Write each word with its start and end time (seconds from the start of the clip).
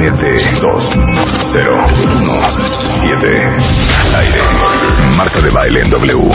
MT 0.00 0.22
2 0.62 0.90
0 1.52 1.86
1 2.20 2.32
7 3.02 3.46
al 4.06 4.14
aire. 4.14 4.40
Marta 5.14 5.40
de 5.42 5.50
baile 5.50 5.80
en 5.82 5.90
W. 5.90 6.30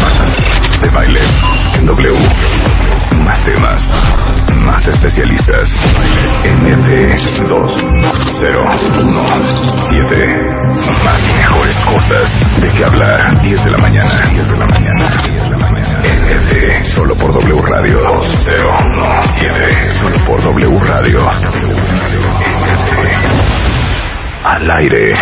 Marta 0.00 0.24
de 0.80 0.88
baile 0.88 1.20
en 1.74 1.84
W. 1.84 2.18
Más 3.22 3.44
temas, 3.44 3.82
más 4.64 4.86
especialistas. 4.86 5.68
MT 6.62 7.48
2 7.48 7.84
0 8.40 8.60
1 9.02 9.24
7 10.08 10.62
más 11.04 11.20
y 11.22 11.32
mejores 11.34 11.76
cosas 11.80 12.60
de 12.62 12.70
qué 12.70 12.84
hablar. 12.84 13.42
10 13.42 13.64
de 13.64 13.70
la 13.72 13.78
mañana, 13.78 14.30
10 14.32 14.48
de 14.48 14.56
la 14.56 14.66
mañana, 14.66 15.22
10 15.22 15.50
de 15.50 15.50
la 15.50 15.58
mañana. 15.58 15.81
Solo 16.94 17.16
por 17.16 17.32
W 17.32 17.60
Radio 17.62 17.98
2017 17.98 19.98
solo 19.98 20.24
por 20.24 20.40
W 20.42 20.78
Radio. 20.78 21.28
Al 24.44 24.70
aire. 24.70 25.12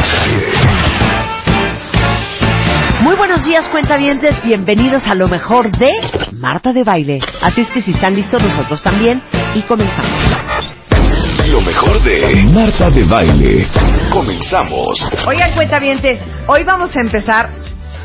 Muy 3.01 3.17
buenos 3.17 3.43
días, 3.47 3.71
cuentavientes. 3.71 4.43
Bienvenidos 4.43 5.09
a 5.09 5.15
lo 5.15 5.29
mejor 5.29 5.71
de 5.71 5.91
Marta 6.33 6.75
de 6.75 6.85
Baile. 6.85 7.21
Así 7.41 7.63
es 7.63 7.69
que 7.69 7.81
si 7.81 7.93
están 7.93 8.15
listos, 8.15 8.43
nosotros 8.43 8.83
también. 8.83 9.23
Y 9.55 9.63
comenzamos. 9.63 10.13
Lo 11.51 11.63
mejor 11.63 12.03
de 12.03 12.45
Marta 12.53 12.91
de 12.91 13.05
Baile. 13.05 13.67
Comenzamos. 14.11 15.09
Oigan, 15.27 15.53
cuentavientes, 15.53 16.21
hoy 16.47 16.65
vamos 16.65 16.95
a 16.95 17.01
empezar 17.01 17.49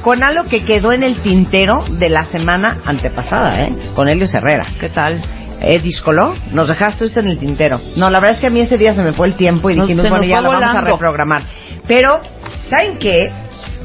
con 0.05 0.23
algo 0.23 0.43
que 0.43 0.63
quedó 0.63 0.93
en 0.93 1.01
el 1.01 1.15
tintero 1.23 1.83
de 1.89 2.09
la 2.09 2.25
semana 2.25 2.77
antepasada, 2.85 3.63
¿eh? 3.63 3.75
Con 3.95 4.07
Helio 4.07 4.27
Herrera. 4.31 4.67
¿Qué 4.79 4.89
tal? 4.89 5.19
Eh, 5.61 5.79
Discoló, 5.79 6.35
nos 6.51 6.67
dejaste 6.67 7.05
esto 7.07 7.21
en 7.21 7.27
el 7.27 7.39
tintero. 7.39 7.81
No, 7.95 8.11
la 8.11 8.19
verdad 8.19 8.35
es 8.35 8.39
que 8.39 8.45
a 8.45 8.49
mí 8.51 8.59
ese 8.59 8.77
día 8.77 8.93
se 8.93 9.01
me 9.01 9.13
fue 9.13 9.25
el 9.25 9.33
tiempo 9.33 9.71
y 9.71 9.75
Nos- 9.75 9.87
dijimos, 9.87 10.07
bueno, 10.11 10.23
ya 10.23 10.41
lo 10.41 10.49
vamos 10.51 10.75
a 10.75 10.81
reprogramar. 10.81 11.41
Pero, 11.87 12.21
¿saben 12.69 12.99
qué? 12.99 13.31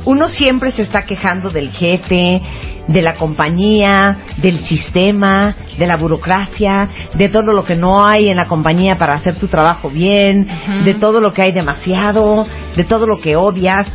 Uno 0.05 0.29
siempre 0.29 0.71
se 0.73 0.83
está 0.83 1.07
quejando 1.07 1.49
del 1.49 1.71
jefe, 1.71 2.43
de 2.87 3.01
la 3.01 3.15
compañía, 3.15 4.19
del 4.43 4.59
sistema, 4.63 5.57
de 5.79 5.87
la 5.87 5.97
burocracia, 5.97 6.87
de 7.15 7.31
todo 7.31 7.55
lo 7.55 7.65
que 7.65 7.77
no 7.77 8.05
hay 8.05 8.29
en 8.29 8.37
la 8.37 8.47
compañía 8.47 8.97
para 8.99 9.15
hacer 9.15 9.37
tu 9.37 9.49
trabajo 9.49 9.89
bien, 9.89 10.47
de 10.85 10.93
todo 10.93 11.23
lo 11.23 11.33
que 11.33 11.41
hay 11.41 11.53
demasiado, 11.53 12.47
de 12.77 12.85
todo 12.85 13.07
lo 13.07 13.23
que 13.23 13.37
odias, 13.37 13.87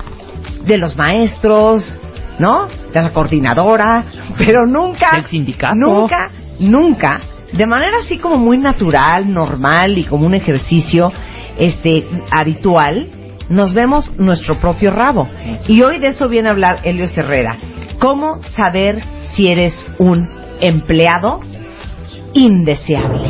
de 0.66 0.80
los 0.80 0.96
maestros, 0.98 2.00
¿no? 2.40 2.68
De 2.94 3.02
la 3.02 3.10
coordinadora, 3.12 4.04
pero 4.38 4.66
nunca, 4.66 5.12
Del 5.14 5.26
sindicato. 5.26 5.76
nunca, 5.76 6.30
nunca, 6.60 7.20
de 7.54 7.66
manera 7.66 7.98
así 8.04 8.18
como 8.18 8.38
muy 8.38 8.58
natural, 8.58 9.32
normal 9.32 9.98
y 9.98 10.04
como 10.04 10.26
un 10.26 10.36
ejercicio, 10.36 11.12
este, 11.58 12.06
habitual, 12.32 13.08
nos 13.50 13.74
vemos 13.74 14.12
nuestro 14.18 14.60
propio 14.60 14.92
rabo. 14.92 15.28
Y 15.68 15.82
hoy 15.84 16.00
de 16.00 16.08
eso 16.10 16.28
viene 16.28 16.50
a 16.50 16.54
hablar 16.54 16.80
Helio 16.84 17.06
Herrera. 17.16 17.58
¿Cómo 18.00 18.42
saber 18.44 19.02
si 19.34 19.48
eres 19.48 19.86
un 20.00 20.28
empleado 20.60 21.40
indeseable? 22.34 23.30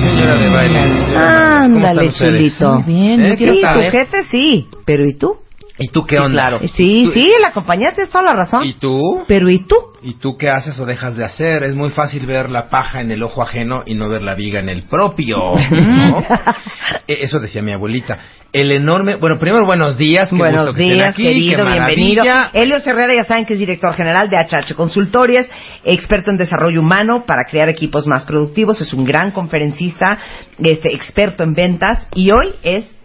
Señora 0.00 0.36
de 0.36 0.48
baile. 0.50 0.80
¿cómo 1.12 1.18
Ándale, 1.18 2.12
chulito. 2.12 2.78
Bien, 2.86 3.20
¿Eh? 3.22 3.30
Sí, 3.32 3.36
quiero 3.38 3.52
¿Qué 3.54 3.60
tal, 3.62 3.72
tu 3.74 3.78
saber. 3.78 3.92
jefe 3.92 4.24
sí, 4.30 4.68
pero 4.86 5.04
¿y 5.06 5.12
tú? 5.14 5.36
¿Y 5.78 5.88
tú 5.88 6.06
qué 6.06 6.18
onda? 6.18 6.32
claro. 6.32 6.60
Sí, 6.74 7.02
¿Tú- 7.04 7.12
sí, 7.12 7.30
la 7.38 7.52
compañía 7.52 7.92
tienes 7.92 8.10
toda 8.10 8.24
la 8.24 8.32
razón. 8.32 8.64
¿Y 8.64 8.72
tú? 8.74 9.24
Pero 9.28 9.50
¿y 9.50 9.58
tú? 9.66 9.76
¿Y 10.02 10.14
tú 10.14 10.38
qué 10.38 10.48
haces 10.48 10.78
o 10.78 10.86
dejas 10.86 11.16
de 11.16 11.24
hacer? 11.24 11.62
Es 11.64 11.74
muy 11.74 11.90
fácil 11.90 12.24
ver 12.24 12.48
la 12.48 12.70
paja 12.70 13.02
en 13.02 13.10
el 13.10 13.22
ojo 13.22 13.42
ajeno 13.42 13.82
y 13.84 13.94
no 13.94 14.08
ver 14.08 14.22
la 14.22 14.34
viga 14.34 14.60
en 14.60 14.70
el 14.70 14.84
propio. 14.84 15.36
¿no? 15.70 16.18
Eh, 17.08 17.18
Eso 17.22 17.38
decía 17.40 17.60
mi 17.62 17.72
abuelita. 17.72 18.18
El 18.52 18.72
enorme... 18.72 19.16
Bueno, 19.16 19.38
primero 19.38 19.66
buenos 19.66 19.98
días. 19.98 20.30
qué 20.30 20.36
Buenos 20.36 20.62
gusto 20.62 20.74
que 20.76 20.82
estén 20.84 20.96
días, 20.96 21.10
aquí, 21.10 21.22
querido, 21.24 21.64
qué 21.64 21.72
bienvenido. 21.72 22.24
Helio 22.54 22.76
Herrera, 22.78 23.14
ya 23.14 23.24
saben 23.24 23.44
que 23.44 23.52
es 23.52 23.58
director 23.58 23.94
general 23.94 24.30
de 24.30 24.36
HH 24.38 24.74
Consultores, 24.74 25.50
experto 25.84 26.30
en 26.30 26.36
desarrollo 26.38 26.80
humano 26.80 27.24
para 27.26 27.44
crear 27.44 27.68
equipos 27.68 28.06
más 28.06 28.24
productivos, 28.24 28.80
es 28.80 28.92
un 28.94 29.04
gran 29.04 29.30
conferencista, 29.30 30.18
este, 30.58 30.88
experto 30.94 31.42
en 31.44 31.52
ventas 31.54 32.08
y 32.14 32.30
hoy 32.30 32.54
es 32.62 32.96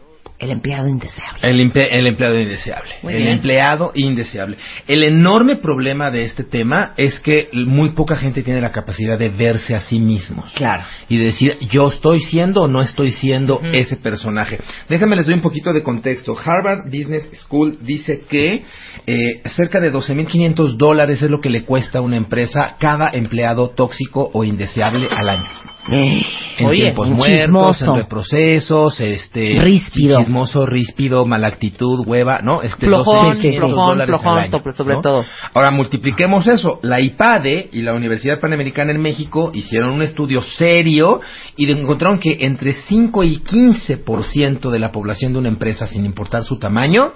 el 0.42 0.50
empleado 0.50 0.88
indeseable. 0.88 1.40
El, 1.44 1.60
el 1.60 2.08
empleado 2.08 2.40
indeseable. 2.40 2.92
Muy 3.04 3.14
el 3.14 3.22
bien. 3.22 3.34
empleado 3.34 3.92
indeseable. 3.94 4.58
El 4.88 5.04
enorme 5.04 5.58
problema 5.58 6.10
de 6.10 6.26
este 6.26 6.44
tema 6.44 6.94
es 6.98 7.20
que 7.20 7.50
muy 7.54 7.90
poca 7.90 8.16
gente 8.18 8.42
tiene 8.42 8.60
la 8.60 8.72
capacidad 8.72 9.20
de 9.20 9.30
verse 9.30 9.76
a 9.76 9.82
sí 9.82 10.00
mismos. 10.00 10.52
Claro. 10.56 10.84
Y 11.10 11.18
de 11.18 11.26
decir, 11.26 11.58
yo 11.70 11.90
estoy 11.90 12.22
siendo 12.22 12.64
o 12.64 12.68
no 12.68 12.82
estoy 12.82 13.12
siendo 13.12 13.62
ese 13.72 13.98
personaje. 13.98 14.60
Déjame 14.90 15.16
les 15.16 15.28
doy 15.28 15.36
un 15.36 15.42
poquito 15.42 15.72
de 15.74 15.84
contexto. 15.84 16.36
Harvard 16.44 16.86
Business 16.86 17.30
School 17.36 17.78
dice 17.82 18.24
que 18.28 18.64
eh, 19.06 19.42
cerca 19.46 19.80
de 19.80 19.94
12.500 19.94 20.76
dólares 20.76 21.22
es 21.22 21.30
lo 21.30 21.40
que 21.40 21.52
le 21.52 21.66
cuesta 21.66 22.00
a 22.00 22.02
una 22.02 22.16
empresa 22.16 22.78
cada 22.80 23.12
empleado 23.14 23.70
tóxico 23.70 24.32
o 24.34 24.44
indeseable 24.44 25.08
al 25.16 25.30
año. 25.30 25.46
En 25.90 26.68
Oye, 26.68 26.82
tiempos 26.84 27.10
muertos, 27.10 27.40
chismoso. 27.40 27.86
en 27.94 27.96
reprocesos, 28.02 29.00
este... 29.02 29.58
Ríspido. 29.62 30.18
sí, 30.20 30.24
chismoso, 30.26 30.66
ríspido, 30.66 31.26
mala 31.26 31.48
actitud, 31.48 32.04
hueva, 32.06 32.40
¿no? 32.44 32.62
Este, 32.62 32.86
Flojón, 32.86 33.38
12.500 33.42 33.58
flojón, 33.58 33.76
dólares 33.76 34.14
al 34.14 34.20
flojón, 34.22 34.40
año, 34.40 34.52
sobre- 34.52 34.74
sobre 34.74 34.94
¿no? 34.96 35.02
todo. 35.02 35.26
Ahora 35.54 35.72
multipliquemos 35.72 36.46
eso. 36.48 36.80
La 36.84 37.02
IPADE 37.02 37.70
y 37.74 37.82
la 37.82 37.94
Universidad 37.96 38.40
Panamericana 38.40 38.92
en 38.92 39.02
México 39.02 39.52
hicieron 39.56 39.92
un 39.92 40.04
estudio 40.04 40.44
serio 40.44 41.20
y 41.58 41.70
encontraron 41.72 42.20
que 42.20 42.38
entre 42.42 42.74
5 42.74 43.24
y 43.24 43.38
15% 43.40 44.70
de 44.70 44.80
la 44.80 44.92
población 44.92 45.34
de 45.34 45.40
una 45.40 45.50
empresa, 45.50 45.88
sin 45.88 46.06
importar 46.06 46.44
su 46.44 46.60
tamaño, 46.60 47.14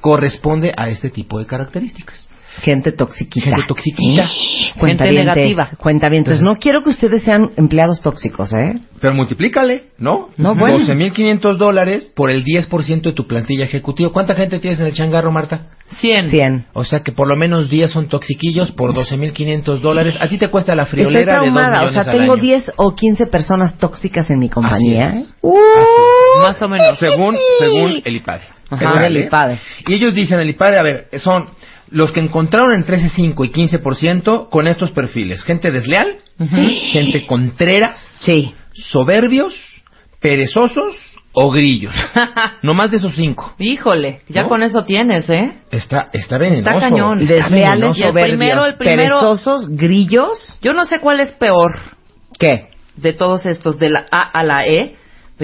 corresponde 0.00 0.72
a 0.76 0.88
este 0.88 1.08
tipo 1.08 1.38
de 1.38 1.46
características. 1.46 2.28
Gente 2.60 2.92
toxiquita. 2.92 3.46
Gente 3.46 3.62
toxiquita. 3.66 4.28
Cuentavientes, 4.78 5.24
negativa. 5.24 5.70
Cuentavientes. 5.78 6.34
Entonces- 6.38 6.44
no 6.44 6.60
quiero 6.60 6.82
que 6.82 6.90
ustedes 6.90 7.22
sean 7.22 7.50
empleados 7.56 8.02
tóxicos, 8.02 8.52
¿eh? 8.52 8.74
Pero 9.00 9.14
multiplícale, 9.14 9.84
¿no? 9.98 10.28
No, 10.36 10.54
bueno. 10.54 10.78
12.500 10.78 11.56
dólares 11.56 12.12
por 12.14 12.30
el 12.30 12.44
10% 12.44 13.08
de 13.10 13.12
tu 13.14 13.26
plantilla 13.26 13.64
ejecutiva. 13.64 14.10
¿Cuánta 14.12 14.34
gente 14.34 14.58
tienes 14.58 14.78
en 14.80 14.86
el 14.86 14.92
changarro, 14.92 15.32
Marta? 15.32 15.68
100. 16.00 16.30
100. 16.30 16.66
O 16.74 16.84
sea 16.84 17.00
que 17.00 17.12
por 17.12 17.26
lo 17.28 17.36
menos 17.36 17.68
10 17.68 17.90
son 17.90 18.08
toxiquillos 18.08 18.70
por 18.72 18.94
12.500 18.94 19.80
dólares. 19.80 20.16
A 20.20 20.28
ti 20.28 20.38
te 20.38 20.48
cuesta 20.48 20.74
la 20.74 20.84
Estoy 20.84 21.00
friolera 21.00 21.32
de 21.32 21.38
2 21.38 21.52
traumada, 21.54 21.68
o 21.68 21.86
millones 21.86 21.92
sea, 21.92 22.12
al 22.12 22.18
tengo 22.18 22.32
año. 22.34 22.42
10 22.42 22.72
o 22.76 22.94
15 22.94 23.26
personas 23.26 23.76
tóxicas 23.78 24.30
en 24.30 24.38
mi 24.38 24.48
compañía. 24.48 25.08
Así 25.08 25.18
es. 25.18 25.28
¿eh? 25.28 25.34
¡Uh! 25.42 25.56
Así 25.56 26.40
Más 26.48 26.62
o 26.62 26.68
menos. 26.68 26.98
Según, 26.98 27.36
según 27.58 28.02
el 28.04 28.16
IPADE. 28.16 28.42
Ajá, 28.70 28.78
Federal, 28.90 29.04
el 29.16 29.22
¿eh? 29.22 29.26
IPADE. 29.26 29.58
Y 29.86 29.94
ellos 29.94 30.14
dicen, 30.14 30.40
el 30.40 30.48
IPADE, 30.48 30.78
a 30.78 30.82
ver, 30.82 31.08
son 31.18 31.46
los 31.92 32.12
que 32.12 32.20
encontraron 32.20 32.74
entre 32.74 32.96
ese 32.96 33.08
5 33.10 33.44
y 33.44 33.50
15% 33.50 34.48
con 34.50 34.66
estos 34.66 34.90
perfiles. 34.90 35.44
Gente 35.44 35.70
desleal, 35.70 36.16
gente 36.92 37.26
contreras, 37.26 38.00
Sí. 38.20 38.54
soberbios, 38.72 39.54
perezosos 40.20 40.96
o 41.32 41.50
grillos. 41.50 41.94
no 42.62 42.74
más 42.74 42.90
de 42.90 42.98
esos 42.98 43.14
cinco. 43.14 43.54
Híjole, 43.58 44.20
ya 44.28 44.42
¿No? 44.42 44.48
con 44.48 44.62
eso 44.62 44.84
tienes, 44.84 45.28
¿eh? 45.30 45.52
Está, 45.70 46.04
está 46.12 46.38
venenoso. 46.38 46.70
Está 46.70 46.80
cañón. 46.88 47.20
Está 47.22 47.34
Desleales. 47.48 47.98
Y 47.98 48.02
el 48.02 48.12
primero, 48.12 48.66
el 48.66 48.74
primero- 48.76 48.98
perezosos, 48.98 49.68
grillos. 49.70 50.58
Yo 50.62 50.72
no 50.74 50.84
sé 50.84 50.98
cuál 51.00 51.20
es 51.20 51.32
peor 51.32 51.72
¿Qué? 52.38 52.68
de 52.96 53.12
todos 53.14 53.46
estos, 53.46 53.78
de 53.78 53.88
la 53.90 54.06
A 54.10 54.30
a 54.38 54.42
la 54.42 54.66
E, 54.66 54.96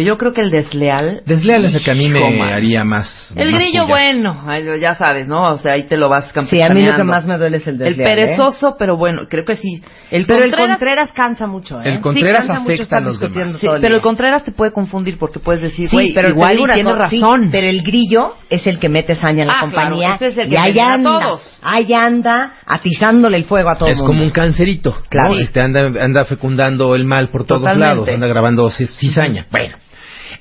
yo 0.04 0.16
creo 0.18 0.32
que 0.32 0.40
el 0.40 0.50
desleal. 0.50 1.22
Desleal 1.26 1.64
es 1.66 1.74
el 1.74 1.84
que 1.84 1.90
a 1.90 1.94
mí 1.94 2.08
me 2.08 2.20
haría 2.52 2.84
más. 2.84 3.32
El 3.36 3.50
más 3.52 3.60
grillo, 3.60 3.86
bueno, 3.86 4.44
ay, 4.46 4.64
ya 4.80 4.94
sabes, 4.94 5.26
¿no? 5.28 5.42
O 5.52 5.58
sea, 5.58 5.72
ahí 5.74 5.84
te 5.84 5.96
lo 5.96 6.08
vas 6.08 6.26
Sí, 6.48 6.60
a 6.62 6.68
mí 6.70 6.82
lo 6.84 6.94
que 6.96 7.04
más 7.04 7.26
me 7.26 7.38
duele 7.38 7.58
es 7.58 7.66
el 7.66 7.74
El 7.74 7.78
desleal. 7.96 8.00
¿eh? 8.00 8.14
perezoso, 8.26 8.76
pero 8.78 8.96
bueno, 8.96 9.22
creo 9.28 9.44
que 9.44 9.56
sí. 9.56 9.82
El 10.10 10.26
Pero 10.26 10.44
el 10.44 10.50
Contreras- 10.50 10.68
Contreras 10.78 11.12
cansa 11.12 11.46
mucho, 11.46 11.80
¿eh? 11.80 11.84
El 11.84 12.00
Contreras 12.00 12.42
sí, 12.42 12.46
cansa 12.48 12.60
mucho 12.60 12.72
afecta 12.72 12.82
estar 12.82 13.02
a 13.02 13.06
los 13.06 13.18
discutiendo 13.20 13.46
demás. 13.58 13.60
Sí, 13.60 13.66
el 13.66 13.80
pero 13.80 13.94
el. 13.96 14.00
Contreras 14.00 14.44
te 14.44 14.52
puede 14.52 14.72
confundir 14.72 15.18
porque 15.18 15.38
puedes 15.38 15.60
decir, 15.62 15.88
Sí, 15.88 15.96
güey, 15.96 16.14
pero 16.14 16.30
igual 16.30 16.58
y 16.58 16.64
tienes 16.72 16.92
cosa, 16.94 17.10
sí, 17.10 17.20
razón. 17.20 17.48
pero 17.50 17.66
el 17.66 17.82
grillo 17.82 18.34
es 18.48 18.66
el 18.66 18.78
que 18.78 18.88
mete 18.88 19.14
saña 19.14 19.42
en 19.42 19.48
la 19.48 19.54
Ah, 19.58 19.60
compañía. 19.60 20.16
claro, 20.18 20.26
ese 20.26 20.26
es 20.28 20.36
el 20.38 20.48
que 20.48 20.54
y 20.54 20.56
ahí 20.56 20.78
a 20.78 20.92
anda, 20.94 21.20
todos. 21.20 21.58
ahí 21.62 21.92
anda 21.92 22.52
atizándole 22.66 23.36
el 23.36 23.44
fuego 23.44 23.68
a 23.70 23.76
todo 23.76 23.88
el 23.88 23.92
Es 23.94 23.98
mundo. 23.98 24.12
como 24.12 24.24
un 24.24 24.30
cancerito. 24.30 24.96
Claro. 25.08 25.34
¿no? 25.34 25.40
Este 25.40 25.60
anda, 25.60 25.90
anda 26.02 26.24
fecundando 26.24 26.94
el 26.94 27.04
mal 27.04 27.28
por 27.28 27.44
todos 27.44 27.60
Totalmente. 27.62 27.86
lados. 27.86 28.08
Anda 28.08 28.26
grabando 28.26 28.68
ci- 28.70 28.86
cizaña. 28.88 29.46
Bueno. 29.50 29.76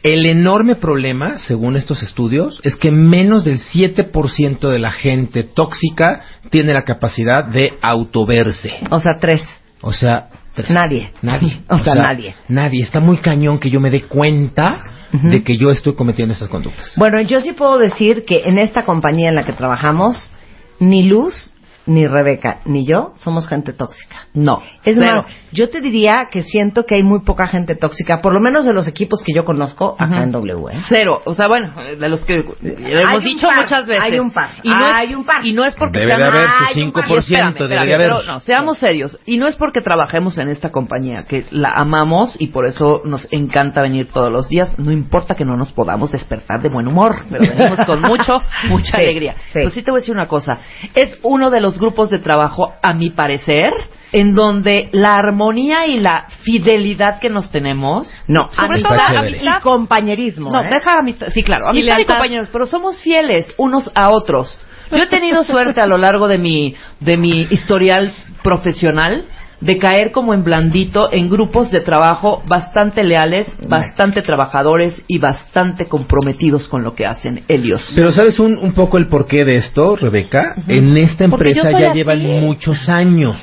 El 0.08 0.26
enorme 0.26 0.76
problema, 0.76 1.38
según 1.38 1.76
estos 1.76 2.02
estudios, 2.02 2.62
es 2.64 2.78
que 2.78 2.92
menos 2.92 3.44
del 3.44 3.60
7% 3.60 4.70
de 4.70 4.80
la 4.80 4.94
gente 4.94 5.44
tóxica 5.44 6.22
tiene 6.50 6.74
la 6.74 6.84
capacidad 6.84 7.44
de 7.44 7.74
autoverse. 7.82 8.72
O 8.90 9.02
sea, 9.02 9.16
tres. 9.20 9.44
O 9.82 9.92
sea, 9.92 10.30
tres. 10.56 10.70
Nadie. 10.70 11.12
Nadie. 11.22 11.62
O 11.70 11.78
sea, 11.80 11.96
nadie. 11.96 12.36
Nadie. 12.48 12.84
Está 12.84 13.02
muy 13.02 13.18
cañón 13.18 13.60
que 13.60 13.70
yo 13.70 13.82
me 13.82 13.90
dé 13.90 14.04
cuenta 14.04 14.82
de 15.12 15.44
que 15.44 15.58
yo 15.58 15.72
estoy 15.72 15.94
cometiendo 15.94 16.34
estas 16.34 16.48
conductas. 16.48 16.94
Bueno, 16.96 17.20
yo 17.20 17.42
sí 17.42 17.52
puedo 17.52 17.78
decir 17.78 18.24
que 18.24 18.44
en 18.46 18.60
esta 18.60 18.86
compañía 18.86 19.28
en 19.28 19.36
la 19.36 19.44
que 19.44 19.52
trabajamos, 19.52 20.32
ni 20.80 21.04
luz 21.04 21.52
ni 21.88 22.06
Rebeca, 22.06 22.60
ni 22.66 22.86
yo 22.86 23.14
somos 23.18 23.48
gente 23.48 23.74
tóxica. 23.74 24.18
No. 24.34 24.62
Es 24.84 24.98
cero. 25.02 25.16
más, 25.16 25.26
yo 25.52 25.70
te 25.70 25.82
diría 25.82 26.28
que 26.32 26.44
siento 26.44 26.86
que 26.86 26.96
hay 26.96 27.04
muy 27.04 27.22
poca 27.22 27.48
gente 27.48 27.76
tóxica, 27.76 28.22
por 28.22 28.34
lo 28.34 28.40
menos 28.40 28.66
de 28.66 28.74
los 28.74 28.88
equipos 28.88 29.24
que 29.26 29.34
yo 29.34 29.44
conozco 29.46 29.96
acá 29.98 30.22
en 30.24 30.32
W. 30.32 30.74
¿eh? 30.74 30.80
Cero. 30.90 31.22
O 31.26 31.34
sea, 31.34 31.48
bueno, 31.48 31.74
de 31.82 32.10
los 32.10 32.24
que 32.26 32.44
lo 32.44 33.00
hemos 33.00 33.24
dicho 33.24 33.48
par, 33.48 33.62
muchas 33.62 33.88
veces. 33.88 34.04
hay 34.04 34.20
un 34.20 34.32
par, 34.32 34.50
Y 34.64 34.70
no 34.70 34.76
hay 34.86 35.10
es, 35.10 35.16
un 35.16 35.26
par. 35.26 35.46
Y 35.46 35.54
no 35.54 35.64
es 35.66 35.74
porque 35.76 36.00
Debe 36.00 36.12
de 36.12 36.18
seamos- 36.18 36.34
haber 36.36 36.50
su 36.50 36.80
Hay 36.80 36.84
un 36.84 36.92
par. 36.92 37.04
5%, 37.06 37.18
Espérame, 37.20 37.54
debe 37.54 37.64
espérame, 37.76 37.88
de 37.88 37.96
haber. 37.96 38.10
pero 38.10 38.24
no, 38.34 38.40
seamos 38.42 38.78
serios. 38.78 39.20
Y 39.26 39.38
no 39.38 39.48
es 39.48 39.56
porque 39.56 39.82
trabajemos 39.82 40.38
en 40.38 40.50
esta 40.50 40.72
compañía, 40.72 41.24
que 41.28 41.46
la 41.52 41.70
amamos 41.76 42.36
y 42.40 42.48
por 42.48 42.68
eso 42.68 43.02
nos 43.06 43.28
encanta 43.32 43.82
venir 43.82 44.08
todos 44.14 44.32
los 44.32 44.50
días. 44.50 44.78
No 44.78 44.92
importa 44.92 45.36
que 45.36 45.46
no 45.46 45.56
nos 45.56 45.72
podamos 45.72 46.12
despertar 46.12 46.62
de 46.62 46.70
buen 46.70 46.88
humor, 46.88 47.16
pero 47.30 47.44
venimos 47.56 47.80
con 47.86 48.02
mucho, 48.02 48.42
mucha 48.70 48.98
Sí, 48.98 49.04
alegría. 49.04 49.36
sí. 49.54 49.60
Pues 49.64 49.74
sí 49.74 49.82
te 49.82 49.92
voy 49.92 50.00
a 50.00 50.02
decir 50.02 50.14
una 50.16 50.28
cosa. 50.28 50.60
Es 50.94 51.18
uno 51.24 51.50
de 51.50 51.62
los 51.62 51.77
grupos 51.80 52.10
de 52.10 52.20
trabajo, 52.20 52.74
a 52.82 52.94
mi 52.94 53.10
parecer, 53.10 53.72
en 54.12 54.34
donde 54.34 54.90
la 54.94 55.16
armonía 55.16 55.86
y 55.88 56.00
la 56.00 56.28
fidelidad 56.44 57.20
que 57.20 57.30
nos 57.30 57.52
tenemos. 57.52 58.08
No, 58.28 58.50
sobre 58.52 58.82
todo 58.82 58.96
la 58.96 59.20
amistad 59.20 59.58
y 59.60 59.62
compañerismo. 59.62 60.50
no, 60.52 60.62
¿eh? 60.62 60.70
deja 60.72 61.00
amistad. 61.00 61.28
Sí, 61.34 61.44
claro, 61.44 61.68
amistad 61.68 61.98
y, 61.98 61.98
lealtad. 61.98 62.14
compañeros, 62.16 62.50
pero 62.52 62.66
somos 62.66 63.02
fieles 63.02 63.54
unos 63.58 63.92
a 63.96 64.10
otros. 64.10 64.58
Yo 64.92 65.04
he 65.04 65.08
tenido 65.08 65.44
suerte 65.44 65.82
a 65.82 65.86
lo 65.86 65.98
largo 65.98 66.30
de 66.30 66.38
mi, 66.38 66.76
de 67.02 67.18
mi 67.18 67.48
historial 67.50 68.14
profesional 68.42 69.26
de 69.60 69.78
caer 69.78 70.12
como 70.12 70.34
en 70.34 70.44
blandito 70.44 71.12
en 71.12 71.30
grupos 71.30 71.72
de 71.72 71.82
trabajo 71.82 72.44
bastante 72.48 73.04
leales, 73.04 73.48
bastante 73.68 74.22
trabajadores 74.22 75.04
y 75.08 75.18
bastante 75.18 75.86
comprometidos 75.86 76.68
con 76.68 76.84
lo 76.84 76.94
que 76.94 77.06
hacen 77.06 77.44
ellos. 77.48 77.92
Pero 77.96 78.12
¿sabes 78.12 78.40
un, 78.40 78.58
un 78.58 78.74
poco 78.74 78.98
el 78.98 79.08
porqué 79.08 79.46
de 79.46 79.56
esto, 79.56 79.96
Rebeca? 79.96 80.56
En 80.68 80.96
esta 80.98 81.26
empresa 81.26 81.72
ya 81.72 81.90
así. 81.90 81.98
llevan 81.98 82.22
muchos 82.22 82.88
años. 82.90 83.38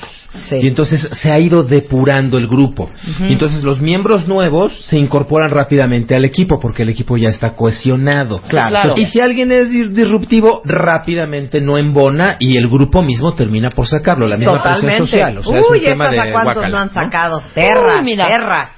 Sí. 0.48 0.56
Y 0.62 0.66
entonces 0.68 1.08
se 1.12 1.30
ha 1.30 1.38
ido 1.38 1.62
depurando 1.62 2.38
el 2.38 2.46
grupo. 2.48 2.90
Y 3.20 3.32
entonces 3.32 3.62
los 3.62 3.80
miembros 3.80 4.26
nuevos 4.28 4.72
se 4.84 4.98
incorporan 4.98 5.50
rápidamente 5.50 6.14
al 6.14 6.24
equipo 6.24 6.58
porque 6.60 6.82
el 6.82 6.88
equipo 6.88 7.16
ya 7.16 7.28
está 7.28 7.54
cohesionado. 7.54 8.40
Claro. 8.48 8.70
Claro. 8.70 8.94
Y 8.96 9.06
si 9.06 9.20
alguien 9.20 9.52
es 9.52 9.70
dis- 9.70 9.90
disruptivo, 9.90 10.60
rápidamente 10.64 11.60
no 11.60 11.78
embona 11.78 12.36
y 12.38 12.56
el 12.56 12.68
grupo 12.68 13.02
mismo 13.02 13.32
termina 13.34 13.70
por 13.70 13.86
sacarlo. 13.86 14.26
La 14.26 14.36
misma 14.36 14.62
presión 14.62 14.98
social. 15.06 15.38
O 15.38 15.44
sea, 15.44 15.58
es 15.60 15.66
Uy, 15.70 15.78
un 15.78 15.84
tema 15.84 16.10
estas 16.10 16.24
de 16.24 16.30
a 16.30 16.32
cuántos 16.32 16.64
no 16.70 16.78
han 16.78 16.88
¿no? 16.88 16.92
sacado. 16.94 17.42
Terras, 17.54 17.98
Uy, 18.00 18.04
mira. 18.04 18.26
terras. 18.26 18.70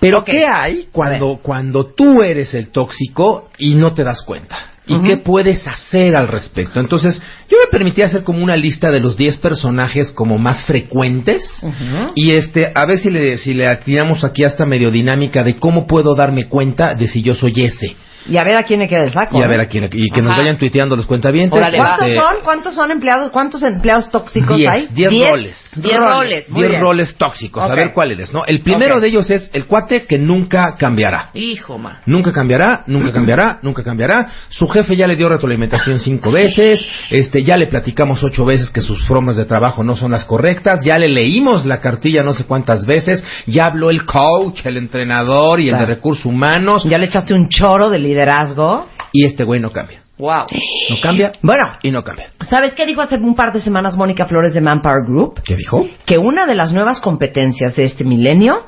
Pero. 0.00 0.22
¿qué 0.24 0.46
hay 0.52 0.88
cuando, 0.92 1.38
cuando 1.42 1.86
tú 1.94 2.22
eres 2.22 2.54
el 2.54 2.70
tóxico 2.70 3.48
y 3.58 3.74
no 3.74 3.92
te 3.94 4.04
das 4.04 4.22
cuenta? 4.22 4.56
¿Y 4.86 5.00
qué 5.00 5.16
puedes 5.16 5.66
hacer 5.66 6.14
al 6.14 6.28
respecto? 6.28 6.78
Entonces, 6.78 7.20
yo 7.48 7.56
me 7.58 7.70
permití 7.70 8.02
hacer 8.02 8.22
como 8.22 8.42
una 8.42 8.56
lista 8.56 8.90
de 8.90 9.00
los 9.00 9.16
10 9.16 9.38
personajes 9.38 10.10
como 10.10 10.36
más 10.38 10.64
frecuentes 10.66 11.66
y 12.14 12.32
este, 12.32 12.70
a 12.74 12.84
ver 12.84 12.98
si 12.98 13.08
le, 13.08 13.38
si 13.38 13.54
le 13.54 13.74
tiramos 13.76 14.24
aquí 14.24 14.44
hasta 14.44 14.66
medio 14.66 14.90
dinámica 14.90 15.42
de 15.42 15.56
cómo 15.56 15.86
puedo 15.86 16.14
darme 16.14 16.48
cuenta 16.48 16.94
de 16.94 17.08
si 17.08 17.22
yo 17.22 17.34
soy 17.34 17.64
ese. 17.64 17.96
Y 18.28 18.36
a 18.38 18.44
ver 18.44 18.56
a 18.56 18.62
quién 18.62 18.80
le 18.80 18.88
queda 18.88 19.02
el 19.04 19.12
saco. 19.12 19.38
Y 19.38 19.42
a 19.42 19.46
ver 19.46 19.60
a 19.60 19.66
quién, 19.66 19.88
y 19.92 20.08
que 20.10 20.22
nos 20.22 20.30
Ajá. 20.32 20.40
vayan 20.40 20.56
tuiteando 20.58 20.96
los 20.96 21.06
cuentavientes. 21.06 21.58
Órale, 21.58 21.78
va. 21.78 21.84
¿Cuántos 21.96 22.08
Este, 22.08 22.20
son? 22.20 22.34
¿Cuántos 22.44 22.74
son 22.74 22.90
empleados? 22.90 23.30
¿Cuántos 23.30 23.62
empleados 23.62 24.10
tóxicos 24.10 24.56
Diez, 24.56 24.70
hay? 24.70 24.88
diez 24.92 25.10
roles. 25.30 25.70
Diez 25.76 25.98
roles. 25.98 26.48
Muy 26.48 26.62
10 26.62 26.70
bien. 26.70 26.82
roles 26.82 27.14
tóxicos. 27.16 27.62
Ok. 27.64 27.70
A 27.70 27.74
ver 27.74 27.92
cuál 27.92 28.12
eres, 28.12 28.32
¿no? 28.32 28.44
El 28.46 28.62
primero 28.62 28.96
Ok. 28.96 29.00
de 29.02 29.08
ellos 29.08 29.30
es 29.30 29.50
el 29.52 29.66
cuate 29.66 30.06
que 30.06 30.18
nunca 30.18 30.74
cambiará. 30.76 31.30
Hijo, 31.34 31.78
man. 31.78 31.98
Nunca 32.06 32.32
cambiará, 32.32 32.84
nunca 32.86 33.12
cambiará, 33.12 33.58
nunca 33.62 33.82
cambiará. 33.82 34.28
Su 34.48 34.68
jefe 34.68 34.96
ya 34.96 35.06
le 35.06 35.16
dio 35.16 35.28
retroalimentación 35.28 35.98
cinco 35.98 36.30
veces. 36.32 36.86
Este, 37.10 37.42
ya 37.42 37.56
le 37.56 37.66
platicamos 37.66 38.22
ocho 38.22 38.44
veces 38.44 38.70
que 38.70 38.80
sus 38.80 39.04
formas 39.06 39.36
de 39.36 39.44
trabajo 39.44 39.82
no 39.84 39.96
son 39.96 40.12
las 40.12 40.24
correctas. 40.24 40.80
Ya 40.84 40.96
le 40.98 41.08
leímos 41.08 41.66
la 41.66 41.80
cartilla 41.80 42.22
no 42.22 42.32
sé 42.32 42.44
cuántas 42.44 42.86
veces. 42.86 43.22
Ya 43.46 43.66
habló 43.66 43.90
el 43.90 44.04
coach, 44.06 44.64
el 44.64 44.76
entrenador 44.76 45.60
y 45.60 45.64
el 45.64 45.70
Claro. 45.74 45.86
de 45.86 45.94
recursos 45.94 46.24
humanos. 46.26 46.84
Ya 46.84 46.98
le 46.98 47.06
echaste 47.06 47.34
un 47.34 47.48
choro 47.48 47.90
de 47.90 47.98
liderazgo. 48.14 48.86
Y 49.12 49.26
este 49.26 49.44
güey 49.44 49.60
no 49.60 49.70
cambia. 49.70 50.00
Wow. 50.16 50.46
No 50.90 50.96
cambia 51.02 51.32
Bueno, 51.42 51.64
y 51.82 51.90
no 51.90 52.02
cambia. 52.04 52.28
¿sabes 52.48 52.74
qué 52.74 52.86
dijo 52.86 53.00
hace 53.00 53.16
un 53.16 53.34
par 53.34 53.52
de 53.52 53.60
semanas 53.60 53.96
Mónica 53.96 54.26
Flores 54.26 54.54
de 54.54 54.60
Manpower 54.60 55.04
Group? 55.06 55.40
¿Qué 55.44 55.56
dijo? 55.56 55.84
Que 56.06 56.18
una 56.18 56.46
de 56.46 56.54
las 56.54 56.72
nuevas 56.72 57.00
competencias 57.00 57.74
de 57.76 57.84
este 57.84 58.04
milenio, 58.04 58.64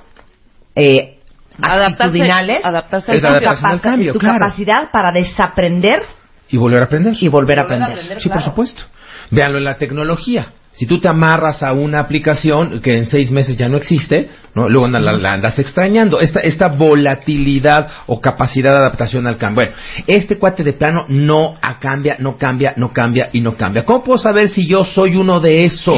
eh, 0.74 1.12
Adaptarse, 1.58 2.20
adaptarse 2.62 3.12
Es 3.14 3.24
al 3.24 3.80
cambio. 3.80 4.12
tu 4.12 4.18
claro. 4.18 4.38
capacidad 4.38 4.90
para 4.90 5.10
desaprender 5.10 6.02
Y 6.50 6.58
volver 6.58 6.82
a 6.82 6.84
aprender. 6.84 7.14
y 7.18 7.28
volver 7.28 7.58
a 7.60 7.62
Volver 7.62 7.78
a 7.80 7.84
aprender. 7.84 7.90
aprender. 7.92 8.20
Sí, 8.20 8.28
por 8.28 8.36
claro. 8.38 8.50
supuesto. 8.50 8.82
Véanlo 9.30 9.58
en 9.58 9.64
la 9.64 9.78
tecnología. 9.78 10.48
Si 10.76 10.86
tú 10.86 10.98
te 10.98 11.08
amarras 11.08 11.62
a 11.62 11.72
una 11.72 12.00
aplicación 12.00 12.82
que 12.82 12.98
en 12.98 13.06
seis 13.06 13.30
meses 13.30 13.56
ya 13.56 13.66
no 13.66 13.78
existe, 13.78 14.28
¿no? 14.54 14.68
luego 14.68 14.86
la, 14.88 15.00
la 15.00 15.32
andas 15.32 15.58
extrañando. 15.58 16.20
Esta, 16.20 16.40
esta 16.40 16.68
volatilidad 16.68 17.88
o 18.06 18.20
capacidad 18.20 18.72
de 18.72 18.78
adaptación 18.78 19.26
al 19.26 19.38
cambio. 19.38 19.64
Bueno, 19.64 19.72
este 20.06 20.38
cuate 20.38 20.64
de 20.64 20.74
plano 20.74 21.06
no 21.08 21.58
cambia, 21.80 22.16
no 22.18 22.36
cambia, 22.36 22.74
no 22.76 22.92
cambia 22.92 23.28
y 23.32 23.40
no 23.40 23.56
cambia. 23.56 23.86
¿Cómo 23.86 24.04
puedo 24.04 24.18
saber 24.18 24.50
si 24.50 24.66
yo 24.66 24.84
soy 24.84 25.16
uno 25.16 25.40
de 25.40 25.64
esos? 25.64 25.96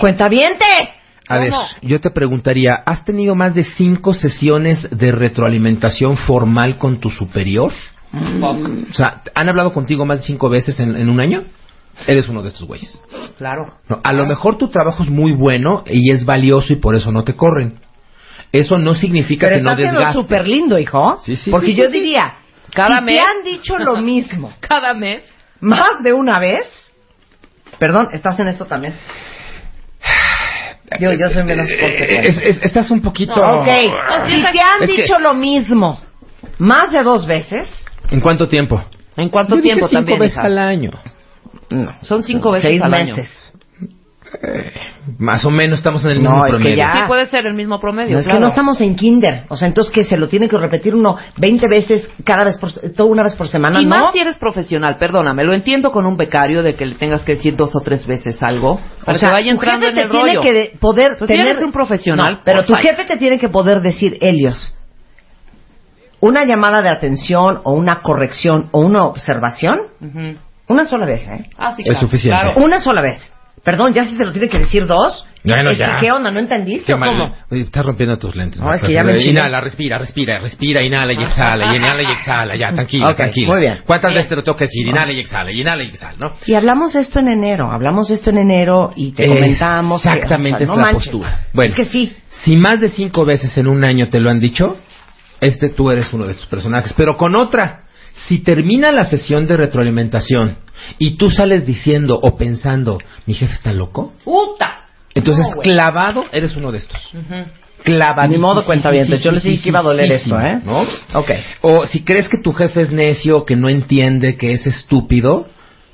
¡Cuentaviente! 0.00 0.64
A 1.28 1.38
ver, 1.38 1.52
yo 1.82 2.00
te 2.00 2.10
preguntaría, 2.10 2.74
¿has 2.84 3.04
tenido 3.04 3.36
más 3.36 3.54
de 3.54 3.62
cinco 3.62 4.12
sesiones 4.12 4.88
de 4.90 5.12
retroalimentación 5.12 6.16
formal 6.16 6.76
con 6.76 6.98
tu 6.98 7.08
superior? 7.10 7.72
O 8.12 8.92
sea, 8.92 9.22
¿han 9.36 9.48
hablado 9.48 9.72
contigo 9.72 10.04
más 10.04 10.18
de 10.18 10.26
cinco 10.26 10.48
veces 10.48 10.80
en, 10.80 10.96
en 10.96 11.08
un 11.08 11.20
año? 11.20 11.44
Eres 12.06 12.28
uno 12.28 12.42
de 12.42 12.48
estos 12.48 12.66
güeyes. 12.66 13.00
Claro. 13.38 13.74
No, 13.88 14.00
a 14.02 14.12
lo 14.12 14.26
mejor 14.26 14.56
tu 14.56 14.68
trabajo 14.68 15.02
es 15.02 15.10
muy 15.10 15.32
bueno 15.32 15.84
y 15.86 16.12
es 16.12 16.24
valioso 16.24 16.72
y 16.72 16.76
por 16.76 16.94
eso 16.94 17.10
no 17.12 17.24
te 17.24 17.34
corren. 17.34 17.78
Eso 18.52 18.78
no 18.78 18.94
significa 18.94 19.46
Pero 19.46 19.58
que 19.58 19.62
no 19.62 19.76
desgastes. 19.76 20.12
súper 20.14 20.46
lindo, 20.48 20.78
hijo. 20.78 21.18
Sí, 21.24 21.36
sí, 21.36 21.50
Porque 21.50 21.68
sí, 21.68 21.74
yo 21.76 21.88
diría, 21.88 22.34
Cada 22.72 22.98
si 22.98 23.04
mes. 23.04 23.16
te 23.16 23.20
han 23.22 23.44
dicho 23.44 23.78
lo 23.78 23.96
mismo 24.00 24.52
Cada 24.60 24.94
mes. 24.94 25.22
más 25.60 26.02
de 26.02 26.12
una 26.12 26.38
vez, 26.38 26.64
perdón, 27.78 28.08
¿estás 28.12 28.38
en 28.40 28.48
esto 28.48 28.64
también? 28.66 28.94
Yo, 30.98 31.08
yo 31.12 31.28
soy 31.32 31.44
menos 31.44 31.68
Eh, 31.70 32.20
es- 32.24 32.38
es- 32.38 32.62
estás 32.64 32.90
un 32.90 33.00
poquito... 33.00 33.34
Ok, 33.34 33.66
No, 33.66 34.26
sí, 34.26 34.34
si 34.34 34.42
te 34.42 34.60
han 34.60 34.82
es 34.82 34.90
que- 34.90 35.02
dicho 35.02 35.18
lo 35.20 35.34
mismo 35.34 36.00
más 36.58 36.90
de 36.90 37.02
dos 37.02 37.26
veces, 37.26 37.68
¿En 38.10 38.20
cuánto 38.20 38.48
tiempo? 38.48 38.82
¿En 39.16 39.28
cuánto 39.28 39.54
Yo 39.54 39.62
dije 39.62 39.74
tiempo 39.74 39.88
cinco 39.88 39.98
también? 40.00 40.18
veces 40.18 40.36
hija? 40.38 40.46
al 40.46 40.58
año. 40.58 40.90
No, 41.70 41.92
Son 42.02 42.22
cinco 42.22 42.50
veces 42.52 42.70
seis 42.70 42.82
al 42.82 42.92
año. 42.94 43.16
meses. 43.16 43.30
Más 45.18 45.44
o 45.44 45.50
menos 45.50 45.78
estamos 45.80 46.04
en 46.04 46.10
el 46.12 46.16
mismo 46.18 46.36
No, 46.36 46.44
es 46.46 46.50
que 46.52 46.56
promedio. 46.58 46.76
ya- 46.76 46.92
Sí, 46.92 47.00
puede 47.08 47.26
ser 47.26 47.46
el 47.46 47.54
mismo 47.54 47.80
promedio. 47.80 48.12
No, 48.12 48.18
es 48.20 48.24
claro. 48.26 48.38
que 48.38 48.42
no 48.42 48.48
estamos 48.48 48.80
en 48.80 48.94
kinder, 48.94 49.44
o 49.48 49.56
sea, 49.56 49.66
entonces 49.66 49.92
que 49.92 50.04
se 50.04 50.16
lo 50.16 50.28
tiene 50.28 50.48
que 50.48 50.56
repetir 50.56 50.94
uno 50.94 51.16
20 51.36 51.66
veces 51.68 52.08
cada 52.22 52.44
vez 52.44 52.56
por, 52.58 52.70
todo 52.94 53.08
una 53.08 53.24
vez 53.24 53.34
por 53.34 53.48
semana, 53.48 53.80
Y 53.80 53.86
¿no? 53.86 53.96
más 53.96 54.12
si 54.12 54.20
eres 54.20 54.36
profesional, 54.38 54.98
perdóname, 54.98 55.42
lo 55.42 55.52
entiendo 55.52 55.90
con 55.90 56.06
un 56.06 56.16
becario 56.16 56.62
de 56.62 56.76
que 56.76 56.86
le 56.86 56.94
tengas 56.94 57.22
que 57.22 57.34
decir 57.34 57.56
dos 57.56 57.74
o 57.74 57.80
tres 57.80 58.06
veces 58.06 58.40
algo 58.42 58.78
para 59.04 59.16
o 59.16 59.20
sea, 59.20 59.30
que 59.30 59.34
vaya 59.34 59.50
tu 59.50 59.54
entrando 59.56 59.86
jefe 59.86 59.90
en 59.90 59.94
te 59.96 60.02
el 60.02 60.10
tiene 60.14 60.28
rollo. 60.34 60.42
que 60.42 60.52
de- 60.52 60.76
poder 60.78 61.12
Pues 61.18 61.28
si 61.28 61.34
tener 61.36 61.48
eres 61.52 61.62
un 61.62 61.72
profesional, 61.72 62.34
No, 62.34 62.40
pero 62.44 62.62
tu 62.62 62.72
por 62.72 62.80
favor. 62.82 62.96
jefe 62.98 63.08
te 63.12 63.18
tiene 63.18 63.38
que 63.38 63.48
poder 63.48 63.80
decir, 63.80 64.16
Helios, 64.20 64.76
una 66.20 66.44
llamada 66.44 66.82
de 66.82 66.88
atención 66.90 67.60
o 67.64 67.72
una 67.72 68.00
corrección 68.00 68.68
o 68.70 68.80
una 68.80 69.04
observación, 69.06 69.78
Ujú. 70.00 70.36
Una 70.70 70.86
sola 70.86 71.06
vez, 71.06 71.26
¿eh? 71.28 71.46
Ah, 71.58 71.74
sí, 71.76 71.82
Es 71.84 71.98
suficiente. 71.98 72.40
claro. 72.40 72.60
Una 72.64 72.80
sola 72.80 73.02
vez. 73.02 73.32
Perdón, 73.62 73.92
ya 73.92 74.06
si 74.06 74.16
te 74.16 74.24
lo 74.24 74.32
tiene 74.32 74.48
que 74.48 74.58
decir 74.58 74.86
dos. 74.86 75.26
Bueno, 75.44 75.70
es 75.70 75.78
ya. 75.78 75.96
que, 75.96 76.06
¿Qué 76.06 76.12
onda? 76.12 76.30
¿No 76.30 76.40
entendiste 76.40 76.86
Qué 76.86 76.96
mal. 76.96 77.34
Oye, 77.50 77.60
estás 77.62 77.84
rompiendo 77.84 78.18
tus 78.18 78.34
lentes. 78.34 78.58
No, 78.60 78.72
es 78.72 78.80
que 78.82 78.92
ya 78.92 79.04
me. 79.04 79.18
Inhala, 79.22 79.60
respira, 79.60 79.98
respira, 79.98 80.38
respira, 80.38 80.82
inhala 80.82 81.12
y 81.12 81.22
exhala, 81.22 81.72
y 81.72 81.76
inhala 81.76 82.02
y 82.02 82.06
exhala, 82.10 82.56
ya, 82.56 82.72
tranquila, 82.72 83.10
Ok, 83.10 83.16
tranquila. 83.16 83.48
muy 83.52 83.60
bien. 83.60 83.78
¿Cuántas 83.86 84.10
Bien. 84.12 84.18
veces 84.18 84.28
te 84.30 84.36
lo 84.36 84.44
tengo 84.44 84.56
que 84.56 84.64
decir? 84.64 84.86
Inhala 84.86 85.12
y 85.12 85.20
exhala, 85.20 85.50
y 85.52 85.60
inhala 85.60 85.82
y 85.82 85.88
exhala, 85.88 86.14
¿no? 86.18 86.32
Y 86.46 86.54
hablamos 86.54 86.94
de 86.94 87.00
esto 87.00 87.18
en 87.18 87.28
enero, 87.28 87.70
hablamos 87.70 88.08
de 88.08 88.14
esto 88.14 88.30
en 88.30 88.38
enero 88.38 88.92
y 88.96 89.12
te 89.12 89.28
comentamos. 89.28 90.02
que, 90.02 90.08
Exactamente 90.08 90.56
o 90.56 90.58
sea, 90.58 90.64
es 90.64 90.68
no 90.68 90.76
la 90.76 90.82
manches. 90.82 91.08
postura. 91.08 91.40
Bueno, 91.52 91.68
es 91.68 91.74
que 91.74 91.84
sí. 91.84 92.16
Si 92.42 92.56
más 92.56 92.80
de 92.80 92.88
cinco 92.88 93.26
veces 93.26 93.56
en 93.58 93.66
un 93.66 93.84
año 93.84 94.08
te 94.08 94.20
lo 94.20 94.30
han 94.30 94.40
dicho, 94.40 94.78
este 95.40 95.68
tú 95.68 95.90
eres 95.90 96.10
uno 96.14 96.24
de 96.24 96.32
estos 96.32 96.46
personajes. 96.46 96.94
Pero 96.94 97.16
con 97.18 97.34
otra, 97.34 97.82
si 98.28 98.38
termina 98.38 98.92
la 98.92 99.06
sesión 99.06 99.46
de 99.46 99.56
retroalimentación 99.56 100.56
y 100.98 101.12
tú 101.12 101.30
sales 101.30 101.66
diciendo 101.66 102.18
o 102.22 102.36
pensando, 102.36 102.98
mi 103.26 103.34
jefe 103.34 103.54
está 103.54 103.72
loco, 103.72 104.12
¡Puta! 104.24 104.86
entonces 105.14 105.46
No, 105.54 105.60
clavado 105.62 106.24
eres 106.32 106.56
uno 106.56 106.70
de 106.72 106.78
estos. 106.78 107.14
Ujú. 107.14 107.44
Clavado. 107.82 108.28
Ni 108.28 108.36
modo, 108.36 108.64
cuentavientes, 108.64 109.22
yo 109.22 109.32
les 109.32 109.42
dije 109.42 109.62
que 109.62 109.68
iba 109.70 109.78
a 109.78 109.82
doler 109.82 110.12
esto, 110.12 110.38
¿eh? 110.38 110.60
¿No? 110.64 110.82
Ok. 111.14 111.30
O 111.62 111.86
si 111.86 112.02
crees 112.04 112.28
que 112.28 112.36
tu 112.36 112.52
jefe 112.52 112.82
es 112.82 112.90
necio, 112.90 113.46
que 113.46 113.56
no 113.56 113.70
entiende, 113.70 114.36
que 114.36 114.52
es 114.52 114.66
estúpido, 114.66 115.48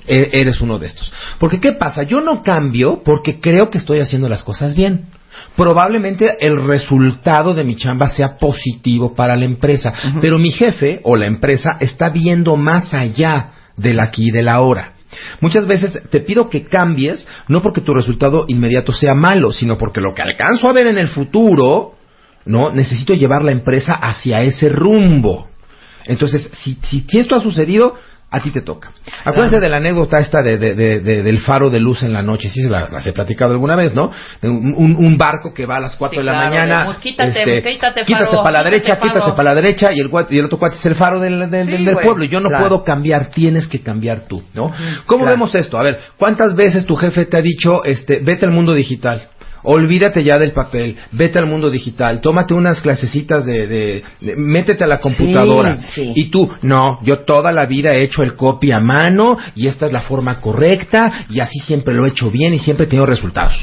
e- 0.05 0.29
eres 0.33 0.59
uno 0.59 0.79
de 0.79 0.87
estos. 0.87 1.13
Porque 1.39 1.61
¿qué 1.61 1.71
pasa? 1.71 2.03
Yo 2.03 2.19
no 2.19 2.43
cambio 2.43 3.03
porque 3.05 3.39
creo 3.39 3.69
que 3.69 3.77
estoy 3.77 3.99
haciendo 4.01 4.27
las 4.27 4.43
cosas 4.43 4.75
bien. 4.75 5.05
Probablemente 5.57 6.37
el 6.39 6.67
resultado 6.67 7.55
de 7.55 7.63
mi 7.63 7.75
chamba 7.75 8.11
sea 8.11 8.37
positivo 8.37 9.15
para 9.15 9.35
la 9.35 9.45
empresa, 9.45 9.91
pero 10.21 10.37
mi 10.37 10.51
jefe 10.51 11.01
o 11.03 11.15
la 11.15 11.25
empresa 11.25 11.77
está 11.79 12.09
viendo 12.09 12.55
más 12.57 12.93
allá 12.93 13.49
del 13.75 13.99
aquí 13.99 14.27
y 14.27 14.31
del 14.31 14.49
ahora. 14.49 14.93
Muchas 15.41 15.65
veces 15.65 15.99
te 16.11 16.19
pido 16.19 16.47
que 16.47 16.65
cambies, 16.65 17.27
no 17.47 17.63
porque 17.63 17.81
tu 17.81 17.95
resultado 17.95 18.45
inmediato 18.47 18.93
sea 18.93 19.15
malo, 19.15 19.51
sino 19.51 19.79
porque 19.79 19.99
lo 19.99 20.13
que 20.13 20.21
alcanzo 20.21 20.69
a 20.69 20.73
ver 20.73 20.85
en 20.85 20.99
el 20.99 21.07
futuro, 21.07 21.95
¿no? 22.45 22.71
Necesito 22.71 23.15
llevar 23.15 23.43
la 23.43 23.51
empresa 23.51 23.93
hacia 23.93 24.43
ese 24.43 24.69
rumbo. 24.69 25.47
Entonces, 26.05 26.51
si, 26.59 26.77
si, 26.83 27.03
si 27.09 27.17
esto 27.17 27.35
ha 27.35 27.41
sucedido, 27.41 27.95
a 28.29 28.41
ti 28.41 28.51
te 28.51 28.61
toca. 28.61 28.91
Acuérdense 29.23 29.61
de 29.61 29.69
la 29.69 29.77
anécdota 29.77 30.19
esta 30.19 30.41
de, 30.41 30.57
de, 30.57 30.75
de, 30.75 31.23
del 31.23 31.39
faro 31.39 31.69
de 31.69 31.79
luz 31.79 32.03
en 32.03 32.11
la 32.11 32.21
noche, 32.21 32.49
sí 32.49 32.61
se 32.61 32.69
la, 32.69 32.89
las 32.89 33.07
he 33.07 33.13
platicado 33.13 33.53
alguna 33.53 33.75
vez, 33.77 33.93
¿no? 33.93 34.11
Un, 34.43 34.95
un 34.99 35.17
barco 35.17 35.53
que 35.53 35.65
va 35.65 35.77
a 35.77 35.79
las 35.79 35.95
4 35.95 36.11
Sí, 36.13 36.17
de 36.17 36.23
la 36.25 36.31
claro, 36.33 36.49
mañana, 36.49 36.85
de, 36.91 36.95
quítate, 36.99 37.29
este, 37.29 37.71
quítate, 37.71 38.03
quítate 38.05 38.35
para 38.35 38.51
la 38.51 38.63
derecha, 38.65 38.97
faro. 38.97 39.13
quítate 39.13 39.31
para 39.31 39.43
la 39.43 39.55
derecha 39.55 39.93
y 39.93 39.99
el, 40.01 40.09
y 40.29 40.39
el 40.39 40.45
otro 40.45 40.59
cuate 40.59 40.75
es 40.75 40.85
el 40.85 40.95
faro 40.95 41.19
del, 41.21 41.49
del, 41.49 41.77
Sí, 41.77 41.85
del- 41.85 41.95
pueblo. 41.97 42.25
Yo 42.25 42.41
no 42.41 42.49
Claro. 42.49 42.67
puedo 42.67 42.83
cambiar, 42.83 43.29
tienes 43.29 43.65
que 43.67 43.79
cambiar 43.81 44.21
tú, 44.27 44.43
¿no? 44.53 44.73
¿Cómo 45.05 45.23
Claro. 45.23 45.37
vemos 45.37 45.55
esto? 45.55 45.77
A 45.77 45.83
ver, 45.83 45.99
¿cuántas 46.17 46.53
veces 46.55 46.85
tu 46.85 46.95
jefe 46.97 47.25
te 47.25 47.37
ha 47.37 47.41
dicho, 47.41 47.83
este, 47.85 48.19
vete 48.19 48.45
al 48.45 48.51
mundo 48.51 48.73
digital? 48.73 49.29
Olvídate 49.69 50.23
ya 50.23 50.39
del 50.39 50.53
papel, 50.53 50.95
vete 51.11 51.39
al 51.39 51.45
mundo 51.45 51.69
digital, 51.69 52.21
tómate 52.21 52.53
unas 52.53 52.79
clasecitas 52.79 53.45
de, 53.45 53.67
de- 53.67 54.03
de- 54.21 54.35
métete 54.37 54.85
a 54.85 54.87
la 54.87 54.99
computadora. 54.99 55.77
Sí, 55.81 56.05
sí. 56.05 56.11
Y 56.15 56.29
tú, 56.29 56.49
no, 56.61 56.99
yo 57.03 57.19
toda 57.19 57.51
la 57.51 57.65
vida 57.65 57.93
he 57.93 58.01
hecho 58.03 58.23
el 58.23 58.33
copy 58.33 58.71
a 58.71 58.79
mano 58.79 59.37
y 59.55 59.67
esta 59.67 59.87
es 59.87 59.91
la 59.91 60.01
forma 60.01 60.39
correcta 60.39 61.25
y 61.29 61.41
así 61.41 61.59
siempre 61.59 61.93
lo 61.93 62.05
he 62.05 62.09
hecho 62.09 62.31
bien 62.31 62.53
y 62.53 62.59
siempre 62.59 62.85
he 62.85 62.87
tenido 62.87 63.05
resultados. 63.05 63.53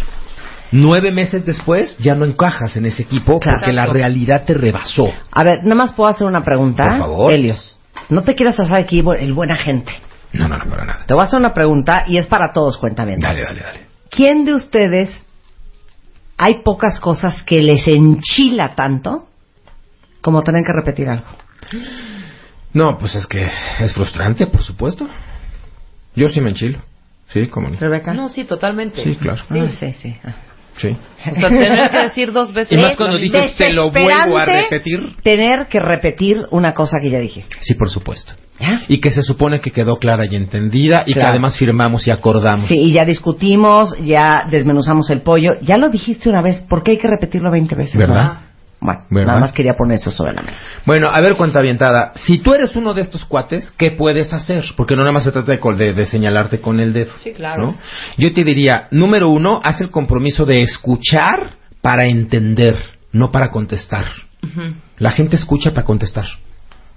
Nueve 0.73 1.11
meses 1.11 1.47
después 1.47 1.97
ya 1.99 2.15
no 2.15 2.25
encajas 2.25 2.77
en 2.77 2.87
ese 2.87 3.03
equipo 3.03 3.39
Claro. 3.41 3.59
porque 3.61 3.73
la 3.73 3.87
realidad 3.87 4.45
te 4.45 4.55
rebasó. 4.55 5.11
A 5.31 5.43
ver, 5.45 5.61
nada 5.63 5.75
más 5.77 5.93
puedo 5.93 6.11
hacer 6.11 6.27
una 6.27 6.43
pregunta. 6.45 6.85
Por 6.91 6.99
favor. 6.99 7.33
Helios, 7.33 7.79
no 8.09 8.23
te 8.23 8.35
quieras 8.35 8.59
hacer 8.61 8.77
aquí 8.77 9.03
el 9.19 9.33
buena 9.33 9.57
gente. 9.57 9.93
No, 10.33 10.49
no, 10.49 10.59
no, 10.59 10.65
para 10.69 10.85
nada. 10.85 11.05
Te 11.07 11.15
voy 11.15 11.23
a 11.23 11.27
hacer 11.27 11.39
una 11.39 11.55
pregunta 11.55 12.05
y 12.09 12.19
es 12.19 12.27
para 12.27 12.53
todos, 12.53 12.77
cuéntame. 12.77 13.17
Dale, 13.19 13.41
dale, 13.43 13.61
dale. 13.61 13.81
¿Quién 14.11 14.45
de 14.45 14.55
ustedes 14.55 15.24
hay 16.37 16.63
pocas 16.63 17.01
cosas 17.01 17.43
que 17.43 17.63
les 17.63 17.87
enchila 17.87 18.75
tanto 18.75 19.29
como 20.21 20.43
tener 20.43 20.65
que 20.65 20.73
repetir 20.73 21.09
algo? 21.09 21.27
No, 22.73 22.99
pues 22.99 23.15
es 23.15 23.27
que 23.27 23.49
es 23.81 23.93
frustrante, 23.93 24.47
por 24.47 24.63
supuesto. 24.63 25.09
Yo 26.17 26.29
sí 26.29 26.41
me 26.41 26.51
enchilo. 26.51 26.81
Sí, 27.29 27.49
cómo 27.49 27.69
no. 27.69 27.79
Rebeca. 27.79 28.13
No, 28.15 28.29
sí, 28.29 28.45
totalmente. 28.45 29.03
Sí, 29.03 29.17
claro. 29.17 29.43
Ah, 29.49 29.69
sí, 29.79 29.93
sí. 29.93 30.17
Ah. 30.25 30.35
Sí. 30.77 30.89
O 30.89 31.35
sea, 31.37 31.49
tener 31.49 31.91
que 31.91 32.03
decir 32.03 32.33
dos 32.33 32.53
veces. 32.53 32.73
Y 32.73 32.81
más 32.81 32.97
cuando 32.97 33.17
dices, 33.17 33.55
"Te 33.57 33.73
lo 33.73 33.91
vuelvo 33.91 34.39
a 34.39 34.45
repetir". 34.45 35.01
Tener 35.23 35.67
que 35.69 35.81
repetir 35.81 36.39
una 36.51 36.75
cosa 36.75 36.99
que 37.01 37.11
ya 37.11 37.19
dijiste. 37.19 37.57
Sí, 37.61 37.75
por 37.75 37.91
supuesto. 37.91 38.33
¿Ya? 38.59 38.83
Y 38.89 38.99
que 38.99 39.11
se 39.11 39.23
supone 39.23 39.61
que 39.61 39.73
quedó 39.73 39.99
clara 39.99 40.27
y 40.27 40.37
entendida 40.37 41.03
y 41.07 41.15
que 41.15 41.23
además 41.23 41.57
firmamos 41.57 42.07
y 42.07 42.13
acordamos. 42.13 42.69
Sí, 42.69 42.79
y 42.79 42.93
ya 42.93 43.05
discutimos, 43.05 43.97
ya 43.99 44.47
desmenuzamos 44.49 45.11
el 45.11 45.23
pollo. 45.23 45.51
Ya 45.61 45.77
lo 45.77 45.89
dijiste 45.89 46.29
una 46.29 46.41
vez, 46.41 46.61
¿por 46.63 46.85
qué 46.85 46.93
hay 46.93 46.99
que 46.99 47.09
repetirlo 47.09 47.51
20 47.51 47.75
veces? 47.75 47.97
¿Verdad? 47.97 48.25
no? 48.25 48.54
Bueno, 48.93 49.07
¿Verdad? 49.11 49.27
nada 49.29 49.41
más 49.41 49.53
quería 49.53 49.75
poner 49.75 49.95
eso 49.97 50.11
sobre 50.11 50.35
la 50.35 50.43
mesa. 50.43 50.59
Bueno, 50.85 51.09
a 51.09 51.21
ver, 51.21 51.37
cuenta 51.37 51.59
avientada. 51.59 52.13
Si 52.27 52.39
tú 52.39 52.53
eres 52.55 52.77
uno 52.77 52.93
de 52.95 53.01
estos 53.01 53.25
cuates, 53.25 53.73
¿qué 53.79 53.91
puedes 53.93 54.33
hacer? 54.33 54.65
Porque 54.77 54.95
no 54.95 55.01
nada 55.03 55.13
más 55.13 55.25
se 55.25 55.33
trata 55.33 55.53
de, 55.53 55.59
col- 55.59 55.79
de- 55.79 55.95
de 55.95 56.07
señalarte 56.07 56.61
con 56.61 56.79
el 56.81 56.93
dedo. 56.93 57.13
Sí, 57.23 57.33
claro. 57.33 57.63
¿no? 57.63 57.79
Yo 58.19 58.33
te 58.33 58.45
diría, 58.45 58.89
número 58.91 59.29
uno, 59.31 59.61
haz 59.65 59.81
el 59.81 59.91
compromiso 59.91 60.45
de 60.45 60.63
escuchar 60.63 61.51
para 61.81 62.05
entender, 62.07 62.77
no 63.13 63.31
para 63.33 63.51
contestar. 63.51 64.05
La 64.99 65.11
gente 65.13 65.37
escucha 65.37 65.73
para 65.73 65.87
contestar. 65.87 66.27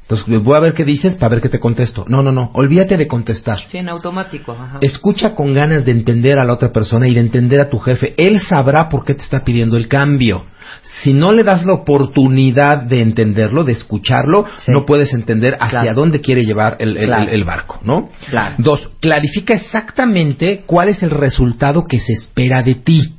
Entonces, 0.09 0.41
voy 0.41 0.55
a 0.55 0.61
ver 0.61 0.73
qué 0.73 0.85
dices 0.85 1.15
para 1.15 1.31
ver 1.31 1.41
qué 1.41 1.49
te 1.49 1.59
contesto. 1.59 2.05
No, 2.07 2.23
no, 2.23 2.31
no. 2.31 2.49
Olvídate 2.53 2.95
de 2.95 3.07
contestar. 3.09 3.59
Sí, 3.69 3.77
en 3.77 3.89
automático. 3.89 4.53
Ajá. 4.53 4.77
Escucha 4.79 5.35
con 5.35 5.53
ganas 5.53 5.83
de 5.83 5.91
entender 5.91 6.39
a 6.39 6.45
la 6.45 6.53
otra 6.53 6.71
persona 6.71 7.09
y 7.09 7.13
de 7.13 7.19
entender 7.19 7.59
a 7.59 7.69
tu 7.69 7.77
jefe. 7.79 8.13
Él 8.17 8.39
sabrá 8.39 8.87
por 8.87 9.03
qué 9.03 9.15
te 9.15 9.21
está 9.23 9.43
pidiendo 9.43 9.75
el 9.75 9.89
cambio. 9.89 10.45
Si 11.03 11.11
no 11.13 11.33
le 11.33 11.43
das 11.43 11.65
la 11.65 11.73
oportunidad 11.73 12.77
de 12.83 13.01
entenderlo, 13.01 13.65
de 13.65 13.73
escucharlo, 13.73 14.45
Sí. 14.59 14.71
no 14.71 14.85
puedes 14.85 15.13
entender 15.13 15.57
hacia 15.59 15.81
Claro. 15.81 15.99
dónde 16.01 16.21
quiere 16.21 16.45
llevar 16.45 16.77
el, 16.79 16.95
el- 16.97 17.05
Claro. 17.07 17.23
el- 17.23 17.29
el 17.29 17.43
barco, 17.43 17.79
¿no? 17.83 18.09
Claro. 18.29 18.55
Dos, 18.59 18.89
clarifica 19.01 19.53
exactamente 19.55 20.63
cuál 20.65 20.89
es 20.89 21.03
el 21.03 21.09
resultado 21.11 21.85
que 21.85 21.99
se 21.99 22.13
espera 22.13 22.63
de 22.63 22.75
ti. 22.75 23.13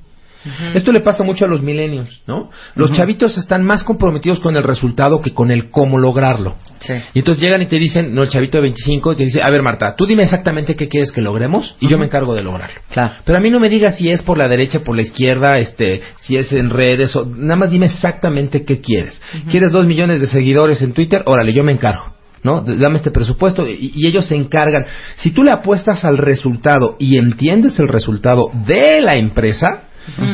Esto 0.75 0.92
le 0.92 1.00
pasa 1.00 1.25
mucho 1.25 1.45
a 1.45 1.49
los 1.49 1.62
milenios, 1.62 2.23
¿no? 2.26 2.50
Los 2.75 2.92
chavitos 2.92 3.37
están 3.37 3.64
más 3.64 3.83
comprometidos 3.83 4.38
con 4.40 4.57
el 4.57 4.62
resultado 4.62 5.21
que 5.21 5.33
con 5.33 5.50
el 5.50 5.71
cómo 5.71 5.99
lograrlo. 5.99 6.57
Sí. 6.78 6.95
Y 7.12 7.18
entonces 7.18 7.42
llegan 7.42 7.61
y 7.62 7.66
te 7.66 7.76
dicen, 7.76 8.14
no, 8.14 8.23
el 8.23 8.28
chavito 8.28 8.59
de 8.59 8.62
25, 8.62 9.12
y 9.12 9.16
te 9.16 9.25
dice, 9.25 9.42
a 9.42 9.50
ver 9.50 9.62
Marta, 9.62 9.97
tú 9.97 10.07
dime 10.07 10.23
exactamente 10.23 10.76
qué 10.76 10.88
quieres 10.88 11.11
que 11.11 11.21
logremos 11.21 11.76
y 11.80 11.88
yo 11.88 11.99
me 11.99 12.07
encargo 12.07 12.35
de 12.35 12.45
lograrlo. 12.45 12.80
Claro. 12.90 13.14
Pero 13.25 13.38
a 13.38 13.40
mí 13.40 13.50
no 13.50 13.59
me 13.59 13.68
digas 13.68 13.97
si 13.97 14.11
es 14.11 14.23
por 14.23 14.38
la 14.38 14.47
derecha, 14.47 14.80
por 14.80 14.95
la 14.95 15.02
izquierda, 15.02 15.59
este, 15.59 16.02
si 16.21 16.37
es 16.37 16.52
en 16.52 16.71
redes, 16.71 17.14
o 17.16 17.26
nada 17.26 17.57
más 17.57 17.71
dime 17.71 17.87
exactamente 17.87 18.64
qué 18.64 18.80
quieres. 18.80 19.21
¿Quieres 19.50 19.73
dos 19.73 19.87
millones 19.87 20.21
de 20.21 20.28
seguidores 20.28 20.80
en 20.83 20.92
Twitter? 20.92 21.23
Órale, 21.26 21.52
yo 21.52 21.64
me 21.64 21.73
encargo. 21.73 22.16
¿No? 22.40 22.61
Dame 22.61 22.99
este 22.99 23.11
presupuesto 23.11 23.68
y, 23.68 23.92
y 23.97 24.07
ellos 24.07 24.26
se 24.26 24.37
encargan. 24.37 24.87
Si 25.16 25.33
tú 25.33 25.42
le 25.42 25.50
apuestas 25.50 26.04
al 26.04 26.18
resultado 26.18 26.95
y 27.00 27.18
entiendes 27.18 27.80
el 27.80 27.88
resultado 27.88 28.52
de 28.64 29.00
la 29.00 29.16
empresa, 29.16 29.88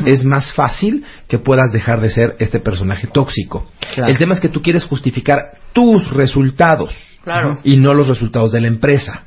es 0.06 0.24
más 0.24 0.52
fácil 0.52 1.04
que 1.28 1.38
puedas 1.38 1.72
dejar 1.72 2.00
de 2.00 2.10
ser 2.10 2.36
este 2.38 2.60
personaje 2.60 3.06
tóxico. 3.06 3.70
Claro. 3.94 4.10
El 4.10 4.18
tema 4.18 4.34
es 4.34 4.40
que 4.40 4.48
tú 4.48 4.62
quieres 4.62 4.84
justificar 4.84 5.58
tus 5.72 6.10
resultados 6.12 6.94
Claro. 7.22 7.58
y 7.64 7.76
no 7.76 7.94
los 7.94 8.08
resultados 8.08 8.52
de 8.52 8.60
la 8.60 8.68
empresa. 8.68 9.24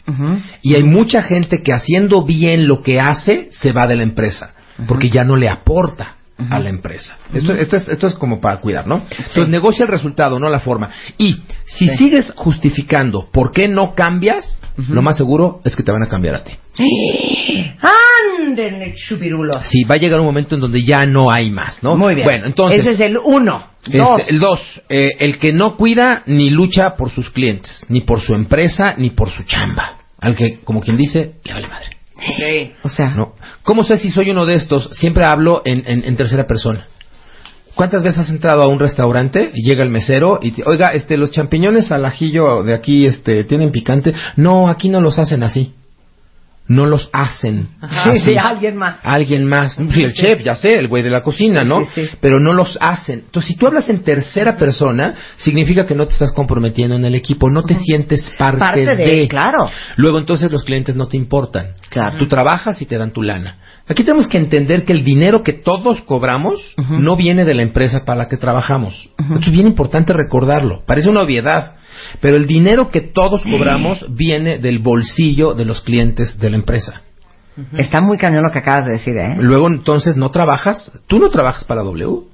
Y 0.61 0.75
hay 0.75 0.83
mucha 0.83 1.23
gente 1.23 1.63
que 1.63 1.73
haciendo 1.73 2.23
bien 2.23 2.67
lo 2.67 2.83
que 2.83 2.99
hace 2.99 3.47
se 3.51 3.71
va 3.71 3.87
de 3.87 3.95
la 3.95 4.03
empresa 4.03 4.53
porque 4.87 5.09
ya 5.09 5.23
no 5.23 5.35
le 5.35 5.49
aporta 5.49 6.16
a 6.49 6.59
la 6.59 6.69
empresa. 6.69 7.17
Esto, 7.33 7.53
esto, 7.53 7.75
es, 7.77 7.87
esto 7.87 8.07
es 8.07 8.13
como 8.15 8.39
para 8.39 8.59
cuidar, 8.61 8.85
¿no? 8.87 9.03
Entonces 9.09 9.47
negocia 9.49 9.83
el 9.83 9.89
resultado, 9.89 10.39
no 10.39 10.49
la 10.49 10.59
forma. 10.59 10.89
Y 11.17 11.37
si 11.65 11.87
Sí. 11.89 11.97
sigues 11.97 12.31
justificando 12.35 13.27
por 13.31 13.51
qué 13.51 13.67
no 13.67 13.95
cambias, 13.95 14.59
lo 14.89 15.01
más 15.01 15.17
seguro 15.17 15.61
es 15.65 15.75
que 15.75 15.83
te 15.83 15.91
van 15.91 16.03
a 16.03 16.07
cambiar 16.07 16.35
a 16.35 16.43
ti. 16.43 16.51
¡Ándele, 18.39 18.93
chupirulos! 18.95 19.65
Sí, 19.67 19.83
va 19.83 19.95
a 19.95 19.97
llegar 19.97 20.19
un 20.19 20.25
momento 20.25 20.55
en 20.55 20.61
donde 20.61 20.83
ya 20.83 21.05
no 21.05 21.31
hay 21.31 21.49
más, 21.49 21.81
¿no? 21.83 21.95
Muy 21.97 22.15
bien. 22.15 22.25
Bueno, 22.25 22.45
entonces... 22.45 22.81
Ese 22.81 22.91
es 22.93 22.99
el 22.99 23.17
uno. 23.17 23.71
Este, 23.85 23.97
Dos. 23.99 24.21
el 24.27 24.39
dos, 24.39 24.81
eh, 24.89 25.11
el 25.19 25.37
que 25.39 25.53
no 25.53 25.77
cuida 25.77 26.23
ni 26.25 26.49
lucha 26.49 26.95
por 26.95 27.09
sus 27.09 27.29
clientes, 27.29 27.85
ni 27.89 28.01
por 28.01 28.21
su 28.21 28.33
empresa, 28.35 28.95
ni 28.97 29.11
por 29.11 29.29
su 29.31 29.43
chamba. 29.43 29.97
Al 30.19 30.35
que, 30.35 30.59
como 30.63 30.81
quien 30.81 30.97
dice, 30.97 31.35
le 31.45 31.53
vale 31.53 31.67
madre. 31.67 31.96
Ok. 32.17 32.71
O 32.83 32.89
sea, 32.89 33.11
¿no? 33.11 33.33
¿Cómo 33.63 33.83
sé 33.83 33.97
si 33.97 34.09
soy 34.11 34.31
uno 34.31 34.45
de 34.45 34.55
estos? 34.55 34.89
Siempre 34.91 35.23
hablo 35.25 35.61
en, 35.65 35.83
en- 35.87 36.03
en 36.03 36.15
tercera 36.17 36.47
persona. 36.47 36.87
¿Cuántas 37.75 38.01
veces 38.01 38.21
has 38.21 38.29
entrado 38.31 38.63
a 38.63 38.67
un 38.67 38.79
restaurante 38.79 39.51
y 39.53 39.63
llega 39.63 39.83
el 39.83 39.89
mesero 39.91 40.39
y 40.41 40.51
te, 40.51 40.63
oiga, 40.65 40.93
este, 40.93 41.15
los 41.15 41.29
champiñones 41.31 41.91
al 41.91 42.05
ajillo 42.05 42.63
de 42.63 42.73
aquí, 42.73 43.05
este, 43.05 43.43
tienen 43.43 43.71
picante? 43.71 44.13
No, 44.35 44.67
aquí 44.67 44.89
no 44.89 44.99
los 44.99 45.19
hacen 45.19 45.43
así. 45.43 45.73
No 46.67 46.85
los 46.85 47.09
hacen. 47.13 47.69
Ajá. 47.79 48.11
sí, 48.11 48.19
sí, 48.19 48.37
alguien 48.37 48.75
más. 48.75 48.99
Alguien 49.03 49.45
más. 49.45 49.75
Sí, 49.75 50.03
el 50.03 50.13
chef, 50.13 50.43
ya 50.43 50.55
sé, 50.55 50.77
el 50.77 50.87
güey 50.87 51.01
de 51.01 51.09
la 51.09 51.23
cocina, 51.23 51.63
¿no? 51.63 51.85
Sí, 51.85 51.89
sí. 51.95 52.09
Pero 52.19 52.39
no 52.39 52.53
los 52.53 52.77
hacen. 52.81 53.19
Entonces, 53.25 53.53
si 53.53 53.57
tú 53.57 53.67
hablas 53.67 53.87
en 53.89 54.03
tercera 54.03 54.57
persona, 54.57 55.15
significa 55.37 55.85
que 55.85 55.95
no 55.95 56.05
te 56.05 56.13
estás 56.13 56.33
comprometiendo 56.33 56.95
en 56.95 57.05
el 57.05 57.15
equipo, 57.15 57.49
no 57.49 57.63
te 57.63 57.75
sientes 57.75 58.33
parte, 58.37 58.59
Parte 58.59 58.95
de, 58.95 59.27
claro. 59.27 59.69
Luego, 59.95 60.19
entonces, 60.19 60.51
los 60.51 60.63
clientes 60.63 60.95
no 60.95 61.07
te 61.07 61.15
importan. 61.15 61.73
Claro. 61.89 62.17
Tú 62.17 62.27
trabajas 62.27 62.81
y 62.81 62.85
te 62.85 62.97
dan 62.97 63.11
tu 63.11 63.21
lana. 63.21 63.57
Aquí 63.89 64.03
tenemos 64.03 64.27
que 64.27 64.37
entender 64.37 64.83
que 64.83 64.93
el 64.93 65.03
dinero 65.03 65.43
que 65.43 65.53
todos 65.53 66.01
cobramos 66.01 66.75
no 66.89 67.15
viene 67.15 67.45
de 67.45 67.53
la 67.53 67.61
empresa 67.61 68.03
para 68.03 68.17
la 68.17 68.27
que 68.27 68.37
trabajamos. 68.37 69.09
Esto 69.17 69.45
es 69.45 69.51
bien 69.51 69.67
importante 69.67 70.13
recordarlo. 70.13 70.83
Parece 70.85 71.09
una 71.09 71.21
obviedad. 71.21 71.75
Pero 72.19 72.35
el 72.35 72.47
dinero 72.47 72.89
que 72.89 73.01
todos 73.01 73.41
cobramos 73.43 74.05
viene 74.09 74.59
del 74.59 74.79
bolsillo 74.79 75.53
de 75.53 75.65
los 75.65 75.81
clientes 75.81 76.37
de 76.39 76.49
la 76.49 76.57
empresa. 76.57 77.01
Está 77.73 78.01
muy 78.01 78.17
cañón 78.17 78.43
lo 78.43 78.51
que 78.51 78.59
acabas 78.59 78.85
de 78.85 78.93
decir, 78.93 79.17
¿eh? 79.17 79.35
Luego 79.39 79.67
entonces 79.67 80.15
no 80.15 80.29
trabajas, 80.29 80.91
tú 81.07 81.17
no 81.17 81.29
trabajas 81.29 81.63
para 81.63 81.81
W, 81.81 82.25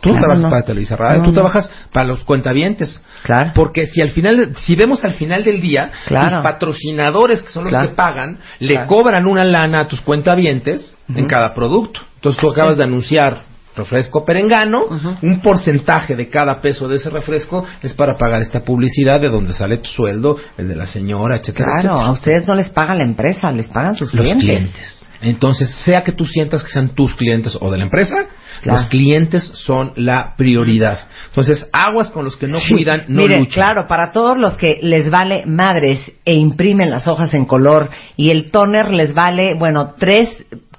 tú 0.00 0.10
Claro, 0.10 0.18
trabajas 0.20 0.42
no. 0.42 0.50
para 0.50 0.62
Televisa 0.64 0.96
Radio, 0.96 1.18
No, 1.18 1.24
tú 1.24 1.30
no. 1.30 1.34
trabajas 1.34 1.70
para 1.92 2.06
los 2.06 2.22
cuentavientes. 2.24 3.02
Claro. 3.22 3.52
Porque 3.54 3.86
si 3.86 4.00
al 4.02 4.10
final, 4.10 4.54
si 4.58 4.76
vemos 4.76 5.04
al 5.04 5.14
final 5.14 5.42
del 5.44 5.60
día, 5.60 5.90
Claro. 6.06 6.36
tus 6.36 6.42
patrocinadores, 6.42 7.42
que 7.42 7.48
son 7.50 7.64
los 7.64 7.70
Claro. 7.72 7.88
que 7.88 7.94
pagan, 7.94 8.38
le 8.60 8.84
cobran 8.86 9.26
una 9.26 9.44
lana 9.44 9.80
a 9.80 9.88
tus 9.88 10.00
cuentavientes 10.00 10.96
en 11.08 11.20
Ujú. 11.20 11.26
cada 11.28 11.54
producto. 11.54 12.00
Entonces 12.16 12.40
tú 12.40 12.50
acabas 12.50 12.76
de 12.76 12.84
anunciar 12.84 13.42
refresco 13.76 14.24
perengano, 14.24 14.86
un 15.20 15.40
porcentaje 15.40 16.16
de 16.16 16.30
cada 16.30 16.62
peso 16.62 16.88
de 16.88 16.96
ese 16.96 17.10
refresco 17.10 17.62
es 17.82 17.92
para 17.92 18.16
pagar 18.16 18.40
esta 18.40 18.60
publicidad 18.60 19.20
de 19.20 19.28
donde 19.28 19.52
sale 19.52 19.76
tu 19.76 19.90
sueldo, 19.90 20.38
el 20.56 20.66
de 20.68 20.74
la 20.76 20.86
señora, 20.86 21.36
etcétera, 21.36 21.66
Claro, 21.74 21.90
etcétera. 21.96 22.06
a 22.08 22.10
ustedes 22.12 22.46
no 22.46 22.54
les 22.54 22.70
paga 22.70 22.94
la 22.94 23.04
empresa, 23.04 23.52
les 23.52 23.66
pagan 23.68 23.94
sus 23.94 24.14
Los 24.14 24.22
clientes. 24.22 24.44
clientes. 24.46 24.95
Entonces, 25.22 25.70
sea 25.84 26.02
que 26.04 26.12
tú 26.12 26.24
sientas 26.26 26.62
que 26.62 26.70
sean 26.70 26.90
tus 26.90 27.14
clientes 27.14 27.56
o 27.60 27.70
de 27.70 27.78
la 27.78 27.84
empresa, 27.84 28.26
Claro. 28.62 28.78
los 28.78 28.88
clientes 28.88 29.44
son 29.54 29.92
la 29.96 30.34
prioridad. 30.36 31.00
Entonces, 31.28 31.66
aguas 31.72 32.10
con 32.10 32.24
los 32.24 32.36
que 32.36 32.46
no 32.46 32.58
Sí. 32.60 32.74
cuidan, 32.74 33.04
no 33.08 33.22
Mire, 33.22 33.38
luchan. 33.38 33.64
claro, 33.66 33.86
para 33.88 34.10
todos 34.12 34.36
los 34.38 34.54
que 34.56 34.78
les 34.82 35.10
vale 35.10 35.44
madres 35.46 36.10
e 36.24 36.34
imprimen 36.34 36.90
las 36.90 37.06
hojas 37.06 37.34
en 37.34 37.44
color 37.44 37.90
y 38.16 38.30
el 38.30 38.50
toner 38.50 38.92
les 38.92 39.12
vale, 39.14 39.54
bueno, 39.54 39.94
tres 39.98 40.28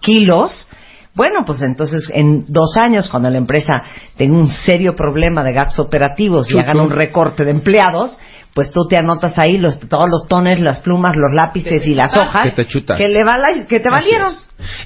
kilos, 0.02 0.68
bueno, 1.16 1.44
pues 1.46 1.62
entonces 1.64 2.10
en 2.14 2.46
dos 2.48 2.78
años, 2.78 3.10
cuando 3.10 3.30
la 3.30 3.38
empresa 3.40 3.74
tenga 4.18 4.38
un 4.38 4.50
serio 4.50 4.96
problema 4.96 5.44
de 5.44 5.54
gastos 5.54 5.86
operativos 5.88 6.48
y 6.50 6.54
Chuchu. 6.54 6.62
hagan 6.64 6.80
un 6.80 6.90
recorte 6.92 7.44
de 7.44 7.52
empleados, 7.52 8.18
pues 8.58 8.72
tú 8.72 8.88
te 8.88 8.98
anotas 8.98 9.38
ahí 9.38 9.60
los, 9.60 9.80
todos 9.82 10.10
los 10.10 10.28
toners, 10.28 10.60
las 10.60 10.80
plumas, 10.80 11.16
los 11.16 11.32
lápices 11.32 11.86
y 11.86 11.94
las 11.94 12.18
hojas 12.18 12.44
Que 12.46 12.52
te 12.54 12.66
chutas. 12.66 12.98
que, 12.98 13.08
le 13.08 13.24
vala- 13.24 13.68
que 13.70 13.80
te 13.80 13.88
valieron. 13.92 14.34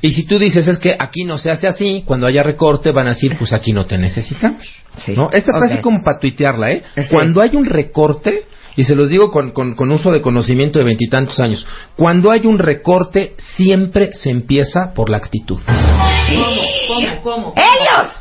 Y 0.02 0.12
si 0.12 0.24
tú 0.26 0.38
dices 0.38 0.68
es 0.68 0.78
que 0.78 0.94
aquí 1.00 1.24
no 1.24 1.38
se 1.38 1.50
hace 1.52 1.70
así, 1.70 2.04
cuando 2.06 2.28
haya 2.28 2.44
recorte 2.44 2.92
van 2.92 3.08
a 3.08 3.12
decir, 3.12 3.38
pues 3.40 3.54
aquí 3.54 3.72
no 3.72 3.86
te 3.86 3.98
necesitamos. 3.98 4.68
Sí. 5.06 5.14
¿no? 5.16 5.30
Esta 5.32 5.54
frase 5.54 5.76
Ok. 5.76 5.78
es 5.78 5.82
como 5.84 6.04
para 6.04 6.20
tuitearla, 6.20 6.72
¿eh? 6.72 6.84
Sí. 6.98 7.04
Cuando 7.14 7.40
hay 7.42 7.56
un 7.56 7.64
recorte, 7.64 8.44
y 8.76 8.84
se 8.86 8.96
los 8.96 9.10
digo 9.10 9.32
con, 9.32 9.52
con- 9.52 9.76
con 9.76 9.92
uso 9.92 10.12
de 10.12 10.22
conocimiento 10.22 10.80
de 10.80 10.86
veintitantos 10.86 11.40
años, 11.40 11.66
cuando 11.96 12.32
hay 12.32 12.46
un 12.46 12.58
recorte 12.60 13.36
siempre 13.56 14.12
se 14.14 14.30
empieza 14.30 14.94
por 14.94 15.10
la 15.10 15.18
actitud. 15.18 15.60
¿Cómo? 16.88 17.22
¿Cómo? 17.24 17.54
¡Ellos! 17.56 18.12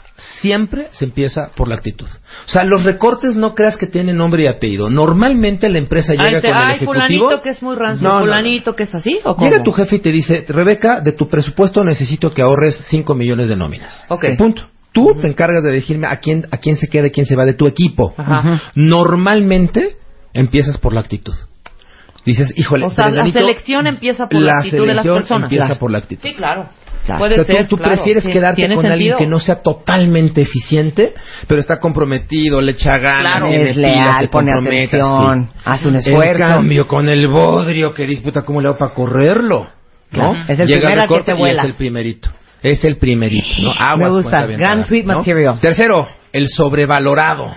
Siempre 0.41 0.89
se 0.93 1.05
empieza 1.05 1.51
por 1.55 1.69
la 1.69 1.75
actitud. 1.75 2.07
O 2.07 2.51
sea, 2.51 2.65
los 2.65 2.85
recortes 2.85 3.37
no 3.37 3.55
creas 3.55 3.77
que 3.77 3.87
tienen 3.87 4.17
nombre 4.17 4.45
y 4.45 4.47
apellido. 4.47 4.89
Normalmente 4.89 5.69
la 5.69 5.79
empresa 5.79 6.15
llega 6.15 6.39
Ay, 6.39 6.43
te- 6.43 6.49
con 6.49 6.57
el 6.57 6.63
ay, 6.63 6.75
ejecutivo. 6.77 6.93
fulanito 6.95 7.43
que 7.43 7.51
es 7.51 7.63
muy 7.63 7.77
rancio, 7.77 8.09
No, 8.09 8.21
fulanito 8.21 8.75
que 8.77 8.83
es 8.85 8.95
así, 8.95 9.19
¿o 9.25 9.35
cómo? 9.37 9.47
Llega 9.51 9.63
tu 9.63 9.73
jefe 9.73 9.97
y 9.97 9.99
te 9.99 10.11
dice, 10.13 10.45
Rebeca, 10.49 11.01
de 11.01 11.13
tu 11.13 11.29
presupuesto 11.29 11.85
necesito 11.85 12.33
que 12.33 12.41
ahorres 12.41 12.83
5 12.89 13.15
millones 13.15 13.49
de 13.51 13.57
nóminas. 13.57 14.05
Ok. 14.09 14.25
Punto. 14.39 14.63
Tú 14.93 15.15
te 15.21 15.29
encargas 15.29 15.63
de 15.63 15.71
decirme 15.73 16.07
a 16.07 16.17
quién, 16.17 16.47
a 16.51 16.57
quién 16.57 16.77
se 16.77 16.89
queda 16.89 17.09
y 17.09 17.11
quién 17.11 17.27
se 17.27 17.37
va 17.37 17.45
de 17.45 17.55
tu 17.55 17.67
equipo. 17.67 18.15
Ajá. 18.17 18.63
Normalmente 18.75 19.97
empiezas 20.33 20.79
por 20.79 20.93
la 20.93 21.01
actitud. 21.01 21.35
Dices, 22.25 22.53
híjole, 22.57 22.85
O 22.87 22.91
sea, 22.91 23.09
la 23.09 23.31
selección 23.33 23.87
empieza 23.87 24.29
por 24.29 24.43
la 24.43 24.53
actitud 24.59 24.87
de 24.87 24.95
las 24.95 25.03
selección 25.05 25.17
personas. 25.17 25.45
empieza 25.45 25.67
Claro. 25.67 25.81
por 25.81 25.91
la 25.91 25.99
actitud. 25.99 26.23
Sí, 26.29 26.35
claro. 26.35 26.69
Claro. 27.07 27.19
Puede 27.19 27.33
O 27.41 27.45
sea, 27.45 27.57
ser, 27.57 27.63
tú, 27.67 27.77
tú 27.77 27.77
claro. 27.79 27.95
prefieres 27.95 28.25
Sí, 28.25 28.31
quedarte 28.31 28.63
con 28.63 28.71
alguien 28.73 28.91
sentido. 28.93 29.17
que 29.19 29.27
no 29.27 29.41
sea 29.41 29.63
totalmente 29.63 30.43
eficiente, 30.43 31.15
pero 31.49 31.59
está 31.61 31.81
comprometido, 31.81 32.61
le 32.61 32.73
echa 32.73 32.99
ganas, 32.99 33.37
Claro. 33.37 33.47
Es 33.47 33.75
leal, 33.75 34.21
se 34.21 34.29
pone 34.29 34.51
atención, 34.53 35.47
sí. 35.47 35.61
hace 35.65 35.89
un 35.89 35.95
En 35.95 36.01
esfuerzo. 36.01 36.39
cambio, 36.39 36.87
con 36.87 37.09
el 37.09 37.27
bodrio 37.29 37.95
que 37.95 38.07
disputa, 38.07 38.43
¿cómo 38.43 38.61
le 38.61 38.69
hago 38.69 38.77
para 38.77 38.93
correrlo? 38.93 39.63
¿No? 40.11 40.33
Claro. 40.33 40.35
Es 40.47 40.61
el 40.61 40.69
Llega 40.69 40.89
primero 40.91 41.09
que 41.09 41.23
te 41.23 41.33
y 41.33 41.39
vuelas. 41.39 41.65
es 41.65 41.71
el 41.71 41.77
primerito. 41.77 42.31
Es 42.63 42.85
el 42.85 42.97
primerito, 42.99 43.47
¿no? 43.63 43.71
Aguas, 43.73 43.99
Me 44.11 44.17
gusta. 44.17 44.47
Gran 44.47 44.85
tweet 44.85 45.05
¿no? 45.05 45.17
material. 45.19 45.59
Tercero, 45.59 46.07
el 46.35 46.49
sobrevalorado. 46.51 47.55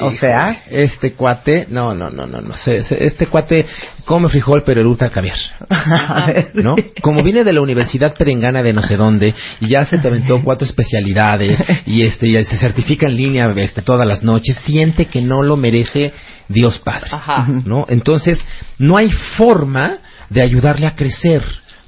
O 0.00 0.10
sea. 0.12 0.62
Este 0.70 1.14
cuate, 1.14 1.66
no, 1.68 1.92
no, 1.94 2.08
no, 2.08 2.26
no, 2.26 2.40
no 2.40 2.54
se- 2.54 2.76
este 3.04 3.26
cuate 3.26 3.66
come 4.04 4.28
frijol 4.28 4.62
pero 4.64 4.80
eruta 4.80 5.10
caviar. 5.10 5.36
¿no? 6.54 6.76
Como 7.02 7.22
viene 7.22 7.42
de 7.42 7.52
la 7.52 7.60
Universidad 7.60 8.14
Perengana 8.14 8.62
de 8.62 8.72
no 8.72 8.82
sé 8.82 8.96
dónde 8.96 9.34
y 9.60 9.68
ya 9.68 9.84
se 9.84 9.98
te 9.98 10.08
aventó 10.08 10.40
cuatro 10.42 10.66
especialidades 10.66 11.62
y 11.86 12.02
este 12.02 12.28
y 12.28 12.44
se 12.44 12.56
certifica 12.56 13.06
en 13.06 13.16
línea 13.16 13.52
este, 13.56 13.82
todas 13.82 14.06
las 14.06 14.22
noches, 14.22 14.56
siente 14.64 15.06
que 15.06 15.20
no 15.20 15.42
lo 15.42 15.56
merece 15.56 16.12
Dios 16.48 16.78
Padre, 16.78 17.08
Ajá. 17.12 17.46
¿no? 17.64 17.86
Entonces, 17.88 18.40
no 18.78 18.96
hay 18.96 19.10
forma 19.10 19.98
de 20.30 20.42
ayudarle 20.42 20.86
a 20.86 20.94
crecer. 20.94 21.42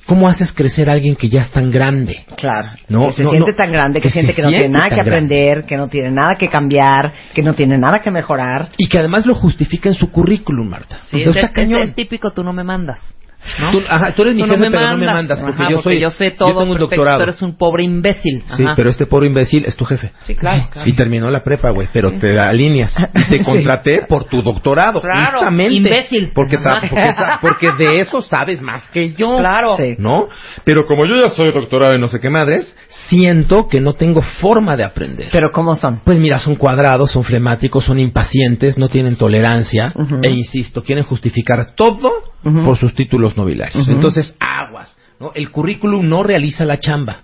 ¿Cómo 0.06 0.28
haces 0.28 0.52
crecer 0.52 0.88
a 0.90 0.92
alguien 0.92 1.16
que 1.16 1.28
ya 1.28 1.42
es 1.42 1.50
tan 1.50 1.70
grande? 1.70 2.24
Claro, 2.36 2.70
No, 2.88 3.06
que 3.06 3.12
se 3.12 3.22
no, 3.24 3.30
siente 3.30 3.50
no. 3.52 3.56
tan 3.56 3.72
grande, 3.72 4.00
que, 4.00 4.08
Que 4.08 4.12
siente 4.12 4.34
que 4.34 4.42
no 4.42 4.48
tiene 4.48 4.68
nada 4.68 4.88
que 4.90 4.94
grande. 4.96 5.10
aprender, 5.10 5.64
que 5.64 5.76
no 5.76 5.88
tiene 5.88 6.10
nada 6.10 6.36
que 6.36 6.48
cambiar, 6.48 7.12
que 7.32 7.42
no 7.42 7.54
tiene 7.54 7.78
nada 7.78 8.00
que 8.00 8.10
mejorar. 8.10 8.68
Y 8.76 8.88
que 8.88 8.98
además 8.98 9.24
lo 9.24 9.34
justifica 9.34 9.88
en 9.88 9.94
su 9.94 10.10
currículum, 10.10 10.68
Marta. 10.68 11.00
Sí, 11.06 11.18
Entonces, 11.18 11.44
es, 11.44 11.48
está 11.48 11.60
el- 11.60 11.66
es 11.66 11.72
cañón. 11.74 11.88
el 11.88 11.94
típico 11.94 12.30
tú 12.32 12.44
no 12.44 12.52
me 12.52 12.64
mandas. 12.64 13.00
¿No? 13.60 13.70
Tú, 13.72 13.80
ajá, 13.88 14.12
tú 14.14 14.22
eres 14.22 14.34
mi 14.34 14.42
Tú 14.42 14.48
jefe, 14.48 14.70
pero 14.70 14.86
no 14.92 14.96
me 14.98 15.06
mandas 15.06 15.40
porque 15.40 15.62
Ajá, 15.62 15.70
yo 15.70 15.82
soy 15.82 15.98
yo 16.00 16.10
sé 16.10 16.30
todo, 16.32 16.48
yo 16.48 16.54
tengo 16.58 16.72
un 16.72 16.78
perfecto, 16.78 16.96
doctorado. 16.96 17.18
tú 17.18 17.22
eres 17.24 17.42
un 17.42 17.56
pobre 17.56 17.82
imbécil. 17.84 18.42
Sí, 18.56 18.64
pero 18.76 18.90
este 18.90 19.06
pobre 19.06 19.26
imbécil 19.28 19.64
es 19.66 19.76
tu 19.76 19.84
jefe. 19.84 20.12
Sí, 20.26 20.34
claro, 20.34 20.68
claro. 20.70 20.88
Y 20.88 20.92
terminó 20.94 21.30
la 21.30 21.42
prepa, 21.42 21.70
güey, 21.70 21.88
pero 21.92 22.12
te 22.12 22.38
alineas. 22.38 22.94
Te 23.30 23.42
contraté 23.42 24.02
por 24.08 24.24
tu 24.24 24.42
doctorado, 24.42 25.00
Claro, 25.00 25.38
justamente. 25.38 25.74
imbécil. 25.74 26.30
Porque, 26.34 26.58
porque, 26.58 26.90
porque 27.40 27.68
de 27.78 28.00
eso 28.00 28.20
sabes 28.22 28.60
más 28.60 28.88
que 28.90 29.12
yo. 29.14 29.38
Claro. 29.38 29.76
Sí. 29.76 29.94
¿No? 29.98 30.28
Pero 30.64 30.86
como 30.86 31.06
yo 31.06 31.16
ya 31.16 31.30
soy 31.30 31.50
doctorado 31.52 31.94
en 31.94 32.00
no 32.00 32.08
sé 32.08 32.20
qué 32.20 32.28
madres, 32.30 32.74
siento 33.08 33.68
que 33.68 33.80
no 33.80 33.94
tengo 33.94 34.20
forma 34.22 34.76
de 34.76 34.84
aprender. 34.84 35.28
Pero 35.32 35.50
¿cómo 35.52 35.74
son? 35.74 36.00
Pues 36.04 36.18
mira, 36.18 36.38
son 36.40 36.56
cuadrados, 36.56 37.10
son 37.12 37.24
flemáticos, 37.24 37.84
son 37.84 37.98
impacientes, 37.98 38.78
no 38.78 38.88
tienen 38.88 39.16
tolerancia 39.16 39.92
e 40.22 40.30
insisto, 40.30 40.82
quieren 40.82 41.04
justificar 41.04 41.74
todo 41.74 42.33
Por 42.44 42.76
sus 42.78 42.94
títulos 42.94 43.36
nobiliarios. 43.36 43.88
Entonces, 43.88 44.36
aguas. 44.38 44.96
¿no? 45.18 45.32
El 45.34 45.50
currículum 45.50 46.06
no 46.08 46.22
realiza 46.22 46.64
la 46.64 46.78
chamba. 46.78 47.22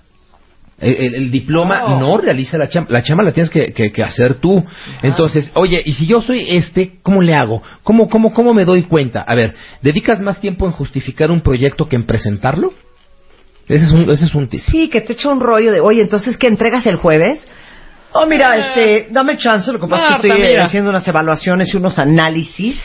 El, 0.79 0.95
el- 0.95 1.15
el 1.15 1.31
diploma 1.31 1.81
No. 1.81 2.01
no 2.01 2.17
realiza 2.17 2.57
la 2.57 2.69
chamba. 2.71 2.91
La 2.91 3.03
chamba 3.03 3.23
la 3.23 3.33
tienes 3.33 3.51
que, 3.51 3.71
que- 3.75 3.93
que 3.93 4.03
hacer 4.03 4.37
tú. 4.37 4.65
Entonces, 5.03 5.51
oye, 5.55 5.83
y 5.85 5.93
si 5.93 6.07
yo 6.07 6.23
soy 6.23 6.47
este, 6.49 6.93
¿cómo 7.03 7.21
le 7.21 7.35
hago? 7.35 7.63
¿Cómo, 7.83 8.09
cómo, 8.09 8.33
¿Cómo 8.33 8.55
me 8.55 8.65
doy 8.65 8.85
cuenta? 8.85 9.21
A 9.21 9.35
ver, 9.35 9.55
¿dedicas 9.83 10.21
más 10.21 10.41
tiempo 10.41 10.65
en 10.65 10.73
justificar 10.73 11.31
un 11.31 11.43
proyecto 11.43 11.87
que 11.87 11.97
en 11.97 12.05
presentarlo? 12.05 12.73
Ese 13.69 13.85
es 13.85 13.93
un, 13.93 14.09
ese 14.11 14.25
es 14.25 14.35
un 14.35 14.49
tip. 14.49 14.61
Sí, 14.61 14.89
que 14.89 15.03
te 15.03 15.13
echa 15.13 15.29
un 15.29 15.41
rollo 15.41 15.71
de, 15.71 15.81
oye, 15.81 16.01
entonces, 16.01 16.37
¿qué 16.39 16.47
entregas 16.47 16.87
el 16.87 16.97
jueves? 16.97 17.47
Oh, 18.13 18.27
mira, 18.27 18.57
este, 18.57 19.09
dame 19.13 19.37
chance, 19.37 19.71
lo 19.73 19.79
que 19.79 19.87
pasa 19.87 20.17
es 20.17 20.19
que 20.23 20.29
estoy 20.29 20.43
mira. 20.45 20.65
haciendo 20.65 20.91
unas 20.91 21.07
evaluaciones 21.07 21.73
y 21.73 21.77
unos 21.77 21.97
análisis 21.99 22.77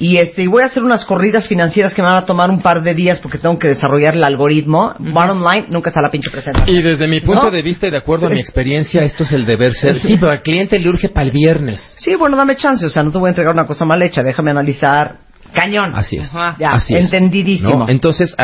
y 0.00 0.18
este, 0.18 0.44
y 0.44 0.46
voy 0.46 0.62
a 0.62 0.66
hacer 0.66 0.84
unas 0.84 1.04
corridas 1.04 1.48
financieras 1.48 1.92
que 1.92 2.02
me 2.02 2.08
van 2.08 2.18
a 2.18 2.24
tomar 2.24 2.50
un 2.50 2.62
par 2.62 2.82
de 2.82 2.94
días 2.94 3.18
porque 3.18 3.38
tengo 3.38 3.58
que 3.58 3.68
desarrollar 3.68 4.14
el 4.14 4.22
algoritmo. 4.22 4.94
Bottom 4.98 5.42
line, 5.42 5.66
nunca 5.72 5.90
está 5.90 6.00
la 6.00 6.10
pinche 6.10 6.30
presentación. 6.30 6.76
Y 6.76 6.82
desde 6.82 7.08
mi 7.08 7.20
punto 7.20 7.44
¿No? 7.44 7.50
de 7.50 7.62
vista 7.62 7.88
y 7.88 7.90
de 7.90 7.96
acuerdo 7.96 8.28
a 8.28 8.30
mi 8.30 8.38
experiencia, 8.38 9.02
esto 9.02 9.24
es 9.24 9.32
el 9.32 9.44
deber 9.44 9.74
ser. 9.74 9.98
Sí, 9.98 10.16
pero 10.18 10.30
al 10.30 10.42
cliente 10.42 10.78
le 10.78 10.88
urge 10.88 11.08
para 11.08 11.26
el 11.26 11.32
viernes. 11.32 11.94
Sí, 11.96 12.14
bueno, 12.14 12.36
dame 12.36 12.54
chance, 12.54 12.86
o 12.86 12.90
sea, 12.90 13.02
no 13.02 13.10
te 13.10 13.18
voy 13.18 13.28
a 13.28 13.30
entregar 13.30 13.52
una 13.52 13.66
cosa 13.66 13.84
mal 13.84 14.00
hecha, 14.02 14.22
déjame 14.22 14.52
analizar. 14.52 15.16
Cañón. 15.52 15.92
Así 15.94 16.16
es. 16.16 16.30
Ya, 16.60 16.68
Así 16.68 16.94
entendidísimo. 16.94 17.78
¿no? 17.78 17.88
Entonces, 17.88 18.36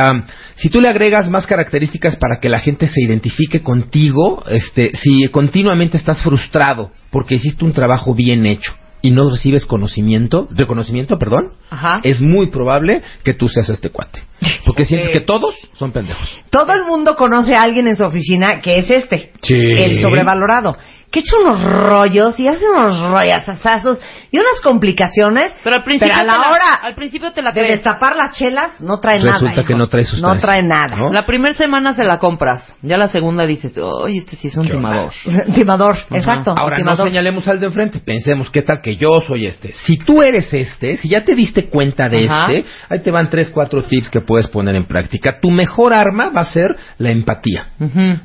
si 0.57 0.71
tú 0.71 0.81
le 0.81 0.89
agregas 0.89 1.29
más 1.29 1.47
características 1.47 2.17
para 2.17 2.41
que 2.41 2.49
la 2.49 2.61
gente 2.61 2.89
se 2.89 3.03
identifique 3.03 3.63
contigo, 3.63 4.43
este, 4.49 4.91
si 4.97 5.29
continuamente 5.29 5.99
estás 5.99 6.23
frustrado 6.23 6.91
porque 7.11 7.35
hiciste 7.35 7.65
un 7.65 7.75
trabajo 7.75 8.15
bien 8.15 8.47
hecho 8.47 8.75
y 9.05 9.11
no 9.11 9.29
recibes 9.29 9.67
conocimiento, 9.67 10.49
reconocimiento, 10.51 11.19
perdón, 11.19 11.53
Ajá. 11.69 12.01
es 12.05 12.23
muy 12.23 12.47
probable 12.47 13.03
que 13.23 13.35
tú 13.35 13.51
seas 13.51 13.69
este 13.69 13.91
cuate. 13.91 14.21
Porque 14.65 14.87
sientes 14.87 15.11
que 15.11 15.21
todos 15.21 15.55
son 15.75 15.93
pendejos. 15.93 16.27
Todo 16.49 16.73
el 16.73 16.85
mundo 16.87 17.15
conoce 17.15 17.55
a 17.55 17.63
alguien 17.65 17.87
en 17.87 17.97
su 17.97 18.05
oficina 18.05 18.63
que 18.63 18.79
es 18.79 18.89
este, 18.89 19.31
Sí. 19.43 19.57
el 19.59 20.01
sobrevalorado, 20.01 20.79
que 21.15 21.21
echa 21.21 21.37
unos 21.41 21.63
rollos 21.63 22.41
y 22.41 22.49
hace 22.49 22.65
unos 22.69 23.09
rollazazazos 23.09 24.01
y 24.33 24.37
unas 24.37 24.61
complicaciones, 24.65 25.55
Pero 25.63 25.77
al 25.77 25.85
principio, 25.85 26.13
pero 26.13 26.33
a 26.33 26.39
la 26.39 26.51
hora 26.51 26.75
al 26.83 26.97
principio 26.97 27.33
te 27.33 27.41
la 27.41 27.53
de 27.53 27.63
destapar 27.63 28.17
las 28.17 28.33
chelas 28.33 28.81
no 28.81 28.99
trae 28.99 29.19
Resulta 29.19 29.41
nada. 29.45 29.55
que 29.55 29.61
hijos. 29.61 29.79
no 29.79 29.87
trae 29.87 30.05
sustancia. 30.05 30.35
No 30.35 30.41
trae 30.41 30.63
nada. 30.65 30.97
¿no? 30.97 31.13
La 31.13 31.25
primera 31.25 31.55
semana 31.55 31.95
se 31.95 32.03
la 32.03 32.19
compras. 32.19 32.65
Ya 32.83 32.99
la 32.99 33.09
segunda 33.11 33.47
dices, 33.47 33.79
oye, 33.79 34.19
este 34.19 34.35
sí 34.35 34.49
es 34.49 34.57
un 34.57 34.67
timador. 34.67 35.13
Timador, 35.55 35.99
exacto. 36.11 36.53
Ahora 36.59 36.79
timador. 36.79 37.05
no 37.07 37.11
señalemos 37.13 37.47
al 37.47 37.61
de 37.61 37.67
enfrente, 37.67 38.01
pensemos 38.01 38.51
qué 38.51 38.63
tal 38.63 38.81
que 38.83 38.97
yo 38.97 39.21
soy 39.21 39.47
este. 39.47 39.73
Si 39.85 39.97
tú 39.99 40.21
eres 40.21 40.53
este, 40.53 40.97
si 40.97 41.09
ya 41.11 41.25
te 41.25 41.37
diste 41.37 41.67
cuenta 41.67 42.09
de 42.09 42.25
este, 42.25 42.65
ahí 42.89 42.99
te 42.99 43.13
van 43.13 43.31
tres, 43.31 43.51
cuatro 43.51 43.85
tips 43.85 44.11
que 44.11 44.21
puedes 44.21 44.49
poner 44.49 44.75
en 44.75 44.85
práctica. 44.85 45.39
Tu 45.39 45.53
mejor 45.53 45.93
arma 45.95 46.31
va 46.37 46.41
a 46.41 46.47
ser 46.47 46.75
la 46.99 47.11
empatía. 47.13 47.69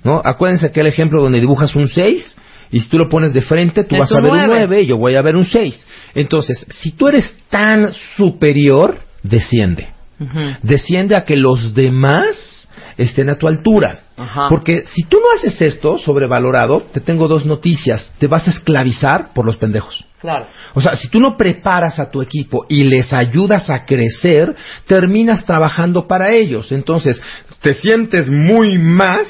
¿no? 0.04 0.24
Acuérdense 0.26 0.66
aquel 0.66 0.88
ejemplo 0.88 1.22
donde 1.22 1.40
dibujas 1.40 1.76
un 1.76 1.88
6 1.88 2.38
y 2.72 2.80
si 2.80 2.90
tú 2.90 2.98
lo 2.98 3.10
pones 3.10 3.34
de 3.34 3.42
frente, 3.42 3.84
tú 3.84 3.96
Es 3.96 4.02
vas 4.02 4.12
a 4.12 4.22
ver 4.22 4.32
un 4.32 4.38
nueve. 4.38 4.66
9 4.68 4.82
y 4.82 4.86
yo 4.88 4.98
voy 4.98 5.16
a 5.16 5.22
ver 5.22 5.36
un 5.36 5.46
6. 5.46 5.88
Entonces, 6.16 6.66
si 6.70 6.92
tú 6.92 7.08
eres 7.08 7.36
tan 7.50 7.92
superior, 8.16 9.00
desciende. 9.24 9.88
Desciende 10.64 11.16
a 11.16 11.24
que 11.24 11.38
los 11.38 11.74
demás 11.74 12.70
estén 12.98 13.30
a 13.30 13.36
tu 13.36 13.48
altura. 13.48 14.02
Ajá. 14.18 14.50
Porque 14.50 14.84
si 14.86 15.04
tú 15.04 15.18
no 15.18 15.38
haces 15.38 15.62
esto 15.62 15.98
sobrevalorado, 15.98 16.82
te 16.92 17.00
tengo 17.00 17.28
dos 17.30 17.46
noticias. 17.46 18.14
Te 18.20 18.28
vas 18.28 18.48
a 18.48 18.52
esclavizar 18.52 19.34
por 19.34 19.46
los 19.46 19.56
pendejos. 19.56 20.06
Claro. 20.20 20.48
O 20.74 20.82
sea, 20.82 20.98
si 20.98 21.08
tú 21.08 21.22
no 21.22 21.38
preparas 21.38 21.98
a 22.00 22.12
tu 22.12 22.22
equipo 22.22 22.66
y 22.68 22.84
les 22.84 23.14
ayudas 23.14 23.70
a 23.70 23.86
crecer, 23.86 24.54
terminas 24.86 25.46
trabajando 25.46 26.08
para 26.08 26.34
ellos. 26.36 26.74
Entonces, 26.74 27.22
te 27.62 27.74
sientes 27.74 28.30
muy 28.30 28.78
más, 28.78 29.28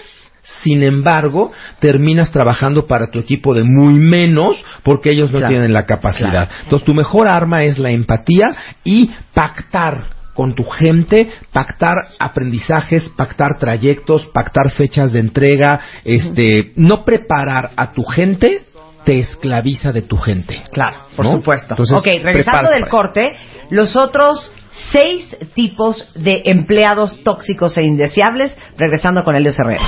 sin 0.63 0.83
embargo, 0.83 1.51
terminas 1.79 2.31
trabajando 2.31 2.85
para 2.87 3.07
tu 3.07 3.19
equipo 3.19 3.53
de 3.53 3.63
muy 3.63 3.93
menos 3.93 4.57
porque 4.83 5.11
ellos 5.11 5.31
no 5.31 5.39
Claro. 5.39 5.53
tienen 5.53 5.73
la 5.73 5.85
capacidad. 5.85 6.49
Entonces, 6.63 6.85
tu 6.85 6.93
mejor 6.93 7.27
arma 7.27 7.63
es 7.63 7.77
la 7.79 7.91
empatía 7.91 8.45
y 8.83 9.09
pactar 9.33 10.17
con 10.33 10.53
tu 10.55 10.63
gente, 10.63 11.29
pactar 11.51 11.95
aprendizajes, 12.17 13.09
pactar 13.09 13.57
trayectos, 13.59 14.27
pactar 14.27 14.71
fechas 14.71 15.11
de 15.13 15.19
entrega, 15.19 15.79
este, 16.05 16.71
no 16.75 17.03
preparar 17.03 17.71
a 17.75 17.91
tu 17.91 18.03
gente 18.03 18.61
te 19.05 19.19
esclaviza 19.19 19.91
de 19.91 20.01
tu 20.03 20.17
gente. 20.17 20.61
Claro, 20.71 21.03
por 21.15 21.25
¿No? 21.25 21.31
supuesto. 21.33 21.73
Entonces, 21.73 21.97
ok, 21.97 22.23
regresando 22.23 22.69
del 22.69 22.87
corte, 22.87 23.35
los 23.69 23.95
otros 23.95 24.51
seis 24.91 25.35
tipos 25.53 26.11
de 26.15 26.41
empleados 26.45 27.23
tóxicos 27.23 27.77
e 27.77 27.83
indeseables, 27.83 28.55
regresando 28.77 29.23
con 29.23 29.35
Elio 29.35 29.51
Herrera. 29.51 29.83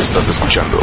Estás 0.00 0.28
escuchando 0.28 0.78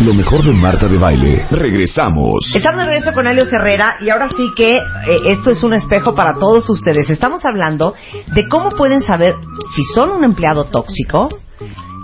lo 0.00 0.12
mejor 0.12 0.44
de 0.44 0.52
Marta 0.52 0.86
de 0.86 0.98
Baile. 0.98 1.46
Regresamos. 1.50 2.54
Estamos 2.54 2.80
de 2.80 2.86
regreso 2.86 3.12
con 3.14 3.26
Helio 3.26 3.44
Herrera 3.44 3.96
y 4.00 4.10
ahora 4.10 4.28
sí 4.28 4.50
que 4.56 4.76
eh, 4.76 4.80
esto 5.28 5.50
es 5.50 5.62
un 5.62 5.72
espejo 5.72 6.14
para 6.14 6.34
todos 6.34 6.68
ustedes. 6.68 7.08
Estamos 7.08 7.44
hablando 7.44 7.94
de 8.34 8.48
cómo 8.48 8.70
pueden 8.70 9.00
saber 9.00 9.34
si 9.74 9.82
son 9.94 10.10
un 10.10 10.24
empleado 10.24 10.64
tóxico, 10.64 11.28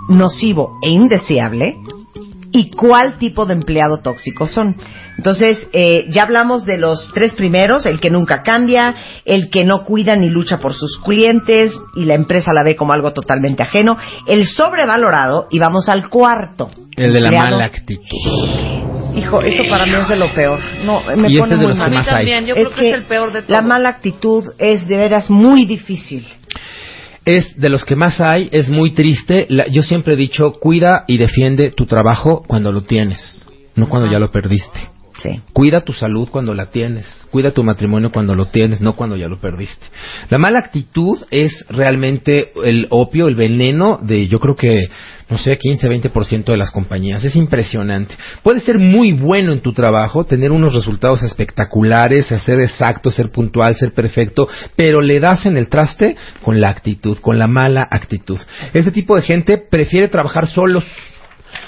nocivo 0.09 0.79
e 0.81 0.89
indeseable 0.89 1.77
y 2.51 2.71
cuál 2.71 3.17
tipo 3.17 3.45
de 3.45 3.53
empleado 3.53 3.99
tóxico 4.01 4.47
son. 4.47 4.75
Entonces, 5.17 5.67
eh, 5.73 6.05
ya 6.09 6.23
hablamos 6.23 6.65
de 6.65 6.77
los 6.77 7.11
tres 7.13 7.33
primeros, 7.35 7.85
el 7.85 7.99
que 7.99 8.09
nunca 8.09 8.41
cambia, 8.43 8.95
el 9.25 9.49
que 9.49 9.63
no 9.63 9.83
cuida 9.83 10.15
ni 10.15 10.29
lucha 10.29 10.57
por 10.57 10.73
sus 10.73 10.99
clientes 10.99 11.73
y 11.95 12.05
la 12.05 12.15
empresa 12.15 12.53
la 12.53 12.63
ve 12.63 12.75
como 12.75 12.93
algo 12.93 13.13
totalmente 13.13 13.63
ajeno, 13.63 13.97
el 14.27 14.47
sobrevalorado 14.47 15.47
y 15.51 15.59
vamos 15.59 15.89
al 15.89 16.09
cuarto. 16.09 16.69
El 16.95 17.13
de 17.13 17.19
la 17.19 17.27
empleado 17.27 17.51
mala 17.51 17.65
actitud. 17.65 17.99
Hijo, 19.15 19.41
eso 19.41 19.63
para 19.69 19.85
mí 19.85 19.91
es 19.93 20.07
de 20.07 20.15
lo 20.15 20.33
peor. 20.33 20.59
No, 20.85 21.01
me 21.17 21.29
Y 21.29 21.37
pone 21.37 21.53
este 21.53 21.55
es 21.55 21.59
de 21.59 21.67
muy 21.67 21.67
los 21.67 21.77
que 21.77 21.79
mal. 21.79 21.89
mí 21.91 21.97
más 21.97 22.07
hay. 22.07 22.13
también, 22.15 22.45
yo 22.45 22.55
creo 22.55 22.71
que, 22.71 22.89
es 22.89 22.95
el 22.95 23.03
peor 23.03 23.33
de 23.33 23.41
todos. 23.41 23.49
La 23.49 23.61
mala 23.61 23.89
actitud 23.89 24.45
es 24.57 24.87
de 24.87 24.97
veras 24.97 25.29
muy 25.29 25.65
difícil. 25.65 26.25
Es 27.25 27.59
de 27.59 27.69
los 27.69 27.85
que 27.85 27.95
más 27.95 28.21
hay, 28.21 28.49
es 28.51 28.69
muy 28.69 28.91
triste. 28.91 29.45
La- 29.49 29.67
yo 29.67 29.83
siempre 29.83 30.13
he 30.13 30.17
dicho, 30.17 30.53
cuida 30.53 31.03
y 31.07 31.17
defiende 31.17 31.71
tu 31.71 31.85
trabajo 31.85 32.43
cuando 32.47 32.71
lo 32.71 32.81
tienes, 32.83 33.45
no 33.75 33.89
cuando 33.89 34.11
ya 34.11 34.19
lo 34.19 34.31
perdiste. 34.31 34.90
Cuida 35.53 35.81
tu 35.81 35.93
salud 35.93 36.29
cuando 36.29 36.53
la 36.53 36.67
tienes, 36.67 37.07
cuida 37.31 37.51
tu 37.51 37.63
matrimonio 37.63 38.11
cuando 38.11 38.35
lo 38.35 38.47
tienes, 38.47 38.81
no 38.81 38.95
cuando 38.95 39.15
ya 39.15 39.27
lo 39.27 39.39
perdiste. 39.39 39.85
La 40.29 40.37
mala 40.37 40.59
actitud 40.59 41.19
es 41.29 41.65
realmente 41.69 42.51
el 42.63 42.87
opio, 42.89 43.27
el 43.27 43.35
veneno 43.35 43.99
de 44.01 44.27
yo 44.27 44.39
creo 44.39 44.55
que, 44.55 44.89
no 45.29 45.37
sé, 45.37 45.57
15, 45.57 45.89
20% 45.89 46.45
de 46.45 46.57
las 46.57 46.71
compañías. 46.71 47.23
Es 47.23 47.35
impresionante. 47.35 48.15
Puedes 48.43 48.63
ser 48.63 48.79
muy 48.79 49.13
bueno 49.13 49.51
en 49.51 49.61
tu 49.61 49.73
trabajo, 49.73 50.25
tener 50.25 50.51
unos 50.51 50.73
resultados 50.73 51.23
espectaculares, 51.23 52.27
ser 52.27 52.59
exacto, 52.59 53.11
ser 53.11 53.29
puntual, 53.29 53.75
ser 53.75 53.93
perfecto, 53.93 54.47
pero 54.75 55.01
le 55.01 55.19
das 55.19 55.45
en 55.45 55.57
el 55.57 55.69
traste 55.69 56.15
con 56.41 56.59
la 56.59 56.69
actitud, 56.69 57.17
con 57.19 57.37
la 57.37 57.47
mala 57.47 57.87
actitud. 57.89 58.39
Este 58.73 58.91
tipo 58.91 59.15
de 59.15 59.21
gente 59.21 59.57
prefiere 59.57 60.07
trabajar 60.07 60.47
solos 60.47 60.85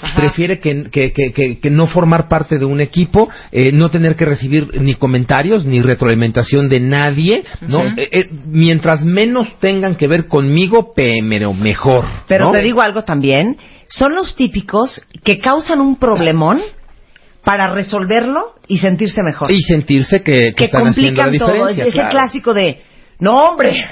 Ajá. 0.02 0.16
prefiere 0.16 0.58
que, 0.60 0.84
que, 0.90 1.12
que, 1.12 1.32
que- 1.60 1.70
no 1.70 1.86
formar 1.86 2.28
parte 2.28 2.58
de 2.58 2.64
un 2.64 2.80
equipo, 2.80 3.28
eh, 3.52 3.70
no 3.72 3.90
tener 3.90 4.16
que 4.16 4.24
recibir 4.24 4.80
ni 4.80 4.94
comentarios 4.94 5.64
ni 5.64 5.80
retroalimentación 5.80 6.68
de 6.68 6.80
nadie, 6.80 7.44
¿no? 7.68 7.84
Eh, 7.96 8.08
eh, 8.12 8.30
mientras 8.46 9.04
menos 9.04 9.58
tengan 9.60 9.96
que 9.96 10.06
ver 10.08 10.26
conmigo, 10.26 10.92
pe- 10.94 11.20
pero 11.28 11.52
mejor. 11.52 12.04
Pero 12.28 12.46
¿no? 12.46 12.52
te 12.52 12.60
digo 12.62 12.80
algo 12.82 13.04
también, 13.04 13.56
son 13.88 14.14
los 14.14 14.34
típicos 14.36 15.02
que 15.22 15.38
causan 15.38 15.80
un 15.80 15.96
problemón 15.96 16.60
para 17.42 17.72
resolverlo 17.74 18.54
y 18.68 18.78
sentirse 18.78 19.22
mejor. 19.22 19.50
y 19.50 19.60
sentirse 19.60 20.22
que, 20.22 20.40
que 20.40 20.54
que 20.54 20.64
están 20.64 20.86
haciendo 20.86 21.22
la 21.24 21.38
todo. 21.38 21.68
ese 21.68 21.90
claro. 21.90 22.08
clásico 22.08 22.54
de, 22.54 22.80
no 23.18 23.48
hombre. 23.48 23.72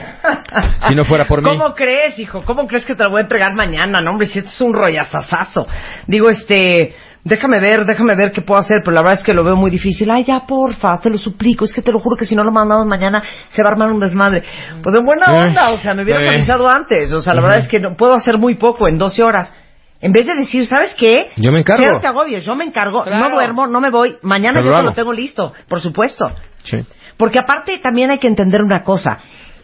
Si 0.88 0.94
no 0.96 1.04
fuera 1.04 1.26
por 1.26 1.42
mí. 1.42 1.48
¿Cómo 1.48 1.74
crees, 1.74 2.18
hijo? 2.18 2.42
¿Cómo 2.44 2.66
crees 2.66 2.84
que 2.84 2.96
te 2.96 3.04
lo 3.04 3.10
voy 3.10 3.20
a 3.20 3.22
entregar 3.22 3.54
mañana? 3.54 4.00
No, 4.00 4.10
hombre, 4.10 4.26
si 4.26 4.40
esto 4.40 4.50
es 4.50 4.60
un 4.60 4.72
rollazazazo. 4.72 5.66
Digo, 6.08 6.28
este, 6.28 6.94
déjame 7.24 7.60
ver, 7.60 7.84
déjame 7.84 8.14
ver 8.16 8.32
qué 8.32 8.42
puedo 8.42 8.60
hacer, 8.60 8.78
pero 8.80 8.92
la 8.92 9.02
verdad 9.02 9.18
es 9.18 9.24
que 9.24 9.32
lo 9.32 9.44
veo 9.44 9.56
muy 9.56 9.70
difícil. 9.70 10.10
Ay, 10.10 10.24
ya, 10.24 10.40
porfa, 10.46 11.00
te 11.00 11.08
lo 11.08 11.18
suplico. 11.18 11.64
Es 11.64 11.72
que 11.72 11.82
te 11.82 11.92
lo 11.92 12.00
juro 12.00 12.16
que 12.16 12.24
si 12.24 12.34
no 12.34 12.42
lo 12.42 12.50
mandamos 12.50 12.86
mañana 12.86 13.22
se 13.50 13.62
va 13.62 13.68
a 13.68 13.72
armar 13.72 13.92
un 13.92 14.00
desmadre. 14.00 14.42
Pues 14.82 14.94
en 14.96 15.04
buena 15.04 15.26
Eh, 15.26 15.48
onda, 15.48 15.70
o 15.70 15.76
sea, 15.76 15.94
me 15.94 16.02
hubieras 16.02 16.22
eh. 16.24 16.28
avisado 16.28 16.68
antes. 16.68 17.12
O 17.12 17.22
sea, 17.22 17.34
la 17.34 17.42
verdad 17.42 17.58
es 17.58 17.68
que 17.68 17.78
no, 17.78 17.96
puedo 17.96 18.14
hacer 18.14 18.38
muy 18.38 18.56
poco 18.56 18.88
en 18.88 18.98
12 18.98 19.22
horas. 19.22 19.54
En 20.00 20.10
vez 20.10 20.26
de 20.26 20.34
decir, 20.34 20.66
¿sabes 20.66 20.96
qué? 20.96 21.30
Yo 21.36 21.52
me 21.52 21.60
encargo. 21.60 21.84
Cero 21.84 21.98
te 22.00 22.08
agobies, 22.08 22.44
yo 22.44 22.56
me 22.56 22.64
encargo. 22.64 23.04
Claro. 23.04 23.20
No 23.20 23.30
duermo, 23.30 23.68
no 23.68 23.80
me 23.80 23.90
voy. 23.90 24.16
Mañana 24.22 24.54
Pero 24.54 24.66
yo 24.66 24.72
lo 24.72 24.78
te 24.78 24.84
lo 24.86 24.92
tengo 24.94 25.12
listo, 25.12 25.52
por 25.68 25.80
supuesto. 25.80 26.32
Sí. 26.64 26.84
Porque 27.16 27.38
aparte 27.38 27.78
también 27.78 28.10
hay 28.10 28.18
que 28.18 28.26
entender 28.26 28.62
una 28.62 28.82
cosa, 28.82 29.20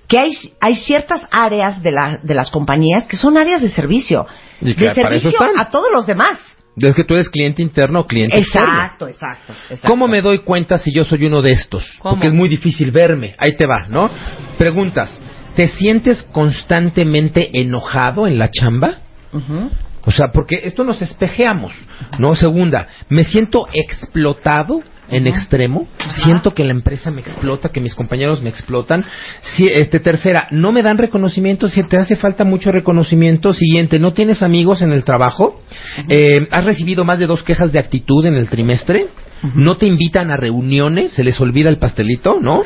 que 0.06 0.18
hay, 0.18 0.32
hay 0.60 0.76
ciertas 0.76 1.26
áreas 1.30 1.82
de, 1.82 1.92
la, 1.92 2.18
de 2.22 2.34
las 2.34 2.50
compañías 2.50 3.06
que 3.06 3.16
son 3.16 3.36
áreas 3.36 3.60
de 3.60 3.70
servicio. 3.70 4.26
Y 4.60 4.74
que 4.74 4.88
de 4.88 4.94
servicio 4.94 5.38
a 5.56 5.70
todos 5.70 5.88
los 5.92 6.06
demás. 6.06 6.38
Es 6.76 6.94
que 6.94 7.04
tú 7.04 7.14
eres 7.14 7.28
cliente 7.28 7.60
interno 7.60 8.00
o 8.00 8.06
cliente 8.06 8.38
externo. 8.38 8.68
Exacto, 8.68 9.08
exacto. 9.08 9.52
¿Cómo 9.86 10.06
me 10.06 10.22
doy 10.22 10.38
cuenta 10.38 10.78
si 10.78 10.92
yo 10.92 11.04
soy 11.04 11.26
uno 11.26 11.42
de 11.42 11.52
estos? 11.52 11.84
¿Cómo? 11.98 12.14
Porque 12.14 12.28
es 12.28 12.32
muy 12.32 12.48
difícil 12.48 12.90
verme. 12.92 13.34
Ahí 13.38 13.56
te 13.56 13.66
va, 13.66 13.88
¿no? 13.88 14.08
Preguntas. 14.56 15.20
¿Te 15.56 15.68
sientes 15.68 16.22
constantemente 16.32 17.50
enojado 17.60 18.26
en 18.28 18.38
la 18.38 18.50
chamba? 18.50 18.98
Ujú. 19.32 19.70
O 20.04 20.10
sea, 20.10 20.28
porque 20.32 20.60
esto 20.64 20.84
nos 20.84 21.02
espejeamos, 21.02 21.72
¿no? 22.18 22.34
Segunda, 22.36 22.86
me 23.08 23.24
siento 23.24 23.68
explotado 23.72 24.82
en 25.10 25.26
extremo, 25.26 25.86
siento 26.10 26.54
que 26.54 26.64
la 26.64 26.72
empresa 26.72 27.10
me 27.10 27.20
explota, 27.20 27.70
que 27.70 27.80
mis 27.80 27.94
compañeros 27.94 28.42
me 28.42 28.50
explotan. 28.50 29.04
Si, 29.40 29.66
este, 29.66 30.00
tercera, 30.00 30.48
no 30.50 30.72
me 30.72 30.82
dan 30.82 30.98
reconocimiento, 30.98 31.68
si 31.68 31.82
te 31.82 31.96
hace 31.96 32.16
falta 32.16 32.44
mucho 32.44 32.72
reconocimiento. 32.72 33.52
Siguiente, 33.52 33.98
no 33.98 34.12
tienes 34.12 34.42
amigos 34.42 34.82
en 34.82 34.92
el 34.92 35.04
trabajo, 35.04 35.60
Eh, 36.08 36.46
has 36.50 36.64
recibido 36.64 37.04
más 37.04 37.18
de 37.18 37.26
dos 37.26 37.42
quejas 37.42 37.72
de 37.72 37.78
actitud 37.78 38.24
en 38.26 38.34
el 38.34 38.48
trimestre. 38.48 39.06
No 39.54 39.76
te 39.76 39.86
invitan 39.86 40.30
a 40.30 40.36
reuniones, 40.36 41.12
se 41.12 41.24
les 41.24 41.40
olvida 41.40 41.68
el 41.68 41.78
pastelito, 41.78 42.38
¿no? 42.40 42.62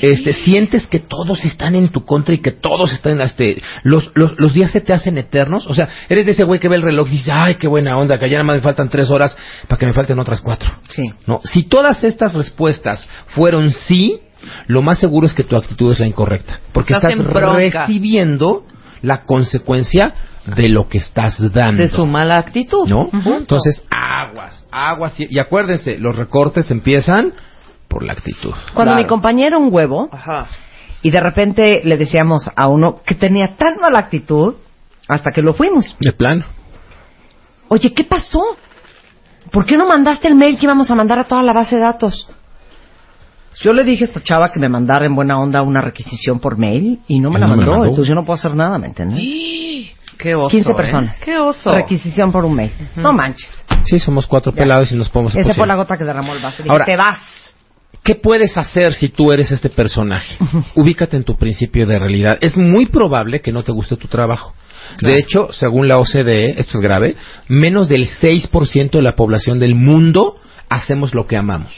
Este, 0.00 0.32
sientes 0.32 0.86
que 0.86 1.00
todos 1.00 1.44
están 1.44 1.74
en 1.74 1.90
tu 1.90 2.04
contra 2.04 2.34
y 2.34 2.38
que 2.38 2.52
todos 2.52 2.92
están, 2.92 3.20
este, 3.20 3.62
los, 3.82 4.10
los, 4.14 4.34
los 4.38 4.54
días 4.54 4.70
se 4.70 4.80
te 4.80 4.92
hacen 4.92 5.18
eternos. 5.18 5.66
O 5.66 5.74
sea, 5.74 5.88
eres 6.08 6.26
de 6.26 6.32
ese 6.32 6.44
güey 6.44 6.60
que 6.60 6.68
ve 6.68 6.76
el 6.76 6.82
reloj 6.82 7.08
y 7.08 7.12
dice, 7.12 7.32
ay, 7.32 7.56
qué 7.56 7.68
buena 7.68 7.96
onda, 7.96 8.18
que 8.18 8.28
ya 8.28 8.38
nada 8.38 8.44
más 8.44 8.56
me 8.56 8.62
faltan 8.62 8.88
tres 8.88 9.10
horas 9.10 9.36
para 9.68 9.78
que 9.78 9.86
me 9.86 9.92
falten 9.92 10.18
otras 10.18 10.40
cuatro. 10.40 10.70
Sí. 10.88 11.10
No, 11.26 11.40
si 11.44 11.64
todas 11.64 12.02
estas 12.04 12.34
respuestas 12.34 13.08
fueron 13.28 13.70
sí, 13.70 14.20
lo 14.66 14.82
más 14.82 14.98
seguro 14.98 15.26
es 15.26 15.34
que 15.34 15.44
tu 15.44 15.56
actitud 15.56 15.92
es 15.92 15.98
la 15.98 16.06
incorrecta, 16.06 16.60
porque 16.72 16.94
Estás 16.94 17.12
estás 17.12 17.54
recibiendo 17.54 18.64
la 19.02 19.22
consecuencia 19.22 20.14
de 20.46 20.68
lo 20.68 20.88
que 20.88 20.98
estás 20.98 21.38
dando. 21.52 21.82
de 21.82 21.88
su 21.88 22.04
mala 22.06 22.38
actitud. 22.38 22.88
¿No? 22.88 23.02
Ujú. 23.12 23.34
Entonces, 23.34 23.84
aguas, 23.90 24.66
aguas. 24.70 25.18
Y, 25.20 25.28
y 25.30 25.38
acuérdense, 25.38 25.98
los 25.98 26.16
recortes 26.16 26.70
empiezan 26.70 27.32
por 27.88 28.02
la 28.04 28.12
actitud. 28.14 28.52
Cuando 28.74 28.92
Claro. 28.92 29.02
mi 29.02 29.06
compañero 29.08 29.58
un 29.58 29.72
huevo 29.72 30.08
Ajá. 30.10 30.46
y 31.02 31.10
de 31.10 31.20
repente 31.20 31.80
le 31.84 31.96
decíamos 31.96 32.50
a 32.56 32.68
uno 32.68 33.00
que 33.04 33.14
tenía 33.14 33.54
tan 33.56 33.76
mala 33.80 33.98
actitud 34.00 34.54
hasta 35.08 35.30
que 35.30 35.42
lo 35.42 35.54
fuimos. 35.54 35.96
De 36.00 36.12
plano. 36.12 36.44
Oye, 37.68 37.92
¿qué 37.94 38.04
pasó? 38.04 38.42
¿Por 39.50 39.64
qué 39.66 39.76
no 39.76 39.86
mandaste 39.86 40.28
el 40.28 40.34
mail 40.34 40.58
que 40.58 40.64
íbamos 40.64 40.90
a 40.90 40.94
mandar 40.94 41.18
a 41.18 41.24
toda 41.24 41.42
la 41.42 41.52
base 41.52 41.76
de 41.76 41.82
datos? 41.82 42.28
Yo 43.60 43.72
le 43.74 43.84
dije 43.84 44.04
a 44.04 44.06
esta 44.06 44.22
chava 44.22 44.50
que 44.50 44.58
me 44.58 44.68
mandara 44.68 45.04
en 45.04 45.14
buena 45.14 45.38
onda 45.38 45.60
una 45.62 45.82
requisición 45.82 46.40
por 46.40 46.58
mail 46.58 47.00
y 47.06 47.20
no 47.20 47.30
me 47.30 47.38
la 47.38 47.46
no 47.46 47.56
me 47.56 47.56
la 47.62 47.66
mandó, 47.66 47.72
mandó. 47.72 47.84
entonces 47.90 48.08
yo 48.08 48.14
no 48.14 48.24
puedo 48.24 48.38
hacer 48.38 48.54
nada, 48.54 48.78
¿me 48.78 48.86
entiendes? 48.86 49.22
Qué 50.22 50.34
oso. 50.36 50.48
15 50.48 50.70
¿eh? 50.70 50.74
personas. 50.74 51.18
Qué 51.20 51.38
oso. 51.38 51.72
Requisición 51.72 52.30
por 52.30 52.44
un 52.44 52.54
mail. 52.54 52.70
No 52.96 53.12
manches. 53.12 53.50
Sí, 53.84 53.98
somos 53.98 54.26
cuatro 54.26 54.52
Ya. 54.52 54.62
pelados 54.62 54.92
y 54.92 54.96
nos 54.96 55.08
podemos 55.10 55.34
Esa 55.34 55.52
fue 55.54 55.66
la 55.66 55.74
gota 55.74 55.96
que 55.96 56.04
derramó 56.04 56.32
el 56.34 56.40
vaso. 56.40 56.62
Ahora- 56.68 56.84
te 56.84 56.96
vas. 56.96 57.18
¿Qué 58.04 58.14
puedes 58.16 58.56
hacer 58.56 58.94
si 58.94 59.10
tú 59.10 59.30
eres 59.32 59.52
este 59.52 59.68
personaje? 59.68 60.36
Ubícate 60.74 61.16
en 61.16 61.22
tu 61.24 61.36
principio 61.36 61.86
de 61.86 61.98
realidad. 61.98 62.36
Es 62.40 62.56
muy 62.56 62.86
probable 62.86 63.40
que 63.40 63.52
no 63.52 63.62
te 63.62 63.70
guste 63.70 63.96
tu 63.96 64.08
trabajo. 64.08 64.54
De 65.00 65.12
hecho, 65.18 65.52
según 65.52 65.86
la 65.86 65.98
OCDE, 65.98 66.58
esto 66.60 66.78
es 66.78 66.82
grave, 66.82 67.16
menos 67.48 67.88
del 67.88 68.08
6% 68.08 68.90
de 68.98 69.02
la 69.02 69.14
población 69.14 69.58
del 69.60 69.74
mundo 69.76 70.40
hacemos 70.68 71.14
lo 71.14 71.26
que 71.26 71.36
amamos. 71.36 71.72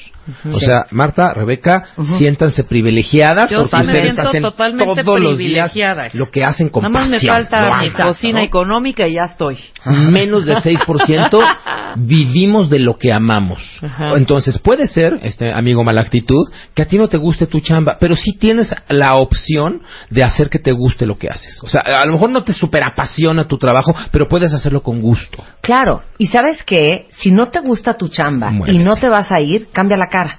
O 0.51 0.59
sea, 0.59 0.87
Marta, 0.91 1.35
Rebeca, 1.35 1.85
siéntanse 2.19 2.65
privilegiadas 2.65 3.51
Yo 3.51 3.59
porque 3.59 3.77
sí 3.77 3.83
ustedes 3.83 4.19
hacen 4.19 4.43
totalmente 4.43 5.05
todos 5.05 5.21
los 5.21 5.39
días 5.39 5.73
lo 6.13 6.31
que 6.31 6.45
hacen 6.45 6.69
con 6.69 6.83
Nada 6.83 7.01
más 7.01 7.09
me 7.09 7.21
falta 7.21 7.79
mi 7.81 7.91
cocina 7.91 8.39
¿no? 8.41 8.45
económica 8.45 9.07
y 9.07 9.15
ya 9.15 9.25
estoy. 9.31 9.59
menos 9.85 10.47
del 10.47 10.59
6% 10.59 11.45
vivimos 11.97 12.71
de 12.71 12.79
lo 12.79 12.99
que 12.99 13.13
amamos. 13.13 13.63
Ajá. 13.83 14.17
Entonces, 14.17 14.59
puede 14.59 14.87
ser, 14.87 15.19
este 15.23 15.53
amigo 15.53 15.85
mala 15.85 16.01
actitud, 16.01 16.49
que 16.75 16.83
a 16.83 16.87
ti 16.87 16.99
no 16.99 17.09
te 17.09 17.17
guste 17.17 17.47
tu 17.47 17.61
chamba, 17.61 17.97
pero 17.99 18.17
sí 18.17 18.37
tienes 18.39 18.75
la 18.89 19.15
opción 19.15 19.83
de 20.11 20.25
hacer 20.25 20.49
que 20.49 20.59
te 20.59 20.73
guste 20.73 21.07
lo 21.07 21.17
que 21.17 21.29
haces. 21.29 21.61
O 21.63 21.69
sea, 21.69 21.83
a 21.83 22.07
lo 22.07 22.13
mejor 22.13 22.31
no 22.31 22.45
te 22.45 22.53
super 22.53 22.83
apasiona 22.83 23.47
tu 23.47 23.59
trabajo, 23.59 23.95
pero 24.11 24.29
puedes 24.29 24.53
hacerlo 24.53 24.83
con 24.83 25.01
gusto. 25.01 25.45
Claro. 25.61 26.03
Y 26.19 26.27
sabes 26.27 26.63
qué? 26.65 27.07
Si 27.11 27.31
no 27.31 27.49
te 27.49 27.61
gusta 27.61 27.95
tu 27.95 28.09
chamba 28.09 28.53
y 28.67 28.79
no 28.79 28.97
te 28.97 29.09
vas 29.09 29.33
a 29.33 29.41
ir, 29.41 29.69
cambia 29.73 29.97
la 29.97 30.09
cara. 30.15 30.39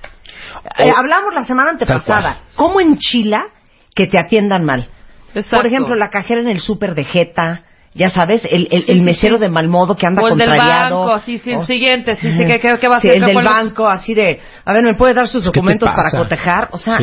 Eh, 0.80 0.90
hablamos 0.96 1.34
la 1.34 1.44
semana 1.44 1.72
antepasada. 1.72 2.40
¿Cómo 2.56 2.80
enchila 2.80 3.46
que 3.96 4.08
te 4.08 4.18
atiendan 4.20 4.64
mal. 4.66 4.90
Exacto. 5.34 5.58
Por 5.58 5.68
ejemplo, 5.68 5.96
la 5.96 6.10
cajera 6.10 6.40
en 6.42 6.48
el 6.48 6.60
súper 6.60 6.96
de 6.96 7.04
Jeta, 7.04 7.64
ya 7.94 8.10
sabes, 8.10 8.42
el, 8.50 8.68
el, 8.72 8.84
Sí, 8.84 8.92
el 8.92 8.98
sí, 9.00 9.04
mesero 9.04 9.36
sí. 9.36 9.42
de 9.42 9.50
mal 9.50 9.68
modo 9.68 9.96
que 9.96 10.06
anda 10.06 10.22
O 10.22 10.28
el 10.28 10.38
del 10.38 10.50
contrariado. 10.50 11.00
banco, 11.02 11.14
así, 11.14 11.40
sí, 11.40 11.52
el 11.52 11.66
siguiente, 11.66 12.16
sí, 12.16 12.32
sí, 12.34 12.46
¿qué- 12.46 12.60
qué- 12.60 12.78
qué 12.80 12.88
va 12.90 12.98
a 12.98 13.00
Sí, 13.00 13.10
hacer? 13.10 13.22
el 13.24 13.36
del 13.36 13.44
banco, 13.46 13.88
así 13.88 14.14
de, 14.14 14.40
a 14.66 14.74
ver, 14.74 14.84
¿me 14.84 14.94
puede 14.96 15.14
dar 15.14 15.28
sus 15.28 15.44
¿Qué 15.44 15.52
te 15.52 15.58
documentos 15.60 15.90
para 15.94 16.12
cotejar? 16.12 16.70
O 16.72 16.78
sea, 16.78 17.00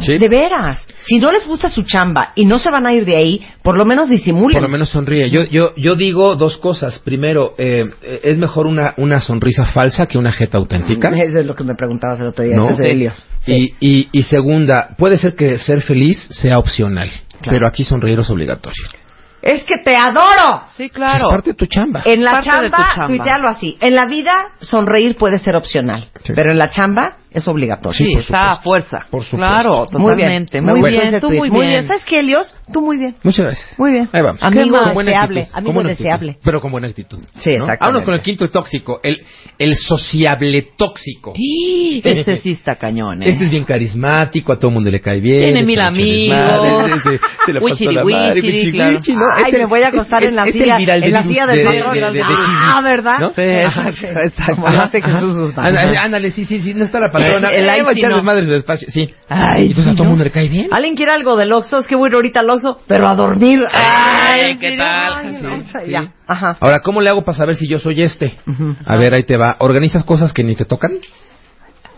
Sí, 0.00 0.18
de 0.18 0.28
veras, 0.28 0.86
si 1.06 1.18
no 1.18 1.30
les 1.32 1.46
gusta 1.46 1.68
su 1.68 1.82
chamba 1.82 2.32
y 2.34 2.44
no 2.44 2.58
se 2.58 2.70
van 2.70 2.86
a 2.86 2.92
ir 2.92 3.04
de 3.04 3.16
ahí, 3.16 3.46
por 3.62 3.76
lo 3.76 3.84
menos 3.84 4.08
disimulen. 4.08 4.54
Por 4.54 4.62
lo 4.62 4.68
menos 4.68 4.88
sonríe. 4.90 5.30
Yo, 5.30 5.44
yo, 5.44 5.74
yo 5.76 5.94
digo 5.96 6.36
dos 6.36 6.56
cosas. 6.58 6.98
Primero, 7.00 7.54
eh, 7.58 7.84
es 8.22 8.38
mejor 8.38 8.66
una, 8.66 8.94
una 8.96 9.20
sonrisa 9.20 9.64
falsa 9.66 10.06
que 10.06 10.18
una 10.18 10.32
jeta 10.32 10.58
auténtica. 10.58 11.10
Eso 11.24 11.40
es 11.40 11.46
lo 11.46 11.54
que 11.54 11.64
me 11.64 11.74
preguntabas 11.74 12.20
el 12.20 12.28
otro 12.28 12.44
día, 12.44 12.56
¿no? 12.56 12.64
ese 12.64 12.72
es 12.72 12.78
de 12.78 12.90
Helios. 12.90 13.26
Sí. 13.44 13.74
Y, 13.80 13.88
y, 13.88 14.08
y 14.12 14.22
segunda, 14.24 14.94
puede 14.98 15.18
ser 15.18 15.34
que 15.34 15.58
ser 15.58 15.82
feliz 15.82 16.18
sea 16.32 16.58
opcional, 16.58 17.08
Claro. 17.40 17.56
pero 17.56 17.68
aquí 17.68 17.84
sonreír 17.84 18.18
es 18.18 18.30
obligatorio. 18.30 18.84
Es 19.42 19.64
que 19.64 19.82
te 19.82 19.96
adoro. 19.96 20.64
Sí, 20.76 20.90
claro. 20.90 21.28
Es 21.28 21.32
parte 21.32 21.50
de 21.50 21.54
tu 21.54 21.64
chamba. 21.64 22.02
En 22.04 22.22
la 22.22 22.32
Parte 22.32 22.50
chamba, 22.50 22.88
chamba. 22.94 23.06
tuitealo 23.06 23.48
así. 23.48 23.74
En 23.80 23.94
la 23.94 24.04
vida, 24.04 24.32
sonreír 24.60 25.16
puede 25.16 25.38
ser 25.38 25.56
opcional. 25.56 26.08
Sí. 26.24 26.34
Pero 26.36 26.50
en 26.52 26.58
la 26.58 26.68
chamba, 26.68 27.16
es 27.30 27.46
obligatorio. 27.48 27.96
Sí, 27.96 28.12
está 28.18 28.42
a 28.52 28.56
fuerza. 28.60 29.00
Por 29.10 29.24
supuesto. 29.24 29.36
Claro, 29.36 29.86
Muy 29.92 30.14
bien. 30.16 30.46
totalmente. 30.46 30.60
Muy 30.62 30.90
bien, 30.90 31.20
tú 31.20 31.28
tuit. 31.28 31.52
muy 31.52 31.66
bien. 31.66 31.86
¿Sabes 31.86 32.04
qué, 32.04 32.20
Helios? 32.20 32.54
Tú 32.72 32.80
muy 32.80 32.96
bien. 32.98 33.16
Muchas 33.22 33.44
gracias. 33.46 33.78
Muy 33.78 33.92
bien. 33.92 34.08
Ahí 34.12 34.22
vamos. 34.22 34.42
Amigo 34.42 34.78
deseable, 34.94 35.48
amigo 35.52 35.82
deseable. 35.82 36.38
pero 36.42 36.60
con 36.60 36.72
buena 36.72 36.88
actitud. 36.88 37.18
Sí, 37.18 37.50
¿no? 37.50 37.64
exactamente. 37.64 37.78
Vámonos 37.84 38.02
con 38.02 38.14
el 38.14 38.20
quinto 38.22 38.50
tóxico, 38.50 39.00
el, 39.02 39.22
el 39.58 39.74
sociable 39.76 40.66
tóxico. 40.76 41.34
Sí, 41.36 42.00
Este 42.04 42.36
sí 42.38 42.52
está 42.52 42.76
cañón, 42.76 43.22
¿eh? 43.22 43.30
Este 43.30 43.44
es 43.44 43.50
bien 43.50 43.64
carismático, 43.64 44.52
a 44.52 44.56
todo 44.58 44.68
el 44.68 44.74
mundo 44.74 44.90
le 44.90 45.00
cae 45.00 45.20
bien. 45.20 45.40
Tiene 45.50 45.62
mil 45.64 45.80
amigos. 45.80 46.36
se- 47.04 47.84
la. 47.92 48.02
Ay, 49.44 49.52
me 49.52 49.66
voy 49.66 49.82
a 49.82 49.88
acostar 49.88 50.24
en 50.24 50.36
la 50.36 50.44
silla, 50.46 50.76
en 50.78 51.12
la 51.12 51.22
silla 51.22 51.46
de- 51.46 51.56
del 51.58 52.12
de- 52.12 52.20
patrón. 52.20 52.36
Ah, 52.48 52.80
¿verdad? 52.82 53.32
exacto. 53.36 54.54
Como 54.54 54.68
lo 54.68 54.80
hace 54.82 55.00
Jesús 55.02 55.36
Guzmán. 55.38 55.66
Ándale, 55.66 55.96
ándale, 55.98 56.32
sí, 56.32 56.44
sí, 56.44 56.60
sí, 56.62 56.74
no 56.74 56.84
está 56.84 57.00
la 57.00 57.10
patrona. 57.22 57.48
El- 57.50 57.60
el 57.62 57.66
Eh, 57.66 57.70
ahí 57.70 57.82
va 57.82 57.90
a 57.90 57.92
sí 57.94 57.98
echar 58.00 58.10
no. 58.10 58.16
desmadre 58.16 58.44
su 58.44 58.50
despacio, 58.50 58.88
sí. 58.90 59.14
Ay, 59.28 59.64
y 59.64 59.66
entonces 59.68 59.92
a 59.92 59.94
todo 59.94 60.02
el 60.04 60.08
mundo 60.10 60.24
le 60.24 60.30
cae 60.30 60.48
bien. 60.48 60.68
¿Alguien 60.72 60.94
quiere 60.96 61.12
algo 61.12 61.36
del 61.36 61.52
Oxxo? 61.52 61.78
Es 61.78 61.86
que 61.86 61.96
voy 61.96 62.06
a 62.06 62.10
ir 62.10 62.14
ahorita 62.16 62.40
al 62.40 62.50
Oxxo, 62.50 62.80
pero 62.86 63.06
a 63.08 63.14
dormir. 63.14 63.64
Ay, 63.72 64.56
¿qué 64.58 64.76
tal? 64.76 65.42
no, 65.42 65.58
sí. 65.60 65.90
ya. 65.90 66.12
Ajá. 66.26 66.56
Ahora, 66.60 66.80
¿cómo 66.82 67.00
le 67.00 67.10
hago 67.10 67.22
para 67.22 67.36
saber 67.38 67.56
si 67.56 67.66
yo 67.68 67.78
soy 67.78 68.02
este? 68.02 68.34
A 68.86 68.96
ver, 68.96 69.14
ahí 69.14 69.24
te 69.24 69.36
va. 69.36 69.56
¿Organizas 69.60 70.04
cosas 70.04 70.32
que 70.32 70.44
ni 70.44 70.54
te 70.54 70.64
tocan? 70.64 70.92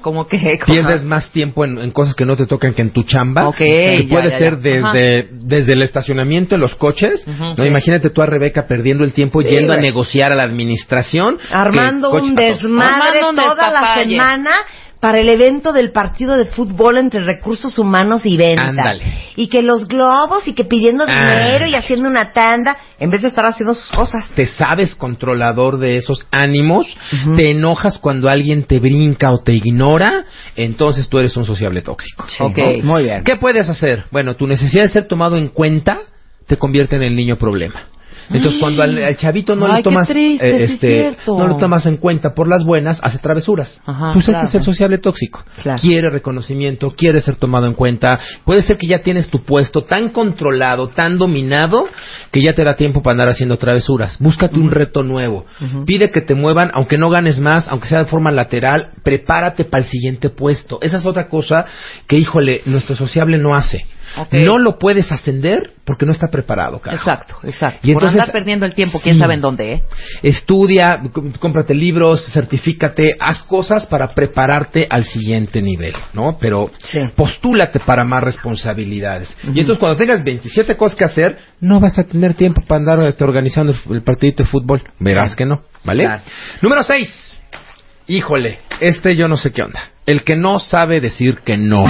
Como 0.00 0.26
que... 0.26 0.58
como- 0.58 0.74
Pierdes 0.74 1.04
más 1.04 1.30
tiempo 1.30 1.64
en, 1.64 1.78
en 1.78 1.92
cosas 1.92 2.16
que 2.16 2.24
no 2.24 2.36
te 2.36 2.46
tocan 2.46 2.74
que 2.74 2.82
en 2.82 2.90
tu 2.90 3.04
chamba. 3.04 3.46
Ok, 3.46 3.58
que 3.58 4.04
ya, 4.04 4.08
puede 4.08 4.30
ya, 4.30 4.38
ser 4.38 4.58
desde, 4.58 5.28
desde 5.30 5.74
el 5.74 5.82
estacionamiento 5.82 6.56
en 6.56 6.60
los 6.60 6.74
coches. 6.74 7.24
¿no? 7.28 7.54
sí. 7.54 7.62
Imagínate 7.68 8.10
tú 8.10 8.20
a 8.20 8.26
Rebeca 8.26 8.66
perdiendo 8.66 9.04
el 9.04 9.12
tiempo 9.12 9.42
Sí, 9.42 9.48
yendo 9.50 9.72
a 9.72 9.76
negociar 9.76 10.32
a 10.32 10.34
la 10.34 10.42
administración. 10.42 11.38
Armando 11.52 12.10
un 12.10 12.34
desmadre 12.34 13.20
Armando 13.20 13.42
toda 13.42 13.70
la 13.70 13.94
semana 14.02 14.50
para 15.02 15.18
el 15.18 15.28
evento 15.28 15.72
del 15.72 15.90
partido 15.90 16.36
de 16.36 16.44
fútbol 16.44 16.96
entre 16.96 17.18
recursos 17.24 17.76
humanos 17.76 18.24
y 18.24 18.36
ventas. 18.36 18.68
Ándale. 18.68 19.02
Y 19.34 19.48
que 19.48 19.60
los 19.60 19.88
globos 19.88 20.46
y 20.46 20.52
que 20.52 20.62
pidiendo 20.62 21.04
Ah. 21.08 21.26
dinero 21.28 21.66
y 21.66 21.74
haciendo 21.74 22.08
una 22.08 22.30
tanda 22.30 22.76
en 23.00 23.10
vez 23.10 23.22
de 23.22 23.26
estar 23.26 23.44
haciendo 23.44 23.74
sus 23.74 23.90
cosas. 23.90 24.30
te 24.36 24.46
sabes 24.46 24.94
controlador 24.94 25.78
de 25.78 25.96
esos 25.96 26.28
ánimos, 26.30 26.86
te 27.34 27.50
enojas 27.50 27.98
cuando 27.98 28.28
alguien 28.28 28.62
te 28.62 28.78
brinca 28.78 29.32
o 29.32 29.40
te 29.42 29.54
ignora, 29.54 30.24
entonces 30.54 31.08
tú 31.08 31.18
eres 31.18 31.36
un 31.36 31.44
sociable 31.46 31.82
tóxico. 31.82 32.24
Ok. 32.38 32.58
Muy 32.84 33.02
bien. 33.02 33.24
¿Qué 33.24 33.34
puedes 33.34 33.68
hacer? 33.68 34.04
Bueno, 34.12 34.36
tu 34.36 34.46
necesidad 34.46 34.84
de 34.84 34.90
ser 34.90 35.08
tomado 35.08 35.36
en 35.36 35.48
cuenta 35.48 35.98
te 36.46 36.56
convierte 36.56 36.94
en 36.94 37.02
el 37.02 37.16
niño 37.16 37.34
problema. 37.34 37.86
Entonces, 38.32 38.60
cuando 38.60 38.82
al, 38.82 39.02
al 39.02 39.16
chavito 39.16 39.54
no 39.56 39.66
Ay, 39.66 39.78
le 39.78 39.82
tomas, 39.82 40.08
triste, 40.08 40.48
eh, 40.48 40.64
es 40.64 40.70
este, 40.72 41.16
no 41.26 41.46
lo 41.46 41.56
tomas 41.56 41.86
en 41.86 41.96
cuenta 41.96 42.34
por 42.34 42.48
las 42.48 42.64
buenas, 42.64 43.00
hace 43.02 43.18
travesuras. 43.18 43.80
Ajá, 43.86 44.12
pues 44.12 44.24
claro. 44.24 44.44
este 44.44 44.48
es 44.48 44.54
el 44.60 44.64
sociable 44.64 44.98
tóxico. 44.98 45.44
Claro. 45.62 45.80
Quiere 45.80 46.10
reconocimiento, 46.10 46.90
quiere 46.90 47.20
ser 47.20 47.36
tomado 47.36 47.66
en 47.66 47.74
cuenta. 47.74 48.18
Puede 48.44 48.62
ser 48.62 48.78
que 48.78 48.86
ya 48.86 48.98
tienes 48.98 49.28
tu 49.28 49.42
puesto 49.42 49.82
tan 49.82 50.10
controlado, 50.10 50.88
tan 50.88 51.18
dominado, 51.18 51.88
que 52.30 52.42
ya 52.42 52.54
te 52.54 52.64
da 52.64 52.76
tiempo 52.76 53.02
para 53.02 53.12
andar 53.12 53.28
haciendo 53.28 53.56
travesuras. 53.58 54.18
Búscate 54.18 54.58
un 54.58 54.70
reto 54.70 55.02
nuevo. 55.02 55.46
Pide 55.86 56.10
que 56.10 56.20
te 56.20 56.34
muevan, 56.34 56.70
aunque 56.74 56.98
no 56.98 57.10
ganes 57.10 57.40
más, 57.40 57.68
aunque 57.68 57.88
sea 57.88 58.00
de 58.00 58.06
forma 58.06 58.30
lateral, 58.30 58.90
prepárate 59.02 59.64
para 59.64 59.84
el 59.84 59.90
siguiente 59.90 60.30
puesto. 60.30 60.78
Esa 60.82 60.98
es 60.98 61.06
otra 61.06 61.28
cosa 61.28 61.66
que, 62.06 62.16
híjole, 62.18 62.62
nuestro 62.66 62.96
sociable 62.96 63.38
no 63.38 63.54
hace. 63.54 63.84
No 64.32 64.58
lo 64.58 64.78
puedes 64.78 65.10
ascender 65.12 65.72
porque 65.84 66.06
no 66.06 66.12
está 66.12 66.28
preparado, 66.28 66.78
carajo. 66.80 67.02
Exacto, 67.02 67.36
exacto. 67.44 67.78
Y 67.82 67.92
Por 67.92 68.02
entonces- 68.02 68.20
andar 68.20 68.32
perdiendo 68.32 68.66
el 68.66 68.74
tiempo, 68.74 69.00
quién 69.00 69.16
Sí. 69.16 69.20
sabe 69.20 69.34
en 69.34 69.40
dónde, 69.40 69.72
¿eh? 69.72 69.82
Estudia, 70.22 71.02
cómprate 71.40 71.74
libros, 71.74 72.24
certifícate, 72.32 73.16
haz 73.18 73.42
cosas 73.44 73.86
para 73.86 74.08
prepararte 74.14 74.86
al 74.88 75.04
siguiente 75.04 75.60
nivel, 75.62 75.94
¿no? 76.12 76.38
Pero 76.40 76.70
Sí. 76.80 77.00
postúlate 77.16 77.80
para 77.80 78.04
más 78.04 78.22
responsabilidades. 78.22 79.36
Y 79.44 79.60
entonces 79.60 79.78
cuando 79.78 79.96
tengas 79.96 80.22
27 80.22 80.76
cosas 80.76 80.96
que 80.96 81.04
hacer, 81.04 81.38
no 81.60 81.80
vas 81.80 81.98
a 81.98 82.04
tener 82.04 82.34
tiempo 82.34 82.62
para 82.66 82.78
andar 82.78 83.02
este, 83.02 83.24
organizando 83.24 83.72
el, 83.72 83.94
el 83.96 84.02
partidito 84.02 84.42
de 84.44 84.48
fútbol. 84.48 84.82
Verás 85.00 85.30
Sí. 85.30 85.36
que 85.36 85.46
no, 85.46 85.62
¿vale? 85.84 86.04
Claro. 86.04 86.22
Número 86.60 86.82
6. 86.82 87.40
Híjole, 88.08 88.58
este 88.80 89.16
yo 89.16 89.28
no 89.28 89.36
sé 89.36 89.52
qué 89.52 89.62
onda. 89.62 89.80
El 90.06 90.22
que 90.24 90.36
no 90.36 90.58
sabe 90.58 91.00
decir 91.00 91.38
que 91.44 91.56
no. 91.56 91.86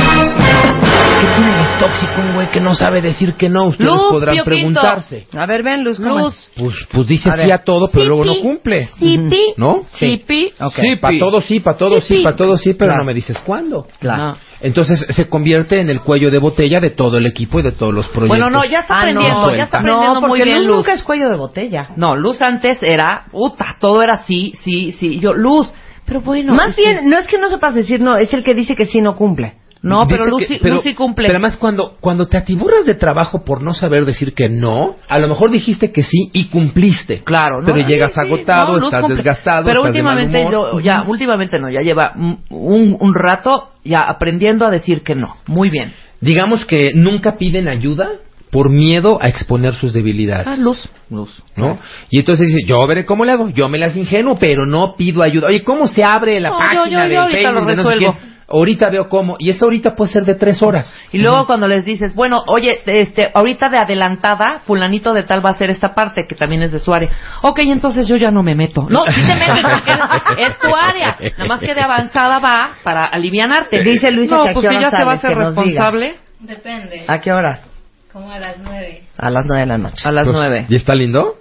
¿Qué 1.23 1.29
tiene 1.37 1.53
de 1.57 1.79
tóxico 1.79 2.21
un 2.21 2.35
güey 2.35 2.51
que 2.51 2.61
no 2.61 2.75
sabe 2.75 3.01
decir 3.01 3.35
que 3.35 3.49
no? 3.49 3.67
Ustedes 3.69 3.91
Luz, 3.91 4.03
podrán 4.11 4.37
preguntarse. 4.45 5.27
A 5.37 5.47
ver, 5.47 5.63
ven, 5.63 5.85
Luz. 5.85 5.99
¿cómo 5.99 6.19
Luz. 6.19 6.35
es? 6.35 6.51
Pues, 6.61 6.75
pues 6.91 7.07
dice 7.07 7.31
A 7.31 7.35
sí 7.37 7.43
ver. 7.43 7.53
a 7.53 7.59
todo, 7.59 7.89
pero 7.93 8.03
Sí, 8.03 8.09
luego 8.09 8.25
no 8.25 8.33
pi. 8.35 8.41
cumple. 8.41 8.89
Sipi. 8.99 9.41
¿No? 9.57 9.83
Sipi. 9.93 10.53
Ok. 10.61 10.75
Sipi. 10.75 10.97
Para 10.97 11.19
todo 11.19 11.41
sí, 11.41 11.61
para 11.61 11.77
todo 11.79 12.01
sí, 12.01 12.17
Sí, 12.17 12.23
para 12.25 12.35
todo 12.37 12.59
sí, 12.59 12.75
pero 12.75 12.89
Claro. 12.89 13.03
no 13.03 13.07
me 13.07 13.15
dices 13.15 13.39
cuándo. 13.47 13.87
Claro. 14.01 14.25
No. 14.25 14.37
Entonces 14.63 15.07
se 15.09 15.29
convierte 15.29 15.81
en 15.81 15.91
el 15.91 16.01
cuello 16.01 16.31
de 16.31 16.39
botella 16.39 16.81
de 16.81 16.91
todo 16.91 17.17
el 17.19 17.27
equipo 17.27 17.61
y 17.61 17.63
de 17.63 17.73
todos 17.73 17.95
los 17.95 18.07
proyectos. 18.09 18.39
Bueno, 18.39 18.51
no, 18.51 18.65
ya 18.65 18.81
está 18.81 18.95
Ah, 18.95 19.03
no. 19.05 19.21
aprendiendo, 19.21 19.51
ya 19.55 19.65
está 19.65 19.79
Suelta. 19.79 19.79
aprendiendo 19.79 20.15
no, 20.15 20.21
muy 20.29 20.39
porque 20.41 20.45
bien 20.45 20.67
Luz 20.67 20.77
nunca 20.79 20.93
es 20.93 21.03
cuello 21.05 21.29
de 21.29 21.37
botella. 21.37 21.89
No, 21.97 22.17
Luz 22.17 22.43
antes 22.43 22.83
era, 22.83 23.27
puta, 23.31 23.77
todo 23.79 24.03
era 24.03 24.25
sí, 24.25 24.55
sí, 24.65 24.93
sí. 24.99 25.21
Yo, 25.21 25.33
Luz, 25.35 25.73
pero 26.05 26.21
bueno. 26.21 26.53
Más 26.55 26.71
es 26.71 26.77
que- 26.77 26.83
bien, 26.83 27.09
no 27.09 27.17
es 27.19 27.27
que 27.29 27.39
no 27.39 27.49
sepas 27.49 27.75
decir 27.75 28.01
no, 28.01 28.17
es 28.17 28.33
el 28.35 28.43
que 28.43 28.55
dice 28.55 28.75
que 28.77 28.87
sí 28.87 29.01
no 29.01 29.15
cumple. 29.17 29.55
No, 29.83 30.07
pero 30.07 30.25
que- 30.39 30.71
Luz 30.71 30.83
sí 30.85 30.95
cumple. 30.95 31.27
Pero 31.27 31.39
además 31.39 31.57
cuando, 31.57 31.97
cuando 32.01 32.29
te 32.29 32.37
atiburras 32.37 32.87
de 32.87 32.95
trabajo 32.95 33.45
por 33.45 33.63
no 33.63 33.75
saber 33.75 34.05
decir 34.05 34.33
que 34.33 34.49
no, 34.49 34.95
a 35.09 35.19
lo 35.19 35.27
mejor 35.27 35.51
dijiste 35.51 35.91
que 35.91 36.05
sí 36.05 36.31
y 36.33 36.45
cumpliste. 36.47 37.23
Claro, 37.25 37.61
¿no? 37.61 37.67
Pero 37.67 37.79
Sí, 37.79 37.85
llegas 37.93 38.13
sí, 38.15 38.21
agotado, 38.21 38.79
no, 38.79 38.85
estás 38.85 39.01
cumple. 39.01 39.17
desgastado, 39.17 39.65
Pero 39.67 39.81
estás 39.81 39.95
de 39.95 40.03
mal 40.05 40.19
últimamente 40.19 40.57
humor. 40.57 40.73
yo, 40.75 40.81
ya, 40.81 41.03
últimamente 41.03 41.59
no, 41.59 41.69
ya 41.69 41.81
lleva 41.83 42.13
un, 42.51 43.15
rato 43.15 43.71
ya 43.85 44.01
aprendiendo 44.03 44.65
a 44.67 44.71
decir 44.71 45.03
que 45.03 45.15
no. 45.17 45.37
Muy 45.49 45.69
bien. 45.69 45.93
Digamos 46.21 46.65
que 46.65 46.93
nunca 46.95 47.37
piden 47.37 47.67
ayuda 47.69 48.09
por 48.53 48.71
miedo 48.71 49.19
a 49.21 49.29
exponer 49.29 49.75
sus 49.75 49.93
debilidades. 49.95 50.47
Ah, 50.47 50.55
Luz. 50.57 50.79
Luz. 51.11 51.43
¿no? 51.57 51.79
Y 52.11 52.19
entonces 52.21 52.47
dice, 52.49 52.61
yo 52.67 52.87
veré 52.87 53.05
cómo 53.05 53.25
le 53.25 53.33
hago, 53.33 53.49
yo 53.49 53.69
me 53.69 53.79
las 53.79 53.97
ingenuo, 53.97 54.39
pero 54.39 54.65
no 54.67 54.95
pido 54.95 55.23
ayuda. 55.23 55.49
Oye, 55.49 55.65
¿cómo 55.65 55.89
se 55.89 56.05
abre 56.05 56.39
la 56.39 56.51
No, 56.51 56.55
yo- 56.57 56.61
página 56.61 56.85
yo- 56.85 56.91
yo 56.91 56.99
del 57.09 57.17
ahorita 57.17 57.39
Facebook 57.41 57.61
lo 57.63 57.67
de 57.67 57.77
no 57.77 57.83
sé? 57.83 58.32
Ahorita 58.53 58.91
veo 58.91 59.09
cómo, 59.09 59.37
y 59.39 59.51
esa 59.51 59.65
ahorita 59.65 59.95
puede 59.95 60.13
ser 60.13 60.25
de 60.25 60.35
tres 60.35 60.63
horas. 60.63 60.93
Y 61.11 61.19
luego 61.19 61.47
cuando 61.47 61.67
les 61.67 61.85
dices, 61.85 62.15
bueno, 62.15 62.43
oye, 62.47 62.81
este, 62.87 63.31
ahorita 63.35 63.69
de 63.69 63.79
adelantada, 63.79 64.61
fulanito 64.65 65.13
de 65.15 65.23
tal 65.23 65.45
va 65.45 65.51
a 65.51 65.53
hacer 65.53 65.71
esta 65.71 65.95
parte, 65.95 66.27
que 66.29 66.35
también 66.35 66.63
es 66.63 66.73
de 66.73 66.79
su 66.81 66.93
área. 66.93 67.11
Ok, 67.43 67.61
entonces 67.61 68.07
yo 68.07 68.17
ya 68.17 68.31
no 68.31 68.43
me 68.43 68.55
meto. 68.55 68.87
No, 68.91 69.05
sí 69.05 69.21
te 69.27 69.35
metes 69.35 69.63
porque 69.63 69.91
es, 69.91 70.51
es 70.51 70.59
tu 70.59 70.75
área. 70.75 71.17
Nada 71.39 71.49
más 71.49 71.61
que 71.61 71.75
de 71.75 71.81
avanzada 71.81 72.39
va 72.39 72.77
para 72.85 73.07
alivianarte. 73.07 73.83
Dice 73.83 74.11
Luisa 74.11 74.37
no, 74.37 74.45
que 74.45 74.51
a 74.51 74.53
pues 74.53 74.69
qué 74.69 74.75
si 74.75 74.81
ya 74.81 74.89
hora 74.89 74.99
se 74.99 75.05
va 75.05 75.13
a 75.13 75.19
ser 75.19 75.35
responsable, 75.35 76.17
Depende. 76.43 77.05
¿A 77.07 77.21
qué 77.21 77.33
horas? 77.33 77.65
Como 78.13 78.31
a 78.31 78.39
las 78.39 78.59
nueve. 78.59 79.05
A 79.17 79.31
las 79.31 79.45
nueve 79.47 79.61
de 79.61 79.67
la 79.67 79.79
noche. 79.79 80.03
a 80.07 80.11
las 80.13 80.25
Pues, 80.25 80.37
nueve. 80.37 80.67
¿Y 80.69 80.77
está 80.77 80.95
lindo? 80.95 81.37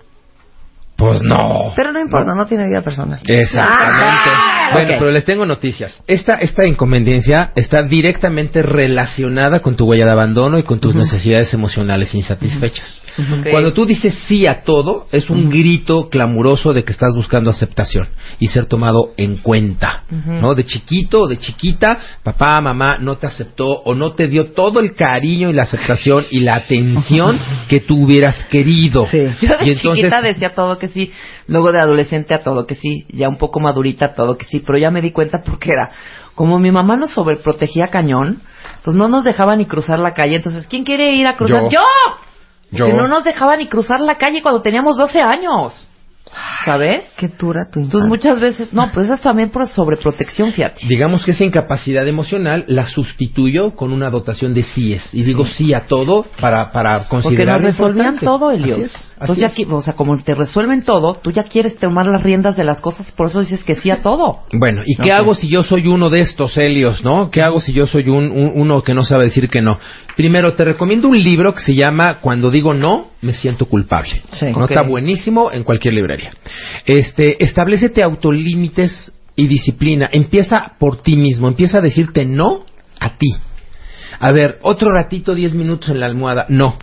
Pues 0.95 1.23
no. 1.23 1.73
Pero 1.75 1.91
no 1.91 1.99
importa, 1.99 2.35
no, 2.35 2.45
tiene 2.45 2.67
vida 2.67 2.81
personal. 2.81 3.19
Exactamente. 3.25 4.29
Ah, 4.29 4.60
bueno, 4.73 4.95
pero 4.99 5.11
les 5.11 5.25
tengo 5.25 5.45
noticias. 5.45 6.03
Esta, 6.07 6.35
esta 6.35 6.67
inconveniencia 6.67 7.51
está 7.55 7.83
directamente 7.83 8.61
relacionada 8.61 9.59
con 9.61 9.75
tu 9.75 9.85
huella 9.85 10.05
de 10.05 10.11
abandono 10.11 10.57
y 10.59 10.63
con 10.63 10.79
tus 10.79 10.95
necesidades 10.95 11.53
emocionales 11.53 12.13
insatisfechas. 12.13 13.01
Cuando 13.49 13.73
tú 13.73 13.85
dices 13.85 14.13
sí 14.27 14.47
a 14.47 14.63
todo, 14.63 15.07
es 15.11 15.29
un 15.29 15.49
grito 15.49 16.09
clamoroso 16.09 16.73
de 16.73 16.83
que 16.83 16.91
estás 16.91 17.13
buscando 17.15 17.49
aceptación 17.49 18.09
y 18.39 18.47
ser 18.47 18.65
tomado 18.65 19.11
en 19.17 19.37
cuenta. 19.37 20.03
¿No? 20.09 20.55
De 20.55 20.65
chiquito 20.65 21.21
o 21.21 21.27
de 21.27 21.37
chiquita, 21.37 21.87
papá, 22.23 22.59
mamá 22.61 22.97
no 22.99 23.17
te 23.17 23.27
aceptó 23.27 23.67
o 23.67 23.95
no 23.95 24.13
te 24.13 24.27
dio 24.27 24.51
todo 24.51 24.79
el 24.79 24.93
cariño 24.95 25.49
y 25.49 25.53
la 25.53 25.63
aceptación 25.63 26.25
y 26.31 26.41
la 26.41 26.55
atención 26.55 27.39
que 27.67 27.79
tú 27.81 28.03
hubieras 28.03 28.45
querido. 28.45 29.07
Sí. 29.09 29.19
Yo 29.41 29.57
de 29.57 29.65
Y 29.65 29.69
entonces- 29.71 29.81
chiquita 29.95 30.21
decía 30.21 30.49
todo 30.51 30.77
que 30.77 30.87
sí. 30.87 31.11
Luego 31.51 31.73
de 31.73 31.81
adolescente 31.81 32.33
a 32.33 32.43
todo 32.43 32.65
que 32.65 32.75
sí, 32.75 33.05
ya 33.09 33.27
un 33.27 33.37
poco 33.37 33.59
madurita 33.59 34.05
a 34.05 34.15
todo 34.15 34.37
que 34.37 34.45
sí, 34.45 34.63
pero 34.65 34.77
ya 34.77 34.89
me 34.89 35.01
di 35.01 35.11
cuenta 35.11 35.41
porque 35.41 35.73
era, 35.73 35.91
como 36.33 36.59
mi 36.59 36.71
mamá 36.71 36.95
nos 36.95 37.11
sobreprotegía 37.11 37.89
cañón, 37.89 38.39
pues 38.85 38.95
no 38.95 39.09
nos 39.09 39.25
dejaba 39.25 39.57
ni 39.57 39.65
cruzar 39.65 39.99
la 39.99 40.13
calle. 40.13 40.37
Entonces, 40.37 40.65
¿quién 40.67 40.85
quiere 40.85 41.13
ir 41.13 41.27
a 41.27 41.35
cruzar? 41.35 41.63
Yo. 41.63 41.81
¡Yo! 42.71 42.77
Porque 42.77 42.93
no 42.93 43.09
nos 43.09 43.25
dejaba 43.25 43.57
ni 43.57 43.67
cruzar 43.67 43.99
la 43.99 44.15
calle 44.15 44.41
cuando 44.41 44.61
teníamos 44.61 44.95
12 44.95 45.21
años. 45.21 45.89
¿Sabes? 46.65 47.03
Qué 47.17 47.27
dura 47.27 47.61
tu 47.71 47.79
Entonces 47.79 48.07
infancia. 48.07 48.07
muchas 48.07 48.39
veces, 48.39 48.73
no, 48.73 48.87
pero 48.89 49.01
eso 49.01 49.13
es 49.15 49.21
también 49.21 49.49
por 49.49 49.67
sobreprotección, 49.67 50.51
fíjate. 50.53 50.85
Digamos 50.87 51.25
que 51.25 51.31
esa 51.31 51.43
incapacidad 51.43 52.07
emocional 52.07 52.63
la 52.67 52.85
sustituyo 52.85 53.71
con 53.75 53.91
una 53.91 54.09
dotación 54.09 54.53
de 54.53 54.63
síes. 54.63 55.03
Y 55.13 55.23
digo 55.23 55.45
sí 55.45 55.73
a 55.73 55.87
todo 55.87 56.25
para, 56.39 56.71
para 56.71 57.07
Porque 57.07 57.09
considerar. 57.09 57.55
nos 57.61 57.63
resolvían 57.71 58.17
todo, 58.19 58.51
Elios. 58.51 58.77
Así 58.77 58.81
es, 58.85 58.93
así 58.95 59.13
Entonces 59.21 59.41
ya 59.41 59.47
es. 59.47 59.57
qui- 59.57 59.71
o 59.71 59.81
sea, 59.81 59.93
como 59.93 60.17
te 60.21 60.35
resuelven 60.35 60.83
todo, 60.83 61.15
tú 61.15 61.31
ya 61.31 61.43
quieres 61.43 61.77
tomar 61.77 62.05
las 62.07 62.23
riendas 62.23 62.55
de 62.55 62.63
las 62.63 62.79
cosas, 62.79 63.11
por 63.11 63.27
eso 63.27 63.39
dices 63.41 63.63
que 63.63 63.75
sí 63.75 63.89
a 63.91 63.97
todo. 64.01 64.41
Bueno, 64.53 64.81
¿y 64.85 64.95
No 64.95 65.03
qué 65.03 65.09
sé. 65.11 65.15
hago 65.15 65.35
si 65.35 65.47
yo 65.49 65.63
soy 65.63 65.87
uno 65.87 66.09
de 66.09 66.21
estos 66.21 66.55
Helios, 66.57 67.03
no? 67.03 67.29
¿Qué 67.31 67.41
hago 67.41 67.59
si 67.59 67.73
yo 67.73 67.87
soy 67.87 68.07
un, 68.09 68.31
un- 68.31 68.51
uno 68.55 68.83
que 68.83 68.93
no 68.93 69.03
sabe 69.03 69.25
decir 69.25 69.49
que 69.49 69.61
no? 69.61 69.79
Primero, 70.15 70.53
te 70.53 70.63
recomiendo 70.65 71.07
un 71.07 71.21
libro 71.21 71.53
que 71.53 71.61
se 71.61 71.73
llama 71.75 72.19
Cuando 72.21 72.51
digo 72.51 72.73
no, 72.73 73.07
me 73.21 73.33
siento 73.33 73.65
culpable. 73.65 74.21
Sí. 74.31 74.47
No 74.55 74.65
está 74.65 74.81
buenísimo 74.81 75.51
en 75.51 75.63
cualquier 75.63 75.93
librería. 75.93 76.20
Este, 76.85 77.43
establecete 77.43 78.03
autolímites 78.03 79.13
y 79.35 79.47
disciplina. 79.47 80.09
Empieza 80.11 80.73
por 80.79 81.01
ti 81.01 81.15
mismo, 81.15 81.47
empieza 81.47 81.77
a 81.79 81.81
decirte 81.81 82.25
no 82.25 82.65
a 82.99 83.17
ti. 83.17 83.33
A 84.19 84.31
ver, 84.31 84.59
otro 84.61 84.91
ratito, 84.91 85.33
10 85.33 85.53
minutos 85.55 85.89
en 85.89 85.99
la 85.99 86.05
almohada, 86.05 86.45
no. 86.49 86.77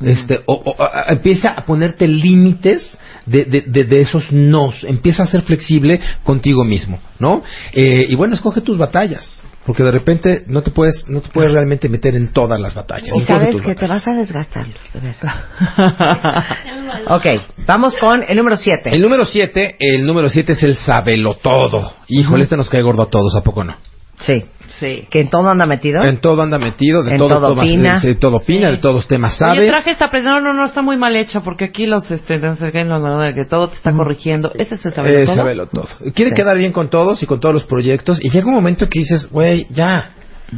Este, 0.00 0.40
o, 0.46 0.54
o- 0.54 0.82
a- 0.82 1.08
a- 1.08 1.12
empieza 1.12 1.50
a 1.50 1.64
ponerte 1.64 2.06
límites 2.06 2.98
de, 3.26 3.44
de, 3.44 3.60
de- 3.62 3.84
de 3.84 4.00
esos 4.00 4.30
nos. 4.32 4.84
Empieza 4.84 5.24
a 5.24 5.26
ser 5.26 5.42
flexible 5.42 6.00
contigo 6.22 6.64
mismo, 6.64 7.00
¿no? 7.18 7.42
Eh, 7.72 8.06
y 8.08 8.14
bueno, 8.14 8.34
escoge 8.34 8.60
tus 8.60 8.78
batallas. 8.78 9.42
Porque 9.68 9.82
de 9.82 9.90
repente 9.90 10.44
no 10.46 10.62
te 10.62 10.70
puedes, 10.70 11.06
no 11.08 11.20
te 11.20 11.28
puedes 11.28 11.52
realmente 11.52 11.90
meter 11.90 12.14
en 12.14 12.28
todas 12.28 12.58
las 12.58 12.72
batallas. 12.72 13.14
Y 13.14 13.20
sabes 13.20 13.60
que 13.60 13.74
te 13.74 13.86
vas 13.86 14.08
a 14.08 14.14
desgastar, 14.14 14.66
ok, 17.10 17.26
vamos 17.66 17.94
con 17.96 18.24
el 18.26 18.34
número 18.34 18.56
7. 18.56 18.88
El 18.94 19.02
número 19.02 19.26
7, 19.26 19.76
el 19.78 20.06
número 20.06 20.30
7 20.30 20.52
es 20.52 20.62
el 20.62 20.74
sabelotodo. 20.74 21.92
Híjole, 22.08 22.44
este 22.44 22.56
nos 22.56 22.70
cae 22.70 22.80
gordo 22.80 23.02
a 23.02 23.10
todos, 23.10 23.36
¿a 23.36 23.42
poco 23.42 23.62
no? 23.62 23.76
Sí. 24.20 24.44
Sí. 24.78 25.06
Que 25.10 25.20
en 25.22 25.30
todo 25.30 25.48
anda 25.48 25.64
metido. 25.66 26.02
En 26.04 26.18
todo 26.18 26.42
anda 26.42 26.58
metido, 26.58 27.02
de 27.02 27.12
En 27.12 27.18
todo, 27.18 27.28
todo 27.40 27.52
opina. 27.54 27.98
de 28.00 28.14
todo 28.16 28.36
opina, 28.36 28.70
de 28.70 28.76
todos 28.76 29.08
temas 29.08 29.36
sabe. 29.38 29.60
Oye, 29.60 29.68
traje 29.68 29.92
esta 29.92 30.10
presión. 30.10 30.34
No, 30.34 30.40
no, 30.40 30.52
no, 30.52 30.66
está 30.66 30.82
muy 30.82 30.96
mal 30.98 31.16
hecha 31.16 31.40
porque 31.40 31.64
aquí 31.64 31.86
los, 31.86 32.08
este, 32.10 32.38
no 32.38 32.54
sé 32.56 32.70
qué, 32.70 32.84
no, 32.84 32.98
no, 32.98 33.16
no, 33.24 33.34
que 33.34 33.44
todo 33.46 33.68
te 33.68 33.76
está 33.76 33.90
corrigiendo. 33.92 34.52
Ese 34.54 34.74
es 34.74 34.84
el 34.84 34.92
Eh, 35.06 35.24
todo. 35.24 35.36
sabelo 35.36 35.66
todo. 35.66 35.86
Quiere 36.14 36.30
Sí. 36.30 36.34
quedar 36.36 36.58
bien 36.58 36.72
con 36.72 36.90
todos 36.90 37.22
y 37.22 37.26
con 37.26 37.40
todos 37.40 37.54
los 37.54 37.64
proyectos 37.64 38.18
y 38.22 38.28
llega 38.30 38.46
un 38.46 38.54
momento 38.54 38.88
que 38.88 38.98
dices, 38.98 39.28
güey, 39.30 39.66
ya. 39.70 40.10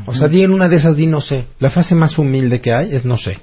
O 0.07 0.13
sea, 0.15 0.29
di 0.29 0.43
en 0.43 0.53
una 0.53 0.69
de 0.69 0.77
esas, 0.77 0.97
di 0.97 1.07
no 1.07 1.21
sé. 1.21 1.47
La 1.61 1.71
frase 1.71 1.95
más 1.95 2.19
humilde 2.19 2.61
que 2.61 2.73
hay 2.73 2.95
es 2.95 3.05
no 3.05 3.17
sé. 3.17 3.39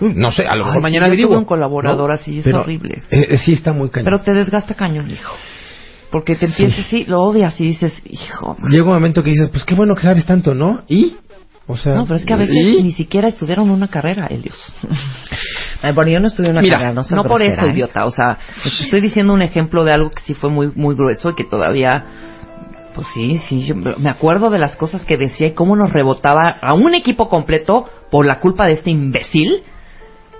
No 0.00 0.30
sé, 0.30 0.44
a 0.46 0.54
lo 0.54 0.64
mejor 0.66 0.76
Ay, 0.76 0.82
mañana 0.82 1.06
sí, 1.06 1.10
yo 1.10 1.10
le 1.10 1.16
digo. 1.16 1.28
tuve 1.30 1.38
un 1.38 1.44
colaborador 1.44 2.08
¿no? 2.10 2.14
así, 2.14 2.38
es 2.38 2.44
Pero, 2.44 2.60
horrible. 2.60 3.02
eh, 3.10 3.26
eh, 3.30 3.38
sí, 3.38 3.52
está 3.54 3.72
muy 3.72 3.90
cañón. 3.90 4.04
Pero 4.04 4.20
te 4.20 4.32
desgasta 4.32 4.74
cañón, 4.74 5.10
hijo. 5.10 5.34
Porque 6.10 6.34
te 6.36 6.46
empiezas, 6.46 6.86
sí, 6.86 7.04
lo 7.06 7.20
odias 7.22 7.60
y 7.60 7.64
dices, 7.68 7.92
hijo. 8.04 8.56
man. 8.58 8.70
Llega 8.70 8.84
un 8.84 8.94
momento 8.94 9.22
que 9.22 9.30
dices, 9.30 9.48
pues 9.50 9.64
qué 9.64 9.74
bueno 9.74 9.94
que 9.94 10.02
sabes 10.02 10.24
tanto, 10.24 10.54
¿no? 10.54 10.82
¿Y? 10.88 11.16
O 11.66 11.76
sea, 11.76 11.94
No, 11.94 12.04
pero 12.04 12.16
es 12.16 12.24
que 12.24 12.32
a 12.32 12.36
veces 12.36 12.56
¿y? 12.56 12.82
ni 12.82 12.92
siquiera 12.92 13.28
estudiaron 13.28 13.68
una 13.68 13.88
carrera, 13.88 14.26
Elios. 14.26 14.56
Ay, 15.82 15.92
bueno, 15.94 16.10
yo 16.10 16.18
no 16.18 16.28
estudié 16.28 16.50
una 16.50 16.62
Mira, 16.62 16.78
carrera, 16.78 16.94
no, 16.94 17.02
no 17.02 17.22
por 17.24 17.40
grosera, 17.40 17.54
eso, 17.54 17.66
¿eh? 17.66 17.72
idiota. 17.72 18.04
O 18.06 18.10
sea, 18.10 18.38
estoy 18.84 19.02
diciendo 19.02 19.34
un 19.34 19.42
ejemplo 19.42 19.84
de 19.84 19.92
algo 19.92 20.10
que 20.10 20.22
sí 20.22 20.32
fue 20.34 20.50
muy, 20.50 20.72
muy 20.74 20.94
grueso 20.96 21.30
y 21.30 21.34
que 21.34 21.44
todavía, 21.44 22.04
pues 22.94 23.06
sí, 23.12 23.38
sí, 23.48 23.66
yo 23.66 23.74
me 23.76 24.08
acuerdo 24.10 24.48
de 24.48 24.58
las 24.58 24.76
cosas 24.76 25.04
que 25.04 25.18
decía 25.18 25.48
y 25.48 25.52
cómo 25.52 25.76
nos 25.76 25.92
rebotaba 25.92 26.56
a 26.60 26.72
un 26.72 26.94
equipo 26.94 27.28
completo 27.28 27.84
por 28.10 28.24
la 28.24 28.40
culpa 28.40 28.64
de 28.66 28.72
este 28.72 28.90
imbécil. 28.90 29.62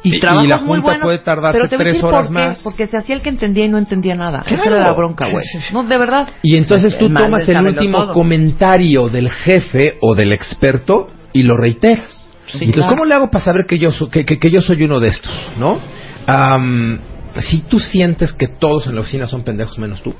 Y, 0.08 0.14
Y- 0.14 0.44
y 0.44 0.46
la 0.48 0.58
muy 0.58 0.66
junta 0.66 0.82
buenos, 0.82 1.02
puede 1.04 1.18
tardarse 1.18 1.58
pero 1.58 1.68
te 1.68 1.76
voy 1.76 1.82
a 1.82 1.84
tres 1.84 1.92
decir 1.94 2.04
horas 2.06 2.26
por 2.28 2.36
qué, 2.36 2.42
más. 2.48 2.60
Porque 2.62 2.86
se 2.86 2.96
hacía 2.96 3.14
el 3.16 3.22
que 3.22 3.28
entendía 3.28 3.64
y 3.64 3.68
no 3.68 3.78
entendía 3.78 4.14
nada. 4.14 4.42
Esa 4.46 4.56
Claro. 4.56 4.76
era 4.76 4.84
la 4.86 4.92
bronca, 4.92 5.28
güey. 5.30 5.44
No, 5.72 5.84
de 5.84 5.98
verdad. 5.98 6.28
Y 6.42 6.56
entonces 6.56 6.96
tú 6.98 7.06
El 7.06 7.12
mal 7.12 7.24
tomas 7.24 7.48
el 7.48 7.60
último 7.60 7.98
todo. 8.04 8.12
comentario 8.14 9.08
del 9.08 9.30
jefe 9.30 9.96
o 10.00 10.14
del 10.14 10.32
experto 10.32 11.10
y 11.32 11.42
lo 11.42 11.56
reiteras. 11.56 12.32
Sí, 12.46 12.64
entonces, 12.64 12.74
claro. 12.84 12.88
¿cómo 12.96 13.04
le 13.04 13.14
hago 13.14 13.30
para 13.30 13.44
saber 13.44 13.66
que 13.68 13.78
yo, 13.78 13.92
so- 13.92 14.08
que, 14.08 14.24
que- 14.24 14.38
que 14.38 14.50
yo 14.50 14.60
soy 14.62 14.82
uno 14.82 15.00
de 15.00 15.08
estos? 15.08 15.32
¿No? 15.58 15.78
Am, 16.26 16.98
si 17.40 17.60
tú 17.62 17.78
sientes 17.80 18.32
que 18.32 18.48
todos 18.48 18.86
en 18.86 18.94
la 18.94 19.02
oficina 19.02 19.26
son 19.26 19.42
pendejos 19.44 19.78
menos 19.78 20.02
tú, 20.02 20.14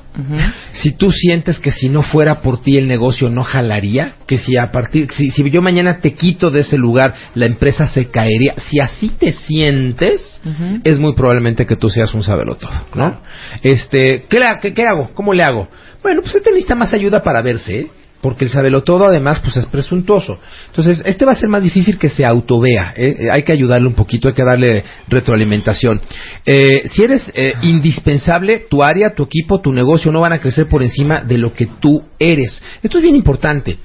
si 0.72 0.92
tú 0.92 1.10
sientes 1.12 1.58
que 1.58 1.72
si 1.72 1.88
no 1.88 2.02
fuera 2.02 2.40
por 2.40 2.60
ti 2.62 2.76
el 2.76 2.86
negocio 2.88 3.28
no 3.30 3.44
jalaría, 3.44 4.14
que 4.26 4.38
si 4.38 4.56
a 4.56 4.70
partir, 4.72 5.08
si, 5.12 5.30
si 5.30 5.50
yo 5.50 5.62
mañana 5.62 5.98
te 6.00 6.14
quito 6.14 6.50
de 6.50 6.60
ese 6.60 6.76
lugar, 6.78 7.14
la 7.34 7.46
empresa 7.46 7.86
se 7.86 8.06
caería, 8.10 8.54
si 8.56 8.80
así 8.80 9.10
te 9.10 9.32
sientes, 9.32 10.40
es 10.84 10.98
muy 10.98 11.14
probablemente 11.14 11.66
que 11.66 11.76
tú 11.76 11.88
seas 11.88 12.12
un 12.14 12.22
sabelotodo, 12.24 12.70
¿no? 12.72 12.90
Claro. 12.90 13.20
Este, 13.62 14.24
¿qué, 14.28 14.40
qué- 14.62 14.74
qué 14.74 14.82
hago? 14.86 15.10
¿Cómo 15.14 15.32
le 15.34 15.42
hago? 15.42 15.68
Bueno, 16.02 16.22
pues 16.22 16.34
este 16.36 16.50
necesita 16.50 16.74
más 16.74 16.92
ayuda 16.92 17.22
para 17.22 17.42
verse, 17.42 17.80
¿eh? 17.80 17.86
Porque 18.20 18.44
el 18.44 18.50
sabelotodo 18.50 19.06
además 19.06 19.40
pues 19.40 19.56
es 19.56 19.66
presuntuoso. 19.66 20.38
Entonces, 20.66 21.02
este 21.06 21.24
va 21.24 21.32
a 21.32 21.36
ser 21.36 21.48
más 21.48 21.62
difícil 21.62 21.98
que 21.98 22.08
se 22.08 22.24
autovea. 22.24 22.94
¿eh? 22.96 23.16
Eh, 23.20 23.30
Hay 23.30 23.44
que 23.44 23.52
ayudarle 23.52 23.86
un 23.86 23.94
poquito, 23.94 24.26
hay 24.28 24.34
que 24.34 24.44
darle 24.44 24.84
retroalimentación. 25.08 26.00
Eh, 26.44 26.88
si 26.88 27.04
eres 27.04 27.30
eh, 27.34 27.54
indispensable, 27.62 28.66
tu 28.68 28.82
área, 28.82 29.14
tu 29.14 29.22
equipo, 29.22 29.60
tu 29.60 29.72
negocio 29.72 30.10
no 30.10 30.20
van 30.20 30.32
a 30.32 30.40
crecer 30.40 30.68
por 30.68 30.82
encima 30.82 31.20
de 31.20 31.38
lo 31.38 31.52
que 31.52 31.66
tú 31.66 32.02
eres. 32.18 32.60
Esto 32.82 32.98
es 32.98 33.02
bien 33.02 33.14
importante. 33.16 33.78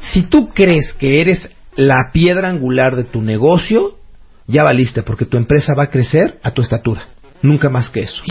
Si 0.00 0.22
tú 0.24 0.48
crees 0.48 0.92
que 0.92 1.20
eres 1.20 1.48
la 1.76 2.10
piedra 2.12 2.48
angular 2.48 2.96
de 2.96 3.04
tu 3.04 3.22
negocio, 3.22 3.98
ya 4.48 4.64
valiste, 4.64 5.02
porque 5.02 5.26
tu 5.26 5.36
empresa 5.36 5.74
va 5.74 5.84
a 5.84 5.90
crecer 5.90 6.38
a 6.42 6.50
tu 6.50 6.62
estatura. 6.62 7.06
Nunca 7.42 7.68
más 7.68 7.90
que 7.90 8.00
eso. 8.00 8.22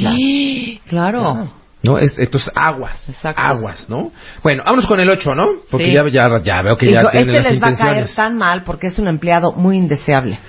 Claro. 0.88 1.64
¿No? 1.86 1.98
Es, 1.98 2.17
entonces, 2.17 2.52
aguas. 2.56 3.08
Exacto. 3.10 3.41
Aguas, 3.41 3.89
¿no? 3.89 4.12
Bueno, 4.41 4.63
vámonos 4.65 4.88
con 4.88 5.00
el 5.00 5.10
8, 5.10 5.36
¿no? 5.36 5.48
Porque 5.69 5.86
Sí. 5.88 5.93
ya, 5.93 6.08
ya, 6.08 6.41
ya 6.43 6.62
veo 6.62 6.76
que 6.78 6.91
ya 6.91 7.02
Hijo, 7.02 7.10
tiene 7.12 7.38
este 7.38 7.43
las 7.43 7.52
les 7.54 7.63
va 7.63 7.67
a 7.67 7.78
caer 7.78 8.10
tan 8.15 8.38
mal 8.38 8.63
porque 8.63 8.88
es 8.88 8.98
un 9.00 9.08
empleado 9.08 9.52
muy 9.54 9.78
indeseable. 9.78 10.39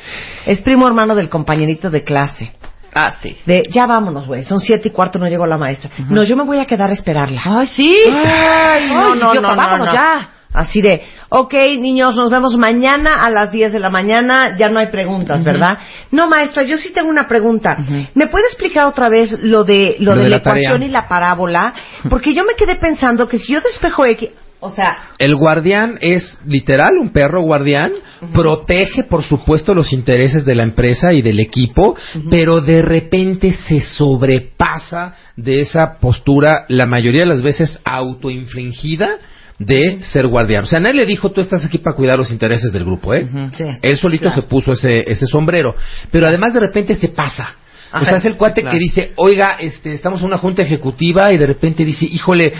Es 0.47 0.61
primo 0.63 0.87
hermano 0.87 1.15
del 1.15 1.29
compañerito 1.29 1.91
de 1.91 2.03
clase. 2.05 2.53
Ah, 2.95 3.17
sí. 3.23 3.37
De, 3.45 3.65
ya 3.71 3.87
vámonos, 3.87 4.27
güey, 4.27 4.43
son 4.45 4.59
siete 4.59 4.89
y 4.89 4.91
cuarto, 4.91 5.19
no 5.19 5.27
llegó 5.27 5.45
la 5.47 5.59
maestra. 5.59 5.91
No, 6.09 6.23
yo 6.23 6.35
me 6.35 6.45
voy 6.45 6.59
a 6.59 6.65
quedar 6.65 6.89
a 6.89 6.95
esperarla. 6.95 7.43
Ay, 7.45 7.71
sí. 7.77 7.95
Ay, 8.11 8.89
no, 8.89 9.15
no, 9.15 9.33
idiota, 9.33 9.41
no, 9.43 9.51
no, 9.51 9.57
vámonos 9.57 9.87
no. 9.89 9.93
ya. 9.93 10.31
Así 10.57 10.81
de, 10.81 11.03
ok, 11.29 11.53
niños, 11.79 12.17
nos 12.17 12.31
vemos 12.31 12.57
mañana 12.57 13.21
a 13.21 13.29
las 13.29 13.53
10 13.53 13.75
de 13.75 13.79
la 13.79 13.91
mañana, 13.91 14.57
ya 14.57 14.71
no 14.71 14.79
hay 14.79 14.87
preguntas, 14.87 15.45
¿verdad? 15.45 15.77
No, 16.11 16.29
maestra, 16.29 16.63
yo 16.63 16.79
sí 16.79 16.95
tengo 16.95 17.11
una 17.11 17.29
pregunta. 17.29 17.77
¿Me 18.15 18.29
puede 18.29 18.47
explicar 18.47 18.87
otra 18.87 19.11
vez 19.11 19.39
lo 19.43 19.65
de 19.65 19.97
lo, 19.99 20.15
Lo 20.15 20.17
de, 20.17 20.25
de 20.25 20.31
la 20.31 20.37
ecuación 20.39 20.83
y 20.83 20.89
la 20.89 21.07
parábola? 21.07 21.75
Porque 22.09 22.33
yo 22.33 22.45
me 22.45 22.55
quedé 22.55 22.77
pensando 22.77 23.29
que 23.29 23.39
si 23.39 23.53
yo 23.53 23.61
despejo 23.61 24.07
X, 24.07 24.31
o 24.61 24.71
sea, 24.71 25.11
El 25.19 25.37
guardián 25.37 25.99
es 26.01 26.39
literal 26.47 26.97
un 26.99 27.11
perro 27.11 27.43
guardián, 27.43 27.93
protege 28.33 29.05
por 29.05 29.23
supuesto 29.25 29.75
los 29.75 29.93
intereses 29.93 30.47
de 30.47 30.55
la 30.55 30.63
empresa 30.63 31.13
y 31.13 31.21
del 31.21 31.39
equipo, 31.39 31.95
pero 32.31 32.63
de 32.63 32.81
repente 32.81 33.53
se 33.53 33.83
sobrepasa 33.83 35.15
de 35.37 35.61
esa 35.61 35.99
postura 35.99 36.65
la 36.69 36.87
mayoría 36.87 37.21
de 37.21 37.27
las 37.27 37.43
veces 37.43 37.79
autoinfligida 37.85 39.19
de 39.59 40.03
ser 40.03 40.27
guardián. 40.27 40.65
O 40.65 40.67
sea, 40.67 40.81
nadie 40.81 40.97
le 40.97 41.07
dijo 41.07 41.31
tú 41.31 41.41
estás 41.41 41.65
aquí 41.65 41.79
para 41.79 41.97
cuidar 41.97 42.19
los 42.19 42.31
intereses 42.31 42.73
del 42.73 42.85
grupo, 42.85 43.15
¿eh? 43.15 43.29
sí. 43.53 43.65
Él 43.83 43.97
solito 43.97 44.25
Claro. 44.25 44.37
se 44.37 44.43
puso 44.43 44.73
ese, 44.73 45.11
ese 45.11 45.27
sombrero. 45.27 45.75
Pero 46.11 46.27
además 46.27 46.53
de 46.55 46.61
repente 46.61 46.95
se 46.95 47.09
pasa. 47.09 47.55
O 47.93 47.97
Ajá, 47.99 48.05
sea, 48.07 48.17
es 48.19 48.25
el 48.27 48.35
cuate 48.37 48.61
claro. 48.63 48.77
que 48.77 48.83
dice, 48.83 49.13
oiga, 49.17 49.57
este, 49.61 49.95
estamos 49.95 50.21
en 50.21 50.27
una 50.27 50.39
junta 50.39 50.61
ejecutiva 50.63 51.33
y 51.33 51.39
de 51.39 51.47
repente 51.47 51.85
dice, 51.85 52.05
híjole, 52.05 52.53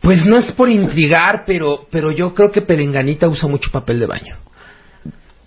pues 0.00 0.24
no 0.26 0.36
es 0.36 0.52
por 0.52 0.68
intrigar, 0.68 1.44
pero, 1.46 1.86
pero 1.90 2.12
yo 2.12 2.34
creo 2.34 2.52
que 2.52 2.60
Perenganita 2.60 3.26
usa 3.26 3.48
mucho 3.48 3.70
papel 3.72 3.98
de 4.00 4.06
baño. 4.06 4.36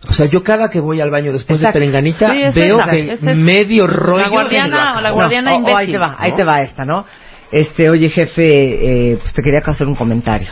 O 0.09 0.13
sea, 0.13 0.25
yo 0.27 0.43
cada 0.43 0.69
que 0.69 0.79
voy 0.79 0.99
al 1.01 1.09
baño 1.09 1.31
después 1.33 1.59
Exacto. 1.59 1.79
de 1.79 1.85
Perenganita 1.85 2.31
Sí, 2.31 2.41
veo 2.59 2.77
esa, 2.79 2.89
que 2.91 3.13
esa. 3.13 3.33
medio 3.35 3.87
rollo 3.87 4.23
La 4.23 4.29
guardiana, 4.29 5.01
la 5.01 5.11
guardiana 5.11 5.51
No, 5.51 5.65
o- 5.65 5.71
o 5.73 5.77
ahí 5.77 5.87
te 5.87 5.97
va, 5.97 6.15
ahí 6.17 6.31
¿no? 6.31 6.37
te 6.37 6.43
va 6.43 6.61
esta, 6.61 6.85
¿no? 6.85 7.05
Este, 7.51 7.89
oye 7.89 8.09
jefe, 8.09 9.11
eh, 9.13 9.17
pues 9.21 9.33
te 9.33 9.41
quería 9.41 9.59
hacer 9.65 9.87
un 9.87 9.95
comentario. 9.95 10.49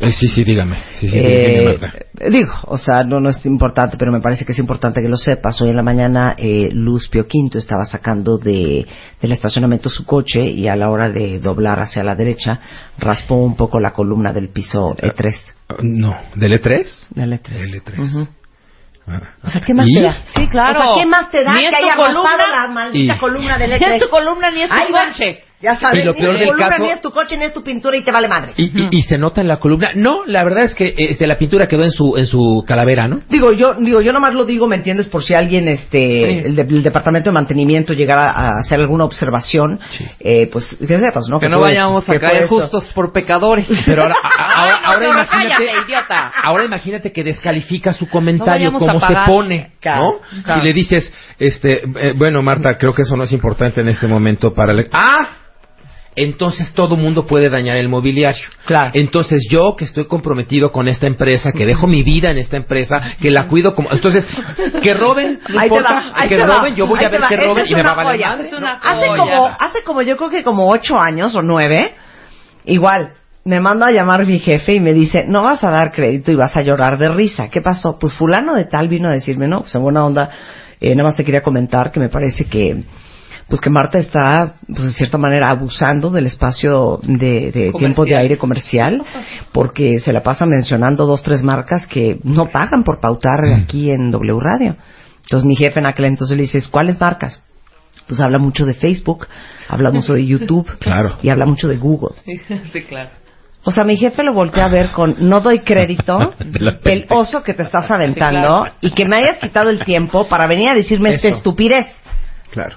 Eh, 0.00 0.10
sí, 0.10 0.26
sí, 0.26 0.42
dígame. 0.42 0.76
Sí, 0.98 1.08
sí, 1.08 1.16
Eh, 1.18 1.46
dígame, 1.48 1.78
Marta. 1.78 1.92
digo, 2.30 2.52
o 2.64 2.76
sea, 2.78 3.04
no, 3.04 3.20
no 3.20 3.30
es 3.30 3.44
importante, 3.46 3.96
pero 3.96 4.10
me 4.10 4.20
parece 4.20 4.44
que 4.44 4.50
es 4.52 4.58
importante 4.58 5.00
que 5.00 5.08
lo 5.08 5.16
sepas. 5.16 5.60
Hoy 5.62 5.70
en 5.70 5.76
la 5.76 5.82
mañana 5.84 6.34
eh, 6.36 6.68
Luz 6.72 7.08
Pio 7.08 7.26
Quinto 7.28 7.58
estaba 7.58 7.84
sacando 7.84 8.36
de, 8.36 8.84
del 9.20 9.32
estacionamiento 9.32 9.88
su 9.88 10.04
coche 10.04 10.42
y 10.44 10.66
a 10.66 10.74
la 10.74 10.90
hora 10.90 11.08
de 11.10 11.38
doblar 11.38 11.80
hacia 11.80 12.02
la 12.02 12.16
derecha 12.16 12.58
raspó 12.98 13.36
un 13.36 13.56
poco 13.56 13.78
la 13.78 13.92
columna 13.92 14.32
del 14.32 14.48
piso 14.48 14.96
E3. 14.96 15.34
No, 15.82 16.16
¿del 16.34 16.60
E3? 16.60 16.86
Del 17.10 17.32
E3. 17.32 17.48
Del 17.52 17.82
E3. 17.82 17.98
Ujú. 18.00 18.28
O 19.44 19.50
sea, 19.50 19.60
¿qué 19.60 19.74
más 19.74 19.86
¿Y? 19.86 19.94
te 19.96 20.00
da? 20.02 20.16
Sí, 20.34 20.48
claro. 20.48 20.70
O 20.70 20.94
sea, 20.94 21.02
¿qué 21.02 21.06
más 21.08 21.30
te 21.30 21.44
da 21.44 21.52
Ni 21.52 21.60
que 21.60 21.76
haya 21.76 21.94
columna, 21.94 22.22
rozado 22.32 22.52
la 22.52 22.66
maldita 22.68 23.14
y- 23.14 23.18
columna 23.18 23.58
del 23.58 23.70
Ni 23.70 23.76
E3? 23.76 23.92
es 23.92 24.02
tu 24.02 24.08
columna, 24.08 24.50
ni 24.50 24.62
es 24.62 24.70
tu 24.70 24.92
coche. 24.92 25.44
Ya 25.64 25.78
sabes, 25.78 26.02
Y 26.02 26.06
lo 26.06 26.12
ni 26.12 26.20
peor 26.20 26.38
del 26.38 26.46
columna, 26.48 26.68
caso- 26.68 26.82
ni 26.84 26.90
es 26.90 27.00
tu 27.00 27.10
coche, 27.10 27.36
ni 27.38 27.44
es 27.44 27.52
tu 27.54 27.62
pintura 27.62 27.96
y 27.96 28.04
te 28.04 28.12
vale 28.12 28.28
madre. 28.28 28.52
Y, 28.56 28.64
y- 28.64 28.88
y 28.90 29.02
se 29.02 29.16
nota 29.16 29.40
en 29.40 29.48
la 29.48 29.56
columna. 29.56 29.90
No, 29.94 30.20
la 30.26 30.44
verdad 30.44 30.64
es 30.64 30.74
que 30.74 30.94
este, 30.96 31.26
la 31.26 31.38
pintura 31.38 31.66
quedó 31.66 31.82
en 31.84 31.90
su, 31.90 32.16
en 32.18 32.26
su 32.26 32.62
calavera, 32.66 33.08
¿no? 33.08 33.20
Digo, 33.30 33.52
yo 33.52 33.74
digo, 33.74 34.00
yo 34.02 34.12
nomás 34.12 34.34
lo 34.34 34.44
digo, 34.44 34.66
¿me 34.66 34.76
entiendes? 34.76 35.08
Por 35.08 35.24
si 35.24 35.34
alguien, 35.34 35.66
este, 35.68 36.46
el, 36.46 36.54
de- 36.56 36.62
el 36.62 36.82
departamento 36.82 37.30
de 37.30 37.34
mantenimiento 37.34 37.94
llegara 37.94 38.28
a 38.30 38.50
hacer 38.60 38.78
alguna 38.80 39.04
observación, 39.04 39.80
Sí. 39.90 40.04
eh, 40.20 40.48
pues 40.52 40.76
que 40.78 40.98
sepas, 40.98 41.28
¿no? 41.28 41.40
Que 41.40 41.48
no 41.48 41.60
vayamos 41.60 42.04
eso, 42.04 42.12
a 42.12 42.18
caer 42.18 42.46
justos 42.46 42.84
por 42.94 43.12
pecadores. 43.12 43.66
Pero 43.86 44.02
ahora, 44.02 44.16
a- 44.22 44.28
a- 44.28 44.78
ahora, 44.92 44.98
no, 45.06 45.12
imagínate, 45.14 45.64
cállate, 45.66 45.86
idiota. 45.86 46.32
ahora 46.42 46.64
imagínate 46.64 47.12
que 47.12 47.24
descalifica 47.24 47.94
su 47.94 48.04
No 48.04 48.10
comentario, 48.10 48.68
a 48.68 48.72
cómo 48.72 49.00
se 49.00 49.14
pone, 49.26 49.70
Claro, 49.80 50.02
¿no? 50.02 50.42
claro. 50.44 50.60
Si 50.60 50.66
le 50.66 50.72
dices, 50.74 51.12
este, 51.38 51.82
eh, 51.84 52.12
bueno, 52.16 52.42
Marta, 52.42 52.76
creo 52.76 52.92
que 52.92 53.02
eso 53.02 53.16
no 53.16 53.24
es 53.24 53.32
importante 53.32 53.80
en 53.80 53.88
este 53.88 54.06
momento 54.06 54.52
para 54.52 54.72
el... 54.72 54.88
¡Ah! 54.92 55.28
Entonces 56.16 56.72
todo 56.74 56.96
mundo 56.96 57.26
puede 57.26 57.50
dañar 57.50 57.76
el 57.76 57.88
mobiliario. 57.88 58.44
Claro. 58.66 58.92
Entonces 58.94 59.46
yo 59.50 59.74
que 59.76 59.84
estoy 59.84 60.06
comprometido 60.06 60.70
con 60.70 60.86
esta 60.88 61.06
empresa, 61.06 61.52
que 61.52 61.66
dejo 61.66 61.86
mi 61.86 62.02
vida 62.02 62.30
en 62.30 62.38
esta 62.38 62.56
empresa, 62.56 63.02
que 63.20 63.30
la 63.30 63.48
cuido 63.48 63.74
como... 63.74 63.90
Entonces, 63.92 64.26
que 64.82 64.94
roben, 64.94 65.40
no 65.48 65.60
Ahí 65.60 65.68
te 65.68 65.76
importa, 65.76 65.94
va, 65.94 66.12
ahí 66.14 66.28
que 66.28 66.36
te 66.36 66.42
va, 66.42 66.58
roben, 66.58 66.74
yo 66.76 66.86
voy 66.86 66.98
ahí 67.00 67.04
a 67.06 67.08
ver 67.08 67.20
que 67.28 67.36
roben 67.36 67.64
es 67.64 67.70
y 67.70 67.74
me 67.74 67.82
va 67.82 67.92
a 67.92 67.94
valer 67.94 68.12
joya. 68.12 68.28
madre. 68.30 68.48
Es 68.48 68.52
una 68.52 68.70
Hace 68.82 69.06
como, 69.08 69.46
hace 69.58 69.82
como 69.82 70.02
yo 70.02 70.16
creo 70.16 70.30
que 70.30 70.44
como 70.44 70.70
ocho 70.70 70.98
años 70.98 71.34
o 71.34 71.42
nueve, 71.42 71.94
igual, 72.64 73.14
me 73.44 73.60
manda 73.60 73.88
a 73.88 73.90
llamar 73.90 74.26
mi 74.26 74.38
jefe 74.38 74.74
y 74.74 74.80
me 74.80 74.92
dice, 74.92 75.24
no 75.26 75.42
vas 75.42 75.62
a 75.64 75.70
dar 75.70 75.92
crédito 75.92 76.32
y 76.32 76.34
vas 76.34 76.56
a 76.56 76.62
llorar 76.62 76.96
de 76.98 77.08
risa. 77.08 77.48
¿Qué 77.48 77.60
pasó? 77.60 77.98
Pues 77.98 78.14
fulano 78.14 78.54
de 78.54 78.64
tal 78.64 78.88
vino 78.88 79.08
a 79.08 79.12
decirme, 79.12 79.46
no, 79.46 79.60
pues 79.60 79.74
en 79.74 79.82
buena 79.82 80.04
onda, 80.04 80.30
eh, 80.80 80.94
nada 80.94 81.08
más 81.08 81.16
te 81.16 81.24
quería 81.24 81.42
comentar 81.42 81.92
que 81.92 82.00
me 82.00 82.08
parece 82.08 82.46
que, 82.46 82.84
pues 83.48 83.60
que 83.60 83.70
Marta 83.70 83.98
está, 83.98 84.54
pues 84.66 84.82
de 84.82 84.92
cierta 84.92 85.18
manera, 85.18 85.50
abusando 85.50 86.10
del 86.10 86.26
espacio 86.26 86.98
de, 87.02 87.50
de 87.52 87.72
tiempo 87.78 88.04
de 88.04 88.16
aire 88.16 88.38
comercial, 88.38 89.02
porque 89.52 89.98
se 89.98 90.12
la 90.12 90.22
pasa 90.22 90.46
mencionando 90.46 91.04
dos, 91.06 91.22
tres 91.22 91.42
marcas 91.42 91.86
que 91.86 92.18
no 92.24 92.50
pagan 92.50 92.84
por 92.84 93.00
pautar 93.00 93.40
aquí 93.54 93.90
en 93.90 94.10
W 94.10 94.38
Radio. 94.40 94.76
Entonces 95.22 95.46
mi 95.46 95.56
jefe 95.56 95.80
en 95.80 95.86
aquel 95.86 96.06
entonces 96.06 96.36
le 96.36 96.42
dice, 96.42 96.58
¿cuáles 96.70 96.98
marcas? 97.00 97.42
Pues 98.06 98.20
habla 98.20 98.38
mucho 98.38 98.66
de 98.66 98.74
Facebook, 98.74 99.26
habla 99.68 99.90
mucho 99.90 100.14
de 100.14 100.24
YouTube 100.26 100.66
Claro. 100.78 101.18
y 101.22 101.28
habla 101.30 101.46
mucho 101.46 101.68
de 101.68 101.76
Google. 101.76 102.16
Sí, 102.72 102.80
claro. 102.88 103.10
O 103.66 103.70
sea, 103.72 103.84
mi 103.84 103.96
jefe 103.96 104.22
lo 104.22 104.34
volteé 104.34 104.62
a 104.62 104.68
ver 104.68 104.90
con 104.92 105.16
no 105.20 105.40
doy 105.40 105.60
crédito 105.60 106.18
el 106.84 107.06
oso 107.08 107.42
que 107.42 107.54
te 107.54 107.62
estás 107.62 107.90
aventando 107.90 108.64
y 108.82 108.90
que 108.90 109.06
me 109.06 109.16
hayas 109.16 109.38
quitado 109.38 109.70
el 109.70 109.80
tiempo 109.80 110.26
para 110.28 110.46
venir 110.46 110.68
a 110.68 110.74
decirme 110.74 111.14
esta 111.14 111.28
Eso. 111.28 111.38
estupidez. 111.38 111.86
Claro. 112.50 112.76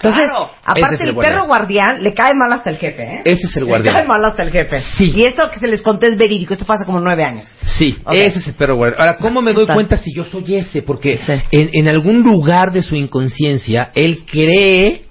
Entonces, 0.00 0.20
Claro. 0.28 0.50
aparte 0.64 0.94
es 0.94 1.00
el 1.00 1.08
el 1.08 1.16
perro 1.16 1.44
guardián 1.46 2.02
le 2.04 2.14
cae 2.14 2.32
mal 2.34 2.52
hasta 2.52 2.70
el 2.70 2.76
jefe, 2.78 3.02
¿eh? 3.02 3.22
Ese 3.24 3.46
es 3.48 3.56
el 3.56 3.64
Le 3.64 3.68
guardián. 3.68 3.94
cae 3.96 4.06
mal 4.06 4.24
hasta 4.24 4.44
el 4.44 4.52
jefe. 4.52 4.80
Sí. 4.96 5.12
Y 5.14 5.24
esto 5.24 5.50
que 5.50 5.58
se 5.58 5.66
les 5.66 5.82
conté 5.82 6.06
es 6.06 6.16
verídico, 6.16 6.54
esto 6.54 6.64
hace 6.72 6.84
como 6.84 7.00
nueve 7.00 7.24
años. 7.24 7.48
Sí, 7.66 7.98
ese 8.12 8.38
es 8.38 8.46
el 8.46 8.54
perro 8.54 8.76
guardián. 8.76 9.00
Ahora, 9.00 9.16
¿cómo 9.16 9.42
me 9.42 9.52
doy 9.52 9.62
Está. 9.64 9.74
cuenta 9.74 9.96
si 9.96 10.14
yo 10.14 10.22
soy 10.24 10.54
ese? 10.54 10.82
Porque 10.82 11.18
Sí. 11.26 11.32
en, 11.50 11.70
en 11.72 11.88
algún 11.88 12.22
lugar 12.22 12.70
de 12.72 12.82
su 12.82 12.94
inconsciencia, 12.94 13.90
él 13.94 14.24
cree 14.30 15.02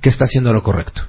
que 0.00 0.08
está 0.08 0.26
haciendo 0.26 0.52
lo 0.52 0.62
correcto. 0.62 1.02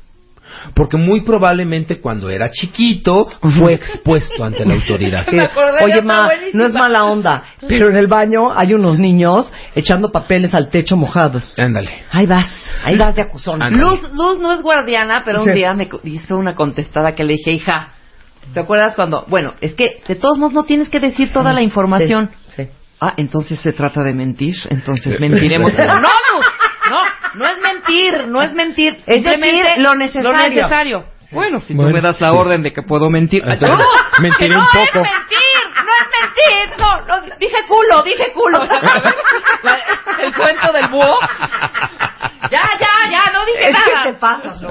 Porque 0.76 0.98
muy 0.98 1.22
probablemente 1.22 2.00
cuando 2.00 2.30
era 2.30 2.50
chiquito 2.52 3.28
fue 3.60 3.74
expuesto 3.74 4.44
ante 4.44 4.66
la 4.66 4.76
autoridad. 4.76 5.26
Sí. 5.32 5.38
Oye, 5.84 6.02
ma, 6.02 6.26
buenísima. 6.26 6.64
no 6.64 6.66
es 6.68 6.74
mala 6.74 7.06
onda, 7.06 7.44
pero 7.68 7.90
en 7.90 7.96
el 7.96 8.08
baño 8.08 8.52
hay 8.56 8.74
unos 8.74 8.98
niños 9.00 9.52
echando 9.76 10.12
papeles 10.12 10.54
al 10.54 10.70
techo 10.70 10.96
mojados. 10.98 11.56
Ándale. 11.58 11.92
Ahí 12.12 12.26
vas, 12.26 12.50
ahí 12.84 12.98
vas 12.98 13.16
de 13.16 13.22
acusón. 13.24 13.62
Ándale. 13.62 13.82
Luz, 13.82 14.14
Luz 14.14 14.40
no 14.40 14.52
es 14.54 14.62
guardiana, 14.62 15.22
pero 15.26 15.42
un 15.42 15.48
Sí. 15.50 15.54
día 15.54 15.74
me 15.74 15.88
hizo 16.04 16.38
una 16.38 16.56
contestada 16.56 17.14
que 17.16 17.24
le 17.24 17.34
dije, 17.34 17.52
hija, 17.52 17.90
¿te 18.54 18.60
acuerdas 18.60 18.96
cuando? 18.96 19.26
Bueno, 19.28 19.54
es 19.62 19.74
que 19.74 20.02
de 20.08 20.16
todos 20.16 20.38
modos 20.38 20.54
no 20.54 20.64
tienes 20.64 20.90
que 20.90 21.00
decir 21.00 21.32
toda 21.32 21.54
la 21.54 21.62
información. 21.62 22.30
Sí, 22.50 22.64
sí. 22.64 22.70
Ah, 23.00 23.14
entonces 23.18 23.60
se 23.60 23.74
trata 23.74 24.04
de 24.04 24.14
mentir, 24.14 24.56
entonces 24.70 25.20
mentiremos. 25.20 25.74
no, 25.74 25.84
Luz, 25.86 26.46
no, 26.92 27.00
no 27.36 27.46
es 27.48 27.58
mentir, 27.62 28.28
no 28.28 28.42
es 28.42 28.54
mentir. 28.54 28.98
Es 29.08 29.24
decir, 29.24 29.64
lo 29.78 29.96
necesario. 29.96 30.32
Lo 30.32 30.38
necesario. 30.38 31.06
Bueno, 31.32 31.62
si 31.62 31.74
Bueno, 31.74 31.92
tú 31.92 31.96
me 31.96 32.02
das 32.02 32.20
la 32.20 32.32
sí. 32.32 32.36
orden 32.38 32.62
de 32.62 32.74
que 32.74 32.82
puedo 32.84 33.10
mentir. 33.10 33.42
Entonces, 33.46 33.70
¡No! 33.70 34.22
mentiré 34.22 34.50
que 34.50 34.54
no 34.54 34.60
un 34.60 34.66
poco. 34.66 34.84
es 35.06 35.12
mentir, 35.14 35.62
no 35.76 35.92
es 36.02 36.08
mentir. 36.20 36.78
No, 36.78 37.02
no, 37.08 37.36
dije 37.40 37.58
culo, 37.70 38.04
dije 38.04 38.34
culo. 38.34 38.60
El 40.24 40.34
cuento 40.36 40.74
del 40.74 40.88
búho. 40.90 41.18
Ya, 42.52 42.62
ya, 42.80 43.10
ya, 43.10 43.32
no 43.32 43.46
dije 43.46 43.62
Es 43.72 43.84
que 43.84 43.92
nada. 43.94 44.04
te 44.04 44.14
pasas, 44.14 44.62
¿no? 44.62 44.70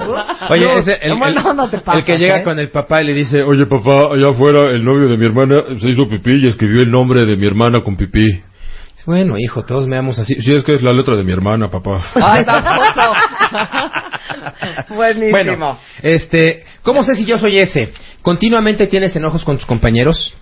Oye, 0.51 0.65
No, 0.67 0.71
ese, 0.81 0.99
el, 1.01 1.19
no, 1.19 1.27
el- 1.27 1.35
no, 1.37 1.55
no 1.55 1.71
te 1.71 1.77
el 1.77 1.83
pasas, 1.83 2.05
que 2.05 2.19
llega 2.19 2.39
¿eh? 2.39 2.45
con 2.45 2.59
el 2.59 2.71
papá 2.71 3.01
y 3.01 3.07
le 3.07 3.15
dice, 3.15 3.43
oye 3.43 3.65
papá, 3.67 4.13
allá 4.15 4.29
afuera 4.31 4.71
el 4.71 4.85
novio 4.85 5.09
de 5.09 5.17
mi 5.17 5.27
hermana 5.27 5.63
se 5.81 5.89
hizo 5.89 6.07
pipí 6.09 6.45
y 6.45 6.49
escribió 6.49 6.83
el 6.83 6.91
nombre 6.91 7.25
de 7.25 7.37
mi 7.37 7.47
hermana 7.47 7.83
con 7.83 7.97
pipí. 7.97 8.43
Bueno, 9.07 9.37
hijo, 9.39 9.65
todos 9.65 9.87
me 9.87 9.97
damos 9.97 10.19
así. 10.19 10.35
Sí, 10.43 10.53
es 10.55 10.65
que 10.65 10.75
es 10.75 10.83
la 10.83 10.93
letra 10.93 11.17
de 11.17 11.25
mi 11.25 11.33
hermana, 11.33 11.69
papá. 11.71 12.11
Ay. 12.15 12.45
Buenísimo. 14.95 15.31
Bueno, 15.31 15.79
este, 16.03 16.65
¿cómo 16.83 17.05
sé 17.05 17.15
si 17.17 17.25
yo 17.25 17.39
soy 17.39 17.59
ese? 17.59 17.93
Continuamente 18.23 18.87
tienes 18.87 19.15
enojos 19.17 19.45
con 19.45 19.57
tus 19.57 19.67
compañeros, 19.67 20.35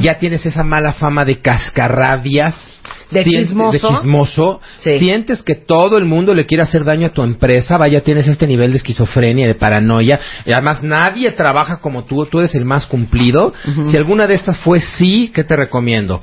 ya 0.00 0.18
tienes 0.18 0.44
esa 0.46 0.62
mala 0.64 0.94
fama 0.94 1.24
de 1.24 1.40
cascarrabias, 1.40 2.54
De 3.10 3.22
sientes- 3.22 3.48
chismoso. 3.48 3.72
de 3.72 3.94
chismoso, 3.94 4.60
Sí. 4.78 4.98
sientes 4.98 5.42
que 5.42 5.54
todo 5.54 5.98
el 5.98 6.06
mundo 6.06 6.34
le 6.34 6.46
quiere 6.46 6.62
hacer 6.62 6.84
daño 6.84 7.06
a 7.08 7.10
tu 7.10 7.22
empresa, 7.22 7.76
vaya, 7.76 8.00
tienes 8.00 8.26
este 8.26 8.46
nivel 8.46 8.70
de 8.72 8.78
esquizofrenia, 8.78 9.46
de 9.46 9.54
paranoia, 9.54 10.18
y 10.46 10.52
además 10.52 10.82
nadie 10.82 11.30
trabaja 11.32 11.76
como 11.80 12.04
tú, 12.04 12.24
tú 12.26 12.38
eres 12.38 12.54
el 12.54 12.64
más 12.64 12.86
cumplido. 12.86 13.52
Si 13.90 13.96
alguna 13.96 14.26
de 14.26 14.34
estas 14.34 14.56
fue 14.58 14.80
sí, 14.80 15.30
¿qué 15.34 15.44
te 15.44 15.56
recomiendo? 15.56 16.22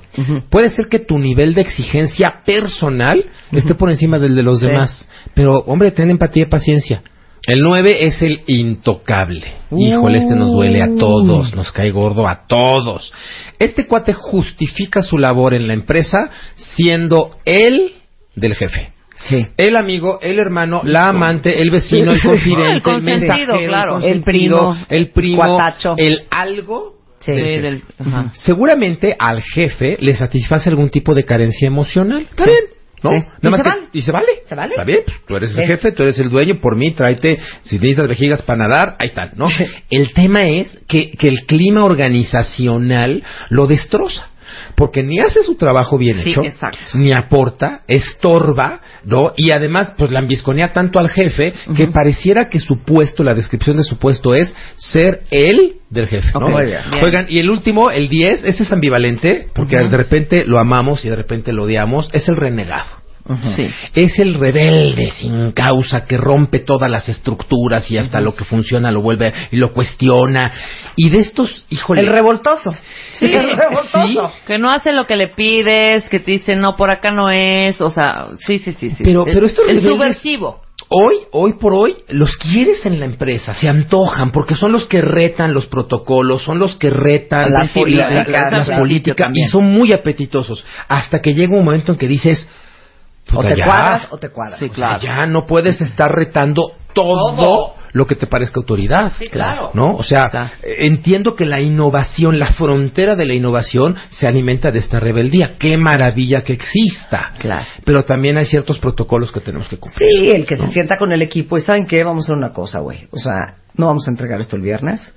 Puede 0.49 0.69
ser 0.69 0.87
que 0.89 0.99
tu 0.99 1.17
nivel 1.19 1.53
de 1.53 1.61
exigencia 1.61 2.41
personal 2.45 3.23
esté 3.51 3.75
por 3.75 3.89
encima 3.91 4.17
del 4.19 4.35
de 4.35 4.43
los 4.43 4.59
Sí. 4.59 4.65
demás, 4.67 5.07
pero 5.35 5.59
hombre, 5.67 5.91
ten 5.91 6.09
empatía 6.09 6.43
y 6.43 6.49
paciencia. 6.49 7.01
El 7.45 7.59
9 7.59 8.05
es 8.07 8.21
el 8.21 8.41
intocable. 8.47 9.47
Híjole, 9.75 10.19
este 10.19 10.35
nos 10.35 10.51
duele 10.51 10.81
a 10.81 10.95
todos, 10.95 11.53
nos 11.55 11.71
cae 11.73 11.91
gordo 11.91 12.27
a 12.27 12.47
todos. 12.47 13.11
Este 13.59 13.85
cuate 13.85 14.13
justifica 14.13 15.03
su 15.03 15.17
labor 15.17 15.53
en 15.53 15.67
la 15.67 15.73
empresa 15.73 16.29
siendo 16.55 17.37
él 17.43 17.93
del 18.35 18.55
jefe. 18.55 18.93
Sí. 19.25 19.45
El 19.57 19.75
amigo, 19.75 20.19
el 20.21 20.39
hermano, 20.39 20.81
la 20.83 21.09
amante, 21.09 21.61
el 21.61 21.69
vecino, 21.69 22.11
el 22.11 22.21
confidente, 22.21 22.89
El 22.89 22.95
el, 22.97 23.01
mensajero, 23.03 23.53
claro. 23.65 23.99
el, 24.01 24.21
primo, 24.21 24.75
el 24.89 25.11
primo, 25.11 25.37
cuatacho. 25.45 25.95
el 25.97 26.23
algo. 26.29 26.93
Sí. 27.19 27.31
del 27.31 27.39
Sí, 27.45 27.51
jefe. 27.51 27.61
del- 27.61 27.81
ajá. 27.99 28.31
Seguramente 28.33 29.15
al 29.17 29.41
jefe 29.41 29.97
le 30.01 30.13
satisface 30.13 30.69
algún 30.69 30.89
tipo 30.89 31.13
de 31.15 31.23
carencia 31.23 31.67
emocional. 31.67 32.23
Está 32.29 32.43
Sí. 32.43 32.49
bien, 32.49 32.63
¿no? 33.03 33.09
Sí. 33.11 33.15
Nada 33.17 33.29
Y 33.41 33.47
más 33.49 33.57
se 33.59 33.63
que- 33.91 33.97
y 33.99 34.01
se 34.01 34.11
vale. 34.11 34.27
Se 34.45 34.55
vale. 34.55 34.71
Está 34.71 34.83
bien, 34.83 34.99
pues, 35.05 35.17
tú 35.27 35.35
eres 35.35 35.55
el 35.55 35.65
jefe, 35.65 35.91
tú 35.91 36.03
eres 36.03 36.17
el 36.19 36.29
dueño, 36.29 36.55
por 36.55 36.75
mí 36.75 36.91
tráete, 36.91 37.39
si 37.65 37.75
necesitas 37.75 38.07
vejigas 38.07 38.41
para 38.41 38.59
nadar, 38.67 38.95
ahí 38.99 39.09
están, 39.09 39.31
¿no? 39.35 39.47
El 39.89 40.13
tema 40.13 40.41
es 40.41 40.79
que, 40.87 41.11
que 41.11 41.27
el 41.27 41.45
clima 41.45 41.83
organizacional 41.85 43.23
lo 43.49 43.67
destroza. 43.67 44.27
Porque 44.75 45.03
ni 45.03 45.19
hace 45.19 45.43
su 45.43 45.55
trabajo 45.55 45.97
bien 45.97 46.21
Sí, 46.23 46.31
hecho, 46.31 46.43
exacto. 46.43 46.77
ni 46.95 47.11
aporta, 47.11 47.81
estorba, 47.87 48.81
¿no? 49.05 49.33
Y 49.35 49.51
además, 49.51 49.93
pues 49.97 50.11
la 50.11 50.19
ambisconea 50.19 50.73
tanto 50.73 50.99
al 50.99 51.09
jefe 51.09 51.53
que 51.75 51.87
pareciera 51.87 52.49
que 52.49 52.59
su 52.59 52.83
puesto, 52.83 53.23
la 53.23 53.33
descripción 53.33 53.77
de 53.77 53.83
su 53.83 53.97
puesto 53.97 54.33
es 54.33 54.53
ser 54.75 55.23
él 55.31 55.75
del 55.89 56.07
jefe, 56.07 56.31
¿no? 56.39 56.47
Oigan, 57.03 57.27
y 57.29 57.39
el 57.39 57.49
último, 57.49 57.91
el 57.91 58.09
10, 58.09 58.43
ese 58.45 58.63
es 58.63 58.71
ambivalente, 58.71 59.47
porque 59.53 59.77
de 59.77 59.97
repente 59.97 60.45
lo 60.45 60.59
amamos 60.59 61.05
y 61.05 61.09
de 61.09 61.15
repente 61.15 61.53
lo 61.53 61.63
odiamos, 61.63 62.09
es 62.13 62.27
el 62.27 62.35
renegado. 62.35 63.02
Sí. 63.55 63.69
Es 63.95 64.19
el 64.19 64.33
rebelde 64.33 65.09
sin 65.11 65.53
causa 65.53 66.05
que 66.05 66.17
rompe 66.17 66.59
todas 66.59 66.91
las 66.91 67.07
estructuras 67.07 67.89
y 67.89 67.97
hasta 67.97 68.19
lo 68.19 68.35
que 68.35 68.43
funciona 68.43 68.91
lo 68.91 69.01
vuelve 69.01 69.33
y 69.51 69.55
lo 69.57 69.71
cuestiona. 69.73 70.51
Y 70.97 71.09
de 71.09 71.19
estos, 71.19 71.65
híjole. 71.69 72.01
El 72.01 72.07
revoltoso. 72.07 72.75
Sí, 73.13 73.27
el 73.27 73.49
revoltoso. 73.55 74.29
Que 74.45 74.57
no 74.59 74.69
hace 74.71 74.91
lo 74.91 75.07
que 75.07 75.15
le 75.15 75.29
pides, 75.29 76.09
que 76.09 76.19
te 76.19 76.31
dice, 76.31 76.55
no, 76.57 76.75
por 76.75 76.89
acá 76.91 77.11
no 77.11 77.29
es, 77.29 77.79
o 77.79 77.91
sea, 77.91 78.27
sí, 78.39 78.59
sí, 78.59 78.73
sí. 78.77 78.89
sí. 78.89 79.03
Pero- 79.05 79.25
El- 79.25 79.33
pero 79.33 79.45
estos 79.45 79.69
El 79.69 79.81
subversivo. 79.81 80.61
Hoy, 80.89 81.15
hoy 81.31 81.53
por 81.53 81.73
hoy, 81.73 81.95
los 82.09 82.35
quieres 82.35 82.85
en 82.85 82.99
la 82.99 83.05
empresa, 83.05 83.53
se 83.53 83.69
antojan, 83.69 84.31
porque 84.31 84.53
son 84.55 84.71
los 84.73 84.85
que 84.85 85.01
retan 85.01 85.53
los 85.53 85.65
protocolos, 85.65 86.43
son 86.43 86.59
los 86.59 86.75
que 86.75 86.89
retan 86.89 87.51
Las 87.51 87.73
la- 87.73 88.09
la- 88.09 88.25
políticas, 88.75 89.29
las 89.29 89.37
y 89.37 89.43
son 89.45 89.63
muy 89.71 89.93
apetitosos. 89.93 90.63
Hasta 90.89 91.19
que 91.21 91.33
llega 91.33 91.55
un 91.57 91.63
momento 91.63 91.93
en 91.93 91.97
que 91.97 92.07
dices, 92.07 92.47
O 93.33 93.41
puta, 93.41 93.49
te 93.49 93.55
ya, 93.57 93.65
cuadras 93.65 94.07
o 94.11 94.17
te 94.17 94.29
cuadras. 94.29 94.59
Sí, 94.59 94.65
o 94.65 94.67
sea, 94.69 94.75
claro. 94.75 94.99
ya 95.01 95.25
no 95.25 95.45
puedes 95.45 95.81
estar 95.81 96.11
retando 96.11 96.73
todo, 96.93 97.35
Todo. 97.35 97.75
lo 97.93 98.05
que 98.07 98.15
te 98.15 98.27
parezca 98.27 98.59
autoridad. 98.59 99.11
Sí, 99.17 99.25
claro. 99.25 99.71
¿No? 99.73 99.95
O 99.95 100.03
sea, 100.03 100.29
Claro. 100.29 100.51
entiendo 100.63 101.35
que 101.35 101.45
la 101.45 101.59
innovación, 101.61 102.37
la 102.39 102.53
frontera 102.53 103.15
de 103.15 103.25
la 103.25 103.33
innovación 103.33 103.95
se 104.11 104.27
alimenta 104.27 104.71
de 104.71 104.79
esta 104.79 104.99
rebeldía. 104.99 105.53
Qué 105.57 105.75
maravilla 105.77 106.43
que 106.43 106.53
exista. 106.53 107.33
Claro. 107.39 107.65
Pero 107.83 108.05
también 108.05 108.37
hay 108.37 108.45
ciertos 108.45 108.77
protocolos 108.79 109.31
que 109.31 109.39
tenemos 109.39 109.67
que 109.67 109.77
cumplir. 109.77 110.07
Sí, 110.11 110.29
el 110.31 110.45
que 110.45 110.55
se 110.57 110.67
sienta 110.67 110.97
con 110.97 111.11
el 111.11 111.21
equipo 111.23 111.57
y 111.57 111.61
¿saben 111.61 111.87
qué? 111.87 112.03
Vamos 112.03 112.25
a 112.25 112.33
hacer 112.33 112.37
una 112.37 112.53
cosa, 112.53 112.79
güey. 112.79 113.07
O 113.11 113.17
sea, 113.17 113.55
no 113.75 113.87
vamos 113.87 114.07
a 114.07 114.11
entregar 114.11 114.39
esto 114.39 114.55
el 114.55 114.61
viernes. 114.61 115.13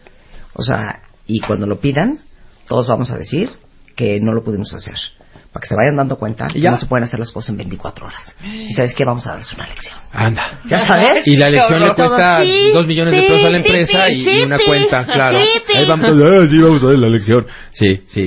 O 0.54 0.62
sea, 0.62 0.78
y 1.26 1.40
cuando 1.40 1.66
lo 1.66 1.78
pidan, 1.80 2.20
todos 2.68 2.86
vamos 2.86 3.10
a 3.10 3.18
decir 3.18 3.50
que 3.94 4.18
no 4.20 4.32
lo 4.32 4.42
pudimos 4.42 4.72
hacer. 4.74 4.94
Para 5.56 5.62
que 5.62 5.68
se 5.68 5.74
vayan 5.74 5.96
dando 5.96 6.16
cuenta 6.18 6.48
que 6.48 6.60
¿Ya? 6.60 6.70
no 6.70 6.76
se 6.76 6.84
pueden 6.84 7.04
hacer 7.04 7.18
las 7.18 7.32
cosas 7.32 7.48
en 7.50 7.56
24 7.56 8.06
horas. 8.06 8.36
Y 8.44 8.74
¿sabes 8.74 8.94
qué? 8.94 9.06
Vamos 9.06 9.26
a 9.26 9.30
darles 9.30 9.50
una 9.54 9.66
lección. 9.66 9.96
Anda. 10.12 10.60
¿Ya 10.66 10.86
sabes? 10.86 11.26
Y 11.26 11.36
la 11.36 11.48
elección 11.48 11.80
le 11.82 11.94
cuesta 11.94 12.42
sí, 12.44 12.70
dos 12.74 12.86
millones 12.86 13.14
de 13.14 13.22
pesos 13.22 13.44
a 13.46 13.50
la 13.50 13.56
empresa 13.56 14.06
sí, 14.08 14.12
y, 14.12 14.24
sí, 14.24 14.30
y 14.30 14.42
una 14.42 14.58
sí, 14.58 14.64
cuenta, 14.66 15.06
claro. 15.06 15.38
sí, 15.40 15.46
sí. 15.66 15.76
Ahí 15.78 15.86
vamos, 15.88 16.10
ah, 16.10 16.46
sí, 16.50 16.58
vamos 16.58 16.82
a 16.82 16.86
ver 16.88 16.98
la 16.98 17.06
elección. 17.06 17.46
Sí, 17.72 18.02
sí. 18.06 18.20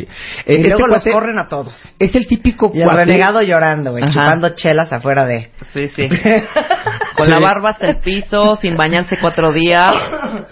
Y 0.47 0.51
Eh, 0.53 0.57
luego 0.59 0.63
este 0.63 0.69
los 0.69 0.87
cuate 0.89 1.11
corren 1.11 1.37
a 1.37 1.47
todos. 1.47 1.93
es 1.99 2.15
el 2.15 2.25
típico 2.25 2.71
Y 2.73 2.79
el 2.79 2.85
cuate. 2.85 3.05
renegado 3.05 3.41
llorando, 3.43 3.91
güey, 3.91 4.03
chupando 4.11 4.49
chelas 4.55 4.91
afuera 4.91 5.27
de... 5.27 5.51
Sí, 5.71 5.87
sí. 5.95 6.09
Con 7.15 7.29
la 7.29 7.39
barba 7.39 7.71
hasta 7.71 7.89
el 7.89 7.97
piso, 7.97 8.55
sin 8.55 8.75
bañarse 8.77 9.17
cuatro 9.19 9.51
días. 9.51 9.93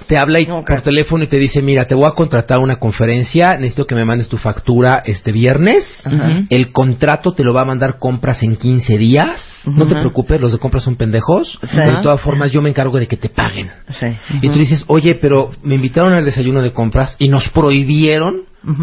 te 0.07 0.17
habla 0.17 0.39
y 0.39 0.45
por 0.45 0.81
teléfono 0.81 1.23
y 1.23 1.27
te 1.27 1.37
dice, 1.37 1.61
mira, 1.61 1.85
te 1.85 1.95
voy 1.95 2.05
a 2.07 2.11
contratar 2.11 2.59
una 2.59 2.75
conferencia, 2.77 3.55
necesito 3.55 3.87
que 3.87 3.95
me 3.95 4.03
mandes 4.05 4.27
tu 4.27 4.37
factura 4.37 5.01
este 5.05 5.31
viernes, 5.31 6.05
Ajá. 6.05 6.41
el 6.49 6.66
contrato 6.71 7.33
te 7.33 7.43
lo 7.43 7.53
va 7.53 7.61
a 7.61 7.65
mandar 7.65 7.97
compras 7.99 8.41
en 8.43 8.55
15 8.55 8.97
días, 8.97 9.61
no 9.65 9.85
te 9.87 9.95
preocupes, 9.95 10.39
los 10.41 10.51
de 10.51 10.59
compras 10.59 10.83
son 10.83 10.95
pendejos, 10.95 11.59
Sí. 11.61 11.77
de 11.77 12.01
todas 12.03 12.21
formas 12.21 12.51
yo 12.51 12.61
me 12.61 12.69
encargo 12.69 12.97
de 12.99 13.07
que 13.07 13.17
te 13.17 13.29
paguen. 13.29 13.69
Sí. 13.99 14.07
Y 14.41 14.49
tú 14.49 14.57
dices, 14.59 14.83
oye, 14.87 15.15
pero 15.15 15.51
me 15.63 15.75
invitaron 15.75 16.13
al 16.13 16.25
desayuno 16.25 16.61
de 16.61 16.71
compras 16.73 17.15
y 17.19 17.29
nos 17.29 17.49
prohibieron 17.49 18.41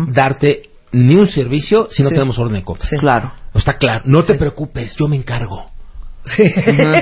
darte 0.09 0.63
ni 0.93 1.17
un 1.17 1.27
servicio 1.29 1.89
si 1.91 2.03
no 2.03 2.09
Sí. 2.11 2.15
tenemos 2.15 2.39
orden 2.39 2.55
de 2.55 2.63
compra. 2.63 2.87
Sí. 2.87 2.97
Claro. 2.99 3.33
Está 3.55 3.75
claro, 3.79 4.03
no 4.07 4.25
te 4.25 4.35
preocupes, 4.35 4.95
yo 4.97 5.07
me 5.09 5.17
encargo. 5.17 5.67
Sí. 6.25 6.43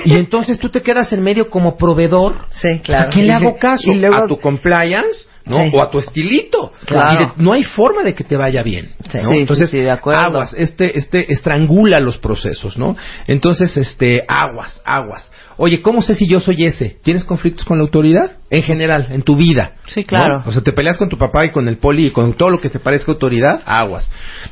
Y 0.05 0.17
entonces 0.17 0.59
tú 0.59 0.69
te 0.69 0.83
quedas 0.83 1.13
en 1.13 1.23
medio 1.23 1.49
como 1.49 1.77
proveedor 1.77 2.35
Sí, 2.51 2.81
claro. 2.83 3.07
¿A 3.07 3.09
quién 3.09 3.29
le 3.29 3.33
hago 3.33 3.57
caso? 3.57 3.93
y 3.93 3.99
luego- 4.01 4.17
¿A 4.17 4.27
tu 4.27 4.41
compliance? 4.41 5.29
¿No? 5.45 5.57
Sí. 5.57 5.71
O 5.75 5.83
a 5.83 5.91
tu 5.91 5.99
estilito. 5.99 6.73
Claro. 6.87 7.13
Y 7.13 7.17
de- 7.25 7.31
no 7.43 7.53
hay 7.53 7.65
forma 7.65 8.03
de 8.03 8.15
que 8.15 8.25
te 8.25 8.37
vaya 8.37 8.63
bien. 8.63 8.93
Sí. 9.11 9.19
¿no? 9.19 9.29
Sí, 9.31 9.35
sí, 9.35 9.41
Entonces, 9.41 9.73
de 9.73 9.91
aguas. 9.91 10.55
Este, 10.57 10.99
este 10.99 11.33
estrangula 11.33 12.01
los 12.01 12.19
procesos, 12.19 12.79
¿no? 12.79 12.97
Entonces, 13.27 13.77
este, 13.77 14.25
aguas, 14.29 14.81
aguas. 14.85 15.31
Oye, 15.57 15.83
¿cómo 15.83 16.03
sé 16.03 16.15
si 16.15 16.27
yo 16.29 16.41
soy 16.41 16.65
ese? 16.65 16.97
¿Tienes 17.03 17.25
conflictos 17.25 17.65
con 17.65 17.79
la 17.79 17.85
autoridad? 17.85 18.33
En 18.51 18.63
general, 18.63 19.09
en 19.11 19.23
tu 19.23 19.37
vida. 19.37 19.73
Sí, 19.87 20.05
claro. 20.05 20.39
¿no? 20.41 20.45
O 20.49 20.53
sea, 20.53 20.63
te 20.63 20.73
peleas 20.73 20.97
con 20.99 21.09
tu 21.09 21.19
papá 21.19 21.45
y 21.45 21.51
con 21.51 21.69
el 21.69 21.77
poli 21.77 22.07
y 22.07 22.11
con 22.11 22.33
todo 22.35 22.51
lo 22.51 22.61
que 22.61 22.69
te 22.71 22.79
parezca 22.79 23.13
autoridad, 23.13 23.61
aguas. 23.67 24.11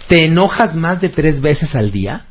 ¿Te 0.09 0.25
enojas 0.27 0.75
más 0.77 1.01
de 1.01 1.09
tres 1.09 1.41
veces 1.41 1.75
al 1.75 1.91
día? 1.91 2.25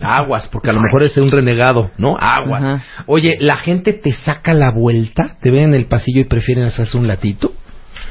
Aguas, 0.00 0.48
porque 0.48 0.70
a 0.70 0.72
lo 0.72 0.80
mejor 0.80 1.02
es 1.04 1.16
un 1.16 1.30
renegado, 1.30 1.90
¿no? 1.98 2.16
Aguas. 2.18 2.82
Oye, 3.06 3.36
la 3.40 3.56
gente 3.56 3.92
te 3.92 4.12
saca 4.12 4.52
la 4.52 4.70
vuelta, 4.70 5.36
te 5.40 5.50
ven 5.50 5.64
en 5.64 5.74
el 5.74 5.86
pasillo 5.86 6.20
y 6.20 6.24
prefieren 6.24 6.64
hacerse 6.64 6.96
un 6.98 7.06
latito. 7.06 7.52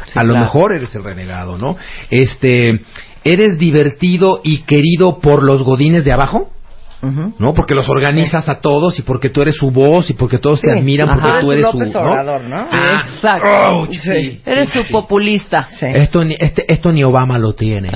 Sí, 0.07 0.13
a 0.19 0.23
lo 0.23 0.36
mejor 0.36 0.73
eres 0.73 0.93
el 0.95 1.03
renegado, 1.03 1.57
¿no? 1.57 1.77
Este, 2.09 2.81
eres 3.23 3.57
divertido 3.57 4.41
y 4.43 4.63
querido 4.63 5.19
por 5.19 5.43
los 5.43 5.63
godines 5.63 6.05
de 6.05 6.11
abajo. 6.11 6.49
¿no? 7.38 7.53
Porque 7.53 7.75
los 7.75 7.89
organizas 7.89 8.47
a 8.47 8.61
todos 8.61 8.97
y 8.97 9.01
porque 9.01 9.29
tú 9.29 9.41
eres 9.41 9.55
su 9.55 9.71
voz 9.71 10.09
y 10.09 10.13
porque 10.13 10.38
todos 10.38 10.61
te 10.61 10.71
admiran 10.71 11.09
ajá. 11.09 11.21
porque 11.21 11.41
tú 11.41 11.51
Eres 11.51 11.65
eres 11.65 11.71
su 11.71 11.79
López 11.79 12.47
¿no? 12.47 12.67
Ah, 12.71 13.03
Exacto. 13.13 13.73
ouch, 13.73 13.91
sí, 13.91 14.41
Eres 14.45 14.69
sí, 14.69 14.79
su 14.79 14.86
sí. 14.86 14.93
populista. 14.93 15.67
Sí. 15.77 15.86
Esto 15.93 16.23
ni, 16.23 16.36
este, 16.39 16.71
esto 16.71 16.93
ni 16.93 17.03
Obama 17.03 17.38
lo 17.38 17.53
tiene. 17.53 17.91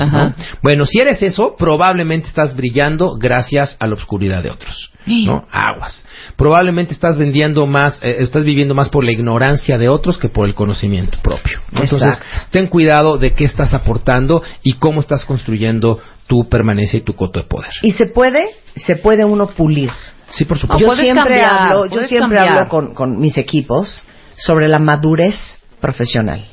Bueno, 0.61 0.85
si 0.85 0.99
eres 0.99 1.21
eso, 1.23 1.55
probablemente 1.57 2.27
estás 2.27 2.53
brillando 2.55 3.15
gracias 3.17 3.77
a 3.79 3.88
la 3.88 3.93
oscuridad 3.93 4.43
de 4.43 4.49
otros. 4.49 4.91
¿No? 5.08 5.47
Aguas. 5.51 6.05
Probablemente 6.36 6.93
estás 6.93 7.18
vendiendo 7.18 7.66
más, 7.66 7.99
eh, 8.03 8.18
estás 8.20 8.43
viviendo 8.43 8.76
más 8.76 8.89
por 8.89 9.03
la 9.03 9.12
ignorancia 9.12 9.78
de 9.78 9.89
otros 9.89 10.18
que 10.18 10.30
por 10.30 10.47
el 10.47 10.55
conocimiento 10.55 11.18
propio. 11.22 11.60
¿no? 11.72 11.82
Entonces, 11.82 12.20
ten 12.51 12.68
cuidado 12.68 13.18
de 13.18 13.34
qué 13.34 13.45
estás 13.45 13.74
aportando 13.74 14.43
y 14.64 14.74
cómo 14.74 15.01
estás 15.01 15.26
construyendo 15.26 15.99
tu 16.28 16.47
permanencia 16.49 16.97
y 16.97 17.01
tu 17.01 17.14
coto 17.14 17.39
de 17.39 17.45
poder. 17.45 17.72
Y 17.82 17.91
se 17.91 18.05
puede, 18.08 18.45
se 18.76 18.97
puede 18.97 19.24
uno 19.26 19.47
pulir. 19.47 19.89
Sí, 20.30 20.45
por 20.45 20.60
supuesto. 20.60 20.86
yo 20.86 20.93
siempre 20.95 21.39
cambiar, 21.39 21.72
hablo, 21.72 21.86
yo 21.86 22.01
siempre 22.01 22.38
cambiar. 22.38 22.58
hablo 22.58 22.70
con, 22.70 22.93
con 22.93 23.18
mis 23.18 23.38
equipos 23.38 24.03
sobre 24.36 24.68
la 24.68 24.80
madurez 24.80 25.58
profesional. 25.80 26.43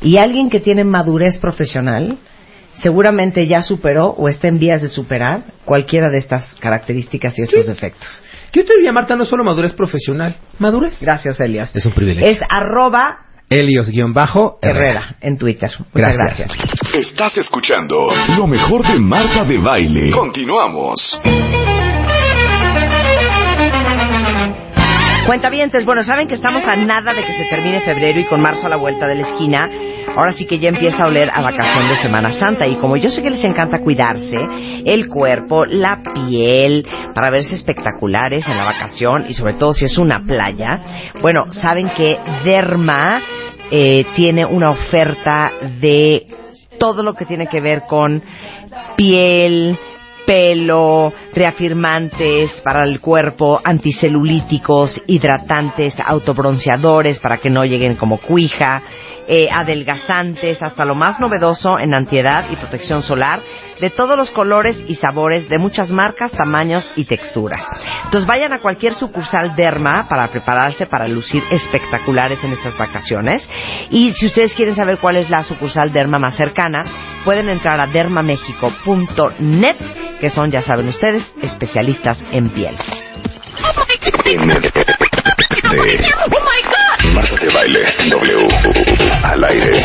Y 0.00 0.16
alguien 0.16 0.50
que 0.50 0.60
tiene 0.60 0.82
madurez 0.82 1.38
profesional 1.38 2.18
seguramente 2.74 3.46
ya 3.46 3.62
superó 3.62 4.06
o 4.08 4.28
está 4.28 4.48
en 4.48 4.58
vías 4.58 4.82
de 4.82 4.88
superar 4.88 5.44
cualquiera 5.64 6.10
de 6.10 6.18
estas 6.18 6.54
características 6.60 7.38
y 7.38 7.42
estos 7.42 7.66
defectos. 7.66 8.22
Yo 8.52 8.64
te 8.64 8.74
diría, 8.76 8.92
Marta, 8.92 9.16
no 9.16 9.24
solo 9.24 9.44
madurez 9.44 9.72
profesional, 9.72 10.36
madurez. 10.58 10.98
Gracias, 11.00 11.38
Elias. 11.40 11.74
Es 11.74 11.86
un 11.86 11.92
privilegio. 11.92 12.26
Es 12.30 12.40
arroba 12.48 13.26
Helios-Herrera. 13.48 14.58
Herrera 14.62 15.16
en 15.20 15.36
Twitter. 15.36 15.70
Muchas 15.92 16.16
Gracias. 16.16 16.48
gracias. 16.48 16.94
Estás 16.94 17.36
escuchando 17.38 18.10
lo 18.36 18.46
mejor 18.46 18.82
de 18.86 18.98
Marta 18.98 19.44
de 19.44 19.58
Baile. 19.58 20.10
Continuamos. 20.10 21.18
Cuentavientes, 25.26 25.84
bueno, 25.84 26.02
saben 26.02 26.26
que 26.26 26.34
estamos 26.34 26.64
a 26.66 26.74
nada 26.74 27.14
de 27.14 27.24
que 27.24 27.32
se 27.32 27.44
termine 27.44 27.80
febrero 27.80 28.18
y 28.18 28.24
con 28.24 28.40
marzo 28.40 28.66
a 28.66 28.70
la 28.70 28.76
vuelta 28.76 29.06
de 29.06 29.14
la 29.14 29.22
esquina. 29.22 29.70
Ahora 30.16 30.32
sí 30.32 30.46
que 30.46 30.58
ya 30.58 30.68
empieza 30.68 31.04
a 31.04 31.06
oler 31.06 31.30
a 31.32 31.40
vacación 31.40 31.88
de 31.88 31.96
Semana 31.96 32.32
Santa. 32.32 32.66
Y 32.66 32.76
como 32.76 32.96
yo 32.96 33.08
sé 33.08 33.22
que 33.22 33.30
les 33.30 33.44
encanta 33.44 33.80
cuidarse, 33.80 34.36
el 34.84 35.06
cuerpo, 35.06 35.64
la 35.64 36.02
piel, 36.02 36.86
para 37.14 37.30
verse 37.30 37.54
espectaculares 37.54 38.46
en 38.48 38.56
la 38.56 38.64
vacación 38.64 39.26
y 39.28 39.34
sobre 39.34 39.54
todo 39.54 39.72
si 39.72 39.84
es 39.84 39.96
una 39.96 40.24
playa, 40.24 41.12
bueno, 41.22 41.50
saben 41.52 41.88
que 41.90 42.18
Derma 42.44 43.22
eh, 43.70 44.04
tiene 44.16 44.44
una 44.44 44.70
oferta 44.70 45.52
de 45.80 46.26
todo 46.78 47.04
lo 47.04 47.14
que 47.14 47.26
tiene 47.26 47.46
que 47.46 47.60
ver 47.60 47.82
con 47.88 48.22
piel, 48.96 49.78
pelo, 50.26 51.12
reafirmantes 51.34 52.60
para 52.62 52.84
el 52.84 53.00
cuerpo, 53.00 53.60
anticelulíticos, 53.62 55.02
hidratantes, 55.06 55.94
autobronceadores 56.04 57.18
para 57.18 57.38
que 57.38 57.50
no 57.50 57.64
lleguen 57.64 57.96
como 57.96 58.18
cuija, 58.18 58.82
eh, 59.28 59.48
adelgazantes, 59.50 60.62
hasta 60.62 60.84
lo 60.84 60.94
más 60.94 61.20
novedoso 61.20 61.78
en 61.78 61.94
antiedad 61.94 62.46
y 62.50 62.56
protección 62.56 63.02
solar, 63.02 63.40
de 63.82 63.90
todos 63.90 64.16
los 64.16 64.30
colores 64.30 64.78
y 64.86 64.94
sabores, 64.94 65.48
de 65.48 65.58
muchas 65.58 65.90
marcas, 65.90 66.30
tamaños 66.30 66.88
y 66.94 67.04
texturas. 67.04 67.66
Entonces 68.04 68.28
vayan 68.28 68.52
a 68.52 68.60
cualquier 68.60 68.94
sucursal 68.94 69.56
Derma 69.56 70.06
para 70.08 70.28
prepararse 70.28 70.86
para 70.86 71.08
lucir 71.08 71.42
espectaculares 71.50 72.38
en 72.44 72.52
estas 72.52 72.78
vacaciones. 72.78 73.50
Y 73.90 74.14
si 74.14 74.26
ustedes 74.26 74.54
quieren 74.54 74.76
saber 74.76 74.98
cuál 74.98 75.16
es 75.16 75.28
la 75.30 75.42
sucursal 75.42 75.92
Derma 75.92 76.20
más 76.20 76.36
cercana, 76.36 76.84
pueden 77.24 77.48
entrar 77.48 77.80
a 77.80 77.88
dermamexico.net, 77.88 79.76
que 80.20 80.30
son, 80.30 80.52
ya 80.52 80.62
saben 80.62 80.86
ustedes, 80.86 81.28
especialistas 81.42 82.24
en 82.30 82.50
piel. 82.50 82.76
Marta 87.14 87.34
de 87.34 87.52
Baile 87.52 87.80
W. 88.10 88.48
Al 89.24 89.42
aire. 89.42 89.84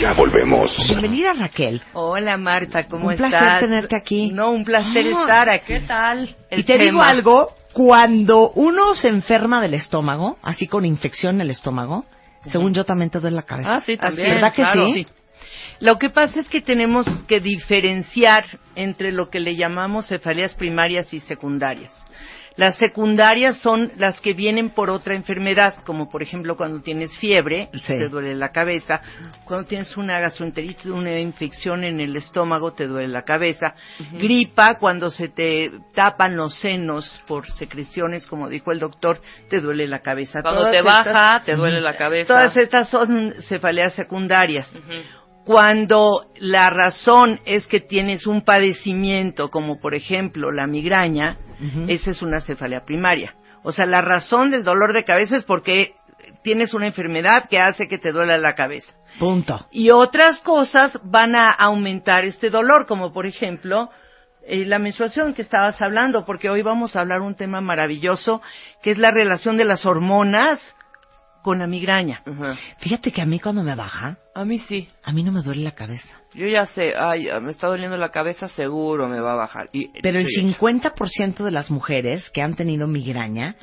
Ya 0.00 0.12
volvemos. 0.12 0.76
Bienvenida 0.88 1.32
Raquel. 1.32 1.80
Hola 1.94 2.36
Marta, 2.36 2.84
¿cómo 2.86 3.06
Un 3.06 3.12
estás? 3.14 3.30
placer 3.30 3.60
tenerte 3.60 3.96
aquí. 3.96 4.30
No, 4.30 4.50
un 4.50 4.64
placer 4.64 5.06
Ah, 5.14 5.20
estar 5.20 5.48
aquí. 5.48 5.66
¿Qué 5.74 5.80
tal? 5.80 6.36
y 6.50 6.62
te 6.64 6.78
digo 6.78 7.02
algo, 7.02 7.54
cuando 7.72 8.50
uno 8.50 8.94
se 8.94 9.08
enferma 9.08 9.60
del 9.62 9.74
estómago, 9.74 10.38
así 10.42 10.66
con 10.66 10.84
infección 10.84 11.36
en 11.36 11.40
el 11.42 11.50
estómago, 11.50 12.04
según 12.44 12.74
yo 12.74 12.84
también 12.84 13.10
te 13.10 13.20
duele 13.20 13.36
la 13.36 13.42
cabeza. 13.42 13.76
Ah, 13.76 13.82
sí, 13.84 13.96
también. 13.96 14.32
¿Verdad 14.34 14.50
que 14.52 14.62
claro. 14.62 14.86
sí? 14.92 15.06
Lo 15.80 15.98
que 15.98 16.10
pasa 16.10 16.40
es 16.40 16.48
que 16.48 16.60
tenemos 16.60 17.06
que 17.26 17.40
diferenciar 17.40 18.44
entre 18.76 19.12
lo 19.12 19.28
que 19.30 19.40
le 19.40 19.56
llamamos 19.56 20.06
cefaleas 20.08 20.54
primarias 20.54 21.12
y 21.14 21.20
secundarias. 21.20 21.92
Las 22.56 22.76
secundarias 22.78 23.58
son 23.58 23.92
las 23.98 24.20
que 24.20 24.32
vienen 24.32 24.70
por 24.70 24.88
otra 24.88 25.14
enfermedad, 25.14 25.74
como 25.84 26.08
por 26.08 26.22
ejemplo 26.22 26.56
cuando 26.56 26.80
tienes 26.80 27.16
fiebre, 27.18 27.68
Sí. 27.72 27.80
te 27.98 28.08
duele 28.08 28.34
la 28.34 28.48
cabeza, 28.50 29.02
cuando 29.44 29.66
tienes 29.66 29.94
una 29.98 30.18
gastroenteritis, 30.20 30.86
una 30.86 31.18
infección 31.20 31.84
en 31.84 32.00
el 32.00 32.16
estómago, 32.16 32.72
te 32.72 32.86
duele 32.86 33.08
la 33.08 33.24
cabeza, 33.24 33.74
gripa, 34.12 34.78
cuando 34.78 35.10
se 35.10 35.28
te 35.28 35.70
tapan 35.94 36.36
los 36.36 36.54
senos 36.58 37.22
por 37.26 37.46
secreciones, 37.50 38.26
como 38.26 38.48
dijo 38.48 38.72
el 38.72 38.78
doctor, 38.78 39.20
te 39.50 39.60
duele 39.60 39.86
la 39.86 39.98
cabeza. 39.98 40.40
Cuando 40.40 40.60
Todas 40.62 40.72
te 40.72 40.78
estas- 40.78 41.04
baja, 41.12 41.42
te 41.44 41.56
duele 41.56 41.80
la 41.82 41.96
cabeza. 41.96 42.26
Todas 42.28 42.56
estas 42.56 42.88
son 42.88 43.34
cefaleas 43.40 43.92
secundarias. 43.94 44.74
Cuando 45.44 46.26
la 46.40 46.70
razón 46.70 47.38
es 47.44 47.68
que 47.68 47.78
tienes 47.80 48.26
un 48.26 48.44
padecimiento, 48.44 49.48
como 49.50 49.78
por 49.78 49.94
ejemplo 49.94 50.50
la 50.50 50.66
migraña, 50.66 51.36
esa 51.88 52.10
es 52.10 52.22
una 52.22 52.40
cefalea 52.40 52.84
primaria. 52.84 53.34
O 53.62 53.72
sea, 53.72 53.86
la 53.86 54.00
razón 54.00 54.50
del 54.50 54.64
dolor 54.64 54.92
de 54.92 55.04
cabeza 55.04 55.36
es 55.36 55.44
porque 55.44 55.94
tienes 56.42 56.74
una 56.74 56.86
enfermedad 56.86 57.48
que 57.48 57.58
hace 57.58 57.88
que 57.88 57.98
te 57.98 58.12
duela 58.12 58.38
la 58.38 58.54
cabeza. 58.54 58.94
Punto. 59.18 59.66
Y 59.70 59.90
otras 59.90 60.40
cosas 60.40 60.98
van 61.02 61.34
a 61.34 61.50
aumentar 61.50 62.24
este 62.24 62.50
dolor, 62.50 62.86
como 62.86 63.12
por 63.12 63.26
ejemplo 63.26 63.90
eh, 64.46 64.64
la 64.64 64.78
menstruación 64.78 65.34
que 65.34 65.42
estabas 65.42 65.80
hablando, 65.82 66.24
porque 66.24 66.48
hoy 66.48 66.62
vamos 66.62 66.94
a 66.94 67.00
hablar 67.00 67.20
un 67.20 67.34
tema 67.34 67.60
maravilloso, 67.60 68.42
que 68.82 68.92
es 68.92 68.98
la 68.98 69.10
relación 69.10 69.56
de 69.56 69.64
las 69.64 69.84
hormonas 69.86 70.60
con 71.46 71.60
la 71.60 71.68
migraña. 71.68 72.22
Fíjate 72.80 73.12
que 73.12 73.22
a 73.22 73.24
mí 73.24 73.38
cuando 73.38 73.62
me 73.62 73.76
baja, 73.76 74.18
A 74.34 74.44
mí 74.44 74.58
sí. 74.58 74.88
a 75.04 75.12
mí 75.12 75.22
no 75.22 75.30
me 75.30 75.42
duele 75.42 75.62
la 75.62 75.76
cabeza. 75.76 76.08
Yo 76.34 76.48
ya 76.48 76.66
sé, 76.66 76.92
ay, 76.98 77.28
me 77.40 77.52
está 77.52 77.68
doliendo 77.68 77.96
la 77.96 78.08
cabeza, 78.10 78.48
seguro 78.48 79.06
me 79.06 79.20
va 79.20 79.34
a 79.34 79.36
bajar. 79.36 79.68
Y, 79.72 79.88
Pero 80.02 80.18
el 80.18 80.26
estoy 80.26 80.50
hecho. 80.50 80.58
50% 80.58 81.44
de 81.44 81.50
las 81.52 81.70
mujeres 81.70 82.28
que 82.30 82.42
han 82.42 82.56
tenido 82.56 82.88
migraña, 82.88 83.54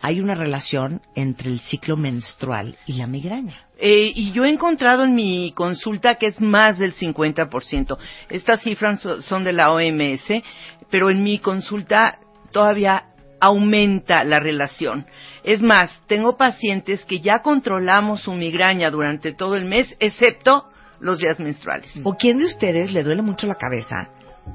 hay 0.00 0.20
una 0.20 0.34
relación 0.34 1.00
entre 1.14 1.48
el 1.50 1.60
ciclo 1.60 1.96
menstrual 1.96 2.76
y 2.86 2.94
la 2.94 3.06
migraña. 3.06 3.54
Eh, 3.78 4.10
y 4.12 4.32
yo 4.32 4.44
he 4.44 4.50
encontrado 4.50 5.04
en 5.04 5.14
mi 5.14 5.52
consulta 5.54 6.16
que 6.16 6.26
es 6.26 6.40
más 6.40 6.76
del 6.80 6.92
50%. 6.92 7.96
Estas 8.30 8.62
cifras 8.62 9.00
so- 9.00 9.22
son 9.22 9.44
de 9.44 9.52
la 9.52 9.70
OMS, 9.70 10.42
pero 10.90 11.08
en 11.10 11.22
mi 11.22 11.38
consulta 11.38 12.18
todavía 12.50 13.04
aumenta 13.40 14.24
la 14.24 14.40
relación. 14.40 15.06
Es 15.44 15.62
más, 15.62 16.02
tengo 16.06 16.36
pacientes 16.36 17.04
que 17.04 17.20
ya 17.20 17.40
controlamos 17.40 18.22
su 18.22 18.32
migraña 18.32 18.90
durante 18.90 19.32
todo 19.32 19.56
el 19.56 19.64
mes, 19.64 19.96
excepto 20.00 20.64
los 21.00 21.18
días 21.18 21.38
menstruales. 21.38 21.90
¿O 22.04 22.14
quién 22.14 22.38
de 22.38 22.46
ustedes 22.46 22.92
le 22.92 23.02
duele 23.02 23.22
mucho 23.22 23.46
la 23.46 23.54
cabeza 23.54 24.10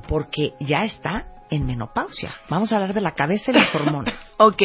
porque 0.08 0.54
ya 0.60 0.86
está 0.86 1.28
en 1.50 1.66
menopausia? 1.66 2.36
Vamos 2.50 2.72
a 2.72 2.76
hablar 2.76 2.94
de 2.94 3.02
la 3.02 3.12
cabeza 3.12 3.52
y 3.52 3.56
las 3.56 3.74
hormonas. 3.76 4.16
Ok, 4.38 4.62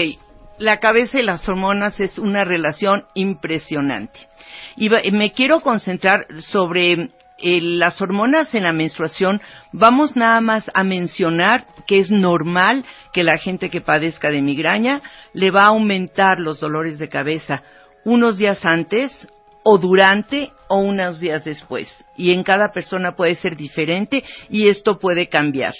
la 0.58 0.78
cabeza 0.78 1.20
y 1.20 1.22
las 1.22 1.48
hormonas 1.48 2.00
es 2.00 2.18
una 2.18 2.44
relación 2.44 3.04
impresionante. 3.14 4.28
Y 4.76 4.90
me 5.12 5.32
quiero 5.32 5.60
concentrar 5.60 6.26
sobre 6.40 7.10
eh, 7.40 7.60
las 7.60 8.00
hormonas 8.02 8.52
en 8.54 8.64
la 8.64 8.72
menstruación. 8.72 9.40
Vamos 9.72 10.16
nada 10.16 10.40
más 10.40 10.64
a 10.74 10.84
mencionar 10.84 11.66
que 11.86 11.98
es 11.98 12.10
normal 12.10 12.84
que 13.12 13.22
la 13.22 13.38
gente 13.38 13.70
que 13.70 13.80
padezca 13.80 14.30
de 14.30 14.42
migraña 14.42 15.02
le 15.32 15.50
va 15.50 15.64
a 15.64 15.68
aumentar 15.68 16.40
los 16.40 16.60
dolores 16.60 16.98
de 16.98 17.08
cabeza 17.08 17.62
unos 18.04 18.38
días 18.38 18.64
antes 18.64 19.28
o 19.62 19.78
durante 19.78 20.52
o 20.68 20.78
unos 20.78 21.18
días 21.18 21.44
después. 21.44 21.88
Y 22.16 22.32
en 22.32 22.42
cada 22.42 22.72
persona 22.72 23.16
puede 23.16 23.34
ser 23.34 23.56
diferente 23.56 24.24
y 24.48 24.68
esto 24.68 24.98
puede 24.98 25.28
cambiar. 25.28 25.74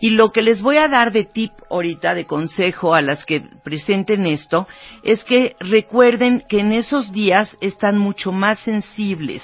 Y 0.00 0.10
lo 0.10 0.32
que 0.32 0.42
les 0.42 0.60
voy 0.60 0.76
a 0.76 0.88
dar 0.88 1.12
de 1.12 1.24
tip 1.24 1.52
ahorita, 1.70 2.14
de 2.14 2.26
consejo 2.26 2.94
a 2.94 3.00
las 3.00 3.24
que 3.24 3.42
presenten 3.62 4.26
esto, 4.26 4.66
es 5.02 5.24
que 5.24 5.56
recuerden 5.60 6.44
que 6.48 6.60
en 6.60 6.72
esos 6.72 7.12
días 7.12 7.56
están 7.60 7.98
mucho 7.98 8.32
más 8.32 8.58
sensibles 8.60 9.42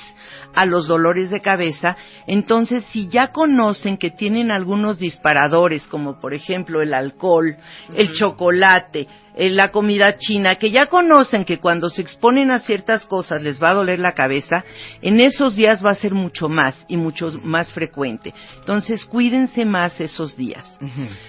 a 0.55 0.66
los 0.66 0.87
dolores 0.87 1.31
de 1.31 1.41
cabeza. 1.41 1.97
Entonces, 2.26 2.85
si 2.87 3.09
ya 3.09 3.28
conocen 3.28 3.97
que 3.97 4.11
tienen 4.11 4.51
algunos 4.51 4.99
disparadores, 4.99 5.87
como 5.87 6.20
por 6.20 6.35
ejemplo 6.35 6.83
el 6.83 6.95
alcohol, 6.95 7.57
el 7.95 8.12
chocolate, 8.12 9.07
eh, 9.41 9.49
la 9.49 9.70
comida 9.70 10.18
china, 10.18 10.57
que 10.57 10.70
ya 10.70 10.84
conocen 10.84 11.47
que 11.47 11.57
cuando 11.57 11.88
se 11.88 12.03
exponen 12.03 12.51
a 12.51 12.59
ciertas 12.59 13.07
cosas 13.07 13.43
les 13.43 13.59
va 13.61 13.70
a 13.70 13.74
doler 13.74 13.99
la 13.99 14.12
cabeza, 14.12 14.66
en 15.01 15.18
esos 15.18 15.57
días 15.57 15.82
va 15.82 15.93
a 15.93 15.95
ser 15.95 16.12
mucho 16.12 16.51
más 16.51 16.84
y 16.88 16.99
mucho 16.99 17.32
más 17.43 17.72
frecuente. 17.72 18.34
Entonces, 18.59 19.07
cuídense 19.07 19.64
más 19.64 19.99
esos 19.99 20.36
días. 20.36 20.66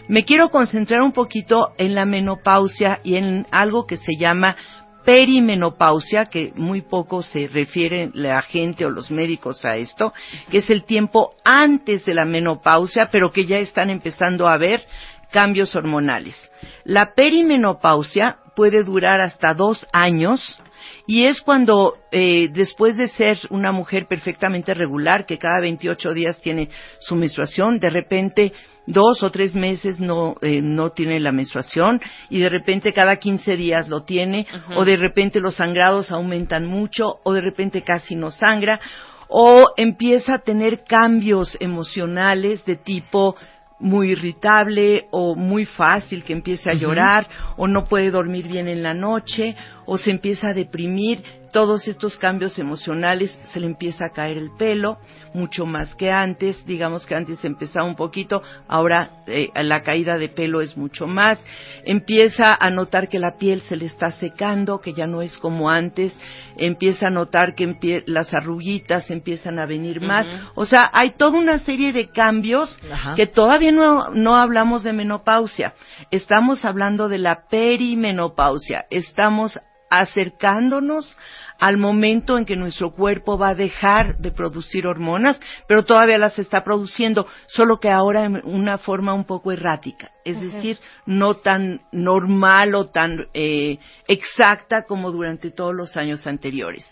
Me 0.09 0.25
quiero 0.25 0.49
concentrar 0.49 1.01
un 1.01 1.13
poquito 1.13 1.71
en 1.77 1.95
la 1.95 2.03
menopausia 2.03 2.99
y 3.01 3.15
en 3.15 3.47
algo 3.49 3.87
que 3.87 3.95
se 3.95 4.17
llama 4.19 4.57
perimenopausia, 5.05 6.25
que 6.25 6.51
muy 6.53 6.81
poco 6.81 7.23
se 7.23 7.47
refiere 7.47 8.11
la 8.13 8.41
gente 8.41 8.85
o 8.85 8.89
los 8.89 9.09
médicos 9.09 9.63
a 9.63 9.77
esto, 9.77 10.13
que 10.49 10.57
es 10.57 10.69
el 10.69 10.83
tiempo 10.83 11.29
antes 11.45 12.03
de 12.03 12.13
la 12.13 12.25
menopausia, 12.25 13.09
pero 13.09 13.31
que 13.31 13.45
ya 13.45 13.57
están 13.59 13.89
empezando 13.89 14.49
a 14.49 14.57
ver 14.57 14.83
cambios 15.31 15.75
hormonales. 15.75 16.35
La 16.83 17.13
perimenopausia 17.13 18.37
puede 18.55 18.83
durar 18.83 19.21
hasta 19.21 19.53
dos 19.53 19.87
años 19.91 20.59
y 21.07 21.25
es 21.25 21.41
cuando 21.41 21.95
eh, 22.11 22.49
después 22.51 22.97
de 22.97 23.07
ser 23.07 23.37
una 23.49 23.71
mujer 23.71 24.07
perfectamente 24.07 24.73
regular, 24.73 25.25
que 25.25 25.37
cada 25.37 25.59
28 25.61 26.13
días 26.13 26.39
tiene 26.41 26.69
su 26.99 27.15
menstruación, 27.15 27.79
de 27.79 27.89
repente 27.89 28.53
dos 28.85 29.21
o 29.23 29.29
tres 29.29 29.55
meses 29.55 29.99
no, 29.99 30.35
eh, 30.41 30.61
no 30.61 30.91
tiene 30.91 31.19
la 31.19 31.31
menstruación 31.31 32.01
y 32.29 32.39
de 32.39 32.49
repente 32.49 32.93
cada 32.93 33.17
15 33.17 33.55
días 33.55 33.87
lo 33.87 34.03
tiene 34.03 34.47
o 34.75 34.85
de 34.85 34.97
repente 34.97 35.39
los 35.39 35.55
sangrados 35.55 36.11
aumentan 36.11 36.65
mucho 36.65 37.19
o 37.23 37.33
de 37.33 37.41
repente 37.41 37.83
casi 37.83 38.15
no 38.15 38.31
sangra 38.31 38.79
o 39.27 39.67
empieza 39.77 40.35
a 40.35 40.39
tener 40.39 40.83
cambios 40.83 41.55
emocionales 41.61 42.65
de 42.65 42.75
tipo 42.75 43.35
muy 43.81 44.11
irritable 44.11 45.07
o 45.11 45.35
muy 45.35 45.65
fácil 45.65 46.23
que 46.23 46.33
empiece 46.33 46.69
a 46.69 46.73
llorar 46.73 47.27
o 47.57 47.67
no 47.67 47.85
puede 47.85 48.11
dormir 48.11 48.47
bien 48.47 48.67
en 48.67 48.83
la 48.83 48.93
noche 48.93 49.55
o 49.85 49.97
se 49.97 50.11
empieza 50.11 50.49
a 50.49 50.53
deprimir. 50.53 51.40
Todos 51.51 51.87
estos 51.87 52.17
cambios 52.17 52.57
emocionales 52.59 53.37
se 53.51 53.59
le 53.59 53.67
empieza 53.67 54.05
a 54.05 54.11
caer 54.11 54.37
el 54.37 54.51
pelo 54.51 54.99
mucho 55.33 55.65
más 55.65 55.95
que 55.95 56.09
antes. 56.09 56.65
Digamos 56.65 57.05
que 57.05 57.15
antes 57.15 57.43
empezaba 57.43 57.85
un 57.85 57.95
poquito, 57.95 58.41
ahora 58.67 59.23
eh, 59.27 59.49
la 59.55 59.81
caída 59.81 60.17
de 60.17 60.29
pelo 60.29 60.61
es 60.61 60.77
mucho 60.77 61.07
más. 61.07 61.39
Empieza 61.83 62.55
a 62.55 62.69
notar 62.69 63.09
que 63.09 63.19
la 63.19 63.37
piel 63.37 63.61
se 63.61 63.75
le 63.75 63.85
está 63.85 64.11
secando, 64.11 64.79
que 64.79 64.93
ya 64.93 65.07
no 65.07 65.21
es 65.21 65.37
como 65.37 65.69
antes. 65.69 66.17
Empieza 66.57 67.07
a 67.07 67.11
notar 67.11 67.55
que 67.55 68.03
las 68.05 68.33
arruguitas 68.33 69.09
empiezan 69.11 69.59
a 69.59 69.65
venir 69.65 70.01
más. 70.01 70.27
O 70.55 70.65
sea, 70.65 70.89
hay 70.93 71.11
toda 71.11 71.37
una 71.37 71.59
serie 71.59 71.91
de 71.91 72.09
cambios 72.09 72.79
Ajá. 72.91 73.15
que 73.15 73.27
todavía 73.27 73.71
no, 73.71 74.09
no 74.11 74.35
hablamos 74.35 74.83
de 74.83 74.93
menopausia. 74.93 75.73
Estamos 76.11 76.63
hablando 76.65 77.09
de 77.09 77.17
la 77.17 77.47
perimenopausia. 77.49 78.85
Estamos 78.89 79.59
acercándonos 79.91 81.17
al 81.59 81.77
momento 81.77 82.37
en 82.37 82.45
que 82.45 82.55
nuestro 82.55 82.91
cuerpo 82.91 83.37
va 83.37 83.49
a 83.49 83.55
dejar 83.55 84.17
de 84.17 84.31
producir 84.31 84.87
hormonas, 84.87 85.39
pero 85.67 85.85
todavía 85.85 86.17
las 86.17 86.39
está 86.39 86.63
produciendo, 86.63 87.27
solo 87.45 87.79
que 87.79 87.89
ahora 87.89 88.23
en 88.23 88.41
una 88.45 88.79
forma 88.79 89.13
un 89.13 89.25
poco 89.25 89.51
errática, 89.51 90.09
es 90.25 90.41
decir, 90.41 90.79
no 91.05 91.35
tan 91.35 91.81
normal 91.91 92.73
o 92.73 92.87
tan 92.89 93.27
eh, 93.35 93.77
exacta 94.07 94.85
como 94.87 95.11
durante 95.11 95.51
todos 95.51 95.75
los 95.75 95.97
años 95.97 96.25
anteriores. 96.25 96.83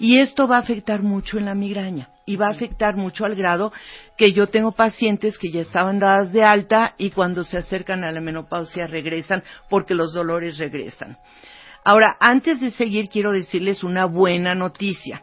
Y 0.00 0.18
esto 0.18 0.48
va 0.48 0.56
a 0.56 0.60
afectar 0.60 1.02
mucho 1.02 1.38
en 1.38 1.44
la 1.44 1.54
migraña 1.54 2.08
y 2.26 2.36
va 2.36 2.46
a 2.46 2.50
afectar 2.50 2.96
mucho 2.96 3.24
al 3.24 3.36
grado 3.36 3.72
que 4.16 4.32
yo 4.32 4.48
tengo 4.48 4.72
pacientes 4.72 5.38
que 5.38 5.50
ya 5.50 5.60
estaban 5.60 5.98
dadas 5.98 6.32
de 6.32 6.44
alta 6.44 6.94
y 6.98 7.10
cuando 7.10 7.44
se 7.44 7.56
acercan 7.56 8.02
a 8.02 8.10
la 8.10 8.20
menopausia 8.20 8.86
regresan 8.86 9.44
porque 9.70 9.94
los 9.94 10.12
dolores 10.12 10.58
regresan. 10.58 11.18
Ahora, 11.88 12.18
antes 12.20 12.60
de 12.60 12.70
seguir, 12.72 13.08
quiero 13.08 13.32
decirles 13.32 13.82
una 13.82 14.04
buena 14.04 14.54
noticia. 14.54 15.22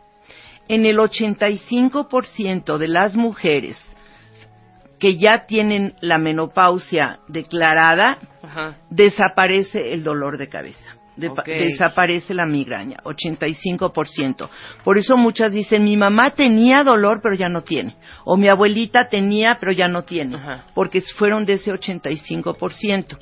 En 0.68 0.88
el 0.88 0.98
85% 0.98 2.80
de 2.80 2.88
las 2.88 3.16
mujeres 3.16 3.78
que 4.98 5.16
ya 5.16 5.46
tienen 5.46 5.94
la 6.02 6.18
menopausia 6.18 7.20
declarada, 7.28 8.18
Ajá. 8.42 8.78
desaparece 8.90 9.94
el 9.94 10.04
dolor 10.04 10.40
de 10.40 10.48
cabeza. 10.48 10.96
De-. 11.16 11.30
Desaparece 11.46 12.34
la 12.34 12.48
migraña, 12.48 12.98
85%. 13.04 14.50
Por 14.84 14.98
eso 14.98 15.18
muchas 15.18 15.52
dicen, 15.52 15.84
mi 15.84 15.98
mamá 15.98 16.32
tenía 16.32 16.84
dolor 16.84 17.20
pero 17.22 17.36
ya 17.36 17.48
no 17.48 17.62
tiene. 17.62 17.96
O 18.24 18.38
mi 18.38 18.48
abuelita 18.48 19.08
tenía 19.08 19.58
pero 19.60 19.72
ya 19.72 19.88
no 19.88 20.02
tiene. 20.02 20.38
Ajá. 20.38 20.66
Porque 20.74 21.00
fueron 21.16 21.46
de 21.46 21.54
ese 21.54 21.72
85%. 21.72 23.20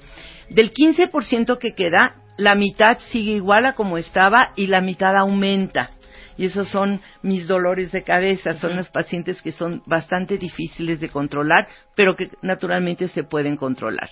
Del 0.50 0.72
15% 0.72 1.58
que 1.58 1.74
queda, 1.74 2.23
la 2.38 2.56
mitad 2.56 2.98
sigue 3.12 3.34
igual 3.34 3.66
a 3.66 3.74
como 3.74 3.98
estaba 3.98 4.52
y 4.56 4.68
la 4.68 4.82
mitad 4.82 5.16
aumenta. 5.16 5.92
Y 6.38 6.46
esos 6.46 6.68
son 6.70 7.00
mis 7.22 7.48
dolores 7.48 7.92
de 7.92 8.04
cabeza, 8.04 8.56
son 8.56 8.76
los 8.76 8.90
pacientes 8.90 9.42
que 9.42 9.52
son 9.52 9.84
bastante 9.86 10.38
difíciles 10.38 11.00
de 11.00 11.10
controlar, 11.10 11.68
pero 11.96 12.16
que 12.16 12.32
naturalmente 12.42 13.08
se 13.08 13.24
pueden 13.24 13.56
controlar. 13.56 14.10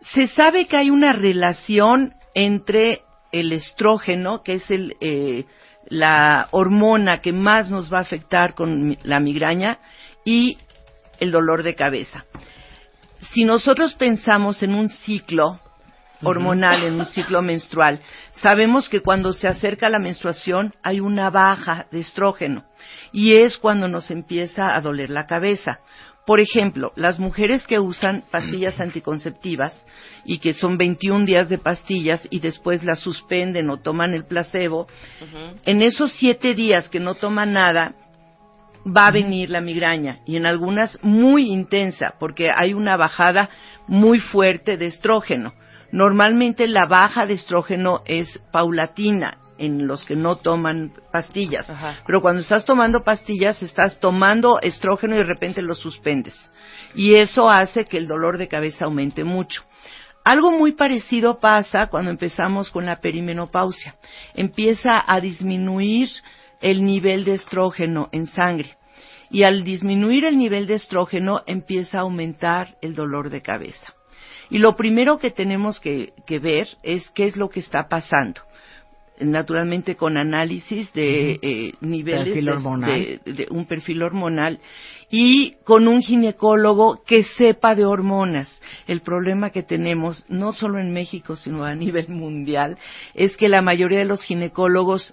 Se 0.00 0.28
sabe 0.28 0.66
que 0.66 0.78
hay 0.78 0.90
una 0.90 1.12
relación 1.12 2.14
entre 2.34 3.02
el 3.30 3.52
estrógeno, 3.52 4.42
que 4.42 4.54
es 4.54 4.70
el, 4.70 4.96
eh, 5.00 5.44
la 5.88 6.48
hormona 6.50 7.20
que 7.20 7.32
más 7.32 7.70
nos 7.70 7.92
va 7.92 7.98
a 7.98 8.02
afectar 8.02 8.54
con 8.54 8.96
la 9.02 9.20
migraña, 9.20 9.80
y 10.24 10.56
el 11.20 11.30
dolor 11.30 11.62
de 11.62 11.74
cabeza. 11.74 12.24
Si 13.32 13.44
nosotros 13.44 13.94
pensamos 13.94 14.62
en 14.62 14.74
un 14.74 14.88
ciclo 14.88 15.60
hormonal, 16.22 16.84
en 16.84 16.94
un 16.94 17.06
ciclo 17.06 17.42
menstrual, 17.42 18.00
sabemos 18.40 18.88
que 18.88 19.00
cuando 19.00 19.32
se 19.32 19.48
acerca 19.48 19.88
la 19.88 19.98
menstruación 19.98 20.74
hay 20.82 21.00
una 21.00 21.30
baja 21.30 21.86
de 21.90 22.00
estrógeno 22.00 22.64
y 23.12 23.34
es 23.34 23.58
cuando 23.58 23.88
nos 23.88 24.10
empieza 24.10 24.74
a 24.74 24.80
doler 24.80 25.10
la 25.10 25.26
cabeza. 25.26 25.80
Por 26.26 26.40
ejemplo, 26.40 26.92
las 26.94 27.18
mujeres 27.18 27.66
que 27.66 27.78
usan 27.78 28.22
pastillas 28.30 28.80
anticonceptivas 28.80 29.72
y 30.26 30.40
que 30.40 30.52
son 30.52 30.76
21 30.76 31.24
días 31.24 31.48
de 31.48 31.56
pastillas 31.56 32.26
y 32.28 32.40
después 32.40 32.84
las 32.84 32.98
suspenden 32.98 33.70
o 33.70 33.78
toman 33.78 34.12
el 34.12 34.26
placebo, 34.26 34.88
en 35.64 35.80
esos 35.80 36.12
siete 36.12 36.54
días 36.54 36.90
que 36.90 37.00
no 37.00 37.14
toman 37.14 37.54
nada, 37.54 37.94
va 38.86 39.06
a 39.06 39.10
venir 39.10 39.48
la 39.48 39.62
migraña 39.62 40.20
y 40.26 40.36
en 40.36 40.44
algunas 40.44 40.98
muy 41.02 41.50
intensa 41.50 42.14
porque 42.20 42.50
hay 42.54 42.74
una 42.74 42.98
bajada 42.98 43.48
muy 43.86 44.18
fuerte 44.18 44.76
de 44.76 44.86
estrógeno. 44.86 45.54
Normalmente 45.90 46.66
la 46.66 46.86
baja 46.86 47.24
de 47.24 47.34
estrógeno 47.34 48.02
es 48.04 48.38
paulatina 48.52 49.38
en 49.58 49.86
los 49.86 50.04
que 50.04 50.14
no 50.14 50.36
toman 50.36 50.92
pastillas, 51.10 51.68
Ajá. 51.68 51.96
pero 52.06 52.20
cuando 52.20 52.42
estás 52.42 52.64
tomando 52.64 53.02
pastillas 53.02 53.60
estás 53.62 53.98
tomando 53.98 54.60
estrógeno 54.60 55.14
y 55.14 55.18
de 55.18 55.24
repente 55.24 55.62
lo 55.62 55.74
suspendes 55.74 56.34
y 56.94 57.14
eso 57.14 57.50
hace 57.50 57.84
que 57.84 57.98
el 57.98 58.06
dolor 58.06 58.38
de 58.38 58.48
cabeza 58.48 58.84
aumente 58.84 59.24
mucho. 59.24 59.62
Algo 60.24 60.50
muy 60.50 60.72
parecido 60.72 61.40
pasa 61.40 61.86
cuando 61.86 62.10
empezamos 62.10 62.70
con 62.70 62.84
la 62.84 63.00
perimenopausia. 63.00 63.96
Empieza 64.34 65.02
a 65.06 65.20
disminuir 65.20 66.10
el 66.60 66.84
nivel 66.84 67.24
de 67.24 67.32
estrógeno 67.32 68.08
en 68.12 68.26
sangre. 68.26 68.76
Y 69.30 69.44
al 69.44 69.62
disminuir 69.62 70.24
el 70.24 70.36
nivel 70.36 70.66
de 70.66 70.74
estrógeno 70.74 71.42
empieza 71.46 71.98
a 71.98 72.00
aumentar 72.02 72.76
el 72.82 72.94
dolor 72.94 73.30
de 73.30 73.42
cabeza. 73.42 73.94
Y 74.50 74.58
lo 74.58 74.76
primero 74.76 75.18
que 75.18 75.30
tenemos 75.30 75.78
que, 75.80 76.12
que 76.26 76.38
ver 76.38 76.68
es 76.82 77.08
qué 77.10 77.26
es 77.26 77.36
lo 77.36 77.48
que 77.50 77.60
está 77.60 77.88
pasando. 77.88 78.40
Naturalmente 79.20 79.96
con 79.96 80.16
análisis 80.16 80.92
de 80.92 81.40
eh, 81.42 81.72
niveles 81.80 82.24
Perfil 82.26 82.44
de- 82.44 82.50
hormonal. 82.52 83.20
de- 83.24 83.32
de 83.32 83.46
un 83.50 83.66
perfil 83.66 84.02
hormonal 84.04 84.60
y 85.10 85.56
con 85.64 85.88
un 85.88 86.02
ginecólogo 86.02 87.02
que 87.04 87.24
sepa 87.24 87.74
de 87.74 87.84
hormonas. 87.84 88.60
El 88.86 89.00
problema 89.00 89.50
que 89.50 89.64
tenemos, 89.64 90.24
no 90.28 90.52
solo 90.52 90.78
en 90.78 90.92
México, 90.92 91.34
sino 91.34 91.64
a 91.64 91.74
nivel 91.74 92.08
mundial, 92.08 92.78
es 93.14 93.36
que 93.36 93.48
la 93.48 93.60
mayoría 93.60 93.98
de 93.98 94.04
los 94.04 94.22
ginecólogos 94.22 95.12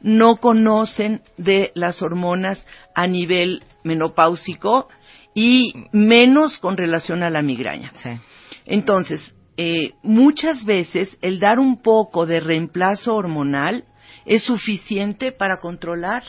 no 0.00 0.36
conocen 0.38 1.20
de 1.38 1.70
las 1.74 2.02
hormonas 2.02 2.58
a 2.94 3.06
nivel 3.06 3.62
menopáusico 3.84 4.88
y 5.32 5.72
menos 5.92 6.58
con 6.58 6.76
relación 6.76 7.22
a 7.22 7.30
la 7.30 7.40
migraña. 7.40 7.92
Sí. 8.02 8.10
Entonces, 8.64 9.34
eh, 9.56 9.92
muchas 10.02 10.64
veces 10.64 11.16
el 11.22 11.38
dar 11.38 11.58
un 11.58 11.80
poco 11.80 12.26
de 12.26 12.40
reemplazo 12.40 13.14
hormonal 13.14 13.84
es 14.26 14.44
suficiente 14.44 15.32
para 15.32 15.60
controlar 15.60 16.22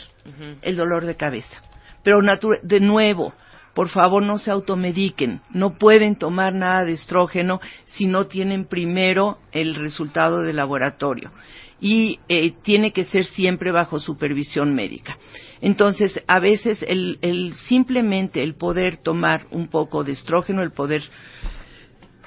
el 0.61 0.75
dolor 0.75 1.05
de 1.05 1.15
cabeza. 1.15 1.61
Pero 2.03 2.19
de 2.61 2.79
nuevo, 2.79 3.33
por 3.73 3.89
favor 3.89 4.23
no 4.23 4.37
se 4.37 4.51
automediquen, 4.51 5.41
no 5.51 5.77
pueden 5.77 6.15
tomar 6.15 6.53
nada 6.53 6.85
de 6.85 6.93
estrógeno 6.93 7.59
si 7.85 8.07
no 8.07 8.27
tienen 8.27 8.65
primero 8.65 9.39
el 9.51 9.75
resultado 9.75 10.41
de 10.41 10.53
laboratorio 10.53 11.31
y 11.79 12.19
eh, 12.29 12.53
tiene 12.63 12.91
que 12.91 13.03
ser 13.03 13.25
siempre 13.25 13.71
bajo 13.71 13.99
supervisión 13.99 14.73
médica. 14.73 15.17
Entonces, 15.61 16.23
a 16.27 16.39
veces 16.39 16.83
el, 16.87 17.19
el 17.21 17.53
simplemente 17.67 18.43
el 18.43 18.55
poder 18.55 18.97
tomar 18.97 19.45
un 19.51 19.67
poco 19.67 20.03
de 20.03 20.13
estrógeno, 20.13 20.61
el 20.61 20.71
poder 20.71 21.03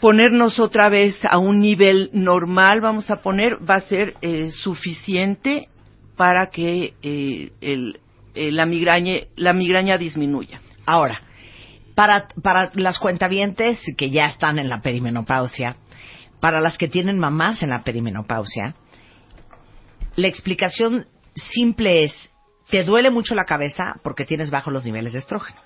ponernos 0.00 0.58
otra 0.58 0.88
vez 0.88 1.16
a 1.28 1.38
un 1.38 1.60
nivel 1.60 2.10
normal, 2.12 2.80
vamos 2.80 3.10
a 3.10 3.22
poner, 3.22 3.58
va 3.68 3.76
a 3.76 3.80
ser 3.82 4.14
eh, 4.22 4.50
suficiente 4.50 5.68
para 6.16 6.50
que 6.50 6.94
eh, 7.02 7.52
el- 7.60 8.00
eh, 8.34 8.52
la, 8.52 8.66
migraña, 8.66 9.14
la 9.36 9.52
migraña 9.52 9.98
disminuya. 9.98 10.60
Ahora, 10.86 11.22
para, 11.94 12.28
para 12.42 12.70
las 12.74 12.98
cuentavientes 12.98 13.78
que 13.96 14.10
ya 14.10 14.26
están 14.28 14.58
en 14.58 14.68
la 14.68 14.80
perimenopausia, 14.80 15.76
para 16.40 16.60
las 16.60 16.78
que 16.78 16.88
tienen 16.88 17.18
mamás 17.18 17.62
en 17.62 17.70
la 17.70 17.82
perimenopausia, 17.82 18.74
la 20.14 20.28
explicación 20.28 21.06
simple 21.34 22.04
es, 22.04 22.32
te 22.70 22.84
duele 22.84 23.10
mucho 23.10 23.34
la 23.34 23.44
cabeza 23.44 23.96
porque 24.02 24.24
tienes 24.24 24.50
bajos 24.50 24.72
los 24.72 24.84
niveles 24.84 25.12
de 25.12 25.20
estrógeno. 25.20 25.58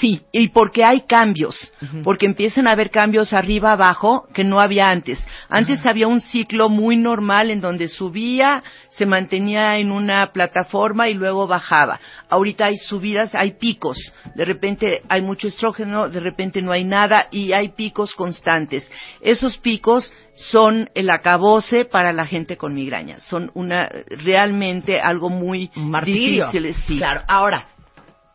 Sí, 0.00 0.22
y 0.32 0.48
porque 0.48 0.84
hay 0.84 1.02
cambios, 1.02 1.70
porque 2.02 2.24
empiezan 2.24 2.66
a 2.66 2.70
haber 2.72 2.88
cambios 2.90 3.34
arriba 3.34 3.72
abajo 3.72 4.26
que 4.32 4.42
no 4.42 4.58
había 4.58 4.88
antes. 4.88 5.22
Antes 5.50 5.84
había 5.84 6.08
un 6.08 6.22
ciclo 6.22 6.70
muy 6.70 6.96
normal 6.96 7.50
en 7.50 7.60
donde 7.60 7.88
subía, 7.88 8.64
se 8.88 9.04
mantenía 9.04 9.76
en 9.76 9.92
una 9.92 10.32
plataforma 10.32 11.10
y 11.10 11.14
luego 11.14 11.46
bajaba. 11.46 12.00
Ahorita 12.30 12.66
hay 12.66 12.76
subidas, 12.76 13.34
hay 13.34 13.52
picos. 13.52 13.98
De 14.34 14.46
repente 14.46 14.86
hay 15.10 15.20
mucho 15.20 15.48
estrógeno, 15.48 16.08
de 16.08 16.20
repente 16.20 16.62
no 16.62 16.72
hay 16.72 16.84
nada 16.84 17.28
y 17.30 17.52
hay 17.52 17.68
picos 17.68 18.14
constantes. 18.14 18.90
Esos 19.20 19.58
picos 19.58 20.10
son 20.34 20.88
el 20.94 21.10
acabose 21.10 21.84
para 21.84 22.14
la 22.14 22.26
gente 22.26 22.56
con 22.56 22.72
migraña. 22.72 23.18
Son 23.28 23.50
una 23.52 23.90
realmente 24.08 25.00
algo 25.00 25.28
muy 25.28 25.70
martirio. 25.74 26.46
difícil. 26.46 26.74
Sí. 26.86 26.96
Claro. 26.96 27.22
Ahora, 27.28 27.68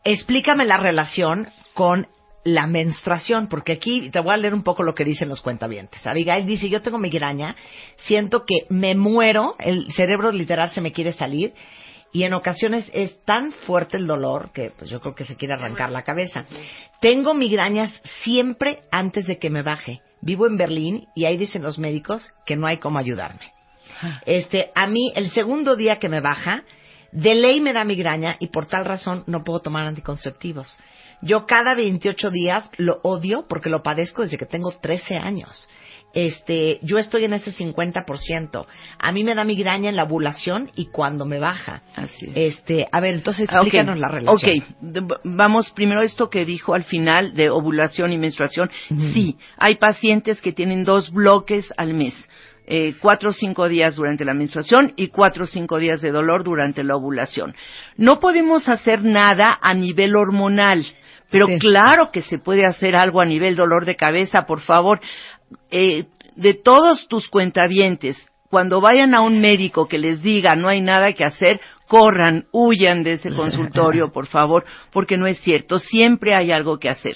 explícame 0.04 0.66
la 0.66 0.78
relación 0.78 1.48
con 1.74 2.08
la 2.44 2.66
menstruación, 2.66 3.48
porque 3.48 3.74
aquí 3.74 4.10
te 4.10 4.20
voy 4.20 4.34
a 4.34 4.38
leer 4.38 4.54
un 4.54 4.64
poco 4.64 4.84
lo 4.84 4.96
que 4.96 5.06
dicen 5.06 5.30
los 5.30 5.42
cuentavientes. 5.42 6.06
Abigail 6.08 6.46
dice, 6.46 6.70
yo 6.70 6.82
tengo 6.82 6.98
migraña, 6.98 7.56
siento 7.98 8.46
que 8.46 8.66
me 8.70 8.96
muero, 8.96 9.56
el 9.60 9.92
cerebro 9.92 10.32
literal 10.32 10.72
se 10.72 10.82
me 10.82 10.92
quiere 10.92 11.14
salir, 11.14 11.54
y 12.14 12.24
en 12.24 12.34
ocasiones 12.34 12.90
es 12.94 13.24
tan 13.24 13.52
fuerte 13.52 13.98
el 13.98 14.08
dolor 14.08 14.52
que 14.52 14.72
pues 14.72 14.90
yo 14.90 15.00
creo 15.00 15.16
que 15.16 15.24
se 15.24 15.38
quiere 15.38 15.54
arrancar 15.54 15.92
la 15.92 16.04
cabeza. 16.04 16.44
Tengo 17.00 17.34
migrañas 17.34 18.02
siempre 18.24 18.80
antes 18.92 19.28
de 19.28 19.38
que 19.38 19.50
me 19.50 19.62
baje. 19.62 20.02
Vivo 20.22 20.46
en 20.46 20.58
Berlín 20.58 21.08
y 21.16 21.26
ahí 21.26 21.38
dicen 21.38 21.64
los 21.64 21.80
médicos 21.80 22.30
que 22.46 22.58
no 22.58 22.68
hay 22.68 22.80
cómo 22.80 23.00
ayudarme. 23.00 23.54
Este, 24.26 24.72
a 24.76 24.88
mí 24.88 25.14
el 25.16 25.32
segundo 25.32 25.76
día 25.76 26.00
que 26.00 26.10
me 26.10 26.22
baja, 26.22 26.64
de 27.12 27.36
ley 27.36 27.62
me 27.62 27.74
da 27.74 27.84
migraña 27.84 28.38
y 28.40 28.48
por 28.48 28.66
tal 28.68 28.86
razón 28.86 29.24
no 29.28 29.44
puedo 29.44 29.60
tomar 29.62 29.86
anticonceptivos. 29.88 30.80
Yo 31.22 31.46
cada 31.46 31.76
28 31.76 32.32
días 32.32 32.70
lo 32.78 33.00
odio 33.04 33.46
porque 33.48 33.70
lo 33.70 33.84
padezco 33.84 34.24
desde 34.24 34.38
que 34.38 34.46
tengo 34.46 34.72
13 34.72 35.18
años. 35.18 35.70
Este, 36.14 36.80
yo 36.82 36.98
estoy 36.98 37.24
en 37.24 37.34
ese 37.34 37.52
50%. 37.54 38.66
A 39.00 39.12
mí 39.14 39.24
me 39.24 39.34
da 39.34 39.44
migraña 39.46 39.90
en 39.90 39.96
la 39.96 40.04
ovulación 40.04 40.70
y 40.76 40.88
cuando 40.88 41.26
me 41.26 41.40
baja. 41.40 41.84
Así 41.96 42.26
es. 42.26 42.56
Este, 42.58 42.86
a 42.92 43.00
ver, 43.00 43.14
entonces 43.16 43.48
Ah, 43.50 43.60
explícanos 43.62 43.98
la 43.98 44.10
relación. 44.10 44.60
Ok, 44.60 44.66
De- 44.82 45.18
vamos 45.24 45.72
primero 45.72 46.02
esto 46.02 46.30
que 46.30 46.44
dijo 46.44 46.74
al 46.74 46.84
final 46.84 47.34
de 47.34 47.50
ovulación 47.50 48.12
y 48.12 48.18
menstruación. 48.18 48.70
Sí, 48.90 49.38
hay 49.58 49.76
pacientes 49.76 50.42
que 50.42 50.52
tienen 50.52 50.84
dos 50.84 51.12
bloques 51.12 51.72
al 51.78 51.94
mes. 51.94 52.14
Eh, 52.74 52.96
cuatro 53.02 53.32
o 53.32 53.34
cinco 53.34 53.68
días 53.68 53.98
durante 53.98 54.24
la 54.24 54.34
menstruación 54.34 54.94
y 54.96 55.08
cuatro 55.10 55.44
o 55.44 55.48
cinco 55.48 55.78
días 55.78 56.00
de 56.00 56.10
dolor 56.10 56.46
durante 56.46 56.86
la 56.86 56.96
ovulación. 56.96 57.54
No 57.98 58.22
podemos 58.22 58.70
hacer 58.70 59.04
nada 59.04 59.60
a 59.62 59.74
nivel 59.74 60.16
hormonal, 60.16 60.86
pero 61.30 61.48
Sí. 61.48 61.60
claro 61.60 62.12
que 62.14 62.22
se 62.22 62.40
puede 62.40 62.66
hacer 62.66 62.96
algo 62.96 63.20
a 63.20 63.26
nivel 63.26 63.58
dolor 63.58 63.84
de 63.84 63.98
cabeza, 63.98 64.46
por 64.46 64.62
favor. 64.62 65.02
Eh, 65.70 66.06
de 66.38 66.54
todos 66.54 67.10
tus 67.10 67.28
cuentavientes, 67.28 68.16
cuando 68.50 68.80
vayan 68.80 69.14
a 69.16 69.20
un 69.22 69.42
médico 69.42 69.90
que 69.90 69.98
les 69.98 70.22
diga 70.22 70.56
no 70.56 70.70
hay 70.70 70.80
nada 70.80 71.12
que 71.12 71.26
hacer, 71.26 71.60
corran, 71.90 72.46
huyan 72.54 73.04
de 73.04 73.14
ese 73.14 73.32
consultorio, 73.34 74.12
por 74.14 74.28
favor, 74.28 74.64
porque 74.94 75.18
no 75.18 75.28
es 75.28 75.40
cierto, 75.42 75.78
siempre 75.78 76.34
hay 76.36 76.54
algo 76.54 76.80
que 76.80 76.88
hacer. 76.88 77.16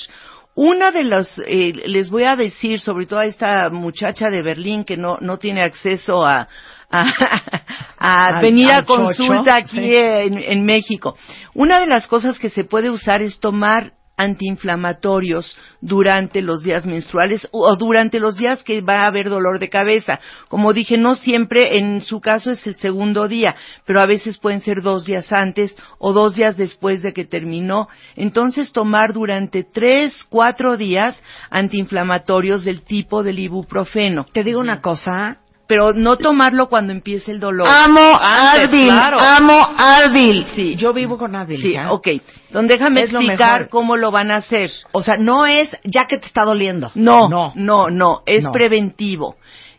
Una 0.55 0.91
de 0.91 1.03
las, 1.03 1.37
eh, 1.45 1.73
les 1.85 2.09
voy 2.09 2.23
a 2.23 2.37
decir, 2.37 2.79
sobre 2.79 3.05
todo 3.05 3.19
a 3.19 3.25
esta 3.25 3.69
muchacha 3.69 4.29
de 4.29 4.41
Berlín 4.41 4.85
que 4.85 4.95
no, 4.95 5.17
no 5.19 5.37
tiene 5.37 5.63
acceso 5.63 6.25
a, 6.25 6.47
a, 6.89 7.01
a 7.97 8.25
Al- 8.37 8.41
venir 8.41 8.71
a 8.71 8.85
chocho, 8.85 9.03
consulta 9.03 9.57
aquí 9.57 9.75
sí. 9.77 9.95
en, 9.95 10.41
en 10.41 10.63
México. 10.63 11.17
Una 11.53 11.79
de 11.81 11.87
las 11.87 12.07
cosas 12.07 12.39
que 12.39 12.49
se 12.49 12.63
puede 12.63 12.89
usar 12.89 13.21
es 13.21 13.39
tomar 13.39 13.91
antiinflamatorios 14.17 15.55
durante 15.81 16.41
los 16.41 16.63
días 16.63 16.85
menstruales 16.85 17.47
o 17.51 17.75
durante 17.75 18.19
los 18.19 18.37
días 18.37 18.63
que 18.63 18.81
va 18.81 19.03
a 19.03 19.07
haber 19.07 19.29
dolor 19.29 19.59
de 19.59 19.69
cabeza. 19.69 20.19
Como 20.49 20.73
dije, 20.73 20.97
no 20.97 21.15
siempre 21.15 21.77
en 21.77 22.01
su 22.01 22.21
caso 22.21 22.51
es 22.51 22.65
el 22.67 22.75
segundo 22.75 23.27
día, 23.27 23.55
pero 23.85 24.01
a 24.01 24.05
veces 24.05 24.37
pueden 24.37 24.61
ser 24.61 24.81
dos 24.81 25.05
días 25.05 25.31
antes 25.31 25.75
o 25.97 26.13
dos 26.13 26.35
días 26.35 26.57
después 26.57 27.01
de 27.01 27.13
que 27.13 27.25
terminó. 27.25 27.87
Entonces 28.15 28.71
tomar 28.71 29.13
durante 29.13 29.63
tres, 29.63 30.25
cuatro 30.29 30.77
días 30.77 31.21
antiinflamatorios 31.49 32.65
del 32.65 32.81
tipo 32.81 33.23
del 33.23 33.39
ibuprofeno, 33.39 34.25
Te 34.31 34.43
digo 34.43 34.59
una 34.59 34.81
cosa. 34.81 35.39
Pero 35.67 35.93
no 35.93 36.17
tomarlo 36.17 36.67
cuando 36.69 36.91
empiece 36.93 37.31
el 37.31 37.39
dolor. 37.39 37.67
Amo 37.67 37.99
Antes, 38.21 38.69
Advil, 38.69 38.87
claro. 38.89 39.19
amo 39.19 39.59
Advil. 39.77 40.45
Sí. 40.55 40.75
Yo 40.75 40.93
vivo 40.93 41.17
con 41.17 41.35
Advil. 41.35 41.61
Sí, 41.61 41.73
¿ya? 41.73 41.91
ok. 41.91 42.07
Entonces 42.47 42.69
déjame 42.69 43.01
Es 43.01 43.09
explicar 43.13 43.69
cómo 43.69 43.97
lo 43.97 44.11
van 44.11 44.31
a 44.31 44.37
hacer. 44.37 44.71
O 44.91 45.01
sea, 45.03 45.15
no 45.17 45.45
es 45.45 45.75
ya 45.83 46.05
que 46.05 46.17
te 46.17 46.27
está 46.27 46.43
doliendo. 46.43 46.91
No, 46.95 47.29
No. 47.29 47.51
no, 47.55 47.89
no, 47.89 48.21
es 48.25 48.43
No. 48.43 48.51
preventivo. 48.51 49.35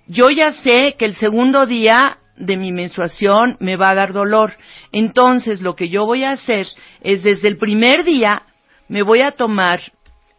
Yo 0.09 0.30
ya 0.30 0.53
sé 0.53 0.95
que 0.99 1.05
el 1.05 1.14
segundo 1.14 1.66
día 1.66 2.18
de 2.37 2.57
mi 2.57 2.70
menstruación 2.72 3.57
me 3.61 3.76
va 3.76 3.91
a 3.91 3.95
dar 3.95 4.12
dolor. 4.12 4.55
Entonces, 4.93 5.61
lo 5.62 5.74
que 5.74 5.89
yo 5.89 6.05
voy 6.05 6.24
a 6.24 6.32
hacer 6.32 6.66
es 7.01 7.22
desde 7.22 7.49
el 7.49 7.57
primer 7.59 8.05
día 8.05 8.43
me 8.89 9.03
voy 9.03 9.20
a 9.20 9.32
tomar 9.32 9.80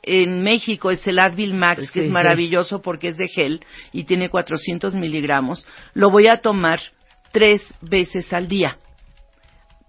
en 0.07 0.41
México 0.41 0.89
es 0.91 1.05
el 1.07 1.19
Advil 1.19 1.53
Max, 1.53 1.91
que 1.91 1.99
Sí, 1.99 1.99
es 1.99 2.05
sí. 2.05 2.11
maravilloso 2.11 2.81
porque 2.81 3.09
es 3.09 3.17
de 3.17 3.27
gel 3.27 3.61
y 3.91 4.05
tiene 4.05 4.29
400 4.29 4.95
miligramos, 4.95 5.65
lo 5.93 6.09
voy 6.09 6.27
a 6.27 6.37
tomar 6.37 6.79
tres 7.31 7.61
veces 7.81 8.31
al 8.33 8.47
día. 8.47 8.77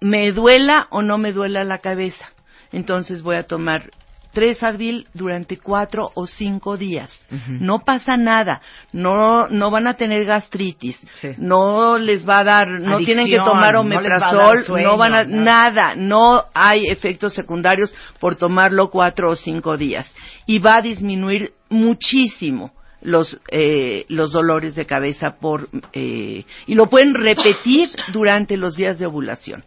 Me 0.01 0.33
duela 0.33 0.87
o 0.91 1.03
no 1.03 1.19
me 1.19 1.33
duela 1.33 1.65
la 1.65 1.79
cabeza. 1.79 2.33
Entonces 2.73 3.23
voy 3.23 3.37
a 3.37 3.45
tomar 3.45 3.91
tres 4.33 4.63
Advil 4.63 5.07
durante 5.15 5.59
cuatro 5.59 6.11
o 6.15 6.27
cinco 6.27 6.77
días. 6.77 7.11
No 7.49 7.81
pasa 7.81 8.17
nada. 8.17 8.61
No, 8.93 9.49
no 9.49 9.71
van 9.71 9.87
a 9.87 9.95
tener 9.95 10.25
gastritis. 10.25 10.99
Sí. 11.13 11.31
No 11.39 11.99
les 11.99 12.29
va 12.29 12.41
a 12.41 12.45
dar, 12.45 12.69
no 12.69 12.97
Adicción, 12.97 13.05
tienen 13.05 13.27
que 13.27 13.39
tomar 13.39 13.75
no 13.75 13.81
omeprazol, 13.81 14.65
sueño, 14.65 14.89
no 14.89 14.97
van 14.97 15.15
a, 15.15 15.25
nada. 15.25 15.71
nada, 15.71 15.95
no 15.95 16.45
hay 16.55 16.87
efectos 16.89 17.35
secundarios 17.35 17.95
por 18.21 18.37
tomarlo 18.37 18.91
cuatro 18.91 19.31
o 19.31 19.37
cinco 19.37 19.77
días. 19.77 20.13
Y 20.47 20.59
va 20.59 20.77
a 20.77 20.83
disminuir 20.83 21.53
muchísimo 21.69 22.73
los, 23.03 23.41
eh, 23.51 24.05
los 24.09 24.33
dolores 24.33 24.75
de 24.75 24.87
cabeza 24.87 25.37
por, 25.39 25.69
eh, 25.93 26.45
y 26.67 26.75
lo 26.75 26.87
pueden 26.87 27.15
repetir 27.15 27.89
durante 28.13 28.57
los 28.57 28.77
días 28.77 28.99
de 28.99 29.07
ovulación. 29.07 29.65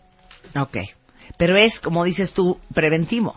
Ok. 0.55 0.78
Pero 1.38 1.57
es, 1.57 1.80
como 1.80 2.03
dices 2.03 2.34
tú, 2.34 2.59
preventivo. 2.74 3.36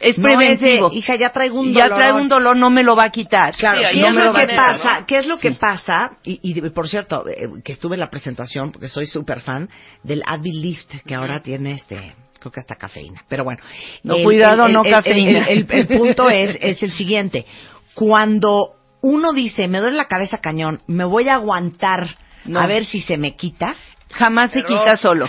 Es 0.00 0.18
No 0.18 0.24
preventivo. 0.24 0.90
de, 0.90 0.96
hija, 0.96 1.14
ya 1.16 1.30
traigo 1.30 1.60
un 1.60 1.72
ya 1.72 1.84
dolor. 1.84 1.98
trae 1.98 2.12
un 2.12 2.28
dolor, 2.28 2.56
no 2.56 2.68
me 2.70 2.82
lo 2.82 2.96
va 2.96 3.04
a 3.04 3.10
quitar. 3.10 3.54
Claro, 3.56 3.78
Sí, 3.78 3.84
¿qué 3.84 3.86
ahí 3.90 4.04
es 4.04 4.14
no 4.14 4.24
lo 4.24 4.32
me 4.32 4.40
que 4.46 4.52
lo 4.52 4.58
van 4.58 4.68
a- 4.68 4.72
pasa? 4.78 5.00
¿no? 5.00 5.06
¿Qué 5.06 5.18
es 5.18 5.26
lo 5.26 5.38
que 5.38 5.48
Sí. 5.50 5.56
pasa? 5.60 6.10
Y, 6.24 6.40
y, 6.42 6.60
por 6.70 6.88
cierto, 6.88 7.24
eh, 7.28 7.48
que 7.64 7.72
estuve 7.72 7.94
en 7.96 8.00
la 8.00 8.10
presentación, 8.10 8.72
porque 8.72 8.88
soy 8.88 9.06
súper 9.06 9.40
fan 9.40 9.68
del 10.02 10.22
Advil 10.26 10.60
Lift, 10.60 10.90
que 11.06 11.14
ahora 11.14 11.40
tiene 11.42 11.72
este, 11.72 12.14
creo 12.40 12.52
que 12.52 12.60
hasta 12.60 12.74
cafeína. 12.76 13.24
Pero 13.28 13.44
bueno. 13.44 13.62
No, 14.02 14.16
cuidado, 14.22 14.68
no 14.68 14.82
el- 14.84 14.90
cafeína. 14.90 15.46
El, 15.48 15.66
el- 15.70 15.88
el 15.90 15.98
punto 15.98 16.28
es, 16.30 16.58
es 16.60 16.82
el 16.82 16.90
siguiente. 16.92 17.46
Cuando 17.94 18.74
uno 19.00 19.32
dice, 19.32 19.68
me 19.68 19.78
duele 19.78 19.96
la 19.96 20.08
cabeza 20.08 20.38
cañón, 20.38 20.82
me 20.88 21.04
voy 21.04 21.28
a 21.28 21.34
aguantar 21.34 22.16
No. 22.46 22.58
a 22.60 22.66
ver 22.66 22.84
si 22.84 23.00
se 23.00 23.16
me 23.16 23.36
quita, 23.36 23.74
Jamás 24.10 24.50
se 24.52 24.62
quita 24.64 24.96
solo. 24.96 25.28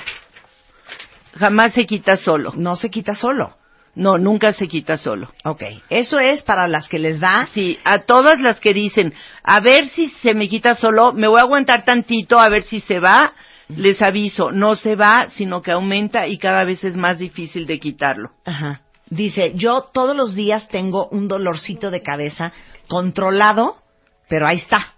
Jamás 1.38 1.74
se 1.74 1.86
quita 1.86 2.18
solo. 2.18 2.54
no 2.56 2.76
se 2.76 2.90
quita 2.90 3.16
solo. 3.16 3.56
No, 3.96 4.18
nunca 4.18 4.52
se 4.54 4.68
quita 4.68 4.98
solo. 4.98 5.32
Ok. 5.46 5.64
Eso 5.90 6.20
es 6.20 6.44
para 6.44 6.68
las 6.68 6.90
que 6.90 7.00
les 7.00 7.20
da 7.20 7.48
Sí, 7.54 7.80
a 7.84 8.00
todas 8.00 8.40
las 8.42 8.60
que 8.60 8.74
dicen, 8.74 9.14
a 9.44 9.60
ver 9.62 9.88
si 9.88 10.10
se 10.10 10.34
me 10.34 10.50
quita 10.50 10.76
solo, 10.76 11.14
me 11.14 11.28
voy 11.28 11.40
a 11.40 11.44
aguantar 11.44 11.86
tantito, 11.86 12.40
a 12.40 12.50
ver 12.50 12.64
si 12.64 12.82
se 12.82 13.00
va, 13.00 13.34
les 13.70 14.02
aviso, 14.02 14.52
no 14.52 14.76
se 14.76 14.96
va, 14.96 15.28
sino 15.32 15.62
que 15.62 15.72
aumenta 15.72 16.28
y 16.28 16.38
cada 16.38 16.64
vez 16.66 16.84
es 16.84 16.98
más 16.98 17.20
difícil 17.20 17.66
de 17.66 17.80
quitarlo. 17.80 18.32
Ajá. 18.46 18.82
Dice, 19.10 19.54
yo 19.56 19.90
todos 19.94 20.16
los 20.16 20.36
días 20.36 20.68
tengo 20.68 21.08
un 21.10 21.28
dolorcito 21.28 21.92
de 21.92 22.02
cabeza 22.02 22.54
controlado, 22.88 23.78
pero 24.28 24.48
ahí 24.48 24.58
está. 24.58 24.95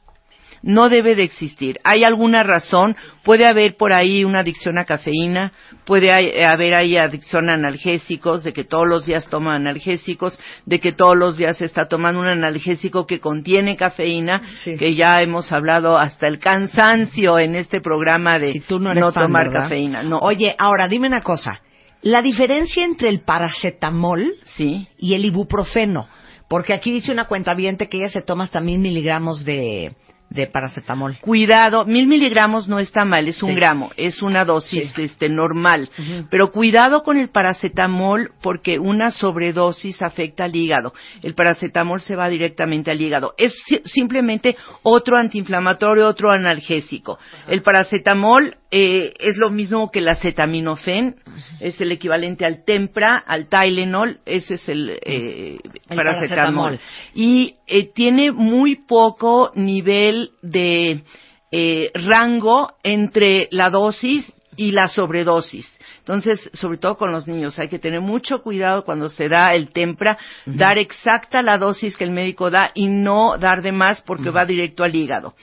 No 0.61 0.89
debe 0.89 1.15
de 1.15 1.23
existir. 1.23 1.79
¿Hay 1.83 2.03
alguna 2.03 2.43
razón? 2.43 2.95
Puede 3.23 3.45
haber 3.45 3.75
por 3.77 3.93
ahí 3.93 4.23
una 4.23 4.39
adicción 4.39 4.77
a 4.77 4.85
cafeína, 4.85 5.51
puede 5.85 6.11
hay- 6.11 6.41
haber 6.43 6.73
ahí 6.73 6.97
adicción 6.97 7.49
a 7.49 7.53
analgésicos, 7.53 8.43
de 8.43 8.53
que 8.53 8.63
todos 8.63 8.87
los 8.87 9.05
días 9.05 9.27
toma 9.29 9.55
analgésicos, 9.55 10.39
de 10.65 10.79
que 10.79 10.93
todos 10.93 11.15
los 11.15 11.37
días 11.37 11.61
está 11.61 11.87
tomando 11.87 12.19
un 12.21 12.27
analgésico 12.27 13.05
que 13.05 13.19
contiene 13.19 13.75
cafeína, 13.75 14.41
Sí. 14.63 14.77
que 14.77 14.95
ya 14.95 15.21
hemos 15.21 15.51
hablado 15.51 15.97
hasta 15.97 16.27
el 16.27 16.39
cansancio 16.39 17.39
en 17.39 17.55
este 17.55 17.81
programa 17.81 18.39
de 18.39 18.53
Si 18.53 18.59
tú 18.61 18.79
no 18.79 18.93
fan, 19.11 19.25
tomar 19.25 19.47
¿verdad? 19.49 19.63
cafeína. 19.63 20.03
No. 20.03 20.19
Oye, 20.19 20.55
ahora 20.57 20.87
dime 20.87 21.07
una 21.07 21.21
cosa. 21.21 21.61
La 22.01 22.21
diferencia 22.21 22.85
entre 22.85 23.09
el 23.09 23.21
paracetamol 23.21 24.35
Sí. 24.43 24.87
y 24.97 25.13
el 25.15 25.25
ibuprofeno, 25.25 26.07
porque 26.47 26.73
aquí 26.73 26.91
dice 26.91 27.11
una 27.11 27.25
cuenta 27.25 27.55
que 27.87 27.97
ella 27.97 28.09
se 28.09 28.21
toma 28.21 28.45
hasta 28.45 28.61
mil 28.61 28.79
miligramos 28.79 29.43
de, 29.43 29.93
de 30.29 30.45
paracetamol. 30.47 31.17
Cuidado, 31.21 31.85
mil 31.85 32.05
miligramos 32.07 32.67
no 32.67 32.79
está 32.79 33.05
mal, 33.05 33.27
es 33.27 33.41
un 33.41 33.49
Sí. 33.49 33.55
gramo, 33.55 33.91
es 33.95 34.21
una 34.21 34.43
dosis 34.43 34.91
Sí. 34.95 35.03
este, 35.03 35.29
normal. 35.29 35.89
Pero 36.29 36.51
cuidado 36.51 37.03
con 37.03 37.17
el 37.17 37.29
paracetamol 37.29 38.31
porque 38.41 38.77
una 38.77 39.11
sobredosis 39.11 40.01
afecta 40.01 40.43
al 40.43 40.55
hígado. 40.55 40.93
El 41.23 41.33
paracetamol 41.33 42.01
se 42.01 42.15
va 42.15 42.27
directamente 42.29 42.91
al 42.91 43.01
hígado. 43.01 43.33
Es 43.37 43.53
si- 43.67 43.81
simplemente 43.85 44.57
otro 44.83 45.15
antiinflamatorio, 45.17 46.07
otro 46.07 46.29
analgésico. 46.31 47.19
El 47.47 47.61
paracetamol 47.61 48.57
eh, 48.69 49.13
es 49.19 49.37
lo 49.37 49.49
mismo 49.49 49.89
que 49.91 49.99
el 49.99 50.09
acetaminofén, 50.09 51.15
es 51.59 51.79
el 51.79 51.91
equivalente 51.91 52.45
al 52.45 52.65
Tempra, 52.65 53.17
al 53.17 53.47
Tylenol, 53.47 54.19
ese 54.25 54.55
es 54.55 54.67
el, 54.69 54.89
eh, 55.01 55.57
El 55.89 55.95
paracetamol. 55.95 55.97
paracetamol. 55.97 56.79
Y 57.13 57.55
eh, 57.65 57.91
tiene 57.93 58.31
muy 58.31 58.75
poco 58.75 59.51
nivel 59.55 60.31
de 60.41 61.03
eh, 61.51 61.91
rango 61.93 62.73
entre 62.83 63.47
la 63.51 63.69
dosis 63.69 64.31
y 64.57 64.71
la 64.71 64.87
sobredosis. 64.87 65.71
Entonces, 65.99 66.49
sobre 66.53 66.77
todo 66.77 66.97
con 66.97 67.11
los 67.11 67.27
niños, 67.27 67.59
hay 67.59 67.67
que 67.67 67.79
tener 67.79 68.01
mucho 68.01 68.41
cuidado 68.41 68.83
cuando 68.85 69.09
se 69.09 69.27
da 69.29 69.53
el 69.53 69.71
tempra, 69.71 70.17
dar 70.45 70.77
exacta 70.77 71.41
la 71.41 71.57
dosis 71.57 71.97
que 71.97 72.05
el 72.05 72.11
médico 72.11 72.49
da 72.49 72.71
y 72.73 72.87
no 72.87 73.37
dar 73.37 73.61
de 73.61 73.71
más 73.71 74.01
porque 74.01 74.29
va 74.29 74.45
directo 74.45 74.83
al 74.83 74.95
hígado. 74.95 75.35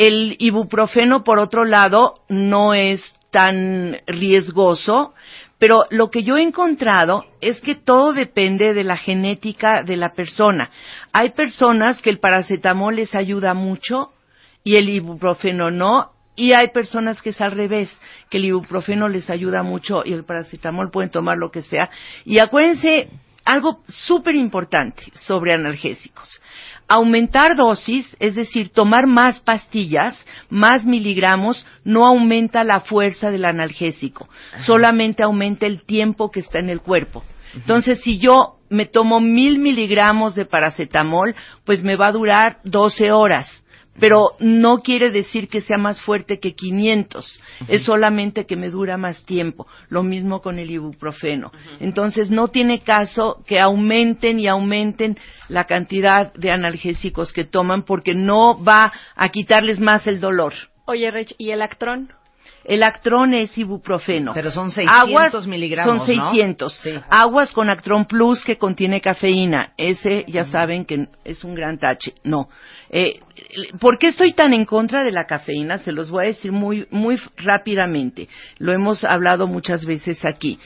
El 0.00 0.36
ibuprofeno, 0.38 1.24
por 1.24 1.40
otro 1.40 1.64
lado, 1.64 2.22
no 2.28 2.72
es 2.72 3.02
tan 3.32 3.96
riesgoso, 4.06 5.12
pero 5.58 5.86
lo 5.90 6.08
que 6.08 6.22
yo 6.22 6.36
he 6.36 6.42
encontrado 6.44 7.24
es 7.40 7.60
que 7.60 7.74
todo 7.74 8.12
depende 8.12 8.74
de 8.74 8.84
la 8.84 8.96
genética 8.96 9.82
de 9.82 9.96
la 9.96 10.12
persona. 10.12 10.70
Hay 11.12 11.30
personas 11.30 12.00
que 12.00 12.10
el 12.10 12.20
paracetamol 12.20 12.94
les 12.94 13.16
ayuda 13.16 13.54
mucho 13.54 14.12
y 14.62 14.76
el 14.76 14.88
ibuprofeno 14.88 15.72
no, 15.72 16.12
y 16.36 16.52
hay 16.52 16.68
personas 16.72 17.20
que 17.20 17.30
es 17.30 17.40
al 17.40 17.50
revés, 17.50 17.90
que 18.30 18.36
el 18.36 18.44
ibuprofeno 18.44 19.08
les 19.08 19.28
ayuda 19.28 19.64
mucho 19.64 20.02
y 20.04 20.12
el 20.12 20.22
paracetamol 20.22 20.92
pueden 20.92 21.10
tomar 21.10 21.38
lo 21.38 21.50
que 21.50 21.62
sea. 21.62 21.90
Y 22.24 22.38
acuérdense 22.38 23.10
algo 23.44 23.82
súper 23.88 24.36
importante 24.36 25.02
sobre 25.14 25.54
analgésicos. 25.54 26.40
Aumentar 26.88 27.54
dosis, 27.54 28.16
es 28.18 28.34
decir, 28.34 28.70
tomar 28.70 29.06
más 29.06 29.40
pastillas, 29.40 30.24
más 30.48 30.84
miligramos, 30.84 31.66
no 31.84 32.06
aumenta 32.06 32.64
la 32.64 32.80
fuerza 32.80 33.30
del 33.30 33.44
analgésico, 33.44 34.28
solamente 34.64 35.22
aumenta 35.22 35.66
el 35.66 35.82
tiempo 35.84 36.30
que 36.30 36.40
está 36.40 36.58
en 36.58 36.70
el 36.70 36.80
cuerpo. 36.80 37.22
Entonces, 37.54 38.00
si 38.02 38.18
yo 38.18 38.56
me 38.70 38.86
tomo 38.86 39.20
mil 39.20 39.58
miligramos 39.58 40.34
de 40.34 40.46
paracetamol, 40.46 41.34
pues 41.64 41.82
me 41.82 41.96
va 41.96 42.08
a 42.08 42.12
durar 42.12 42.58
12 42.64 43.12
horas 43.12 43.48
pero 43.98 44.32
no 44.40 44.78
quiere 44.82 45.10
decir 45.10 45.48
que 45.48 45.60
sea 45.60 45.78
más 45.78 46.00
fuerte 46.02 46.38
que 46.38 46.54
500, 46.54 47.40
es 47.68 47.84
solamente 47.84 48.46
que 48.46 48.56
me 48.56 48.70
dura 48.70 48.96
más 48.96 49.24
tiempo. 49.24 49.66
Lo 49.88 50.02
mismo 50.02 50.40
con 50.40 50.58
el 50.58 50.70
ibuprofeno. 50.70 51.52
Entonces 51.80 52.30
no 52.30 52.48
tiene 52.48 52.80
caso 52.80 53.42
que 53.46 53.60
aumenten 53.60 54.38
y 54.38 54.46
aumenten 54.46 55.18
la 55.48 55.64
cantidad 55.64 56.32
de 56.34 56.50
analgésicos 56.50 57.32
que 57.32 57.44
toman 57.44 57.82
porque 57.82 58.14
no 58.14 58.62
va 58.62 58.92
a 59.14 59.28
quitarles 59.30 59.80
más 59.80 60.06
el 60.06 60.20
dolor. 60.20 60.52
Oye, 60.86 61.10
Rich, 61.10 61.34
¿y 61.36 61.50
el 61.50 61.60
Actrón? 61.62 62.12
El 62.68 62.82
Actrón 62.82 63.32
es 63.32 63.56
ibuprofeno. 63.56 64.32
Pero 64.34 64.50
son 64.50 64.70
600 64.70 65.08
Aguas, 65.08 65.46
miligramos, 65.46 66.04
Son 66.06 66.16
¿no? 66.16 66.30
600. 66.30 66.72
Sí. 66.74 66.90
Aguas 67.08 67.50
con 67.52 67.70
Actrón 67.70 68.04
Plus 68.04 68.44
que 68.44 68.58
contiene 68.58 69.00
cafeína. 69.00 69.72
Ese 69.78 70.26
ya 70.28 70.44
saben 70.44 70.84
que 70.84 71.08
es 71.24 71.44
un 71.44 71.54
gran 71.54 71.78
tache. 71.78 72.12
No. 72.24 72.50
Eh, 72.90 73.20
¿Por 73.80 73.98
qué 73.98 74.08
estoy 74.08 74.34
tan 74.34 74.52
en 74.52 74.66
contra 74.66 75.02
de 75.02 75.12
la 75.12 75.24
cafeína? 75.24 75.78
Se 75.78 75.92
los 75.92 76.10
voy 76.10 76.26
a 76.26 76.28
decir 76.28 76.52
muy, 76.52 76.86
muy 76.90 77.18
rápidamente. 77.38 78.28
Lo 78.58 78.74
hemos 78.74 79.02
hablado 79.02 79.46
muchas 79.46 79.86
veces 79.86 80.26
aquí. 80.26 80.58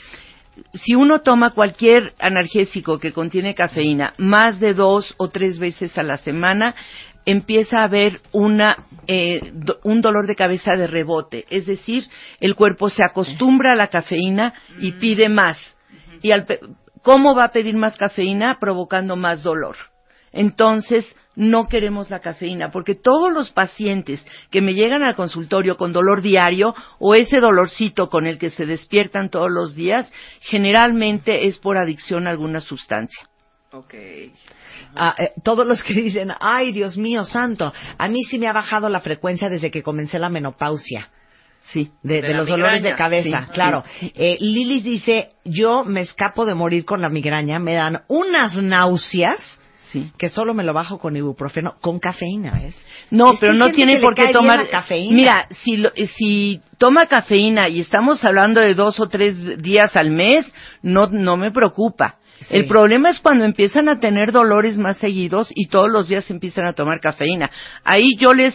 Si 0.75 0.97
uno 0.97 1.21
toma 1.21 1.51
cualquier 1.51 2.15
analgésico 2.19 2.99
que 2.99 3.13
contiene 3.13 3.55
cafeína 3.55 4.13
más 4.19 4.59
de 4.59 4.75
dos 4.75 5.15
o 5.19 5.29
tres 5.29 5.61
veces 5.61 5.97
a 5.97 6.03
la 6.03 6.17
semana, 6.17 6.75
empieza 7.25 7.81
a 7.81 7.85
haber 7.85 8.21
una, 8.33 8.87
eh, 9.07 9.51
do- 9.55 9.79
un 9.85 10.01
dolor 10.01 10.27
de 10.27 10.37
cabeza 10.37 10.73
de 10.77 10.87
rebote. 10.87 11.47
Es 11.51 11.67
decir, 11.67 12.05
el 12.41 12.55
cuerpo 12.55 12.89
se 12.89 13.03
acostumbra 13.05 13.73
a 13.73 13.77
la 13.77 13.89
cafeína 13.89 14.55
y 14.81 14.93
pide 14.93 15.29
más. 15.29 15.59
Y 16.21 16.31
al 16.33 16.47
¿cómo 17.03 17.35
va 17.35 17.45
a 17.45 17.53
pedir 17.53 17.77
más 17.77 17.97
cafeína? 17.97 18.59
Provocando 18.61 19.17
más 19.17 19.43
dolor. 19.43 19.77
Entonces, 20.33 21.05
no 21.35 21.67
queremos 21.67 22.11
la 22.11 22.21
cafeína, 22.21 22.71
porque 22.71 22.95
todos 22.95 23.33
los 23.33 23.51
pacientes 23.51 24.25
que 24.51 24.61
me 24.63 24.75
llegan 24.75 25.03
al 25.03 25.15
consultorio 25.17 25.77
con 25.77 25.93
dolor 25.93 26.23
diario 26.23 26.75
o 26.99 27.15
ese 27.15 27.41
dolorcito 27.41 28.09
con 28.09 28.27
el 28.27 28.39
que 28.39 28.51
se 28.51 28.67
despiertan 28.67 29.31
todos 29.31 29.51
los 29.51 29.75
días, 29.75 30.11
generalmente 30.41 31.47
es 31.47 31.59
por 31.59 31.77
adicción 31.77 32.27
a 32.27 32.31
alguna 32.31 32.61
sustancia. 32.61 33.29
Ah, 34.97 35.15
eh, 35.19 35.33
todos 35.43 35.67
los 35.67 35.83
que 35.83 35.95
dicen, 35.95 36.33
ay 36.41 36.73
Dios 36.73 36.97
mío 36.99 37.25
santo, 37.25 37.73
a 37.99 38.09
mí 38.09 38.23
sí 38.25 38.39
me 38.39 38.49
ha 38.49 38.53
bajado 38.53 38.89
la 38.89 39.01
frecuencia 39.01 39.49
desde 39.49 39.71
que 39.71 39.83
comencé 39.83 40.19
la 40.19 40.29
menopausia. 40.29 41.09
Sí. 41.65 41.91
De, 42.03 42.17
de 42.17 42.23
de 42.23 42.29
la 42.31 42.39
los 42.39 42.49
dolores 42.49 42.83
de 42.83 42.95
cabeza, 42.97 43.45
sí, 43.47 43.53
claro. 43.53 43.85
sí. 44.01 44.13
Eh, 44.17 44.37
Lilis 44.41 44.83
dice, 44.83 45.29
yo 45.45 45.85
me 45.85 46.01
escapo 46.01 46.45
de 46.45 46.55
morir 46.55 46.85
con 46.85 47.01
la 47.01 47.09
migraña, 47.09 47.59
me 47.61 47.75
dan 47.75 48.03
unas 48.09 48.57
náuseas 48.57 49.59
Sí. 49.93 50.11
que 50.17 50.31
solo 50.31 50.55
me 50.55 50.63
lo 50.65 50.73
bajo 50.73 50.99
con 50.99 51.15
ibuprofeno, 51.17 51.75
con 51.83 51.99
cafeína, 51.99 52.53
¿ves? 52.59 52.75
No, 53.11 53.35
pero 53.39 53.53
no 53.53 53.71
tiene 53.73 53.99
por 53.99 54.15
qué 54.15 54.33
tomar 54.33 54.67
cafeína. 54.71 55.15
Mira, 55.15 55.47
si 55.51 55.77
lo- 55.77 55.93
si 56.17 56.63
toma 56.79 57.05
cafeína 57.07 57.69
y 57.69 57.81
estamos 57.81 58.25
hablando 58.25 58.63
de 58.63 58.75
dos 58.75 58.99
o 59.01 59.09
tres 59.11 59.61
días 59.63 59.95
al 59.95 60.11
mes, 60.11 60.51
no 60.81 61.09
no 61.09 61.37
me 61.37 61.51
preocupa. 61.51 62.17
Sí. 62.49 62.57
El 62.57 62.67
problema 62.67 63.11
es 63.11 63.21
cuando 63.21 63.45
empiezan 63.45 63.89
a 63.89 64.01
tener 64.01 64.33
dolores 64.33 64.77
más 64.79 64.99
seguidos 64.99 65.51
y 65.55 65.69
todos 65.69 65.89
los 65.91 66.09
días 66.09 66.31
empiezan 66.31 66.67
a 66.67 66.73
tomar 66.73 67.01
cafeína. 67.01 67.51
Ahí 67.85 68.17
yo 68.19 68.35
les 68.35 68.55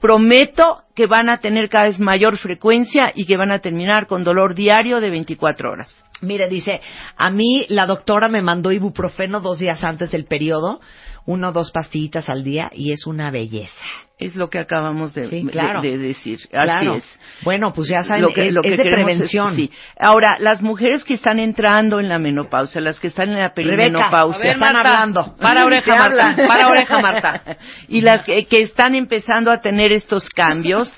prometo 0.00 0.82
que 0.94 1.06
van 1.06 1.28
a 1.28 1.38
tener 1.38 1.68
cada 1.68 1.86
vez 1.86 1.98
mayor 1.98 2.38
frecuencia 2.38 3.12
y 3.14 3.26
que 3.26 3.36
van 3.36 3.50
a 3.50 3.58
terminar 3.60 4.06
con 4.06 4.24
dolor 4.24 4.54
diario 4.54 5.00
de 5.00 5.10
24 5.10 5.70
horas. 5.70 6.04
Mire, 6.22 6.48
dice, 6.48 6.80
a 7.16 7.30
mí 7.30 7.66
la 7.68 7.86
doctora 7.86 8.28
me 8.28 8.40
mandó 8.40 8.72
ibuprofeno 8.72 9.40
dos 9.40 9.58
días 9.58 9.84
antes 9.84 10.10
del 10.10 10.24
periodo, 10.24 10.80
uno 11.26 11.48
o 11.48 11.52
dos 11.52 11.70
pastillitas 11.72 12.28
al 12.28 12.42
día 12.42 12.70
y 12.72 12.92
es 12.92 13.06
una 13.06 13.30
belleza. 13.30 13.74
Es 14.18 14.34
lo 14.34 14.48
que 14.48 14.58
acabamos 14.58 15.12
de, 15.12 15.26
Sí, 15.28 15.44
claro. 15.44 15.82
de 15.82 15.98
decir. 15.98 16.38
Claro. 16.48 16.92
Así 16.92 16.98
es. 16.98 17.20
Bueno, 17.42 17.74
pues 17.74 17.88
ya 17.90 18.02
saben, 18.04 18.22
lo 18.22 18.30
que, 18.30 18.48
es, 18.48 18.54
lo 18.54 18.62
que 18.62 18.70
es 18.74 18.78
de 18.78 18.84
prevención. 18.84 19.54
sí. 19.54 19.70
Ahora, 19.98 20.36
las 20.38 20.62
mujeres 20.62 21.04
que 21.04 21.14
están 21.14 21.38
entrando 21.38 22.00
en 22.00 22.08
la 22.08 22.18
menopausia, 22.18 22.80
las 22.80 22.98
que 22.98 23.08
están 23.08 23.28
en 23.28 23.40
la 23.40 23.52
perimenopausia, 23.52 24.40
a 24.40 24.44
ver, 24.44 24.56
están 24.56 24.72
Marta, 24.72 24.88
hablando. 24.88 25.34
Para 25.38 25.66
oreja, 25.66 25.94
Marta. 25.96 26.36
Para 26.48 26.68
oreja, 26.68 26.98
Marta. 27.00 27.42
y 27.88 28.00
las 28.00 28.24
que, 28.24 28.46
que 28.46 28.62
están 28.62 28.94
empezando 28.94 29.50
a 29.50 29.60
tener 29.60 29.92
estos 29.92 30.30
cambios, 30.30 30.90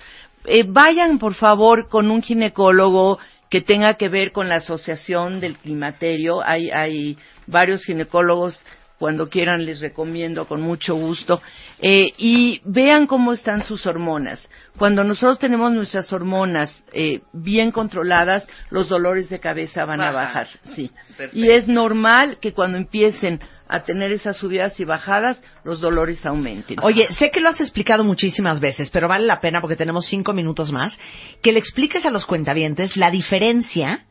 eh, 0.45 0.64
vayan 0.68 1.18
por 1.18 1.35
favor 1.35 1.89
con 1.89 2.11
un 2.12 2.22
ginecólogo 2.22 3.18
que 3.51 3.62
tenga 3.62 3.95
que 3.95 4.09
ver 4.09 4.31
con 4.33 4.49
la 4.49 4.57
asociación 4.57 5.41
del 5.41 5.57
climaterio. 5.57 6.41
Hay, 6.45 6.70
hay 6.70 7.16
varios 7.47 7.85
ginecólogos, 7.85 8.62
cuando 8.99 9.28
quieran 9.28 9.64
les 9.64 9.80
recomiendo 9.80 10.46
con 10.46 10.61
mucho 10.61 10.94
gusto. 10.94 11.40
Eh, 11.80 12.12
y 12.18 12.61
vean 12.64 13.07
cómo 13.07 13.32
están 13.32 13.64
sus 13.64 13.86
hormonas. 13.86 14.49
Cuando 14.76 15.05
nosotros 15.05 15.38
tenemos 15.38 15.72
nuestras 15.72 16.12
hormonas 16.12 16.82
eh, 16.92 17.20
bien 17.32 17.70
controladas, 17.70 18.46
los 18.70 18.88
dolores 18.88 19.28
de 19.28 19.40
cabeza 19.40 19.84
van 19.84 20.01
a 20.01 20.11
bajar. 20.11 20.49
Sí. 20.74 20.90
Perfecto. 21.16 21.38
Y 21.38 21.51
es 21.51 21.68
normal 21.68 22.38
que 22.40 22.53
cuando 22.53 22.78
empiecen 22.78 23.40
a 23.68 23.82
tener 23.82 24.12
esas 24.12 24.36
subidas 24.38 24.80
y 24.80 24.84
bajadas, 24.84 25.42
los 25.62 25.80
dolores 25.80 26.24
aumenten. 26.24 26.78
Oye, 26.82 27.07
sé 27.11 27.30
que 27.30 27.40
lo 27.40 27.51
has 27.51 27.61
explicado 27.61 28.03
muchísimas 28.03 28.61
veces, 28.61 28.88
pero 28.90 29.09
vale 29.09 29.26
la 29.26 29.40
pena 29.40 29.61
porque 29.61 29.76
tenemos 29.76 30.07
cinco 30.07 30.32
minutos 30.32 30.72
más, 30.72 30.99
que 31.42 31.53
le 31.53 31.59
expliques 31.59 32.05
a 32.07 32.11
los 32.11 32.24
cuentavientes 32.24 32.96
la 32.96 33.11
diferencia 33.11 34.07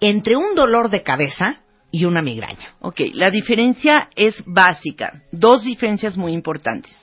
entre 0.00 0.36
un 0.36 0.54
dolor 0.54 0.90
de 0.90 1.02
cabeza 1.02 1.60
y 1.90 2.04
una 2.04 2.22
migraña. 2.22 2.74
Ok, 2.80 3.00
la 3.14 3.30
diferencia 3.30 4.08
es 4.14 4.42
básica. 4.46 5.22
Dos 5.32 5.64
diferencias 5.64 6.16
muy 6.16 6.32
importantes. 6.32 6.94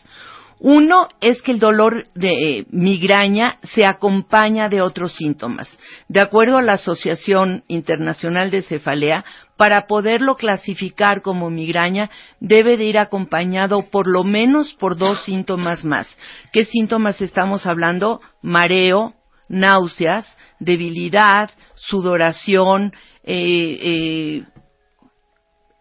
Uno 0.60 1.08
es 1.22 1.44
que 1.44 1.52
el 1.52 1.60
dolor 1.60 2.08
de 2.16 2.30
eh, 2.32 2.66
migraña 2.72 3.60
se 3.62 3.86
acompaña 3.86 4.70
de 4.70 4.82
otros 4.82 5.14
síntomas. 5.14 5.68
De 6.08 6.20
acuerdo 6.20 6.58
a 6.58 6.64
la 6.64 6.74
Asociación 6.74 7.64
Internacional 7.68 8.50
de 8.50 8.64
Cefalea, 8.64 9.24
para 9.56 9.86
poderlo 9.86 10.36
clasificar 10.36 11.22
como 11.22 11.52
migraña, 11.52 12.10
debe 12.40 12.76
de 12.76 12.86
ir 12.86 12.98
acompañado 12.98 13.84
por 13.92 14.08
lo 14.08 14.24
menos 14.24 14.74
por 14.74 14.98
dos 14.98 15.24
síntomas 15.26 15.86
más. 15.86 16.08
¿Qué 16.52 16.66
síntomas 16.66 17.22
estamos 17.22 17.68
hablando? 17.68 18.20
Mareo, 18.42 19.14
náuseas, 19.50 20.26
debilidad, 20.60 21.52
sudoración, 21.76 22.94
eh, 23.24 23.78
eh, 23.82 24.44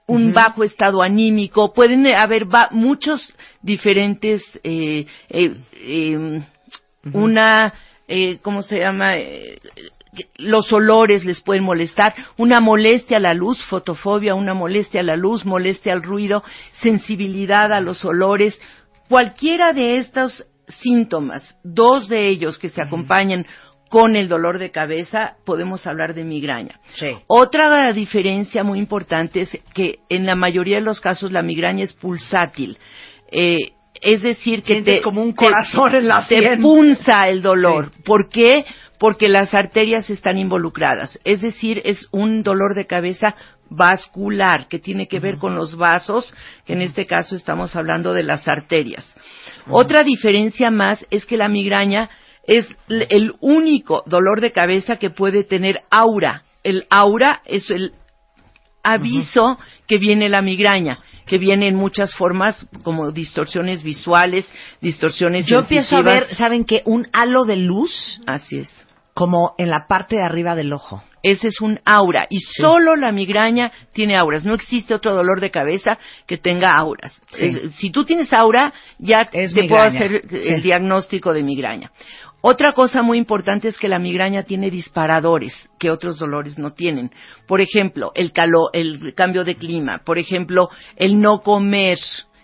un 0.06 0.32
bajo 0.32 0.62
estado 0.64 1.02
anímico, 1.02 1.72
pueden 1.72 2.06
haber 2.06 2.44
va- 2.52 2.68
muchos 2.70 3.32
diferentes, 3.62 4.42
eh, 4.62 5.06
eh, 5.28 5.54
eh, 5.74 6.42
una, 7.12 7.72
eh, 8.08 8.38
¿cómo 8.42 8.62
se 8.62 8.78
llama? 8.78 9.16
Eh, 9.16 9.58
los 10.38 10.72
olores 10.72 11.24
les 11.24 11.42
pueden 11.42 11.64
molestar, 11.64 12.14
una 12.38 12.60
molestia 12.60 13.18
a 13.18 13.20
la 13.20 13.34
luz, 13.34 13.62
fotofobia, 13.64 14.34
una 14.34 14.54
molestia 14.54 15.00
a 15.00 15.04
la 15.04 15.16
luz, 15.16 15.44
molestia 15.44 15.92
al 15.92 16.02
ruido, 16.02 16.42
sensibilidad 16.80 17.72
a 17.72 17.80
los 17.80 18.04
olores, 18.04 18.58
cualquiera 19.08 19.72
de 19.72 19.98
estos 19.98 20.46
síntomas, 20.68 21.56
dos 21.62 22.08
de 22.08 22.28
ellos 22.28 22.58
que 22.58 22.70
se 22.70 22.82
acompañan 22.82 23.46
con 23.88 24.16
el 24.16 24.28
dolor 24.28 24.58
de 24.58 24.70
cabeza, 24.70 25.34
podemos 25.44 25.86
hablar 25.86 26.14
de 26.14 26.24
migraña. 26.24 26.80
Sí. 26.96 27.08
Otra 27.28 27.92
diferencia 27.92 28.64
muy 28.64 28.78
importante 28.78 29.42
es 29.42 29.58
que 29.74 30.00
en 30.08 30.26
la 30.26 30.34
mayoría 30.34 30.76
de 30.76 30.82
los 30.84 31.00
casos 31.00 31.30
la 31.32 31.42
migraña 31.42 31.84
es 31.84 31.92
pulsátil. 31.92 32.78
Eh, 33.30 33.72
es 34.00 34.22
decir, 34.22 34.62
que 34.62 34.74
Sientes 34.74 34.96
te, 34.96 35.02
como 35.02 35.22
un 35.22 35.30
te- 35.34 35.36
corazón 35.46 35.94
en 35.94 36.08
la 36.08 36.26
te 36.26 36.38
sien. 36.40 36.60
punza 36.60 37.28
el 37.28 37.40
dolor. 37.42 37.92
¿Por 38.04 38.28
qué? 38.28 38.64
Porque 38.98 39.28
las 39.28 39.54
arterias 39.54 40.10
están 40.10 40.36
involucradas. 40.38 41.18
Es 41.24 41.40
decir, 41.40 41.80
es 41.84 42.08
un 42.10 42.42
dolor 42.42 42.74
de 42.74 42.86
cabeza 42.86 43.34
vascular 43.70 44.68
que 44.68 44.78
tiene 44.78 45.06
que 45.08 45.20
ver 45.20 45.38
con 45.38 45.54
los 45.54 45.76
vasos, 45.76 46.32
que 46.66 46.72
en 46.74 46.82
este 46.82 47.04
caso 47.06 47.36
estamos 47.36 47.74
hablando 47.76 48.12
de 48.14 48.22
las 48.22 48.46
arterias. 48.48 49.04
Otra 49.68 50.02
diferencia 50.04 50.70
más 50.70 51.04
es 51.10 51.24
que 51.26 51.36
la 51.36 51.48
migraña 51.48 52.08
es 52.46 52.66
el 52.88 53.32
único 53.40 54.02
dolor 54.06 54.40
de 54.40 54.52
cabeza 54.52 54.96
que 54.96 55.10
puede 55.10 55.44
tener 55.44 55.80
aura. 55.90 56.42
El 56.62 56.86
aura 56.90 57.42
es 57.44 57.70
el 57.70 57.92
aviso 58.82 59.58
que 59.86 59.98
viene 59.98 60.28
la 60.28 60.42
migraña, 60.42 60.98
que 61.26 61.38
viene 61.38 61.68
en 61.68 61.74
muchas 61.74 62.14
formas 62.14 62.68
como 62.84 63.10
distorsiones 63.10 63.82
visuales, 63.82 64.48
distorsiones 64.80 65.46
Yo 65.46 65.60
empiezo 65.60 65.96
a 65.96 66.02
ver, 66.02 66.34
¿saben 66.34 66.64
qué? 66.64 66.82
Un 66.84 67.08
halo 67.12 67.44
de 67.44 67.56
luz 67.56 68.20
Así 68.26 68.58
es. 68.58 68.86
como 69.14 69.54
en 69.58 69.70
la 69.70 69.86
parte 69.88 70.16
de 70.16 70.24
arriba 70.24 70.54
del 70.54 70.72
ojo. 70.72 71.02
Ese 71.24 71.48
es 71.48 71.60
un 71.60 71.80
aura 71.84 72.28
y 72.30 72.38
solo 72.38 72.94
la 72.94 73.10
migraña 73.10 73.72
tiene 73.92 74.16
auras. 74.16 74.44
No 74.44 74.54
existe 74.54 74.94
otro 74.94 75.12
dolor 75.12 75.40
de 75.40 75.50
cabeza 75.50 75.98
que 76.24 76.36
tenga 76.38 76.70
auras. 76.70 77.20
Sí. 77.32 77.46
Eh, 77.46 77.68
si 77.70 77.90
tú 77.90 78.04
tienes 78.04 78.32
aura, 78.32 78.72
ya 79.00 79.22
Es 79.32 79.52
te 79.52 79.66
puedo 79.66 79.82
hacer 79.82 80.20
Sí. 80.30 80.38
el 80.54 80.62
diagnóstico 80.62 81.32
de 81.32 81.42
migraña. 81.42 81.90
Otra 82.48 82.70
cosa 82.74 83.02
muy 83.02 83.18
importante 83.18 83.66
es 83.66 83.76
que 83.76 83.88
la 83.88 83.98
migraña 83.98 84.44
tiene 84.44 84.70
disparadores 84.70 85.52
que 85.80 85.90
otros 85.90 86.20
dolores 86.20 86.60
no 86.60 86.74
tienen. 86.74 87.10
Por 87.48 87.60
ejemplo, 87.60 88.12
el 88.14 88.30
calor, 88.30 88.70
el 88.72 89.14
cambio 89.16 89.42
de 89.42 89.56
clima. 89.56 90.02
Por 90.04 90.16
ejemplo, 90.16 90.68
el 90.94 91.20
no 91.20 91.40
comer. 91.42 91.98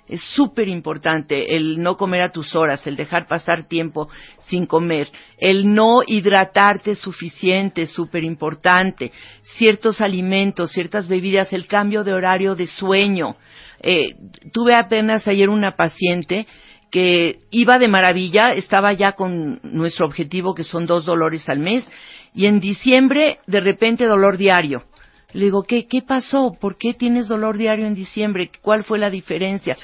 Es 0.08 0.24
súper 0.34 0.66
importante 0.66 1.54
el 1.54 1.80
no 1.80 1.96
comer 1.96 2.22
a 2.22 2.32
tus 2.32 2.52
horas, 2.56 2.84
el 2.88 2.96
dejar 2.96 3.28
pasar 3.28 3.68
tiempo 3.68 4.08
sin 4.40 4.66
comer, 4.66 5.08
el 5.38 5.72
no 5.72 6.00
hidratarte 6.04 6.96
suficiente, 6.96 7.86
súper 7.86 8.24
importante, 8.24 9.12
ciertos 9.56 10.00
alimentos, 10.00 10.72
ciertas 10.72 11.06
bebidas, 11.06 11.52
el 11.52 11.68
cambio 11.68 12.02
de 12.02 12.12
horario 12.12 12.56
de 12.56 12.66
sueño. 12.66 13.36
Eh, 13.80 14.16
tuve 14.52 14.74
apenas 14.74 15.28
ayer 15.28 15.48
una 15.48 15.76
paciente 15.76 16.48
que 16.92 17.40
iba 17.50 17.78
de 17.78 17.88
maravilla, 17.88 18.50
estaba 18.50 18.92
ya 18.92 19.12
con 19.12 19.60
nuestro 19.64 20.06
objetivo 20.06 20.54
que 20.54 20.62
son 20.62 20.86
dos 20.86 21.06
dolores 21.06 21.48
al 21.48 21.58
mes 21.58 21.88
y 22.34 22.44
en 22.44 22.60
diciembre 22.60 23.38
de 23.46 23.60
repente 23.60 24.04
dolor 24.04 24.36
diario. 24.36 24.84
Le 25.32 25.46
digo, 25.46 25.62
¿qué, 25.62 25.86
qué 25.88 26.02
pasó? 26.02 26.54
¿Por 26.60 26.76
qué 26.76 26.92
tienes 26.92 27.28
dolor 27.28 27.56
diario 27.56 27.86
en 27.86 27.94
diciembre? 27.94 28.50
¿Cuál 28.60 28.84
fue 28.84 28.98
la 28.98 29.08
diferencia? 29.08 29.74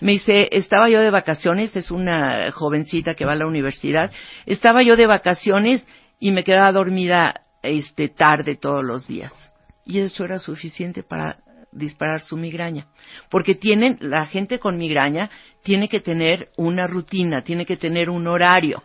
Me 0.00 0.12
dice, 0.12 0.48
estaba 0.50 0.90
yo 0.90 1.00
de 1.00 1.10
vacaciones, 1.10 1.76
es 1.76 1.92
una 1.92 2.50
jovencita 2.50 3.14
que 3.14 3.24
va 3.24 3.32
a 3.32 3.36
la 3.36 3.46
universidad, 3.46 4.10
estaba 4.44 4.82
yo 4.82 4.96
de 4.96 5.06
vacaciones 5.06 5.86
y 6.18 6.32
me 6.32 6.42
quedaba 6.42 6.72
dormida 6.72 7.34
este 7.62 8.08
tarde 8.08 8.56
todos 8.56 8.82
los 8.84 9.06
días. 9.06 9.32
Y 9.86 10.00
eso 10.00 10.24
era 10.24 10.40
suficiente 10.40 11.04
para 11.04 11.38
disparar 11.78 12.20
su 12.20 12.36
migraña. 12.36 12.86
Porque 13.30 13.54
tienen, 13.54 13.98
la 14.00 14.26
gente 14.26 14.58
con 14.58 14.76
migraña 14.76 15.30
tiene 15.62 15.88
que 15.88 16.00
tener 16.00 16.50
una 16.56 16.86
rutina, 16.86 17.42
tiene 17.42 17.64
que 17.64 17.76
tener 17.76 18.10
un 18.10 18.26
horario. 18.26 18.82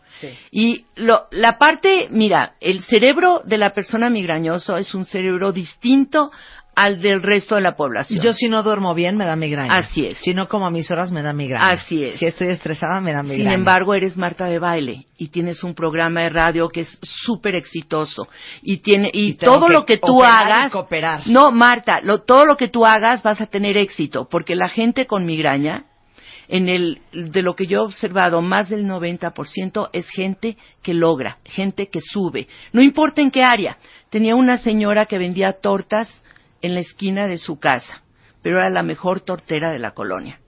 Y 0.52 0.86
lo, 0.96 1.28
la 1.32 1.58
parte, 1.58 2.08
mira, 2.10 2.56
el 2.60 2.84
cerebro 2.84 3.42
de 3.46 3.58
la 3.58 3.74
persona 3.74 4.10
migrañosa 4.10 4.80
es 4.80 4.94
un 4.94 5.06
cerebro 5.06 5.52
distinto 5.52 6.32
al 6.76 7.02
del 7.02 7.22
resto 7.22 7.56
de 7.56 7.62
la 7.62 7.76
población. 7.76 8.22
Yo 8.24 8.34
si 8.34 8.50
no 8.50 8.64
duermo 8.64 8.94
bien 8.94 9.16
me 9.16 9.26
da 9.26 9.36
migraña. 9.36 9.76
Así 9.76 10.06
es. 10.06 10.18
Si 10.20 10.34
no 10.34 10.48
como 10.48 10.66
a 10.66 10.72
mis 10.72 10.90
horas 10.92 11.12
me 11.12 11.22
da 11.22 11.34
migraña. 11.34 11.72
Así 11.72 12.04
es. 12.04 12.20
Si 12.20 12.26
estoy 12.26 12.50
estresada 12.50 13.00
me 13.02 13.14
da 13.14 13.22
migraña. 13.22 13.44
Sin 13.44 13.52
embargo, 13.52 13.94
eres 13.94 14.18
Marta 14.18 14.46
de 14.46 14.60
baile 14.60 15.06
y 15.18 15.28
tienes 15.28 15.64
un 15.64 15.76
programa 15.76 16.22
de 16.22 16.30
radio 16.30 16.70
que 16.70 16.82
es 16.82 17.00
súper 17.02 17.56
exitoso 17.56 18.28
y 18.62 18.78
tiene 18.78 19.10
y, 19.14 19.34
todo 19.36 19.68
que 19.68 19.74
lo 19.74 19.86
que 19.86 19.98
tú 19.98 20.22
y 20.22 20.26
hagas. 20.26 20.72
cooperar. 20.72 21.28
No, 21.28 21.52
Marta, 21.52 22.00
lo, 22.02 22.22
todo 22.22 22.46
lo 22.46 22.58
que 22.58 22.68
tú 22.68 22.86
hagas 22.86 23.24
vas 23.24 23.40
a 23.42 23.48
tener 23.48 23.78
éxito 23.78 24.28
porque 24.30 24.56
la 24.56 24.68
gente 24.68 25.06
con 25.06 25.26
migraña 25.26 25.86
en 26.48 26.70
el, 26.70 27.00
de 27.14 27.42
lo 27.42 27.56
que 27.56 27.68
yo 27.68 27.80
he 27.80 27.86
observado, 27.86 28.42
más 28.42 28.70
del 28.70 28.86
90% 28.86 29.90
es 29.94 30.08
gente 30.10 30.58
que 30.82 30.94
logra, 30.94 31.38
gente 31.46 31.88
que 31.88 32.00
sube. 32.02 32.48
No 32.74 32.82
importa 32.82 33.22
en 33.22 33.32
qué 33.32 33.44
área. 33.44 33.78
Tenía 34.10 34.36
una 34.36 34.58
señora 34.58 35.06
que 35.06 35.18
vendía 35.18 35.54
tortas 35.54 36.10
en 36.64 36.74
la 36.74 36.80
esquina 36.80 37.28
de 37.28 37.38
su 37.38 37.60
casa, 37.60 38.02
pero 38.42 38.58
era 38.58 38.72
la 38.72 38.82
mejor 38.82 39.22
tortera 39.22 39.72
de 39.72 39.78
la 39.80 39.92
colonia. 39.92 40.40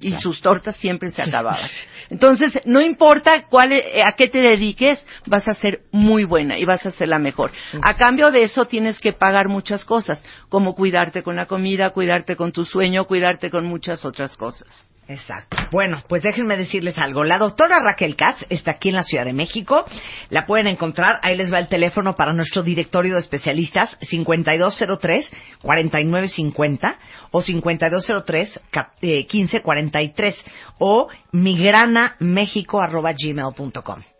Y 0.00 0.12
sus 0.16 0.40
tortas 0.42 0.76
siempre 0.76 1.10
se 1.10 1.22
acababan. 1.22 1.70
Entonces, 2.10 2.60
no 2.66 2.80
importa 2.82 3.46
cuál, 3.48 3.72
e- 3.72 4.02
a 4.04 4.12
qué 4.16 4.28
te 4.28 4.38
dediques, 4.40 4.98
vas 5.26 5.48
a 5.48 5.54
ser 5.54 5.82
muy 5.92 6.24
buena 6.24 6.58
y 6.58 6.64
vas 6.64 6.84
a 6.84 6.90
ser 6.90 7.08
la 7.08 7.18
mejor. 7.18 7.52
A 7.80 7.96
cambio 7.96 8.30
de 8.30 8.42
eso 8.44 8.66
tienes 8.66 9.00
que 9.00 9.12
pagar 9.12 9.48
muchas 9.48 9.84
cosas, 9.84 10.22
como 10.48 10.74
cuidarte 10.74 11.22
con 11.22 11.36
la 11.36 11.46
comida, 11.46 11.90
cuidarte 11.90 12.36
con 12.36 12.52
tu 12.52 12.64
sueño, 12.64 13.04
cuidarte 13.06 13.50
con 13.50 13.64
muchas 13.64 14.04
otras 14.04 14.36
cosas. 14.36 14.68
Exacto. 15.08 15.56
Bueno, 15.70 16.02
pues 16.08 16.22
déjenme 16.22 16.56
decirles 16.56 16.96
algo. 16.98 17.22
La 17.24 17.38
doctora 17.38 17.78
Raquel 17.80 18.16
Katz 18.16 18.44
está 18.48 18.70
aquí 18.72 18.88
en 18.88 18.96
la 18.96 19.02
Ciudad 19.02 19.24
de 19.24 19.32
México. 19.32 19.84
La 20.30 20.46
pueden 20.46 20.66
encontrar. 20.66 21.20
Ahí 21.22 21.36
les 21.36 21.52
va 21.52 21.58
el 21.58 21.68
teléfono 21.68 22.16
para 22.16 22.32
nuestro 22.32 22.62
directorio 22.62 23.14
de 23.14 23.20
especialistas 23.20 23.98
5203-4950 24.00 26.96
o 27.32 27.42
5203-1543 27.42 30.34
o 30.78 31.08
migranamexico.gmail.com. 31.32 34.13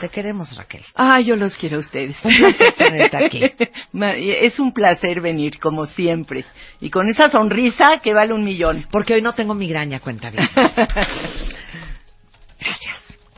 Te 0.00 0.08
queremos, 0.08 0.56
Raquel. 0.56 0.82
Ah, 0.94 1.20
yo 1.20 1.36
los 1.36 1.58
quiero 1.58 1.76
a 1.76 1.80
ustedes. 1.80 2.16
Un 2.24 2.32
placer 2.32 2.72
tenerte 2.72 3.24
aquí. 3.24 3.42
Es 3.92 4.58
un 4.58 4.72
placer 4.72 5.20
venir, 5.20 5.58
como 5.58 5.84
siempre. 5.86 6.46
Y 6.80 6.88
con 6.88 7.08
esa 7.10 7.28
sonrisa 7.28 8.00
que 8.02 8.14
vale 8.14 8.32
un 8.32 8.42
millón. 8.42 8.86
Porque 8.90 9.12
hoy 9.12 9.20
no 9.20 9.34
tengo 9.34 9.54
migraña, 9.54 10.00
cuenta 10.00 10.30
bien. 10.30 10.48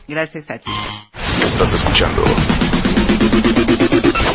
Gracias 0.07 0.49
a 0.49 0.57
ti. 0.57 0.71
Estás 1.45 1.73
escuchando 1.73 2.23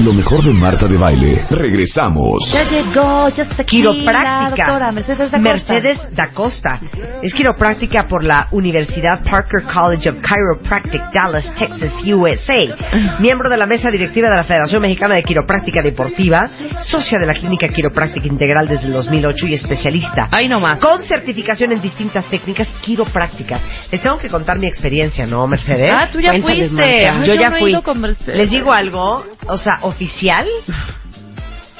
lo 0.05 0.12
mejor 0.12 0.43
de 0.45 0.53
Marta 0.53 0.86
de 0.86 0.97
Baile. 0.97 1.45
Regresamos. 1.51 2.51
Ya 2.53 2.62
llegó, 2.64 3.28
ya 3.30 3.43
está 3.43 3.62
aquí 3.62 3.78
Quiropráctica. 3.78 4.22
la 4.22 4.51
doctora 4.51 4.93
Mercedes 4.93 5.18
da 5.18 5.39
Costa. 5.39 5.39
Mercedes 5.39 5.99
da 6.14 6.28
Costa. 6.28 6.80
Es 7.22 7.34
quiropráctica 7.34 8.07
por 8.07 8.22
la 8.24 8.47
Universidad 8.53 9.22
Parker 9.28 9.64
College 9.64 10.09
of 10.11 10.16
Chiropractic, 10.22 11.03
Dallas, 11.12 11.53
Texas, 11.59 11.93
USA. 12.07 13.18
Miembro 13.18 13.51
de 13.51 13.57
la 13.57 13.66
mesa 13.66 13.91
directiva 13.91 14.28
de 14.30 14.36
la 14.36 14.45
Federación 14.45 14.80
Mexicana 14.82 15.16
de 15.16 15.24
Quiropráctica 15.24 15.82
Deportiva, 15.82 16.49
socia 16.84 17.18
de 17.18 17.26
la 17.26 17.34
Clínica 17.34 17.68
Quiropráctica 17.68 18.26
Integral 18.28 18.68
desde 18.68 18.86
el 18.86 18.93
2008 18.93 19.47
y 19.49 19.55
especialista. 19.55 20.28
Ahí 20.30 20.49
nomás. 20.49 20.78
Con 20.78 21.03
certificación 21.03 21.72
en 21.72 21.82
distintas 21.82 22.24
técnicas 22.26 22.68
quiroprácticas. 22.82 23.61
Les 23.91 24.01
tengo 24.01 24.16
que 24.18 24.28
contar 24.28 24.59
mi 24.61 24.68
experiencia, 24.68 25.26
¿no, 25.26 25.47
Mercedes? 25.49 25.91
Ah, 25.93 26.09
tú 26.11 26.20
ya 26.20 26.30
Cuéntales, 26.30 26.70
fuiste. 26.70 27.01
Yo 27.26 27.34
yo 27.34 27.34
ya 27.34 27.51
no 27.51 27.57
he 27.57 27.61
fui. 27.61 27.70
ido 27.72 27.82
con 27.82 28.01
Mercedes. 28.01 28.39
Les 28.39 28.49
digo 28.49 28.72
algo, 28.79 29.24
o 29.47 29.59
sea, 29.59 29.79
oficial. 29.83 30.47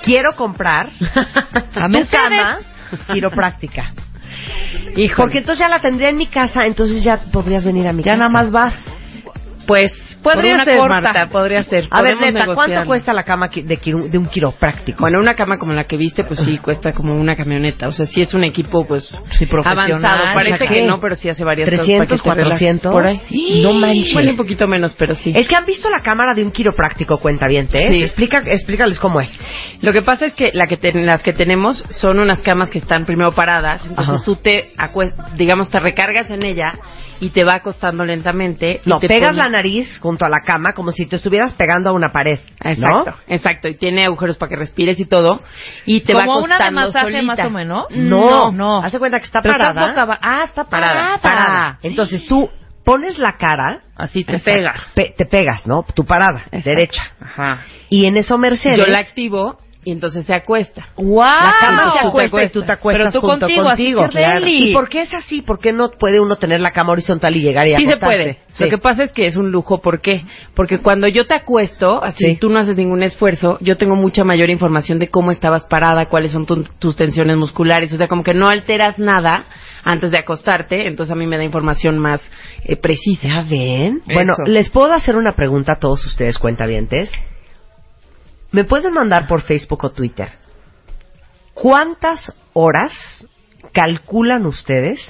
Quiero 0.03 0.35
comprar 0.37 0.91
A 1.75 1.87
tu 1.87 1.93
Mercedes. 1.93 2.11
cama 2.11 2.59
quiropráctica. 3.13 3.93
Porque 5.17 5.39
entonces 5.39 5.59
ya 5.59 5.69
la 5.69 5.81
tendría 5.81 6.09
en 6.09 6.17
mi 6.17 6.27
casa, 6.27 6.67
entonces 6.67 7.03
ya 7.05 7.17
podrías 7.33 7.65
venir 7.65 7.87
a 7.89 7.93
mi 7.93 8.03
Ya 8.03 8.13
casa. 8.13 8.19
nada 8.19 8.31
más 8.31 8.51
vas. 8.51 8.75
Pues 9.69 9.93
podría 10.23 10.55
una 10.55 10.65
ser, 10.65 10.79
corta. 10.79 11.01
Marta, 11.01 11.29
podría 11.29 11.61
ser. 11.63 11.87
A 11.91 12.01
ver, 12.03 12.17
neta, 12.17 12.47
¿cuánto 12.55 12.85
cuesta 12.87 13.13
la 13.13 13.23
cama 13.23 13.49
de, 13.49 13.79
quiru- 13.79 14.09
de 14.09 14.17
un 14.17 14.25
quiropráctico? 14.27 14.99
Bueno, 15.01 15.21
una 15.21 15.35
cama 15.35 15.59
como 15.59 15.75
la 15.75 15.85
que 15.85 15.99
viste, 15.99 16.25
pues 16.25 16.41
sí, 16.41 16.57
cuesta 16.57 16.93
como 16.93 17.15
una 17.15 17.37
camioneta. 17.37 17.87
O 17.87 17.93
sea, 17.93 18.07
sí 18.07 18.23
es 18.23 18.33
un 18.33 18.45
equipo, 18.45 18.87
pues, 18.87 19.05
Sí, 19.33 19.45
profesional. 19.45 19.91
avanzado. 19.93 20.25
Parece 20.35 20.55
¿O 20.55 20.57
sea, 20.57 20.67
que 20.69 20.87
no, 20.87 20.99
pero 20.99 21.17
sí 21.17 21.29
hace 21.29 21.45
varias 21.45 21.69
300, 21.69 22.09
cosas. 22.09 22.23
para 22.25 22.35
que 22.35 22.39
te 22.41 22.45
relajes 22.45 22.81
400. 22.83 22.93
Por 22.93 23.07
ahí. 23.07 23.61
No 23.63 23.73
manches. 23.75 24.15
Bueno, 24.15 24.31
un 24.31 24.37
poquito 24.39 24.67
menos, 24.67 24.95
pero 24.99 25.15
sí. 25.15 25.33
Es 25.37 25.47
que 25.47 25.55
han 25.55 25.67
visto 25.67 25.91
la 25.91 26.01
cámara 26.01 26.33
de 26.35 26.43
un 26.45 26.51
quiropráctico, 26.51 27.19
cuenta 27.19 27.47
bien, 27.47 27.69
Sí. 27.71 28.03
Explica, 28.03 28.39
explícales 28.47 28.99
cómo 28.99 29.21
es. 29.21 29.39
Lo 29.83 29.93
que 29.93 30.01
pasa 30.01 30.25
es 30.25 30.33
que, 30.33 30.51
la 30.55 30.67
que 30.67 30.79
te- 30.79 30.95
las 30.95 31.23
que 31.23 31.35
tenemos 31.35 31.85
son 31.91 32.19
unas 32.19 32.41
camas 32.41 32.71
que 32.71 32.79
están 32.79 33.05
primero 33.05 33.33
paradas, 33.33 33.85
entonces 33.85 34.15
Ajá. 34.15 34.25
tú 34.25 34.37
te, 34.37 34.71
digamos, 35.37 35.69
te 35.69 35.79
recargas 35.79 36.31
en 36.31 36.43
ella 36.43 36.73
y 37.21 37.31
te 37.31 37.45
va 37.45 37.55
acostando 37.57 38.05
lentamente. 38.05 38.81
y 38.85 38.89
No, 38.89 38.99
te 38.99 39.09
pegas 39.09 39.31
pone- 39.31 39.43
la 39.43 39.49
nariz 39.49 39.99
junto 40.01 40.25
a 40.25 40.29
la 40.29 40.41
cama 40.45 40.73
como 40.73 40.91
si 40.93 41.07
te 41.07 41.17
estuvieras 41.17 41.53
pegando 41.55 41.91
a 41.91 41.93
una 41.93 42.09
pared. 42.11 42.39
Exacto, 42.61 43.11
¿no? 43.11 43.35
exacto, 43.35 43.69
y 43.69 43.75
tiene 43.75 44.05
agujeros 44.05 44.37
para 44.37 44.51
que 44.51 44.57
respires 44.57 44.99
y 45.01 45.07
todo, 45.07 45.43
y 45.87 46.01
te 46.03 46.13
Como 46.13 46.27
va 46.27 46.39
una 46.39 46.47
de 46.59 46.65
acostando 46.65 46.81
masaje 46.81 47.05
solita. 47.13 47.23
más 47.23 47.41
o 47.47 47.51
menos. 47.51 47.87
No, 47.91 48.51
no. 48.53 48.79
Hace 48.83 48.99
cuenta 48.99 49.19
que 49.21 49.27
está 49.27 49.43
Pero 49.43 49.55
parada. 49.55 50.19
Ah, 50.23 50.45
está 50.45 50.65
parada. 50.65 50.95
Parada, 50.95 51.19
parada. 51.19 51.79
Entonces 51.83 52.27
tú 52.27 52.49
pones 52.85 53.19
la 53.19 53.33
cara, 53.37 53.81
Así 53.97 54.25
te 54.25 54.37
Exacto. 54.37 54.51
pega. 54.51 54.75
pe- 54.95 55.15
te 55.17 55.27
pegas, 55.27 55.67
¿no? 55.67 55.85
Tu 55.95 56.05
parada, 56.05 56.41
Exacto. 56.47 56.69
derecha. 56.71 57.03
Ajá. 57.21 57.61
Y 57.91 58.07
en 58.07 58.17
eso 58.17 58.39
Mercedes, 58.39 58.79
Yo 58.79 58.87
la 58.87 59.01
activo 59.01 59.59
y 59.85 59.93
entonces 59.93 60.27
se 60.27 60.35
acuesta. 60.35 60.89
¡Wow! 60.97 61.17
la 61.25 61.55
cama 61.61 61.93
se 61.93 62.01
te 62.01 62.07
acuesta 62.09 62.43
y 62.43 62.49
tú 62.51 62.63
te 62.63 62.73
acuestas 62.73 63.07
Pero 63.07 63.13
tú 63.13 63.27
junto 63.27 63.47
contigo, 63.47 63.65
contigo. 63.65 64.03
así. 64.05 64.71
¿Y 64.71 64.73
por 64.75 64.89
qué 64.89 65.03
es 65.03 65.15
así? 65.15 65.41
¿Por 65.41 65.61
qué 65.61 65.73
no 65.73 65.91
puede 65.93 66.21
uno 66.21 66.37
tener 66.37 66.61
la 66.61 66.73
cama 66.73 66.93
horizontal 66.93 67.35
y 67.37 67.41
llegar 67.41 67.67
y 67.67 67.77
Sí 67.77 67.87
se 67.87 67.97
puede. 67.97 68.39
Sí. 68.49 68.65
Lo 68.65 68.71
que 68.71 68.79
pasa 68.79 69.05
es 69.05 69.13
que 69.13 69.27
es 69.27 69.37
un 69.37 69.51
lujo. 69.51 69.81
¿Por 69.81 70.01
qué? 70.01 70.25
Porque 70.55 70.79
cuando 70.79 71.07
yo 71.09 71.27
te 71.27 71.35
acuesto, 71.37 72.03
así 72.05 72.25
Sí. 72.33 72.37
tú 72.37 72.51
no 72.51 72.59
haces 72.59 72.77
ningún 72.77 73.03
esfuerzo, 73.03 73.57
yo 73.61 73.77
tengo 73.79 73.95
mucha 73.97 74.25
mayor 74.25 74.51
información 74.51 74.99
de 74.99 75.09
cómo 75.09 75.31
estabas 75.31 75.65
parada, 75.67 76.07
cuáles 76.07 76.33
son 76.33 76.45
tu- 76.45 76.65
tus 76.79 76.97
tensiones 76.97 77.37
musculares. 77.37 77.93
O 77.93 77.97
sea, 77.97 78.09
como 78.09 78.23
que 78.25 78.35
no 78.35 78.49
alteras 78.49 78.99
nada 78.99 79.47
antes 79.85 80.11
de 80.11 80.19
acostarte. 80.19 80.87
Entonces 80.87 81.13
a 81.13 81.17
mí 81.17 81.27
me 81.27 81.37
da 81.39 81.45
información 81.45 81.99
más 81.99 82.21
eh, 82.65 82.77
precisa. 82.77 83.29
¿Ya 83.29 83.43
ven? 83.49 84.03
Bueno, 84.13 84.35
les 84.45 84.69
puedo 84.71 84.93
hacer 84.93 85.17
una 85.17 85.33
pregunta 85.33 85.73
a 85.73 85.77
todos 85.77 86.05
ustedes, 86.05 86.39
cuentavientes. 86.39 87.11
Me 88.53 88.65
pueden 88.65 88.93
mandar 88.95 89.27
por 89.27 89.43
Facebook 89.43 89.85
o 89.85 89.91
Twitter. 89.91 90.29
¿Cuántas 91.55 92.35
horas 92.53 92.93
calculan 93.73 94.47
ustedes 94.47 95.01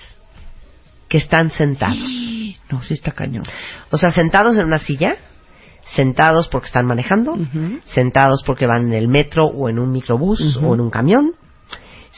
que 1.08 1.18
están 1.18 1.50
sentados? 1.50 1.98
No, 2.70 2.82
sí 2.82 2.92
está 2.92 3.12
cañón. 3.12 3.44
O 3.90 3.96
sea, 3.96 4.10
sentados 4.10 4.58
en 4.58 4.66
una 4.66 4.78
silla, 4.78 5.16
sentados 5.94 6.48
porque 6.48 6.66
están 6.66 6.84
manejando, 6.84 7.34
sentados 7.86 8.42
porque 8.44 8.66
van 8.66 8.88
en 8.88 8.92
el 8.92 9.08
metro 9.08 9.46
o 9.46 9.70
en 9.70 9.78
un 9.78 9.90
microbús 9.90 10.58
o 10.62 10.74
en 10.74 10.80
un 10.82 10.90
camión, 10.90 11.32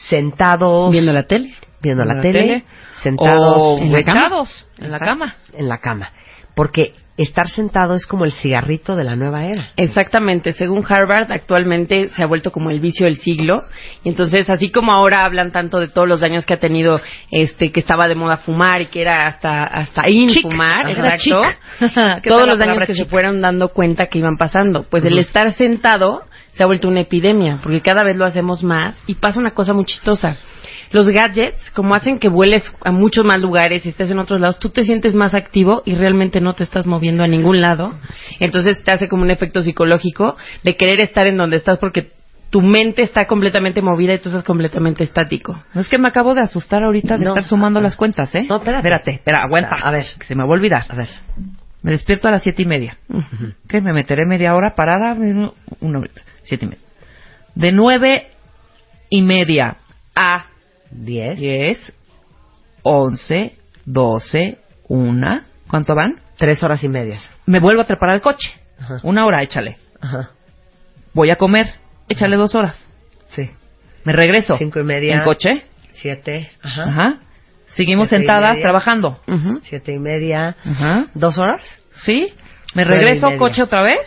sentados 0.09 0.91
Viendo 0.91 1.13
la 1.13 1.23
tele. 1.23 1.55
viendo 1.81 2.03
la, 2.03 2.15
la 2.15 2.21
tele, 2.21 2.39
tele, 2.41 2.63
sentados 3.01 3.57
O 3.57 3.77
en 3.79 3.93
la 3.93 4.03
cama. 4.03 4.45
en 4.77 4.91
la 4.91 4.99
cama. 4.99 5.35
en 5.53 5.69
la 5.69 5.77
cama. 5.77 6.09
Porque 6.53 6.95
estar 7.17 7.47
sentado 7.47 7.95
es 7.95 8.05
como 8.05 8.25
el 8.25 8.31
cigarrito 8.31 8.95
de 8.95 9.03
la 9.03 9.15
nueva 9.15 9.45
era. 9.45 9.69
Exactamente, 9.75 10.53
según 10.53 10.83
Harvard, 10.87 11.31
actualmente 11.31 12.09
se 12.09 12.23
ha 12.23 12.27
vuelto 12.27 12.51
como 12.51 12.69
el 12.69 12.79
vicio 12.79 13.05
del 13.05 13.17
siglo. 13.17 13.63
Y 14.03 14.09
entonces, 14.09 14.49
así 14.49 14.71
como 14.71 14.91
ahora 14.91 15.23
hablan 15.23 15.51
tanto 15.51 15.79
de 15.79 15.87
todos 15.87 16.07
los 16.07 16.21
daños 16.21 16.45
que 16.45 16.53
ha 16.53 16.59
tenido, 16.59 17.01
este, 17.29 17.71
que 17.71 17.79
estaba 17.79 18.07
de 18.07 18.15
moda 18.15 18.37
fumar 18.37 18.81
y 18.81 18.87
que 18.87 19.01
era 19.01 19.27
hasta, 19.27 19.63
hasta 19.63 20.09
in 20.09 20.29
Chic. 20.29 20.43
fumar, 20.43 20.87
Ajá, 20.87 21.15
exacto. 21.15 21.41
chic. 21.79 22.21
¿Qué 22.23 22.29
todos 22.29 22.45
los 22.45 22.57
daños 22.57 22.83
que 22.85 22.95
se 22.95 23.05
fueron 23.05 23.41
dando 23.41 23.69
cuenta 23.69 24.07
que 24.07 24.19
iban 24.19 24.37
pasando. 24.37 24.85
Pues 24.89 25.05
el 25.05 25.17
estar 25.17 25.51
sentado 25.53 26.23
se 26.53 26.63
ha 26.63 26.65
vuelto 26.65 26.87
una 26.87 27.01
epidemia, 27.01 27.59
porque 27.61 27.81
cada 27.81 28.03
vez 28.03 28.15
lo 28.15 28.25
hacemos 28.25 28.63
más 28.63 29.01
y 29.07 29.15
pasa 29.15 29.39
una 29.39 29.51
cosa 29.51 29.73
muy 29.73 29.85
chistosa. 29.85 30.37
Los 30.91 31.09
gadgets, 31.09 31.71
como 31.71 31.95
hacen 31.95 32.19
que 32.19 32.27
vueles 32.29 32.63
a 32.83 32.91
muchos 32.91 33.23
más 33.25 33.39
lugares 33.39 33.85
y 33.85 33.89
estés 33.89 34.11
en 34.11 34.19
otros 34.19 34.39
lados, 34.41 34.59
tú 34.59 34.69
te 34.69 34.83
sientes 34.83 35.15
más 35.15 35.33
activo 35.33 35.83
y 35.85 35.95
realmente 35.95 36.41
no 36.41 36.53
te 36.53 36.63
estás 36.63 36.85
moviendo 36.85 37.23
a 37.23 37.27
ningún 37.27 37.61
lado. 37.61 37.93
Entonces 38.39 38.83
te 38.83 38.91
hace 38.91 39.07
como 39.07 39.23
un 39.23 39.31
efecto 39.31 39.61
psicológico 39.61 40.35
de 40.63 40.75
querer 40.75 40.99
estar 40.99 41.27
en 41.27 41.37
donde 41.37 41.57
estás 41.57 41.79
porque 41.79 42.11
tu 42.49 42.61
mente 42.61 43.01
está 43.03 43.25
completamente 43.27 43.81
movida 43.81 44.13
y 44.13 44.19
tú 44.19 44.27
estás 44.27 44.43
completamente 44.43 45.05
estático. 45.05 45.63
No 45.73 45.79
es 45.79 45.87
que 45.87 45.97
me 45.97 46.09
acabo 46.09 46.33
de 46.33 46.41
asustar 46.41 46.83
ahorita 46.83 47.17
de 47.17 47.23
No. 47.23 47.29
estar 47.31 47.45
sumando 47.45 47.79
las 47.79 47.95
cuentas, 47.95 48.33
¿eh? 48.35 48.43
No, 48.49 48.57
espérate. 48.57 48.77
Espérate, 48.79 49.11
espera, 49.11 49.43
aguanta. 49.43 49.77
A 49.81 49.91
ver. 49.91 50.05
que 50.19 50.25
se 50.27 50.35
me 50.35 50.43
va 50.43 50.49
a 50.49 50.51
olvidar. 50.51 50.83
A 50.89 50.95
ver. 50.95 51.07
Me 51.81 51.91
despierto 51.91 52.27
a 52.27 52.31
las 52.31 52.43
siete 52.43 52.63
y 52.63 52.65
media. 52.65 52.97
¿Qué? 53.69 53.79
Me 53.79 53.93
meteré 53.93 54.25
media 54.25 54.53
hora 54.53 54.75
parada. 54.75 55.15
Una 55.79 55.99
horita. 55.99 56.21
Siete 56.43 56.65
y 56.65 56.67
media. 56.67 56.83
De 57.55 57.71
nueve 57.71 58.27
y 59.09 59.21
media 59.21 59.77
a 60.15 60.47
Diez. 60.91 61.37
diez, 61.39 61.93
once, 62.83 63.55
doce, 63.85 64.57
una. 64.87 65.45
¿Cuánto 65.67 65.95
van? 65.95 66.19
Tres 66.37 66.63
horas 66.63 66.83
y 66.83 66.89
medias. 66.89 67.31
Me 67.45 67.59
vuelvo 67.59 67.81
a 67.81 67.85
trepar 67.85 68.09
al 68.09 68.21
coche. 68.21 68.51
Ajá. 68.79 68.99
Una 69.03 69.25
hora, 69.25 69.41
échale. 69.41 69.77
Ajá. 70.01 70.31
Voy 71.13 71.29
a 71.29 71.35
comer. 71.35 71.73
Échale 72.09 72.35
dos 72.35 72.55
horas. 72.55 72.83
Sí. 73.27 73.49
Me 74.03 74.13
regreso. 74.13 74.57
Cinco 74.57 74.79
y 74.79 74.83
media. 74.83 75.15
En 75.15 75.23
coche. 75.23 75.63
Siete. 75.91 76.51
Ajá. 76.61 76.83
Ajá. 76.83 77.19
Seguimos 77.75 78.09
Siete 78.09 78.25
sentadas 78.25 78.59
trabajando. 78.59 79.21
Ujú. 79.27 79.59
Siete 79.63 79.93
y 79.93 79.99
media. 79.99 80.57
Ajá. 80.65 81.07
¿Dos 81.13 81.37
horas? 81.37 81.61
¿Sí? 82.03 82.33
Me 82.75 82.83
regreso 82.83 83.29
coche 83.37 83.63
otra 83.63 83.81
vez. 83.83 84.01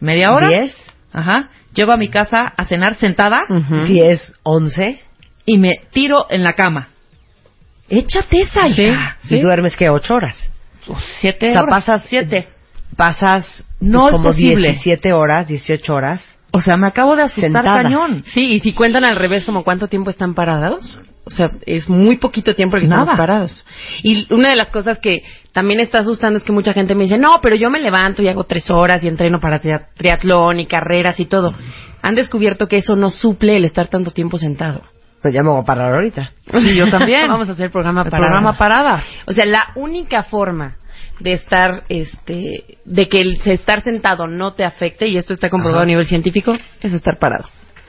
Media 0.00 0.30
hora. 0.30 0.48
Diez. 0.48 0.76
Ajá. 1.12 1.48
Llego 1.74 1.92
a 1.92 1.96
mi 1.96 2.08
casa 2.10 2.52
a 2.56 2.64
cenar 2.66 2.96
sentada 2.96 3.38
Ujú. 3.48 3.84
Diez. 3.86 4.34
Once. 4.42 5.02
Y 5.48 5.58
me 5.58 5.80
tiro 5.92 6.26
en 6.30 6.42
la 6.44 6.52
cama. 6.52 6.88
Échate 7.88 8.42
esa, 8.42 8.68
Sí, 8.68 8.82
hija. 8.82 9.16
sí. 9.20 9.36
Y 9.36 9.40
duermes 9.40 9.76
que 9.76 9.88
ocho 9.88 10.14
horas. 10.14 10.36
Siete 11.20 11.48
o 11.50 11.52
sea, 11.52 11.62
horas. 11.62 11.84
pasas 11.84 12.04
Siete. 12.08 12.48
Pasas 12.96 13.64
No 13.80 14.00
pues, 14.02 14.06
es 14.06 14.12
como 14.12 14.28
posible. 14.30 14.68
17 14.68 15.12
horas, 15.12 15.46
18 15.48 15.94
horas. 15.94 16.38
O 16.50 16.60
sea, 16.60 16.76
me 16.76 16.88
acabo 16.88 17.14
de 17.14 17.22
asustar 17.22 17.44
Sentada. 17.62 17.82
cañón. 17.82 18.24
Sí, 18.32 18.40
y 18.52 18.60
si 18.60 18.72
cuentan 18.72 19.04
al 19.04 19.16
revés, 19.16 19.44
como 19.44 19.62
cuánto 19.64 19.86
tiempo 19.86 20.08
están 20.10 20.34
parados, 20.34 20.98
o 21.24 21.30
sea, 21.30 21.48
es 21.66 21.88
muy 21.90 22.16
poquito 22.16 22.54
tiempo 22.54 22.76
el 22.76 22.80
que 22.82 22.86
estamos 22.86 23.06
Nada. 23.06 23.18
parados. 23.18 23.64
Y 24.02 24.26
una 24.32 24.48
de 24.48 24.56
las 24.56 24.70
cosas 24.70 24.98
que 24.98 25.22
también 25.52 25.78
está 25.80 25.98
asustando 26.00 26.38
es 26.38 26.44
que 26.44 26.52
mucha 26.52 26.72
gente 26.72 26.94
me 26.94 27.04
dice, 27.04 27.18
no, 27.18 27.40
pero 27.42 27.54
yo 27.54 27.68
me 27.70 27.80
levanto 27.80 28.22
y 28.22 28.28
hago 28.28 28.44
tres 28.44 28.70
horas 28.70 29.04
y 29.04 29.08
entreno 29.08 29.38
para 29.40 29.60
tria- 29.60 29.88
triatlón 29.96 30.58
y 30.60 30.66
carreras 30.66 31.20
y 31.20 31.26
todo. 31.26 31.52
Han 32.02 32.14
descubierto 32.14 32.66
que 32.66 32.78
eso 32.78 32.96
no 32.96 33.10
suple 33.10 33.56
el 33.58 33.64
estar 33.66 33.88
tanto 33.88 34.10
tiempo 34.10 34.38
sentado. 34.38 34.82
Pues 35.22 35.34
ya 35.34 35.42
me 35.42 35.50
voy 35.50 35.60
a 35.60 35.64
parar 35.64 35.94
ahorita. 35.94 36.32
Sí, 36.52 36.76
yo 36.76 36.88
también. 36.90 37.26
Vamos 37.28 37.48
a 37.48 37.52
hacer 37.52 37.70
programa 37.70 38.04
parada. 38.04 38.18
programa 38.18 38.56
parada. 38.56 39.04
O 39.26 39.32
sea, 39.32 39.44
la 39.44 39.72
única 39.74 40.22
forma 40.22 40.76
de 41.20 41.32
estar, 41.32 41.82
este, 41.88 42.78
de 42.84 43.08
que 43.08 43.20
el 43.20 43.40
estar 43.44 43.82
sentado 43.82 44.26
no 44.26 44.52
te 44.54 44.64
afecte, 44.64 45.08
y 45.08 45.16
esto 45.16 45.32
está 45.32 45.50
comprobado 45.50 45.78
Ajá. 45.80 45.84
a 45.84 45.86
nivel 45.86 46.06
científico, 46.06 46.56
es 46.80 46.92
estar 46.92 47.18
parado. 47.18 47.48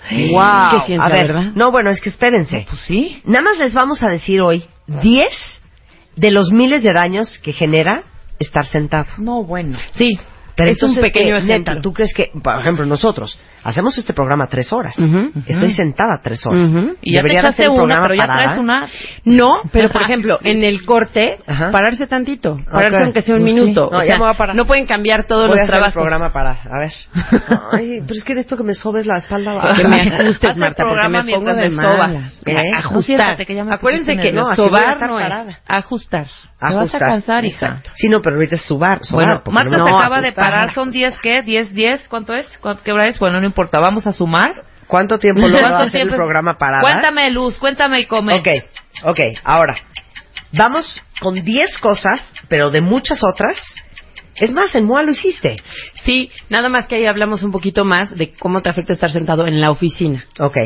Wow. 0.09 0.71
Qué 0.71 0.85
ciencia, 0.87 1.05
a 1.05 1.09
ver, 1.09 1.27
¿verdad? 1.27 1.51
no, 1.53 1.71
bueno, 1.71 1.91
es 1.91 2.01
que 2.01 2.09
espérense. 2.09 2.65
Pues 2.67 2.81
sí. 2.81 3.21
Nada 3.25 3.43
más 3.43 3.59
les 3.59 3.73
vamos 3.73 4.01
a 4.01 4.09
decir 4.09 4.41
hoy 4.41 4.63
10 4.87 5.61
de 6.15 6.31
los 6.31 6.51
miles 6.51 6.81
de 6.81 6.93
daños 6.93 7.37
que 7.43 7.53
genera 7.53 8.03
estar 8.39 8.65
sentado. 8.65 9.07
No, 9.17 9.43
bueno. 9.43 9.77
Sí, 9.93 10.19
Pero 10.55 10.71
es 10.71 10.83
un 10.83 10.95
pequeño 10.95 11.35
¿qué? 11.37 11.43
ejemplo. 11.45 11.73
Neta, 11.73 11.81
¿tú 11.81 11.93
crees 11.93 12.13
que, 12.13 12.31
por 12.43 12.59
ejemplo, 12.59 12.85
nosotros 12.85 13.39
hacemos 13.63 13.97
este 13.97 14.13
programa 14.13 14.45
tres 14.47 14.71
horas? 14.73 14.97
Ujú, 14.97 15.31
Estoy 15.47 15.71
sentada 15.71 16.19
tres 16.23 16.45
horas. 16.45 16.67
Ujú. 16.69 16.95
Y 17.01 17.13
ya 17.15 17.21
te 17.21 17.27
de 17.27 17.33
echaste 17.35 17.49
hacer 17.63 17.65
el 17.67 17.71
una, 17.81 18.01
pero 18.01 18.13
ya 18.15 18.27
parada. 18.27 18.43
traes 18.43 18.59
una. 18.59 18.87
No, 19.25 19.61
pero 19.71 19.89
por 19.89 20.01
ejemplo, 20.01 20.39
en 20.43 20.63
el 20.63 20.85
corte, 20.85 21.39
pararse 21.71 22.07
tantito, 22.07 22.57
pararse 22.71 22.97
Ok. 22.97 23.03
aunque 23.05 23.21
sea 23.21 23.35
un 23.35 23.41
Pues 23.41 23.53
sí. 23.53 23.59
minuto. 23.61 23.89
No, 23.91 23.97
o 23.97 24.01
ya 24.01 24.05
sea, 24.07 24.15
me 24.15 24.21
voy 24.21 24.29
a 24.31 24.33
parar. 24.37 24.55
no 24.55 24.65
pueden 24.65 24.85
cambiar 24.85 25.25
todos 25.25 25.47
Voy 25.47 25.57
a 25.57 25.61
los 25.61 25.69
hacer 25.69 25.75
el 25.75 25.79
trabajos. 25.91 25.93
programa 25.93 26.33
para, 26.33 26.51
a 26.51 26.79
ver. 26.79 26.93
Ay, 27.71 27.99
pero 28.01 28.13
es 28.13 28.23
que 28.23 28.33
necesito 28.35 28.57
que 28.57 28.63
me 28.63 28.73
sobes 28.73 29.05
la 29.05 29.17
espalda. 29.19 29.49
Que 29.79 29.87
me 29.87 30.01
ajustes, 30.01 30.55
el 30.55 30.59
Marta, 30.59 30.83
porque 30.83 31.07
me 31.09 31.23
pongo 31.33 31.53
de 31.53 31.71
sobas. 31.71 32.41
¿Eh? 32.45 32.71
Ajustar. 32.75 33.37
que 33.37 33.59
Acuérdense 33.71 34.17
que. 34.17 34.31
No, 34.33 34.49
a 34.49 34.55
sobar 34.55 34.99
no 35.09 35.19
es 35.19 35.57
ajustar. 35.67 36.27
Te 36.59 36.73
vas 36.75 36.93
a 36.93 36.99
cansar, 36.99 37.45
hija. 37.45 37.81
Sí, 37.93 38.09
no, 38.09 38.21
pero 38.21 38.35
ahorita 38.35 38.55
es 38.55 38.61
subar. 38.65 38.99
Bueno, 39.11 39.41
Marta 39.49 39.75
se 39.83 39.89
acaba 39.89 40.19
de 40.21 40.27
ajustar. 40.27 40.45
Parar, 40.51 40.73
son 40.73 40.91
10, 40.91 41.17
¿qué? 41.21 41.41
10, 41.41 41.73
10, 41.73 42.07
¿cuánto 42.07 42.33
es? 42.33 42.45
¿Cuánto- 42.59 42.83
¿Qué 42.83 42.91
hora 42.91 43.07
es? 43.07 43.19
Bueno, 43.19 43.39
no 43.39 43.45
importa, 43.45 43.79
vamos 43.79 44.07
a 44.07 44.13
sumar. 44.13 44.63
¿Cuánto 44.87 45.19
tiempo 45.19 45.47
lo 45.47 45.53
va 45.61 45.67
a 45.67 45.69
¿Cuánto 45.71 45.87
hacer 45.87 46.01
el 46.01 46.09
programa 46.15 46.57
parada? 46.57 46.81
Cuéntame, 46.81 47.29
Luz, 47.31 47.57
cuéntame 47.57 47.99
y 48.01 48.05
come. 48.05 48.33
Ok, 48.39 48.47
ok, 49.03 49.19
ahora, 49.43 49.75
vamos 50.53 51.01
con 51.21 51.35
10 51.35 51.77
cosas, 51.79 52.25
pero 52.47 52.71
de 52.71 52.81
muchas 52.81 53.23
otras. 53.23 53.57
Es 54.35 54.53
más, 54.53 54.73
en 54.75 54.85
MOA 54.85 55.03
lo 55.03 55.11
hiciste. 55.11 55.57
Sí, 56.05 56.31
nada 56.49 56.69
más 56.69 56.87
que 56.87 56.95
ahí 56.95 57.05
hablamos 57.05 57.43
un 57.43 57.51
poquito 57.51 57.83
más 57.83 58.15
de 58.15 58.31
cómo 58.31 58.61
te 58.61 58.69
afecta 58.69 58.93
estar 58.93 59.11
sentado 59.11 59.45
en 59.47 59.59
la 59.59 59.69
oficina. 59.69 60.23
Ok, 60.39 60.57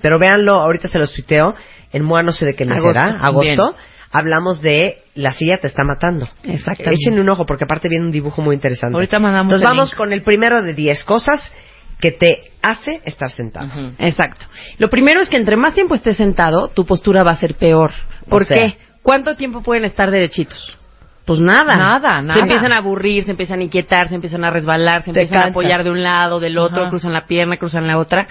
pero 0.00 0.18
véanlo, 0.18 0.54
ahorita 0.54 0.88
se 0.88 0.98
los 0.98 1.12
tuiteo. 1.12 1.54
En 1.92 2.04
MOA 2.04 2.22
no 2.22 2.32
sé 2.32 2.46
de 2.46 2.54
qué 2.54 2.64
mes 2.64 2.78
Agosto, 2.78 2.92
será, 3.00 3.18
agosto. 3.24 3.72
bien. 3.72 3.84
Hablamos 4.10 4.62
de 4.62 4.98
la 5.14 5.32
silla 5.32 5.58
te 5.58 5.66
está 5.66 5.84
matando. 5.84 6.28
Exactamente. 6.44 6.96
Échenle 7.00 7.20
un 7.20 7.28
ojo 7.28 7.44
porque 7.44 7.64
aparte 7.64 7.88
viene 7.88 8.06
un 8.06 8.12
dibujo 8.12 8.40
muy 8.40 8.54
interesante. 8.54 8.94
Ahorita 8.94 9.18
mandamos 9.18 9.52
Entonces 9.52 9.68
el 9.70 9.76
vamos 9.76 9.90
link. 9.90 9.96
con 9.98 10.12
el 10.12 10.22
primero 10.22 10.62
de 10.62 10.72
10 10.74 11.04
cosas 11.04 11.52
que 12.00 12.12
te 12.12 12.28
hace 12.62 13.00
estar 13.04 13.30
sentado. 13.30 13.68
Exacto. 13.98 14.46
Lo 14.78 14.88
primero 14.88 15.20
es 15.20 15.28
que 15.28 15.36
entre 15.36 15.56
más 15.56 15.74
tiempo 15.74 15.94
estés 15.94 16.16
sentado, 16.16 16.68
tu 16.68 16.86
postura 16.86 17.22
va 17.24 17.32
a 17.32 17.36
ser 17.36 17.54
peor. 17.56 17.92
¿Por 18.28 18.42
O 18.42 18.44
sea. 18.44 18.56
qué? 18.56 18.76
¿Cuánto 19.02 19.34
tiempo 19.34 19.62
pueden 19.62 19.84
estar 19.84 20.10
derechitos? 20.10 20.77
Pues 21.28 21.40
nada. 21.40 21.76
Nada, 21.76 22.22
nada. 22.22 22.36
Se 22.36 22.40
empiezan 22.40 22.72
a 22.72 22.78
aburrir, 22.78 23.22
se 23.24 23.32
empiezan 23.32 23.60
a 23.60 23.62
inquietar, 23.62 24.08
se 24.08 24.14
empiezan 24.14 24.44
a 24.44 24.50
resbalar, 24.50 25.02
se 25.02 25.12
Te 25.12 25.20
empiezan 25.20 25.48
a 25.48 25.50
apoyar 25.50 25.84
de 25.84 25.90
un 25.90 26.02
lado, 26.02 26.40
del 26.40 26.56
otro, 26.56 26.84
Ajá. 26.84 26.88
cruzan 26.88 27.12
la 27.12 27.26
pierna, 27.26 27.58
cruzan 27.58 27.86
la 27.86 27.98
otra. 27.98 28.26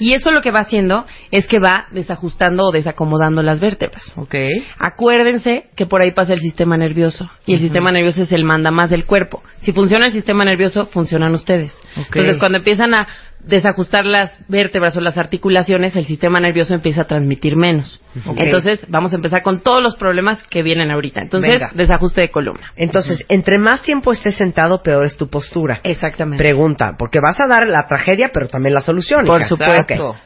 Y 0.00 0.14
eso 0.14 0.32
lo 0.32 0.42
que 0.42 0.50
va 0.50 0.58
haciendo 0.58 1.06
es 1.30 1.46
que 1.46 1.60
va 1.60 1.86
desajustando 1.92 2.64
o 2.64 2.72
desacomodando 2.72 3.44
las 3.44 3.60
vértebras. 3.60 4.12
Ok. 4.16 4.34
Acuérdense 4.80 5.66
que 5.76 5.86
por 5.86 6.02
ahí 6.02 6.10
pasa 6.10 6.32
el 6.32 6.40
sistema 6.40 6.76
nervioso 6.76 7.30
y 7.46 7.52
el 7.52 7.60
sistema 7.60 7.92
nervioso 7.92 8.24
es 8.24 8.32
el 8.32 8.42
manda 8.42 8.72
más 8.72 8.90
del 8.90 9.04
cuerpo. 9.04 9.44
Si 9.60 9.72
funciona 9.72 10.06
el 10.06 10.12
sistema 10.12 10.44
nervioso, 10.44 10.86
funcionan 10.86 11.32
ustedes. 11.34 11.72
Ok. 11.96 12.16
Entonces, 12.16 12.38
cuando 12.38 12.58
empiezan 12.58 12.94
a 12.94 13.06
desajustar 13.44 14.04
las 14.04 14.32
vértebras 14.48 14.96
o 14.96 15.00
las 15.00 15.18
articulaciones, 15.18 15.96
el 15.96 16.04
sistema 16.04 16.40
nervioso 16.40 16.74
empieza 16.74 17.02
a 17.02 17.04
transmitir 17.04 17.56
menos. 17.56 18.00
Entonces, 18.36 18.86
vamos 18.88 19.12
a 19.12 19.16
empezar 19.16 19.42
con 19.42 19.60
todos 19.60 19.82
los 19.82 19.96
problemas 19.96 20.42
que 20.44 20.62
vienen 20.62 20.90
ahorita. 20.90 21.20
Entonces, 21.22 21.52
Venga. 21.52 21.70
desajuste 21.74 22.22
de 22.22 22.30
columna. 22.30 22.72
Entonces, 22.76 23.24
entre 23.28 23.58
más 23.58 23.82
tiempo 23.82 24.12
estés 24.12 24.36
sentado, 24.36 24.82
peor 24.82 25.06
es 25.06 25.16
tu 25.16 25.28
postura. 25.28 25.80
Exactamente. 25.82 26.42
Pregunta, 26.42 26.94
porque 26.98 27.20
vas 27.20 27.40
a 27.40 27.46
dar 27.46 27.66
la 27.66 27.86
tragedia, 27.86 28.30
pero 28.32 28.48
también 28.48 28.74
la 28.74 28.80
solución. 28.80 29.24
Por 29.24 29.42
supuesto. 29.44 30.16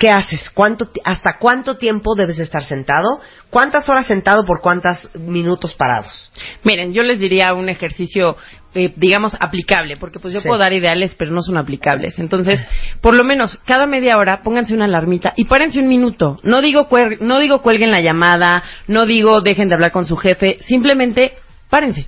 ¿Qué 0.00 0.08
haces? 0.08 0.48
¿Cuánto, 0.48 0.90
¿Hasta 1.04 1.36
cuánto 1.38 1.76
tiempo 1.76 2.14
debes 2.14 2.38
estar 2.38 2.64
sentado? 2.64 3.20
¿Cuántas 3.50 3.86
horas 3.90 4.06
sentado 4.06 4.46
por 4.46 4.62
cuántos 4.62 5.14
minutos 5.14 5.74
parados? 5.74 6.32
Miren, 6.64 6.94
yo 6.94 7.02
les 7.02 7.18
diría 7.18 7.52
un 7.52 7.68
ejercicio, 7.68 8.34
eh, 8.74 8.92
digamos, 8.96 9.36
aplicable, 9.40 9.96
porque 9.96 10.18
pues 10.20 10.32
yo 10.34 10.40
Sí. 10.40 10.46
puedo 10.48 10.60
dar 10.60 10.72
ideales, 10.72 11.14
pero 11.18 11.32
no 11.32 11.42
son 11.42 11.56
aplicables. 11.58 12.18
Entonces, 12.18 12.64
por 13.00 13.14
lo 13.16 13.24
menos 13.24 13.56
cada 13.66 13.86
media 13.86 14.16
hora 14.16 14.42
pónganse 14.44 14.74
una 14.74 14.84
alarmita 14.84 15.32
y 15.36 15.44
párense 15.46 15.80
un 15.80 15.88
minuto. 15.88 16.38
No 16.42 16.60
digo, 16.62 16.88
cuer- 16.88 17.18
no 17.20 17.38
digo 17.40 17.62
cuelguen 17.62 17.90
la 17.90 18.00
llamada, 18.00 18.62
no 18.88 19.06
digo 19.06 19.40
dejen 19.40 19.68
de 19.68 19.74
hablar 19.74 19.90
con 19.92 20.06
su 20.06 20.16
jefe, 20.16 20.58
simplemente 20.60 21.32
párense. 21.68 22.06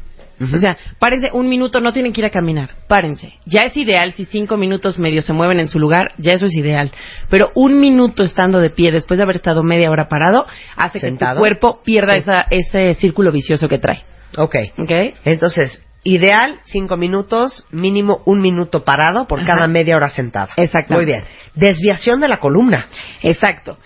O 0.53 0.59
sea, 0.59 0.77
párense 0.99 1.29
un 1.33 1.49
minuto, 1.49 1.81
no 1.81 1.93
tienen 1.93 2.13
que 2.13 2.21
ir 2.21 2.25
a 2.25 2.31
caminar, 2.31 2.71
párense. 2.89 3.33
Ya 3.47 3.61
es 3.63 3.77
ideal 3.77 4.11
si 4.13 4.25
cinco 4.25 4.57
minutos 4.57 4.99
medio 4.99 5.23
se 5.23 5.33
mueven 5.33 5.61
en 5.61 5.69
su 5.69 5.79
lugar, 5.79 6.13
ya 6.19 6.33
eso 6.33 6.47
es 6.47 6.55
ideal. 6.57 6.91
Pero 7.31 7.53
un 7.55 7.79
minuto 7.79 8.25
estando 8.25 8.59
de 8.59 8.71
pie 8.71 8.91
después 8.91 9.19
de 9.19 9.23
haber 9.23 9.37
estado 9.37 9.63
media 9.63 9.89
hora 9.89 10.09
parado 10.09 10.45
hace 10.75 10.99
que 10.99 11.13
tu 11.13 11.25
cuerpo 11.37 11.81
pierda 11.85 12.15
Sí. 12.15 12.19
esa, 12.21 12.47
ese 12.51 12.95
círculo 12.95 13.31
vicioso 13.31 13.69
que 13.69 13.79
trae. 13.79 14.03
Ok. 14.37 14.57
¿Ok? 14.79 14.91
Entonces, 15.25 15.81
ideal, 16.05 16.59
cinco 16.65 16.97
minutos, 16.97 17.65
mínimo 17.70 18.23
un 18.27 18.41
minuto 18.41 18.85
parado 18.85 19.27
por 19.27 19.41
Ajá. 19.41 19.49
cada 19.55 19.69
media 19.69 19.97
hora 19.97 20.09
sentado. 20.09 20.49
Exactamente. 20.57 20.95
Muy 20.95 21.05
bien. 21.20 21.24
Desviación 21.55 22.20
de 22.20 22.29
la 22.29 22.39
columna. 22.39 22.87
Exacto. 23.23 23.79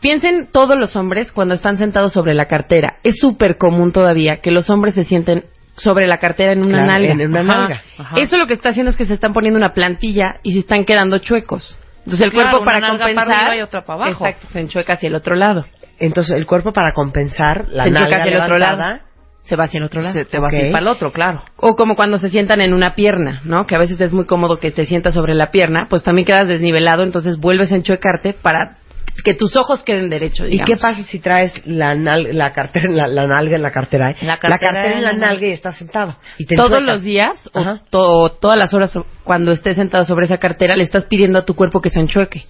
Piensen 0.00 0.48
todos 0.52 0.78
los 0.78 0.96
hombres 0.96 1.32
cuando 1.32 1.54
están 1.54 1.76
sentados 1.78 2.12
sobre 2.12 2.34
la 2.34 2.46
cartera. 2.46 2.96
Es 3.02 3.16
súper 3.18 3.56
común 3.56 3.90
todavía 3.92 4.40
que 4.42 4.50
los 4.50 4.68
hombres 4.70 4.94
se 4.94 5.04
sienten 5.04 5.44
sobre 5.76 6.06
la 6.06 6.18
cartera 6.18 6.52
en 6.52 6.58
una 6.60 6.84
Claro, 6.84 6.86
nalga. 6.92 7.12
en 7.12 7.20
una 7.30 7.40
Ajá. 7.40 7.58
nalga. 7.60 7.82
Ajá. 7.98 8.16
Eso 8.18 8.36
lo 8.36 8.46
que 8.46 8.54
está 8.54 8.68
haciendo 8.68 8.90
es 8.90 8.96
que 8.96 9.06
se 9.06 9.14
están 9.14 9.32
poniendo 9.32 9.58
una 9.58 9.70
plantilla 9.70 10.36
y 10.42 10.52
se 10.52 10.58
están 10.60 10.84
quedando 10.84 11.18
chuecos. 11.18 11.76
Entonces 12.00 12.20
el 12.26 12.32
Claro, 12.32 12.50
cuerpo 12.50 12.62
una 12.62 12.66
para 12.70 12.80
nalga 12.80 12.98
para 13.06 13.14
compensar 13.14 13.38
arriba 13.46 13.56
y 13.56 13.62
otra 13.62 13.84
para 13.84 14.04
abajo. 14.04 14.26
Exacto, 14.26 14.48
se 14.52 14.60
enchueca 14.60 14.92
hacia 14.92 15.06
el 15.08 15.14
otro 15.14 15.34
lado. 15.36 15.64
Entonces, 15.98 16.34
el 16.36 16.44
cuerpo 16.46 16.72
para 16.72 16.92
compensar 16.92 17.66
la 17.70 17.84
se 17.84 17.90
nalga 17.90 18.18
hacia 18.18 18.32
el 18.36 18.42
otro 18.42 18.58
lado. 18.58 19.00
Se 19.44 19.56
va 19.56 19.64
hacia 19.64 19.78
el 19.78 19.84
otro 19.84 20.00
lado. 20.00 20.14
Se 20.14 20.24
te 20.24 20.38
va 20.38 20.46
Ok. 20.48 20.54
a 20.54 20.58
ir 20.66 20.72
para 20.72 20.82
el 20.82 20.88
otro, 20.88 21.12
claro. 21.12 21.42
O 21.56 21.74
como 21.76 21.96
cuando 21.96 22.16
se 22.18 22.30
sientan 22.30 22.60
en 22.62 22.72
una 22.72 22.94
pierna, 22.94 23.40
¿no? 23.44 23.66
Que 23.66 23.74
a 23.76 23.78
veces 23.78 24.00
es 24.00 24.12
muy 24.12 24.24
cómodo 24.24 24.56
que 24.56 24.70
te 24.70 24.84
sientas 24.84 25.14
sobre 25.14 25.34
la 25.34 25.50
pierna, 25.50 25.86
pues 25.90 26.02
también 26.02 26.24
quedas 26.24 26.48
desnivelado, 26.48 27.02
entonces 27.02 27.38
vuelves 27.38 27.70
a 27.72 27.76
enchuecarte 27.76 28.32
para 28.40 28.78
que 29.22 29.34
tus 29.34 29.54
ojos 29.56 29.82
queden 29.84 30.08
derechos. 30.08 30.48
¿Y 30.50 30.58
qué 30.60 30.76
pasa 30.76 31.02
si 31.02 31.18
traes 31.20 31.52
la, 31.66 31.94
nal- 31.94 32.28
la, 32.32 32.52
cartera, 32.52 32.86
la, 32.90 33.06
la 33.06 33.26
nalga 33.26 33.54
en 33.56 33.62
la 33.62 33.70
cartera? 33.70 34.10
eh? 34.10 34.16
La 34.22 34.38
cartera 34.38 34.86
en 34.96 35.02
la 35.04 35.10
en 35.12 35.20
la 35.20 35.26
nalga 35.28 35.46
y 35.46 35.50
estás 35.52 35.76
sentado. 35.76 36.16
Y 36.38 36.46
te 36.46 36.56
todos 36.56 36.70
enchuecas. 36.72 36.92
los 36.94 37.02
días 37.04 37.50
o 37.52 37.78
to- 37.90 38.36
todas 38.40 38.58
las 38.58 38.72
horas 38.74 38.98
cuando 39.22 39.52
estés 39.52 39.76
sentado 39.76 40.04
sobre 40.04 40.24
esa 40.24 40.38
cartera 40.38 40.74
le 40.74 40.82
estás 40.84 41.04
pidiendo 41.04 41.38
a 41.38 41.44
tu 41.44 41.54
cuerpo 41.54 41.80
que 41.80 41.90
se 41.90 42.00
enchueque. 42.00 42.44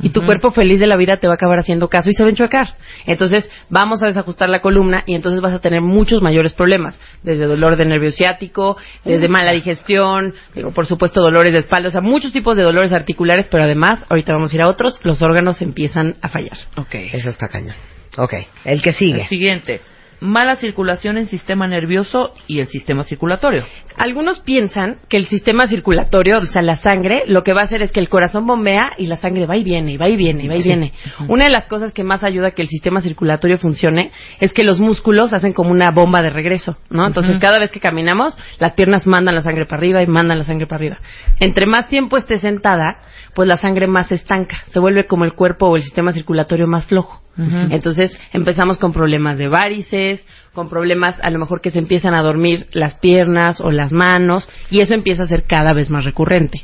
Y 0.00 0.10
tu 0.10 0.24
cuerpo 0.24 0.50
feliz 0.50 0.80
de 0.80 0.86
la 0.86 0.96
vida 0.96 1.16
te 1.16 1.26
va 1.26 1.34
a 1.34 1.36
acabar 1.36 1.58
haciendo 1.58 1.88
caso 1.88 2.10
y 2.10 2.12
se 2.12 2.22
va 2.22 2.28
a 2.28 2.30
enchuecar. 2.30 2.74
Entonces, 3.06 3.50
vamos 3.68 4.02
a 4.02 4.06
desajustar 4.06 4.48
la 4.48 4.60
columna 4.60 5.02
y 5.06 5.14
entonces 5.14 5.40
vas 5.40 5.54
a 5.54 5.60
tener 5.60 5.80
muchos 5.80 6.22
mayores 6.22 6.52
problemas. 6.52 7.00
Desde 7.22 7.46
dolor 7.46 7.76
de 7.76 7.84
nervio 7.84 8.10
ciático, 8.10 8.76
desde 9.04 9.28
mala 9.28 9.52
digestión, 9.52 10.34
digo, 10.54 10.70
por 10.70 10.86
supuesto 10.86 11.20
dolores 11.20 11.52
de 11.52 11.58
espalda, 11.60 11.88
o 11.88 11.92
sea, 11.92 12.00
muchos 12.00 12.32
tipos 12.32 12.56
de 12.56 12.62
dolores 12.62 12.92
articulares, 12.92 13.48
pero 13.50 13.64
además, 13.64 14.04
ahorita 14.08 14.32
vamos 14.32 14.52
a 14.52 14.54
ir 14.54 14.62
a 14.62 14.68
otros, 14.68 15.00
los 15.02 15.20
órganos 15.22 15.62
empiezan 15.62 16.16
a 16.22 16.28
fallar. 16.28 16.58
Ok. 16.76 16.94
Eso 17.12 17.30
está 17.30 17.48
cañón. 17.48 17.74
Ok, 18.16 18.34
el 18.64 18.82
que 18.82 18.92
sigue. 18.92 19.22
El 19.22 19.28
siguiente. 19.28 19.80
Mala 20.20 20.56
circulación 20.56 21.16
en 21.16 21.26
sistema 21.26 21.68
nervioso 21.68 22.34
y 22.46 22.60
el 22.60 22.66
sistema 22.66 23.04
circulatorio. 23.04 23.64
Algunos 23.96 24.40
piensan 24.40 24.98
que 25.08 25.16
el 25.16 25.26
sistema 25.26 25.66
circulatorio, 25.66 26.38
o 26.38 26.46
sea, 26.46 26.62
la 26.62 26.76
sangre, 26.76 27.22
lo 27.26 27.42
que 27.42 27.52
va 27.52 27.60
a 27.60 27.64
hacer 27.64 27.82
es 27.82 27.92
que 27.92 28.00
el 28.00 28.08
corazón 28.08 28.46
bombea 28.46 28.92
y 28.96 29.06
la 29.06 29.16
sangre 29.16 29.46
va 29.46 29.56
y 29.56 29.64
viene, 29.64 29.92
y 29.92 29.96
va 29.96 30.08
y 30.08 30.16
viene, 30.16 30.44
y 30.44 30.48
va 30.48 30.56
y 30.56 30.62
viene. 30.62 30.92
Una 31.28 31.44
de 31.44 31.50
las 31.50 31.66
cosas 31.66 31.92
que 31.92 32.04
más 32.04 32.24
ayuda 32.24 32.48
a 32.48 32.50
que 32.50 32.62
el 32.62 32.68
sistema 32.68 33.00
circulatorio 33.00 33.58
funcione 33.58 34.10
es 34.40 34.52
que 34.52 34.64
los 34.64 34.80
músculos 34.80 35.32
hacen 35.32 35.52
como 35.52 35.70
una 35.70 35.90
bomba 35.90 36.22
de 36.22 36.30
regreso, 36.30 36.78
¿no? 36.90 37.06
Entonces, 37.06 37.38
cada 37.38 37.58
vez 37.58 37.70
que 37.70 37.80
caminamos, 37.80 38.36
las 38.58 38.74
piernas 38.74 39.06
mandan 39.06 39.34
la 39.34 39.42
sangre 39.42 39.66
para 39.66 39.78
arriba 39.78 40.02
y 40.02 40.06
mandan 40.06 40.38
la 40.38 40.44
sangre 40.44 40.66
para 40.66 40.78
arriba. 40.78 40.98
Entre 41.40 41.66
más 41.66 41.88
tiempo 41.88 42.16
esté 42.16 42.38
sentada, 42.38 43.02
pues 43.38 43.46
la 43.46 43.56
sangre 43.56 43.86
más 43.86 44.10
estanca, 44.10 44.56
se 44.72 44.80
vuelve 44.80 45.06
como 45.06 45.24
el 45.24 45.34
cuerpo 45.34 45.68
o 45.68 45.76
el 45.76 45.82
sistema 45.84 46.12
circulatorio 46.12 46.66
más 46.66 46.86
flojo. 46.86 47.22
Entonces 47.70 48.18
empezamos 48.32 48.78
con 48.78 48.92
problemas 48.92 49.38
de 49.38 49.46
varices, 49.46 50.26
con 50.52 50.68
problemas 50.68 51.20
a 51.22 51.30
lo 51.30 51.38
mejor 51.38 51.60
que 51.60 51.70
se 51.70 51.78
empiezan 51.78 52.14
a 52.14 52.22
dormir 52.22 52.66
las 52.72 52.96
piernas 52.96 53.60
o 53.60 53.70
las 53.70 53.92
manos 53.92 54.48
y 54.70 54.80
eso 54.80 54.92
empieza 54.92 55.22
a 55.22 55.28
ser 55.28 55.44
cada 55.44 55.72
vez 55.72 55.88
más 55.88 56.04
recurrente. 56.04 56.62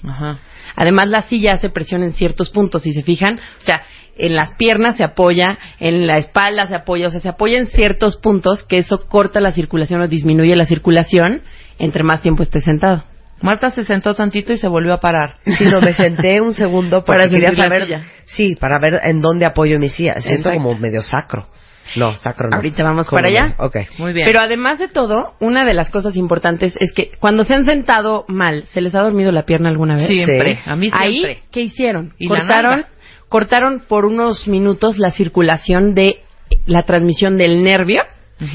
Además 0.74 1.06
la 1.06 1.22
silla 1.22 1.52
hace 1.52 1.70
presión 1.70 2.02
en 2.02 2.12
ciertos 2.12 2.50
puntos, 2.50 2.82
si 2.82 2.92
se 2.92 3.04
fijan, 3.04 3.34
o 3.36 3.64
sea, 3.64 3.84
en 4.16 4.34
las 4.34 4.54
piernas 4.56 4.96
se 4.96 5.04
apoya, 5.04 5.56
en 5.78 6.08
la 6.08 6.18
espalda 6.18 6.66
se 6.66 6.74
apoya, 6.74 7.06
o 7.06 7.10
sea, 7.10 7.20
se 7.20 7.28
apoya 7.28 7.56
en 7.56 7.68
ciertos 7.68 8.16
puntos 8.16 8.64
que 8.64 8.78
eso 8.78 9.06
corta 9.06 9.38
la 9.38 9.52
circulación 9.52 10.00
o 10.00 10.08
disminuye 10.08 10.56
la 10.56 10.64
circulación 10.64 11.42
entre 11.78 12.02
más 12.02 12.20
tiempo 12.20 12.42
esté 12.42 12.58
sentado. 12.58 13.04
Marta 13.42 13.70
se 13.70 13.84
sentó 13.84 14.14
tantito 14.14 14.52
y 14.52 14.56
se 14.58 14.68
volvió 14.68 14.94
a 14.94 15.00
parar. 15.00 15.36
Sí, 15.44 15.64
no, 15.66 15.80
me 15.80 15.92
senté 15.92 16.40
un 16.40 16.54
segundo 16.54 17.04
porque 17.04 17.18
Para 17.18 17.30
quería 17.30 17.52
saber. 17.54 18.00
Sí, 18.24 18.56
para 18.56 18.78
ver 18.78 19.00
en 19.04 19.20
dónde 19.20 19.44
apoyo 19.44 19.78
mi 19.78 19.88
silla. 19.88 20.14
Siento 20.20 20.48
Exacto. 20.48 20.62
como 20.68 20.78
medio 20.78 21.02
sacro. 21.02 21.48
No, 21.96 22.14
sacro 22.14 22.48
no. 22.48 22.56
Ahorita 22.56 22.82
vamos 22.82 23.06
¿Cómo 23.08 23.20
para 23.20 23.30
no? 23.30 23.36
allá. 23.36 23.54
Ok. 23.58 23.76
Muy 23.98 24.14
bien. 24.14 24.26
Pero 24.26 24.40
además 24.40 24.78
de 24.78 24.88
todo, 24.88 25.34
una 25.40 25.64
de 25.66 25.74
las 25.74 25.90
cosas 25.90 26.16
importantes 26.16 26.74
es 26.80 26.92
que 26.94 27.10
cuando 27.20 27.44
se 27.44 27.54
han 27.54 27.64
sentado 27.66 28.24
mal, 28.26 28.64
¿se 28.68 28.80
les 28.80 28.94
ha 28.94 29.00
dormido 29.02 29.30
la 29.32 29.42
pierna 29.44 29.68
alguna 29.68 29.96
vez? 29.96 30.06
siempre, 30.06 30.54
Sí. 30.56 30.60
a 30.64 30.76
mí 30.76 30.88
siempre. 30.90 31.30
Ahí, 31.32 31.38
¿qué 31.52 31.60
hicieron? 31.60 32.14
Y 32.18 32.26
cortaron, 32.28 32.86
cortaron 33.28 33.82
por 33.86 34.06
unos 34.06 34.48
minutos 34.48 34.96
la 34.98 35.10
circulación 35.10 35.94
de 35.94 36.22
la 36.66 36.82
transmisión 36.84 37.36
del 37.36 37.62
nervio 37.62 38.02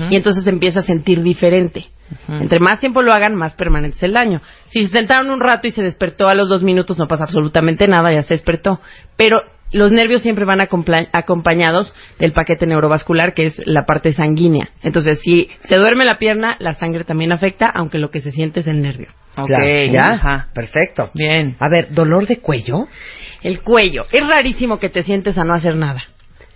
y 0.10 0.15
entonces 0.15 0.43
se 0.43 0.49
empieza 0.49 0.80
a 0.80 0.84
sentir 0.84 1.22
diferente. 1.22 1.85
Entre 2.27 2.60
más 2.60 2.80
tiempo 2.80 3.02
lo 3.02 3.14
hagan, 3.14 3.36
más 3.36 3.53
permanente 3.53 3.98
es 3.98 4.03
el 4.03 4.14
daño. 4.14 4.41
Si 4.68 4.86
se 4.86 4.91
sentaron 4.91 5.30
un 5.30 5.40
rato 5.40 5.68
y 5.68 5.72
se 5.72 5.84
despertó 5.84 6.27
a 6.27 6.36
los 6.36 6.49
dos 6.49 6.64
minutos, 6.64 6.98
no 6.98 7.07
pasa 7.07 7.26
absolutamente 7.26 7.88
nada, 7.88 8.11
ya 8.11 8.23
se 8.23 8.34
despertó. 8.34 8.80
Pero 9.15 9.41
los 9.72 9.91
nervios 9.91 10.22
siempre 10.22 10.45
van 10.45 10.61
acompañados 10.61 11.94
del 12.18 12.31
paquete 12.31 12.65
neurovascular, 12.65 13.34
que 13.34 13.45
es 13.45 13.68
la 13.68 13.86
parte 13.86 14.14
sanguínea. 14.14 14.69
Entonces, 14.81 15.19
si 15.22 15.49
se 15.68 15.76
duerme 15.76 16.06
la 16.06 16.18
pierna, 16.18 16.56
la 16.60 16.73
sangre 16.73 17.03
también 17.03 17.31
afecta, 17.31 17.68
aunque 17.68 17.99
lo 17.99 18.10
que 18.10 18.22
se 18.22 18.31
siente 18.31 18.61
es 18.61 18.68
el 18.68 18.81
nervio. 18.81 19.10
Ok, 19.38 19.48
Claro, 19.48 19.91
ya. 19.91 20.11
Ajá. 20.14 20.48
Perfecto. 20.53 21.10
Bien. 21.14 21.56
A 21.60 21.69
ver, 21.69 21.94
¿dolor 21.94 22.26
de 22.27 22.40
cuello? 22.40 22.88
El 23.44 23.61
cuello. 23.61 24.06
Es 24.11 24.27
rarísimo 24.27 24.80
que 24.80 24.90
te 24.90 25.03
sientes 25.03 25.38
a 25.38 25.44
no 25.44 25.53
hacer 25.53 25.77
nada. 25.77 26.02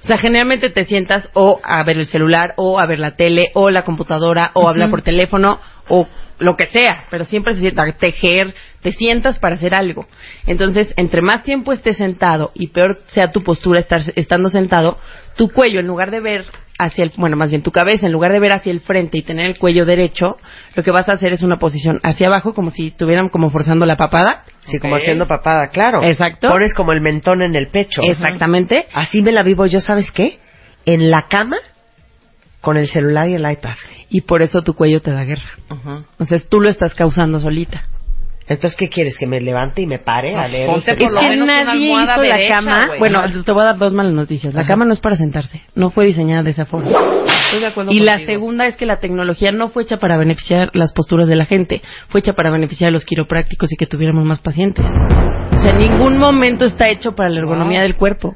O 0.03 0.07
sea, 0.07 0.17
generalmente 0.17 0.69
te 0.69 0.83
sientas 0.83 1.29
o 1.33 1.61
a 1.63 1.81
ver 1.83 1.97
el 1.97 2.07
celular, 2.07 2.53
o 2.57 2.79
a 2.79 2.85
ver 2.85 2.99
la 2.99 3.15
tele, 3.15 3.51
o 3.53 3.69
la 3.69 3.83
computadora, 3.83 4.51
o 4.53 4.67
hablar 4.67 4.89
por 4.89 5.01
teléfono, 5.01 5.59
o 5.87 6.07
lo 6.39 6.57
que 6.57 6.65
sea. 6.65 7.05
Pero 7.09 7.23
siempre 7.23 7.53
se 7.53 7.61
sienta 7.61 7.83
a 7.83 7.93
tejer, 7.93 8.53
te 8.81 8.91
sientas 8.91 9.39
para 9.39 9.55
hacer 9.55 9.73
algo. 9.73 10.05
Entonces, 10.45 10.93
entre 10.97 11.21
más 11.21 11.43
tiempo 11.43 11.71
estés 11.71 11.97
sentado 11.97 12.51
y 12.53 12.67
peor 12.67 12.99
sea 13.07 13.31
tu 13.31 13.43
postura 13.43 13.79
estar, 13.79 14.01
estando 14.15 14.49
sentado, 14.49 14.97
tu 15.37 15.49
cuello, 15.49 15.79
en 15.79 15.87
lugar 15.87 16.11
de 16.11 16.19
ver 16.19 16.45
hacia 16.83 17.03
el, 17.03 17.11
bueno, 17.17 17.35
más 17.35 17.49
bien 17.49 17.61
tu 17.63 17.71
cabeza, 17.71 18.05
en 18.05 18.11
lugar 18.11 18.31
de 18.31 18.39
ver 18.39 18.51
hacia 18.51 18.71
el 18.71 18.79
frente 18.79 19.17
y 19.17 19.21
tener 19.23 19.45
el 19.47 19.57
cuello 19.57 19.85
derecho, 19.85 20.37
lo 20.75 20.83
que 20.83 20.91
vas 20.91 21.09
a 21.09 21.13
hacer 21.13 21.33
es 21.33 21.41
una 21.43 21.57
posición 21.57 21.99
hacia 22.03 22.27
abajo, 22.27 22.53
como 22.53 22.71
si 22.71 22.87
estuvieran 22.87 23.29
como 23.29 23.49
forzando 23.49 23.85
la 23.85 23.95
papada. 23.97 24.43
Sí, 24.61 24.77
Ok. 24.77 24.81
como 24.83 24.95
haciendo 24.95 25.27
papada, 25.27 25.67
claro. 25.69 26.03
Exacto. 26.03 26.47
Pones 26.49 26.73
como 26.73 26.91
el 26.93 27.01
mentón 27.01 27.41
en 27.41 27.55
el 27.55 27.67
pecho. 27.67 28.01
Exactamente. 28.03 28.85
Así 28.93 29.21
me 29.21 29.31
la 29.31 29.43
vivo 29.43 29.65
yo, 29.65 29.79
¿sabes 29.79 30.11
qué? 30.11 30.39
En 30.85 31.09
la 31.11 31.25
cama 31.29 31.57
con 32.61 32.77
el 32.77 32.87
celular 32.89 33.27
y 33.29 33.33
el 33.35 33.49
iPad. 33.51 33.75
y 34.09 34.21
por 34.21 34.41
eso 34.43 34.61
tu 34.61 34.73
cuello 34.75 35.01
te 35.01 35.11
da 35.11 35.23
guerra. 35.23 35.49
Ajá. 35.69 35.97
Entonces 36.11 36.47
tú 36.47 36.61
lo 36.61 36.69
estás 36.69 36.93
causando 36.93 37.39
solita. 37.39 37.87
Entonces, 38.47 38.75
¿qué 38.77 38.89
quieres? 38.89 39.17
¿Que 39.17 39.25
me 39.25 39.39
levante 39.39 39.81
y 39.81 39.85
me 39.87 39.99
pare 39.99 40.35
a 40.35 40.47
leer? 40.47 40.65
ponte 40.67 40.91
el 40.91 40.97
por 40.97 41.07
Es 41.07 41.13
lo 41.13 41.21
que 41.21 41.29
menos 41.29 41.47
nadie 41.47 41.91
hizo 41.91 42.21
derecha, 42.21 42.61
la 42.61 42.81
cama. 42.81 42.89
Bueno, 42.99 43.21
te 43.45 43.51
voy 43.51 43.61
a 43.61 43.65
dar 43.65 43.77
dos 43.77 43.93
malas 43.93 44.13
noticias. 44.13 44.53
La 44.53 44.63
cama 44.65 44.85
no 44.85 44.93
es 44.93 44.99
para 44.99 45.15
sentarse. 45.15 45.61
No 45.75 45.89
fue 45.89 46.05
diseñada 46.05 46.43
de 46.43 46.49
esa 46.51 46.65
forma. 46.65 46.89
Estoy 46.89 47.59
de 47.61 47.67
acuerdo 47.67 47.91
Y 47.91 47.99
la 47.99 48.19
segunda 48.19 48.65
es 48.65 48.75
que 48.75 48.85
la 48.85 48.97
tecnología 48.99 49.51
no 49.51 49.69
fue 49.69 49.83
hecha 49.83 49.97
para 49.97 50.17
beneficiar 50.17 50.69
las 50.73 50.91
posturas 50.93 51.27
de 51.27 51.35
la 51.35 51.45
gente. 51.45 51.81
Fue 52.09 52.19
hecha 52.19 52.33
para 52.33 52.49
beneficiar 52.51 52.89
a 52.89 52.91
los 52.91 53.05
quiroprácticos 53.05 53.71
y 53.71 53.75
que 53.77 53.85
tuviéramos 53.85 54.25
más 54.25 54.41
pacientes. 54.41 54.85
O 55.53 55.59
sea, 55.59 55.71
en 55.71 55.79
ningún 55.79 56.17
momento 56.17 56.65
está 56.65 56.89
hecho 56.89 57.15
para 57.15 57.29
la 57.29 57.39
ergonomía 57.39 57.79
Wow. 57.79 57.87
del 57.87 57.95
cuerpo. 57.95 58.35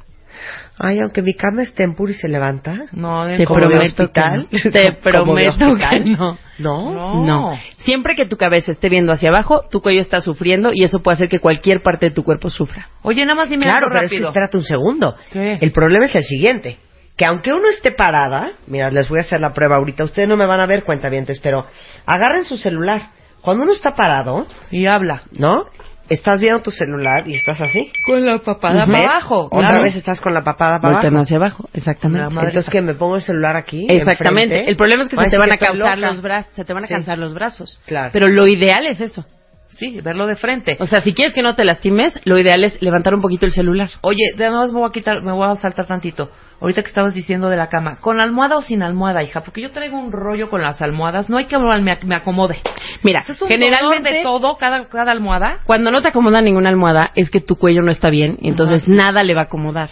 Ay, 0.80 1.00
aunque 1.00 1.22
mi 1.24 1.34
cama 1.34 1.64
esté 1.64 1.84
en 1.84 1.96
puro 1.96 2.12
y 2.12 2.16
se 2.16 2.28
levanta. 2.30 2.86
No, 2.92 3.26
Te 3.26 3.46
¿Como 3.46 3.60
de 3.62 3.68
prometo 3.68 4.04
hospital? 4.04 4.48
que 4.50 4.58
no. 4.58 4.72
Te 4.72 4.80
¿Como 5.12 5.36
de 5.36 5.46
prometo 5.52 5.90
que 5.90 6.00
no. 6.06 6.38
¿No? 6.60 6.94
No. 6.94 7.26
No. 7.26 7.60
Siempre 7.80 8.16
que 8.16 8.26
tu 8.26 8.38
cabeza 8.38 8.72
esté 8.72 8.88
viendo 8.90 9.12
hacia 9.12 9.30
abajo, 9.30 9.64
tu 9.72 9.82
cuello 9.82 10.02
está 10.02 10.22
sufriendo 10.22 10.72
y 10.74 10.84
eso 10.84 11.00
puede 11.02 11.16
hacer 11.16 11.30
que 11.30 11.40
cualquier 11.40 11.82
parte 11.82 12.08
de 12.10 12.12
tu 12.16 12.24
cuerpo 12.24 12.50
sufra. 12.50 12.88
Oye, 13.02 13.26
nada 13.26 13.36
más 13.36 13.50
dime 13.50 13.64
Claro, 13.64 13.78
algo 13.86 13.90
pero 13.92 14.06
es 14.06 14.10
que 14.12 14.16
rápido. 14.18 14.30
espérate 14.30 14.58
un 14.58 14.64
segundo. 14.64 15.16
¿Qué? 15.32 15.58
El 15.62 15.72
problema 15.72 16.06
es 16.06 16.16
el 16.16 16.24
siguiente. 16.24 16.78
Que 17.16 17.26
aunque 17.26 17.52
uno 17.52 17.68
esté 17.70 17.92
parada, 17.94 18.52
mira, 18.68 18.92
les 18.92 19.10
voy 19.10 19.18
a 19.18 19.22
hacer 19.22 19.42
la 19.42 19.52
prueba 19.54 19.78
ahorita. 19.78 20.04
Ustedes 20.04 20.30
no 20.30 20.38
me 20.38 20.46
van 20.46 20.60
a 20.60 20.68
ver, 20.68 20.84
cuentavientes, 20.84 21.40
pero 21.40 21.66
agarren 22.06 22.44
su 22.44 22.58
celular. 22.58 23.02
Cuando 23.42 23.64
uno 23.64 23.74
está 23.74 23.92
parado, 23.96 24.46
Y 24.70 24.86
habla. 24.86 25.24
¿no? 25.32 25.64
Estás 26.10 26.40
viendo 26.40 26.62
tu 26.62 26.72
celular 26.72 27.28
y 27.28 27.36
estás 27.36 27.60
así. 27.62 27.92
Con 28.06 28.26
la 28.26 28.40
papada 28.40 28.86
¿Ves? 28.86 28.94
para 28.96 29.04
abajo. 29.12 29.46
Otra 29.52 29.60
claro. 29.70 29.84
vez 29.84 29.96
estás 29.96 30.22
con 30.22 30.34
la 30.34 30.42
papada 30.42 30.80
para 30.80 31.00
abajo. 31.00 31.18
hacia 31.20 31.38
abajo, 31.38 31.70
exactamente. 31.74 32.28
Entonces 32.28 32.70
que 32.70 32.82
me 32.82 32.96
pongo 32.96 33.16
el 33.18 33.22
celular 33.22 33.56
aquí. 33.56 33.86
Exactamente. 33.90 34.56
enfrente. 34.56 34.72
El 34.72 34.78
problema 34.78 35.04
es 35.04 35.10
que 35.10 35.18
se 35.18 35.30
te 35.30 35.38
van 35.38 35.52
a 35.52 35.58
cansar 35.58 35.98
los 35.98 36.22
brazos, 36.22 36.54
se 36.54 36.66
te 36.66 36.74
van 36.74 36.84
a 36.84 36.88
Sí. 36.88 36.94
cansar 36.94 37.18
los 37.18 37.34
brazos. 37.34 37.80
Claro. 37.86 38.10
Pero 38.14 38.28
lo 38.28 38.48
ideal 38.48 38.86
es 38.88 39.02
eso. 39.02 39.26
Sí, 39.70 40.00
verlo 40.02 40.26
de 40.26 40.36
frente. 40.36 40.78
O 40.80 40.88
sea, 40.88 41.02
si 41.02 41.14
quieres 41.14 41.34
que 41.34 41.42
no 41.44 41.54
te 41.56 41.64
lastimes, 41.66 42.20
lo 42.24 42.40
ideal 42.40 42.64
es 42.64 42.82
levantar 42.82 43.14
un 43.14 43.22
poquito 43.22 43.46
el 43.46 43.52
celular. 43.52 43.90
Oye, 44.02 44.24
además 44.36 44.72
me 44.72 44.80
voy 44.80 44.90
a 44.90 44.92
quitar, 44.92 45.22
me 45.22 45.32
voy 45.34 45.48
a 45.48 45.56
saltar 45.56 45.86
tantito. 45.86 46.32
Ahorita 46.60 46.82
que 46.82 46.90
estabas 46.90 47.14
diciendo 47.14 47.50
de 47.50 47.58
la 47.58 47.70
cama, 47.70 47.98
¿con 48.02 48.20
almohada 48.20 48.58
o 48.58 48.62
sin 48.62 48.82
almohada, 48.82 49.24
hija? 49.24 49.42
Porque 49.42 49.62
yo 49.62 49.72
traigo 49.72 49.98
un 50.00 50.12
rollo 50.12 50.50
con 50.50 50.62
las 50.62 50.82
almohadas. 50.82 51.30
No 51.30 51.38
hay 51.38 51.46
que 51.46 51.58
me, 51.58 52.16
acomode. 52.16 52.60
Mira, 53.04 53.24
Es 53.28 53.42
un 53.42 53.48
generalmente 53.48 54.12
de 54.12 54.24
todo, 54.24 54.58
cada, 54.58 54.88
cada 54.88 55.12
almohada. 55.12 55.60
cuando 55.66 55.92
no 55.92 56.02
te 56.02 56.08
acomoda 56.08 56.42
ninguna 56.42 56.70
almohada 56.70 57.12
es 57.16 57.30
que 57.30 57.42
tu 57.42 57.56
cuello 57.56 57.82
no 57.82 57.92
está 57.92 58.10
bien 58.10 58.38
entonces 58.42 58.88
nada 58.88 59.24
le 59.24 59.34
va 59.34 59.42
a 59.42 59.44
acomodar. 59.46 59.90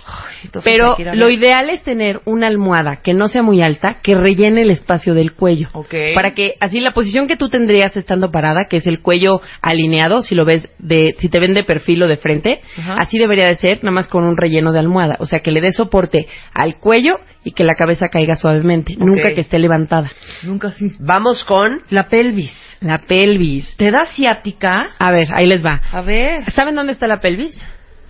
Pero 0.63 0.95
lo 1.13 1.29
ideal 1.29 1.69
es 1.69 1.83
tener 1.83 2.21
una 2.25 2.47
almohada 2.47 2.97
que 3.03 3.13
no 3.13 3.27
sea 3.27 3.41
muy 3.41 3.61
alta, 3.61 3.97
que 4.01 4.15
rellene 4.15 4.61
el 4.61 4.71
espacio 4.71 5.13
del 5.13 5.33
cuello. 5.33 5.69
Ok. 5.73 5.93
Para 6.13 6.33
que 6.33 6.55
así 6.59 6.79
la 6.79 6.91
posición 6.91 7.27
que 7.27 7.37
tú 7.37 7.49
tendrías 7.49 7.95
estando 7.97 8.31
parada, 8.31 8.65
que 8.65 8.77
es 8.77 8.87
el 8.87 9.01
cuello 9.01 9.41
alineado, 9.61 10.21
si 10.21 10.35
lo 10.35 10.45
ves 10.45 10.69
de, 10.79 11.15
si 11.19 11.29
te 11.29 11.39
ven 11.39 11.53
de 11.53 11.63
perfil 11.63 12.03
o 12.03 12.07
de 12.07 12.17
frente, 12.17 12.61
Ajá. 12.77 12.95
así 12.99 13.17
debería 13.17 13.47
de 13.47 13.55
ser, 13.55 13.83
nada 13.83 13.91
más 13.91 14.07
con 14.07 14.23
un 14.23 14.37
relleno 14.37 14.71
de 14.71 14.79
almohada. 14.79 15.17
O 15.19 15.25
sea, 15.25 15.39
que 15.39 15.51
le 15.51 15.61
dé 15.61 15.71
soporte 15.71 16.27
al 16.55 16.77
cuello 16.79 17.19
y 17.43 17.51
que 17.51 17.63
la 17.63 17.75
cabeza 17.75 18.07
caiga 18.09 18.35
suavemente, 18.35 18.95
nunca 18.97 19.35
que 19.35 19.41
esté 19.41 19.59
levantada. 19.59 20.09
Nunca 20.41 20.71
sí. 20.71 20.95
Vamos 20.99 21.43
con 21.43 21.83
La 21.89 22.07
pelvis. 22.07 22.51
La 22.81 22.97
pelvis. 22.97 23.75
¿Te 23.77 23.91
da 23.91 24.05
ciática? 24.07 24.87
A 24.97 25.11
ver, 25.11 25.27
ahí 25.33 25.45
les 25.45 25.63
va. 25.63 25.81
A 25.91 26.01
ver. 26.01 26.49
¿Saben 26.51 26.75
dónde 26.75 26.93
está 26.93 27.07
la 27.07 27.19
pelvis? 27.19 27.55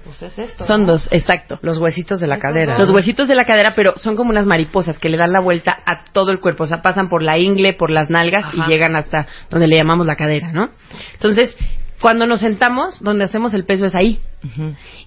Pues 0.05 0.21
es 0.21 0.37
esto. 0.37 0.65
Son 0.65 0.81
¿no? 0.81 0.93
dos, 0.93 1.09
exacto. 1.11 1.57
los 1.63 1.79
huesitos 1.79 2.19
de 2.21 2.27
la 2.27 2.37
cadera. 2.37 2.73
dos. 2.73 2.81
Los 2.87 2.91
huesitos 2.91 3.27
de 3.27 3.33
la 3.35 3.43
cadera, 3.43 3.73
pero 3.75 3.97
son 3.97 4.15
como 4.15 4.29
unas 4.29 4.45
mariposas 4.45 4.99
que 4.99 5.09
le 5.09 5.17
dan 5.17 5.31
la 5.31 5.39
vuelta 5.39 5.79
a 5.85 6.05
todo 6.13 6.31
el 6.31 6.39
cuerpo. 6.39 6.65
O 6.65 6.67
sea, 6.67 6.83
pasan 6.83 7.09
por 7.09 7.23
la 7.23 7.39
ingle, 7.39 7.73
por 7.73 7.89
las 7.89 8.11
nalgas 8.11 8.45
Ajá. 8.45 8.65
y 8.67 8.69
llegan 8.69 8.95
hasta 8.95 9.25
donde 9.49 9.67
le 9.67 9.77
llamamos 9.77 10.05
la 10.05 10.15
cadera, 10.15 10.51
¿no? 10.51 10.69
Entonces, 11.13 11.57
cuando 11.99 12.27
nos 12.27 12.41
sentamos, 12.41 13.01
donde 13.01 13.23
hacemos 13.25 13.55
el 13.55 13.65
peso 13.65 13.85
es 13.85 13.95
ahí. 13.95 14.19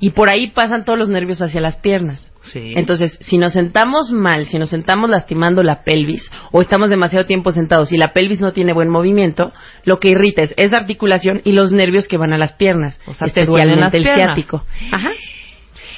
Y 0.00 0.10
por 0.10 0.28
ahí 0.28 0.48
pasan 0.48 0.84
todos 0.84 0.98
los 0.98 1.08
nervios 1.08 1.40
hacia 1.40 1.60
las 1.60 1.76
piernas. 1.76 2.27
Sí. 2.52 2.72
Entonces, 2.76 3.16
si 3.20 3.38
nos 3.38 3.52
sentamos 3.52 4.10
mal, 4.12 4.46
si 4.46 4.58
nos 4.58 4.70
sentamos 4.70 5.10
lastimando 5.10 5.62
la 5.62 5.82
pelvis 5.84 6.30
o 6.52 6.60
estamos 6.62 6.90
demasiado 6.90 7.26
tiempo 7.26 7.52
sentados 7.52 7.92
y 7.92 7.96
la 7.96 8.12
pelvis 8.12 8.40
no 8.40 8.52
tiene 8.52 8.72
buen 8.72 8.88
movimiento, 8.88 9.52
lo 9.84 9.98
que 10.00 10.08
irrita 10.10 10.42
es 10.42 10.54
esa 10.56 10.76
articulación 10.78 11.40
y 11.44 11.52
los 11.52 11.72
nervios 11.72 12.08
que 12.08 12.16
van 12.16 12.32
a 12.32 12.38
las 12.38 12.52
piernas, 12.52 12.98
O 13.06 13.14
sea, 13.14 13.28
te 13.28 13.44
duelen 13.44 13.80
las 13.80 13.94
especialmente 13.94 13.96
el 13.98 14.02
piernas. 14.04 14.34
ciático. 14.36 14.64
Ajá. 14.92 15.10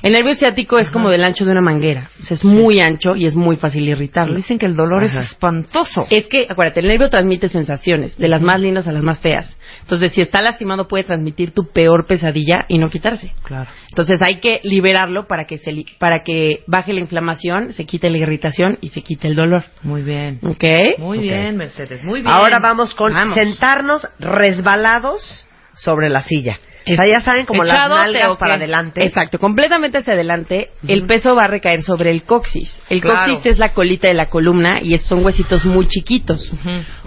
El 0.03 0.13
nervio 0.13 0.35
ciático 0.35 0.79
es 0.79 0.89
como 0.91 1.11
del 1.11 1.23
ancho 1.25 1.45
de 1.45 1.53
una 1.53 1.61
manguera, 1.61 2.09
o 2.21 2.25
sea, 2.25 2.35
es 2.35 2.45
muy 2.45 2.81
ancho 2.81 3.17
y 3.17 3.27
es 3.27 3.37
muy 3.37 3.57
fácil 3.57 3.87
irritarlo. 3.89 4.35
Dicen 4.37 4.59
que 4.59 4.67
el 4.67 4.75
dolor 4.75 5.05
Ajá. 5.05 5.21
es 5.21 5.31
espantoso. 5.33 6.07
Es 6.09 6.27
que, 6.27 6.47
acuérdate, 6.49 6.81
el 6.81 6.89
nervio 6.89 7.11
transmite 7.11 7.49
sensaciones, 7.49 8.17
de 8.17 8.29
las 8.29 8.41
más 8.43 8.61
lindas 8.63 8.89
a 8.89 8.93
las 8.93 9.03
más 9.03 9.19
feas. 9.19 9.57
Entonces, 9.83 10.13
si 10.13 10.21
está 10.21 10.41
lastimado, 10.41 10.89
puede 10.89 11.05
transmitir 11.05 11.53
tu 11.53 11.71
peor 11.73 12.07
pesadilla 12.07 12.65
y 12.69 12.79
no 12.79 12.89
quitarse. 12.89 13.33
Claro. 13.43 13.69
Entonces, 13.91 14.23
hay 14.23 14.37
que 14.41 14.61
liberarlo 14.65 15.27
para 15.27 15.45
que, 15.45 15.59
se 15.59 15.73
li- 15.73 15.87
para 15.99 16.23
que 16.23 16.63
baje 16.67 16.93
la 16.93 17.01
inflamación, 17.01 17.73
se 17.75 17.85
quite 17.85 18.09
la 18.11 18.19
irritación 18.19 18.79
y 18.81 18.89
se 18.89 19.03
quite 19.03 19.29
el 19.29 19.35
dolor. 19.35 19.65
Muy 19.83 20.03
bien. 20.03 20.39
¿Ok? 20.43 20.65
Muy 20.99 21.19
bien, 21.19 21.57
Mercedes. 21.57 22.03
Muy 22.05 22.21
bien. 22.23 22.33
Ahora 22.33 22.59
vamos 22.59 22.95
con 22.95 23.13
Vamos. 23.13 23.35
sentarnos 23.35 24.07
resbalados 24.19 25.47
sobre 25.75 26.09
la 26.09 26.23
silla. 26.23 26.59
O 26.87 26.95
sea, 26.95 27.05
ya 27.13 27.21
saben, 27.21 27.47
como 27.47 27.63
las 27.65 27.77
nalgas 27.89 28.37
para 28.39 28.55
adelante. 28.55 29.05
Exacto, 29.05 29.39
completamente 29.39 29.99
hacia 29.99 30.15
adelante. 30.15 30.71
El 30.87 31.07
peso 31.07 31.35
va 31.35 31.43
a 31.45 31.49
recaer 31.49 31.83
sobre 31.83 32.11
el 32.11 32.23
coxis. 32.23 32.75
El 32.89 33.01
Claro. 33.01 33.33
coxis 33.33 33.53
es 33.53 33.59
la 33.59 33.69
colita 33.75 34.09
de 34.09 34.15
la 34.15 34.27
columna 34.31 34.81
y 34.81 34.97
son 34.99 35.25
huesitos 35.25 35.65
muy 35.65 35.87
chiquitos. 35.89 36.53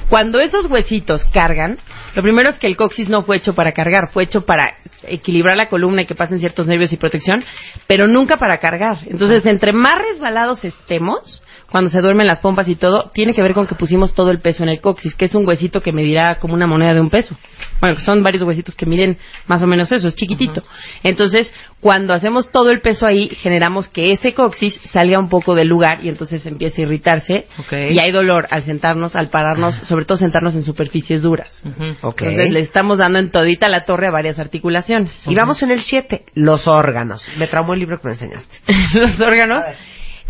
Cuando 0.10 0.40
esos 0.40 0.68
huesitos 0.68 1.26
cargan, 1.34 1.78
lo 2.16 2.22
primero 2.22 2.50
es 2.50 2.60
que 2.60 2.68
el 2.68 2.76
coxis 2.76 3.10
no 3.10 3.24
fue 3.24 3.38
hecho 3.38 3.54
para 3.56 3.72
cargar, 3.72 4.10
fue 4.12 4.24
hecho 4.24 4.46
para 4.46 4.76
equilibrar 5.08 5.58
la 5.58 5.70
columna 5.70 6.04
y 6.04 6.06
que 6.06 6.14
pasen 6.16 6.40
ciertos 6.40 6.68
nervios 6.68 6.94
y 6.94 6.98
protección, 6.98 7.44
pero 7.88 8.08
nunca 8.08 8.38
para 8.38 8.60
cargar. 8.60 9.00
Entonces, 9.08 9.46
entre 9.46 9.74
más 9.74 9.98
resbalados 9.98 10.64
estemos, 10.66 11.42
cuando 11.74 11.90
se 11.90 12.02
duermen 12.02 12.28
las 12.28 12.40
pompas 12.40 12.70
y 12.70 12.76
todo, 12.76 13.10
tiene 13.16 13.34
que 13.34 13.42
ver 13.42 13.56
con 13.56 13.66
que 13.66 13.74
pusimos 13.74 14.14
todo 14.14 14.30
el 14.30 14.38
peso 14.38 14.62
en 14.62 14.70
el 14.70 14.80
coxis, 14.80 15.16
que 15.16 15.26
es 15.26 15.34
un 15.34 15.44
huesito 15.44 15.82
que 15.82 15.92
medirá 15.92 16.36
como 16.36 16.54
una 16.54 16.68
moneda 16.68 16.94
de 16.94 17.02
un 17.02 17.10
peso. 17.10 17.36
Bueno, 17.82 18.00
son 18.00 18.22
varios 18.22 18.44
huesitos 18.44 18.76
que 18.76 18.86
miden 18.86 19.18
más 19.48 19.64
o 19.64 19.66
menos 19.66 19.92
eso, 19.92 20.08
es 20.08 20.16
chiquitito. 20.16 20.62
Entonces, 21.02 21.52
cuando 21.80 22.14
hacemos 22.14 22.52
todo 22.52 22.70
el 22.70 22.80
peso 22.82 23.08
ahí, 23.08 23.28
generamos 23.28 23.88
que 23.88 24.12
ese 24.12 24.34
coxis 24.34 24.80
salga 24.92 25.18
un 25.18 25.30
poco 25.30 25.56
del 25.56 25.68
lugar 25.68 26.06
y 26.06 26.10
entonces 26.10 26.46
empieza 26.46 26.80
a 26.80 26.86
irritarse. 26.86 27.48
Ok. 27.58 27.74
Y 27.90 27.98
hay 27.98 28.12
dolor 28.12 28.46
al 28.52 28.62
sentarnos, 28.62 29.16
al 29.16 29.30
pararnos, 29.30 29.74
sobre 29.76 30.06
todo 30.06 30.20
sentarnos 30.20 30.56
en 30.56 30.62
superficies 30.62 31.24
duras. 31.24 31.64
Ok. 32.04 32.22
Entonces, 32.22 32.54
le 32.54 32.60
estamos 32.60 33.00
dando 33.00 33.18
en 33.18 33.32
todita 33.32 33.68
la 33.68 33.84
torre 33.86 34.10
a 34.10 34.12
varias 34.12 34.38
articulaciones. 34.38 35.12
Y 35.26 35.34
vamos 35.34 35.64
en 35.64 35.72
el 35.72 35.82
7, 35.82 36.24
los 36.36 36.68
órganos. 36.68 37.28
Me 37.40 37.48
traumó 37.48 37.74
el 37.74 37.80
libro 37.80 38.00
que 38.00 38.10
me 38.10 38.14
enseñaste. 38.14 38.58
los 38.94 39.20
órganos. 39.20 39.64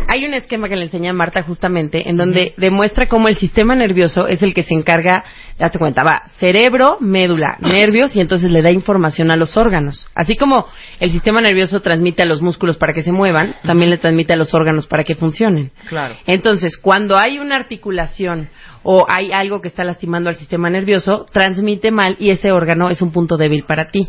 Hay 0.08 0.24
un 0.24 0.34
esquema 0.34 0.68
que 0.68 0.76
le 0.76 0.84
enseñé 0.84 1.10
a 1.10 1.12
Marta 1.12 1.42
justamente 1.42 2.08
en 2.08 2.16
donde 2.16 2.54
demuestra 2.56 3.06
cómo 3.06 3.28
el 3.28 3.36
sistema 3.36 3.74
nervioso 3.74 4.26
es 4.26 4.42
el 4.42 4.52
que 4.52 4.62
se 4.62 4.74
encarga, 4.74 5.24
date 5.58 5.78
cuenta, 5.78 6.02
va 6.02 6.22
cerebro, 6.38 6.98
médula, 7.00 7.56
nervios 7.60 8.14
y 8.16 8.20
entonces 8.20 8.50
le 8.50 8.62
da 8.62 8.70
información 8.70 9.30
a 9.30 9.36
los 9.36 9.56
órganos. 9.56 10.08
Así 10.14 10.36
como 10.36 10.66
el 11.00 11.10
sistema 11.10 11.40
nervioso 11.40 11.80
transmite 11.80 12.22
a 12.22 12.26
los 12.26 12.42
músculos 12.42 12.76
para 12.76 12.92
que 12.92 13.02
se 13.02 13.12
muevan, 13.12 13.54
también 13.62 13.90
le 13.90 13.98
transmite 13.98 14.32
a 14.32 14.36
los 14.36 14.52
órganos 14.54 14.86
para 14.86 15.04
que 15.04 15.14
funcionen. 15.14 15.70
Claro. 15.88 16.14
Entonces, 16.26 16.76
cuando 16.76 17.16
hay 17.16 17.38
una 17.38 17.56
articulación 17.56 18.48
o 18.82 19.06
hay 19.08 19.32
algo 19.32 19.60
que 19.60 19.68
está 19.68 19.84
lastimando 19.84 20.28
al 20.28 20.36
sistema 20.36 20.70
nervioso, 20.70 21.26
transmite 21.32 21.90
mal 21.90 22.16
y 22.18 22.30
ese 22.30 22.52
órgano 22.52 22.90
es 22.90 23.00
un 23.00 23.12
punto 23.12 23.36
débil 23.36 23.64
para 23.64 23.88
ti. 23.90 24.08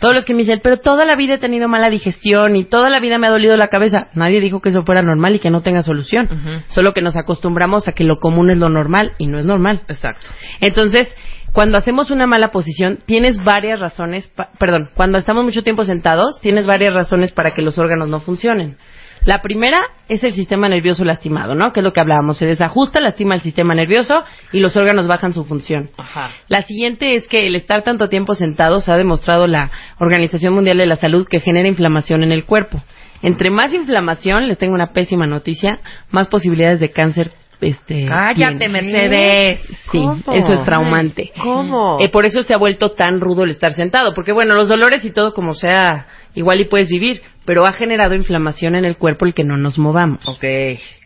Todos 0.00 0.14
los 0.14 0.24
que 0.24 0.34
me 0.34 0.40
dicen, 0.40 0.60
pero 0.62 0.76
toda 0.78 1.04
la 1.04 1.16
vida 1.16 1.34
he 1.34 1.38
tenido 1.38 1.68
mala 1.68 1.90
digestión 1.90 2.56
y 2.56 2.64
toda 2.64 2.90
la 2.90 3.00
vida 3.00 3.18
me 3.18 3.26
ha 3.26 3.30
dolido 3.30 3.56
la 3.56 3.68
cabeza. 3.68 4.08
Nadie 4.14 4.40
dijo 4.40 4.60
que 4.60 4.68
eso 4.70 4.82
fuera 4.84 5.02
normal 5.02 5.36
y 5.36 5.38
que 5.38 5.50
no 5.50 5.62
tenga 5.62 5.82
solución. 5.82 6.28
Solo 6.68 6.92
que 6.92 7.02
nos 7.02 7.16
acostumbramos 7.16 7.88
a 7.88 7.92
que 7.92 8.04
lo 8.04 8.18
común 8.18 8.50
es 8.50 8.58
lo 8.58 8.68
normal 8.68 9.12
y 9.18 9.26
no 9.26 9.38
es 9.38 9.44
normal. 9.46 9.80
Exacto. 9.88 10.26
Entonces, 10.60 11.14
cuando 11.52 11.78
hacemos 11.78 12.10
una 12.10 12.26
mala 12.26 12.50
posición, 12.50 12.98
tienes 13.06 13.42
varias 13.42 13.80
razones, 13.80 14.28
pa- 14.28 14.50
perdón, 14.58 14.88
cuando 14.94 15.16
estamos 15.18 15.42
mucho 15.44 15.62
tiempo 15.62 15.84
sentados, 15.84 16.40
tienes 16.42 16.66
varias 16.66 16.92
razones 16.92 17.32
para 17.32 17.52
que 17.54 17.62
los 17.62 17.78
órganos 17.78 18.08
no 18.08 18.20
funcionen. 18.20 18.76
La 19.24 19.42
primera 19.42 19.80
es 20.08 20.22
el 20.22 20.34
sistema 20.34 20.68
nervioso 20.68 21.04
lastimado, 21.04 21.54
¿no? 21.54 21.72
Que 21.72 21.80
es 21.80 21.84
lo 21.84 21.92
que 21.92 22.00
hablábamos. 22.00 22.38
Se 22.38 22.46
desajusta, 22.46 23.00
lastima 23.00 23.34
el 23.34 23.40
sistema 23.40 23.74
nervioso 23.74 24.22
y 24.52 24.60
los 24.60 24.76
órganos 24.76 25.08
bajan 25.08 25.32
su 25.32 25.44
función. 25.44 25.90
Ajá. 25.96 26.30
La 26.48 26.62
siguiente 26.62 27.14
es 27.14 27.26
que 27.26 27.46
el 27.46 27.56
estar 27.56 27.82
tanto 27.82 28.08
tiempo 28.08 28.34
sentados 28.34 28.88
ha 28.88 28.96
demostrado 28.96 29.46
la 29.46 29.70
Organización 29.98 30.54
Mundial 30.54 30.78
de 30.78 30.86
la 30.86 30.96
Salud 30.96 31.26
que 31.28 31.40
genera 31.40 31.68
inflamación 31.68 32.22
en 32.22 32.32
el 32.32 32.44
cuerpo. 32.44 32.82
Entre 33.22 33.50
más 33.50 33.72
inflamación, 33.74 34.46
les 34.46 34.58
tengo 34.58 34.74
una 34.74 34.92
pésima 34.92 35.26
noticia, 35.26 35.80
más 36.10 36.28
posibilidades 36.28 36.80
de 36.80 36.90
cáncer. 36.90 37.32
Este, 37.60 38.06
Cállate. 38.06 38.68
Mercedes. 38.68 39.60
Sí, 39.90 39.98
¿Cómo? 39.98 40.36
eso 40.36 40.52
es 40.52 40.64
traumante. 40.64 41.32
¿Cómo? 41.42 41.98
Eh, 42.00 42.10
por 42.10 42.26
eso 42.26 42.42
se 42.42 42.54
ha 42.54 42.58
vuelto 42.58 42.90
tan 42.92 43.20
rudo 43.20 43.44
el 43.44 43.50
estar 43.50 43.72
sentado, 43.72 44.14
porque 44.14 44.32
bueno, 44.32 44.54
los 44.54 44.68
dolores 44.68 45.04
y 45.04 45.10
todo 45.10 45.32
como 45.32 45.52
sea, 45.54 46.06
igual 46.34 46.60
y 46.60 46.66
puedes 46.66 46.88
vivir, 46.88 47.22
pero 47.44 47.64
ha 47.64 47.72
generado 47.72 48.14
inflamación 48.14 48.74
en 48.74 48.84
el 48.84 48.96
cuerpo 48.96 49.24
el 49.24 49.34
que 49.34 49.44
no 49.44 49.56
nos 49.56 49.78
movamos. 49.78 50.26
Ok, 50.28 50.44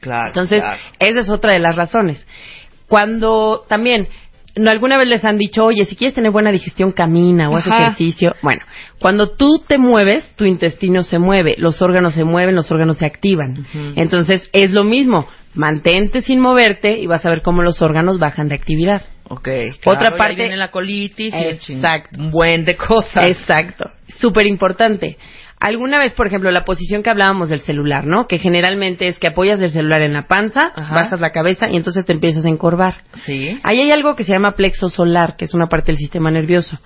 claro. 0.00 0.28
Entonces, 0.28 0.62
claro. 0.62 0.80
esa 0.98 1.20
es 1.20 1.30
otra 1.30 1.52
de 1.52 1.60
las 1.60 1.76
razones. 1.76 2.26
Cuando 2.88 3.64
también, 3.68 4.08
no, 4.56 4.70
alguna 4.70 4.98
vez 4.98 5.06
les 5.06 5.24
han 5.24 5.38
dicho, 5.38 5.62
oye, 5.62 5.84
si 5.84 5.94
quieres 5.94 6.14
tener 6.14 6.32
buena 6.32 6.50
digestión, 6.50 6.90
camina 6.90 7.48
o 7.48 7.56
haz 7.56 7.66
ejercicio. 7.66 8.34
Bueno, 8.42 8.62
cuando 9.00 9.30
tú 9.30 9.62
te 9.66 9.78
mueves, 9.78 10.34
tu 10.34 10.44
intestino 10.44 11.04
se 11.04 11.18
mueve, 11.20 11.54
los 11.58 11.80
órganos 11.82 12.14
se 12.14 12.24
mueven, 12.24 12.56
los 12.56 12.70
órganos 12.72 12.98
se 12.98 13.06
activan. 13.06 13.54
Entonces, 13.94 14.48
es 14.52 14.72
lo 14.72 14.82
mismo. 14.82 15.26
Mantente 15.54 16.20
sin 16.20 16.40
moverte 16.40 16.98
y 16.98 17.06
vas 17.06 17.24
a 17.26 17.30
ver 17.30 17.42
cómo 17.42 17.62
los 17.62 17.82
órganos 17.82 18.18
bajan 18.18 18.48
de 18.48 18.54
actividad. 18.54 19.02
Ok. 19.28 19.48
Otra 19.84 20.00
claro, 20.00 20.16
parte- 20.16 20.34
viene 20.36 20.56
la 20.56 20.70
colitis 20.70 21.32
Exacto. 21.34 22.18
un 22.20 22.30
buen 22.30 22.64
de 22.64 22.76
cosas. 22.76 23.26
Exacto. 23.26 23.90
Súper 24.18 24.46
importante. 24.46 25.16
Alguna 25.60 25.98
vez, 25.98 26.14
por 26.14 26.26
ejemplo, 26.26 26.50
la 26.50 26.64
posición 26.64 27.02
que 27.02 27.10
hablábamos 27.10 27.50
del 27.50 27.60
celular, 27.60 28.06
¿no? 28.06 28.26
Que 28.26 28.38
generalmente 28.38 29.08
es 29.08 29.18
que 29.18 29.26
apoyas 29.26 29.60
el 29.60 29.70
celular 29.70 30.00
en 30.00 30.14
la 30.14 30.22
panza, 30.22 30.72
Ajá. 30.74 30.94
bajas 30.94 31.20
la 31.20 31.30
cabeza 31.32 31.68
y 31.68 31.76
entonces 31.76 32.06
te 32.06 32.14
empiezas 32.14 32.46
a 32.46 32.48
encorvar. 32.48 33.02
Sí. 33.26 33.60
Ahí 33.62 33.80
hay 33.80 33.90
algo 33.90 34.14
que 34.16 34.24
se 34.24 34.32
llama 34.32 34.52
plexo 34.52 34.88
solar, 34.88 35.36
que 35.36 35.44
es 35.44 35.52
una 35.52 35.66
parte 35.66 35.92
del 35.92 35.98
sistema 35.98 36.30
nervioso. 36.30 36.78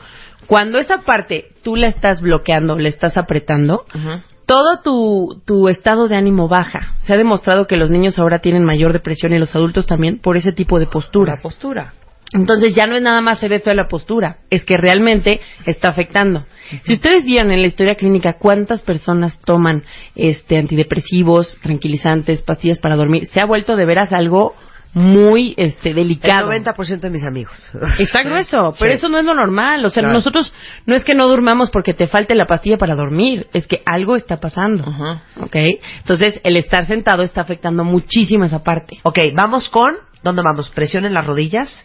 Cuando 0.48 0.78
esa 0.78 0.98
parte 0.98 1.46
tú 1.62 1.76
la 1.76 1.86
estás 1.86 2.20
bloqueando, 2.20 2.76
la 2.76 2.88
estás 2.88 3.16
apretando, 3.16 3.84
Ajá. 3.94 4.24
Todo 4.46 4.80
tu, 4.82 5.42
tu 5.44 5.68
estado 5.68 6.08
de 6.08 6.16
ánimo 6.16 6.48
baja. 6.48 6.94
Se 7.02 7.14
ha 7.14 7.16
demostrado 7.16 7.66
que 7.66 7.76
los 7.76 7.90
niños 7.90 8.18
ahora 8.18 8.40
tienen 8.40 8.64
mayor 8.64 8.92
depresión 8.92 9.32
y 9.32 9.38
los 9.38 9.54
adultos 9.54 9.86
también 9.86 10.18
por 10.18 10.36
ese 10.36 10.52
tipo 10.52 10.78
de 10.78 10.86
postura. 10.86 11.36
La 11.36 11.42
postura. 11.42 11.94
Entonces 12.34 12.74
ya 12.74 12.86
no 12.86 12.96
es 12.96 13.02
nada 13.02 13.20
más 13.20 13.38
se 13.38 13.48
ve 13.48 13.60
fea 13.60 13.74
la 13.74 13.86
postura, 13.86 14.38
es 14.50 14.64
que 14.64 14.76
realmente 14.76 15.40
está 15.66 15.88
afectando. 15.88 16.44
Si 16.82 16.94
ustedes 16.94 17.24
vieron 17.24 17.52
en 17.52 17.60
la 17.60 17.68
historia 17.68 17.94
clínica 17.94 18.32
cuántas 18.32 18.82
personas 18.82 19.40
toman 19.40 19.84
este 20.16 20.58
antidepresivos, 20.58 21.58
tranquilizantes, 21.62 22.42
pastillas 22.42 22.80
para 22.80 22.96
dormir, 22.96 23.26
se 23.26 23.40
ha 23.40 23.44
vuelto 23.44 23.76
de 23.76 23.84
veras 23.84 24.12
algo 24.12 24.54
muy 24.94 25.54
este 25.56 25.90
El 25.90 25.96
delicado. 25.96 26.50
90% 26.50 27.00
de 27.00 27.10
mis 27.10 27.24
amigos. 27.24 27.70
Está 27.98 28.22
grueso, 28.22 28.74
pero 28.78 28.92
Sí. 28.92 28.98
eso 28.98 29.08
no 29.08 29.18
es 29.18 29.24
lo 29.24 29.34
normal. 29.34 29.84
O 29.84 29.90
sea, 29.90 30.02
Claro. 30.02 30.14
nosotros 30.14 30.54
no 30.86 30.94
es 30.94 31.04
que 31.04 31.14
no 31.14 31.26
durmamos 31.28 31.70
porque 31.70 31.92
te 31.94 32.06
falte 32.06 32.34
la 32.34 32.46
pastilla 32.46 32.76
para 32.78 32.94
dormir, 32.94 33.48
es 33.52 33.66
que 33.66 33.82
algo 33.84 34.16
está 34.16 34.38
pasando. 34.38 34.84
Ajá. 34.86 35.22
¿Ok? 35.40 35.56
Entonces, 35.98 36.40
el 36.44 36.56
estar 36.56 36.86
sentado 36.86 37.22
está 37.22 37.40
afectando 37.40 37.84
muchísimo 37.84 38.44
esa 38.44 38.62
parte. 38.62 38.98
Ok, 39.02 39.18
vamos 39.36 39.68
con... 39.68 39.94
¿Dónde 40.22 40.42
vamos? 40.42 40.70
¿Presión 40.70 41.04
en 41.04 41.12
las 41.12 41.26
rodillas? 41.26 41.84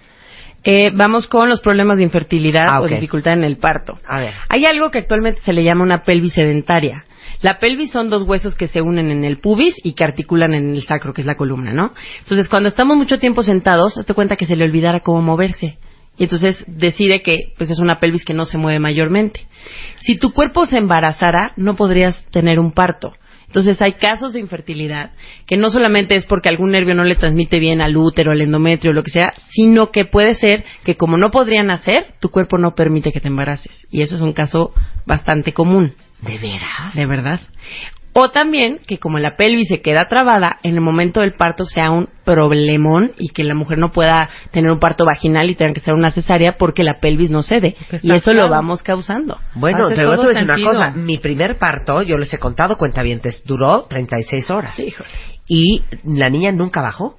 Eh, 0.63 0.91
vamos 0.93 1.27
con 1.27 1.49
los 1.49 1.61
problemas 1.61 1.97
de 1.97 2.03
infertilidad 2.03 2.67
Ah, 2.69 2.81
o 2.81 2.87
dificultad 2.87 3.33
en 3.33 3.43
el 3.43 3.57
parto. 3.57 3.97
A 4.07 4.19
ver. 4.19 4.33
Hay 4.49 4.65
algo 4.65 4.91
que 4.91 4.99
actualmente 4.99 5.41
se 5.41 5.51
le 5.53 5.63
llama 5.63 5.83
una 5.83 6.03
pelvis 6.03 6.33
sedentaria. 6.33 7.03
La 7.41 7.59
pelvis 7.59 7.91
son 7.91 8.09
dos 8.09 8.23
huesos 8.23 8.55
que 8.55 8.67
se 8.67 8.81
unen 8.81 9.11
en 9.11 9.23
el 9.23 9.39
pubis 9.39 9.75
y 9.83 9.93
que 9.93 10.03
articulan 10.03 10.53
en 10.53 10.75
el 10.75 10.83
sacro, 10.83 11.13
que 11.13 11.21
es 11.21 11.27
la 11.27 11.35
columna, 11.35 11.71
¿no? 11.73 11.93
Entonces, 12.19 12.49
cuando 12.49 12.67
estamos 12.67 12.97
mucho 12.97 13.17
tiempo 13.17 13.43
sentados, 13.43 13.97
hazte 13.97 14.13
cuenta 14.13 14.35
que 14.35 14.45
se 14.45 14.55
le 14.55 14.65
olvidara 14.65 14.99
cómo 14.99 15.21
moverse. 15.21 15.77
Y 16.17 16.23
entonces 16.23 16.65
decide 16.67 17.21
que 17.21 17.53
pues 17.57 17.69
es 17.69 17.79
una 17.79 17.95
pelvis 17.95 18.25
que 18.25 18.33
no 18.33 18.43
se 18.43 18.57
mueve 18.57 18.79
mayormente. 18.79 19.47
Si 20.01 20.17
tu 20.17 20.33
cuerpo 20.33 20.65
se 20.65 20.77
embarazara, 20.77 21.53
no 21.55 21.77
podrías 21.77 22.25
tener 22.31 22.59
un 22.59 22.73
parto. 22.73 23.13
Entonces 23.47 23.81
hay 23.81 23.93
casos 23.93 24.33
de 24.33 24.39
infertilidad 24.41 25.11
que 25.47 25.57
no 25.57 25.69
solamente 25.71 26.15
es 26.15 26.27
porque 26.27 26.49
algún 26.49 26.71
nervio 26.71 26.93
no 26.93 27.03
le 27.03 27.15
transmite 27.15 27.57
bien 27.57 27.81
al 27.81 27.97
útero, 27.97 28.31
al 28.31 28.41
endometrio, 28.41 28.93
lo 28.93 29.01
que 29.01 29.11
sea, 29.11 29.33
sino 29.49 29.91
que 29.91 30.05
puede 30.05 30.35
ser 30.35 30.65
que 30.83 30.97
como 30.97 31.17
no 31.17 31.31
podrían 31.31 31.71
hacer, 31.71 32.13
tu 32.19 32.29
cuerpo 32.29 32.57
no 32.57 32.75
permite 32.75 33.11
que 33.11 33.21
te 33.21 33.29
embaraces. 33.29 33.87
Y 33.89 34.01
eso 34.01 34.15
es 34.15 34.21
un 34.21 34.33
caso 34.33 34.71
bastante 35.07 35.53
común. 35.53 35.93
¿De 36.21 36.37
veras? 36.37 36.93
De 36.93 37.05
verdad. 37.05 37.39
O 38.11 38.31
también 38.31 38.79
que 38.87 38.97
como 38.97 39.19
la 39.19 39.37
pelvis 39.37 39.67
se 39.69 39.81
queda 39.81 40.07
trabada, 40.07 40.57
en 40.63 40.73
el 40.73 40.81
momento 40.81 41.21
del 41.21 41.33
parto 41.35 41.63
sea 41.65 41.91
un 41.91 42.09
problemón 42.25 43.11
y 43.19 43.29
que 43.29 43.43
la 43.43 43.53
mujer 43.53 43.77
no 43.77 43.91
pueda 43.91 44.27
tener 44.51 44.71
un 44.71 44.79
parto 44.79 45.05
vaginal 45.05 45.49
y 45.49 45.55
tenga 45.55 45.73
que 45.73 45.79
ser 45.79 45.93
una 45.93 46.09
cesárea 46.11 46.57
porque 46.57 46.83
la 46.83 46.95
pelvis 46.99 47.29
no 47.29 47.43
cede. 47.43 47.75
Y 48.01 48.11
eso 48.11 48.33
lo 48.33 48.49
vamos 48.49 48.81
causando. 48.81 49.37
Bueno, 49.53 49.85
Hace 49.85 49.95
te 49.95 50.05
voy 50.07 50.17
a 50.17 50.27
decir 50.27 50.43
una 50.43 50.61
cosa. 50.63 50.91
Mi 50.91 51.19
primer 51.19 51.57
parto, 51.59 52.01
yo 52.01 52.17
les 52.17 52.33
he 52.33 52.39
contado, 52.39 52.77
cuentavientes, 52.77 53.43
duró 53.45 53.83
36 53.83 54.49
horas. 54.49 54.79
Híjole. 54.79 55.09
Y 55.47 55.83
la 56.03 56.29
niña 56.29 56.51
nunca 56.51 56.81
bajó. 56.81 57.15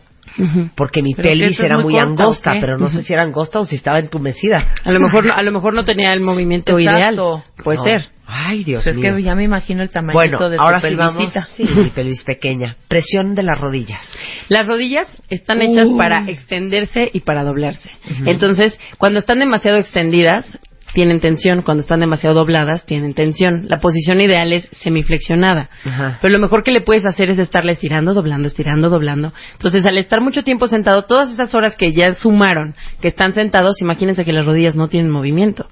Porque 0.77 1.03
mi 1.03 1.15
¿Pero 1.15 1.23
qué, 1.25 1.29
pelvis 1.31 1.61
era 1.61 1.79
muy 1.79 1.95
corta, 1.95 2.09
angosta, 2.09 2.53
pero 2.61 2.77
no 2.79 2.89
sé 2.89 3.03
si 3.03 3.13
era 3.13 3.23
angosta 3.25 3.59
o 3.59 3.65
si 3.65 3.75
estaba 3.77 3.99
entumecida. 3.99 4.75
A 4.85 4.93
lo 4.93 5.01
mejor 5.01 5.27
no, 5.27 5.33
a 5.37 5.43
lo 5.43 5.51
mejor 5.51 5.75
no 5.75 5.85
tenía 5.85 6.13
el 6.13 6.21
movimiento 6.21 6.79
Exacto. 6.79 6.97
ideal. 6.97 7.43
Puede 7.65 7.79
No. 7.79 7.85
ser. 7.85 8.09
Ay, 8.33 8.63
Dios 8.65 8.85
Pues 8.85 8.95
es 8.95 9.01
mío. 9.03 9.17
que 9.17 9.23
ya 9.23 9.35
me 9.35 9.43
imagino 9.45 9.83
el 9.83 9.91
tamaño 9.91 10.15
bueno, 10.15 10.49
de 10.49 10.57
tu 10.57 10.63
ahora 10.63 10.81
sí 10.81 10.95
vamos. 10.95 11.33
Sí, 11.57 11.65
mi 11.77 11.91
pelvis 11.91 12.23
pequeña. 12.23 12.77
Presión 12.89 13.35
de 13.35 13.43
las 13.43 13.59
rodillas. 13.59 14.01
Las 14.49 14.67
rodillas 14.67 15.09
están 15.29 15.63
hechas 15.63 15.89
Uh. 15.89 15.97
para 15.97 16.29
extenderse 16.31 17.11
y 17.13 17.21
para 17.21 17.43
doblarse. 17.45 17.91
Entonces, 18.27 18.79
cuando 18.99 19.19
están 19.21 19.39
demasiado 19.41 19.79
extendidas, 19.79 20.59
tienen 20.93 21.21
tensión. 21.21 21.63
Cuando 21.63 21.83
están 21.83 22.01
demasiado 22.01 22.35
dobladas, 22.35 22.85
tienen 22.85 23.15
tensión. 23.15 23.67
La 23.69 23.79
posición 23.81 24.21
ideal 24.21 24.53
es 24.53 24.69
semiflexionada. 24.73 25.71
Ajá. 25.85 26.19
Pero 26.21 26.33
lo 26.33 26.41
mejor 26.41 26.63
que 26.65 26.73
le 26.73 26.81
puedes 26.81 27.07
hacer 27.07 27.31
es 27.31 27.39
estarla 27.39 27.73
estirando, 27.73 28.13
doblando, 28.15 28.49
estirando, 28.49 28.89
doblando. 28.89 29.33
Entonces, 29.53 29.87
al 29.87 29.99
estar 29.99 30.21
mucho 30.21 30.43
tiempo 30.43 30.67
sentado, 30.67 31.05
todas 31.05 31.31
esas 31.31 31.55
horas 31.55 31.77
que 31.77 31.93
ya 31.93 32.13
sumaron, 32.13 32.75
que 33.01 33.09
están 33.09 33.33
sentados, 33.35 33.81
imagínense 33.81 34.25
que 34.25 34.33
las 34.33 34.45
rodillas 34.47 34.75
no 34.77 34.89
tienen 34.89 35.11
movimiento. 35.13 35.69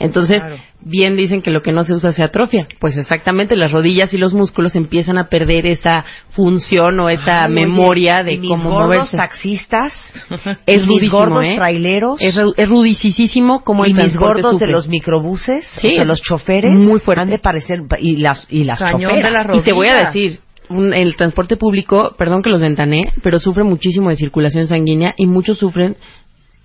Entonces, 0.00 0.38
Claro. 0.42 0.56
bien 0.80 1.14
dicen 1.16 1.42
que 1.42 1.50
lo 1.50 1.60
que 1.62 1.72
no 1.72 1.84
se 1.84 1.92
usa 1.94 2.10
se 2.12 2.22
atrofia. 2.24 2.66
Pues 2.80 2.96
exactamente, 2.96 3.54
las 3.54 3.70
rodillas 3.70 4.12
y 4.14 4.18
los 4.18 4.32
músculos 4.34 4.74
empiezan 4.74 5.18
a 5.18 5.28
perder 5.28 5.66
esa 5.66 6.04
función 6.30 6.98
o 7.00 7.08
esa 7.10 7.44
Ay, 7.44 7.52
oye, 7.52 7.66
memoria 7.66 8.22
de 8.24 8.32
y 8.32 8.38
mis 8.38 8.48
cómo 8.48 8.70
gordos 8.70 8.86
moverse. 8.86 9.16
taxistas, 9.16 9.92
Es 10.66 10.78
mis 10.78 10.88
rudísimo, 10.88 11.18
gordos 11.18 11.44
¿eh? 11.46 11.54
traileros, 11.56 12.22
Es, 12.22 12.34
es 12.56 12.68
rudicísimo 12.68 13.62
como 13.62 13.84
y 13.86 13.90
el 13.90 13.96
mis 13.96 14.16
gordos 14.16 14.52
sufre. 14.52 14.66
de 14.66 14.72
los 14.72 14.88
microbuses, 14.88 15.66
Sí, 15.66 15.86
o 15.86 15.90
sea, 15.90 16.02
es 16.02 16.08
los 16.08 16.22
choferes, 16.22 16.72
muy 16.72 16.98
fuerte. 17.00 17.20
han 17.22 17.30
de 17.30 17.38
parecer 17.38 17.80
y 18.00 18.16
las 18.16 18.46
y 18.50 18.64
las 18.64 18.78
Cañón 18.78 19.10
choferas. 19.12 19.54
Y 19.54 19.60
te 19.60 19.72
voy 19.72 19.88
a 19.88 20.06
decir, 20.06 20.40
un- 20.70 20.94
el 20.94 21.16
transporte 21.16 21.56
público, 21.56 22.14
perdón 22.16 22.42
que 22.42 22.48
los 22.50 22.60
ventané, 22.60 23.02
pero 23.22 23.38
sufre 23.38 23.64
muchísimo 23.64 24.08
de 24.08 24.16
circulación 24.16 24.66
sanguínea 24.66 25.14
y 25.16 25.26
muchos 25.26 25.58
sufren, 25.58 25.96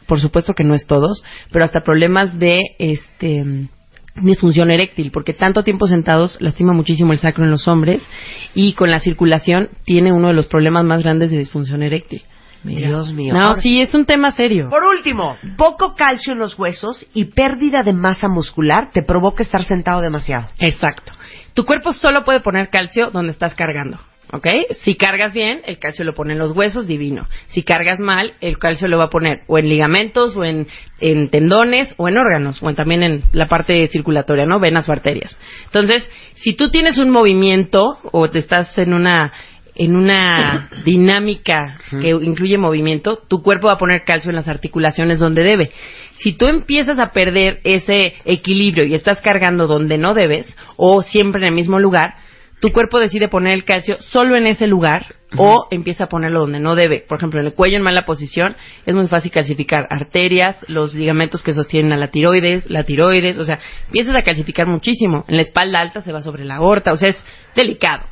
por 0.07 0.19
supuesto 0.19 0.53
que 0.53 0.63
no 0.63 0.75
es 0.75 0.85
todos, 0.85 1.23
pero 1.51 1.65
hasta 1.65 1.81
problemas 1.81 2.39
de 2.39 2.57
este 2.79 3.67
disfunción 4.15 4.71
eréctil, 4.71 5.11
porque 5.11 5.33
tanto 5.33 5.63
tiempo 5.63 5.87
sentados 5.87 6.39
lastima 6.41 6.73
muchísimo 6.73 7.11
el 7.11 7.19
sacro 7.19 7.43
en 7.43 7.51
los 7.51 7.67
hombres 7.67 8.07
y 8.53 8.73
con 8.73 8.89
la 8.89 8.99
circulación 8.99 9.69
tiene 9.83 10.13
uno 10.13 10.29
de 10.29 10.33
los 10.33 10.45
problemas 10.47 10.85
más 10.85 11.03
grandes 11.03 11.31
de 11.31 11.37
disfunción 11.37 11.83
eréctil. 11.83 12.23
Dios 12.63 13.13
mío. 13.13 13.33
No, 13.33 13.47
Ahora, 13.47 13.61
sí, 13.61 13.79
es 13.79 13.93
un 13.93 14.05
tema 14.05 14.31
serio. 14.31 14.69
Por 14.69 14.83
último, 14.83 15.37
poco 15.55 15.93
calcio 15.95 16.33
en 16.33 16.39
los 16.39 16.57
huesos 16.57 17.05
y 17.13 17.25
pérdida 17.25 17.83
de 17.83 17.93
masa 17.93 18.27
muscular 18.27 18.89
te 18.91 19.03
provoca 19.03 19.43
estar 19.43 19.63
sentado 19.63 20.01
demasiado. 20.01 20.47
Exacto. 20.57 21.11
Tu 21.53 21.63
cuerpo 21.63 21.93
solo 21.93 22.23
puede 22.23 22.39
poner 22.39 22.69
calcio 22.69 23.11
donde 23.11 23.31
estás 23.31 23.53
cargando. 23.53 23.99
¿Ok? 24.35 24.47
Si 24.81 24.95
cargas 24.95 25.33
bien, 25.33 25.61
el 25.65 25.79
calcio 25.79 26.03
lo 26.03 26.13
pone 26.13 26.33
en 26.33 26.39
los 26.39 26.51
huesos, 26.51 26.87
divino. 26.87 27.25
Si 27.47 27.63
cargas 27.63 28.01
mal, 28.01 28.33
el 28.41 28.57
calcio 28.57 28.89
lo 28.89 28.97
va 28.97 29.05
a 29.05 29.09
poner 29.09 29.43
o 29.47 29.57
en 29.57 29.69
ligamentos, 29.69 30.35
o 30.35 30.43
en, 30.43 30.67
en 30.99 31.29
tendones, 31.29 31.93
o 31.95 32.09
en 32.09 32.17
órganos, 32.17 32.61
o 32.61 32.69
en- 32.69 32.75
también 32.75 33.01
en 33.03 33.23
la 33.31 33.45
parte 33.45 33.87
circulatoria, 33.87 34.45
¿no? 34.45 34.59
Venas 34.59 34.89
o 34.89 34.91
arterias. 34.91 35.37
Entonces, 35.67 36.09
si 36.33 36.53
tú 36.53 36.69
tienes 36.69 36.97
un 36.97 37.11
movimiento 37.11 37.97
o 38.11 38.29
te 38.29 38.39
estás 38.39 38.77
en 38.77 38.93
una 38.93 39.31
en 39.77 39.95
una 39.95 40.69
dinámica 40.85 41.79
que 41.89 42.09
incluye 42.09 42.57
movimiento, 42.57 43.19
tu 43.29 43.41
cuerpo 43.41 43.67
va 43.67 43.73
a 43.73 43.77
poner 43.77 44.03
calcio 44.05 44.29
en 44.31 44.35
las 44.37 44.47
articulaciones 44.49 45.19
donde 45.19 45.43
debe. 45.43 45.71
Si 46.17 46.33
tú 46.33 46.47
empiezas 46.47 46.99
a 46.99 47.11
perder 47.11 47.59
ese 47.63 48.15
equilibrio 48.25 48.85
y 48.85 48.95
estás 48.95 49.21
cargando 49.21 49.67
donde 49.67 49.97
no 49.97 50.13
debes 50.13 50.57
o 50.77 51.01
siempre 51.03 51.41
en 51.41 51.47
el 51.49 51.53
mismo 51.55 51.79
lugar, 51.79 52.15
tu 52.65 52.71
cuerpo 52.71 52.99
decide 52.99 53.27
poner 53.27 53.53
el 53.53 53.63
calcio 53.63 53.97
solo 54.01 54.35
en 54.35 54.47
ese 54.47 54.65
lugar 54.65 55.13
o 55.37 55.67
empieza 55.69 56.05
a 56.05 56.09
ponerlo 56.09 56.39
donde 56.39 56.59
no 56.59 56.73
debe. 56.73 57.05
Por 57.07 57.19
ejemplo, 57.19 57.39
en 57.39 57.45
el 57.45 57.53
cuello 57.53 57.77
en 57.77 57.83
mala 57.83 58.05
posición 58.05 58.55
es 58.87 58.95
muy 58.95 59.07
fácil 59.07 59.29
calcificar 59.29 59.85
arterias, 59.91 60.57
los 60.67 60.95
ligamentos 60.95 61.43
que 61.43 61.53
sostienen 61.53 61.91
a 61.91 61.97
la 61.97 62.07
tiroides, 62.07 62.67
la 62.67 62.83
tiroides, 62.83 63.37
o 63.37 63.45
sea, 63.45 63.59
empiezas 63.85 64.15
a 64.15 64.23
calcificar 64.23 64.65
muchísimo. 64.65 65.25
En 65.27 65.35
la 65.35 65.43
espalda 65.43 65.79
alta 65.79 66.01
se 66.01 66.11
va 66.11 66.21
sobre 66.21 66.43
la 66.43 66.55
aorta, 66.55 66.91
o 66.91 66.97
sea, 66.97 67.09
es 67.09 67.23
delicado. 67.55 68.03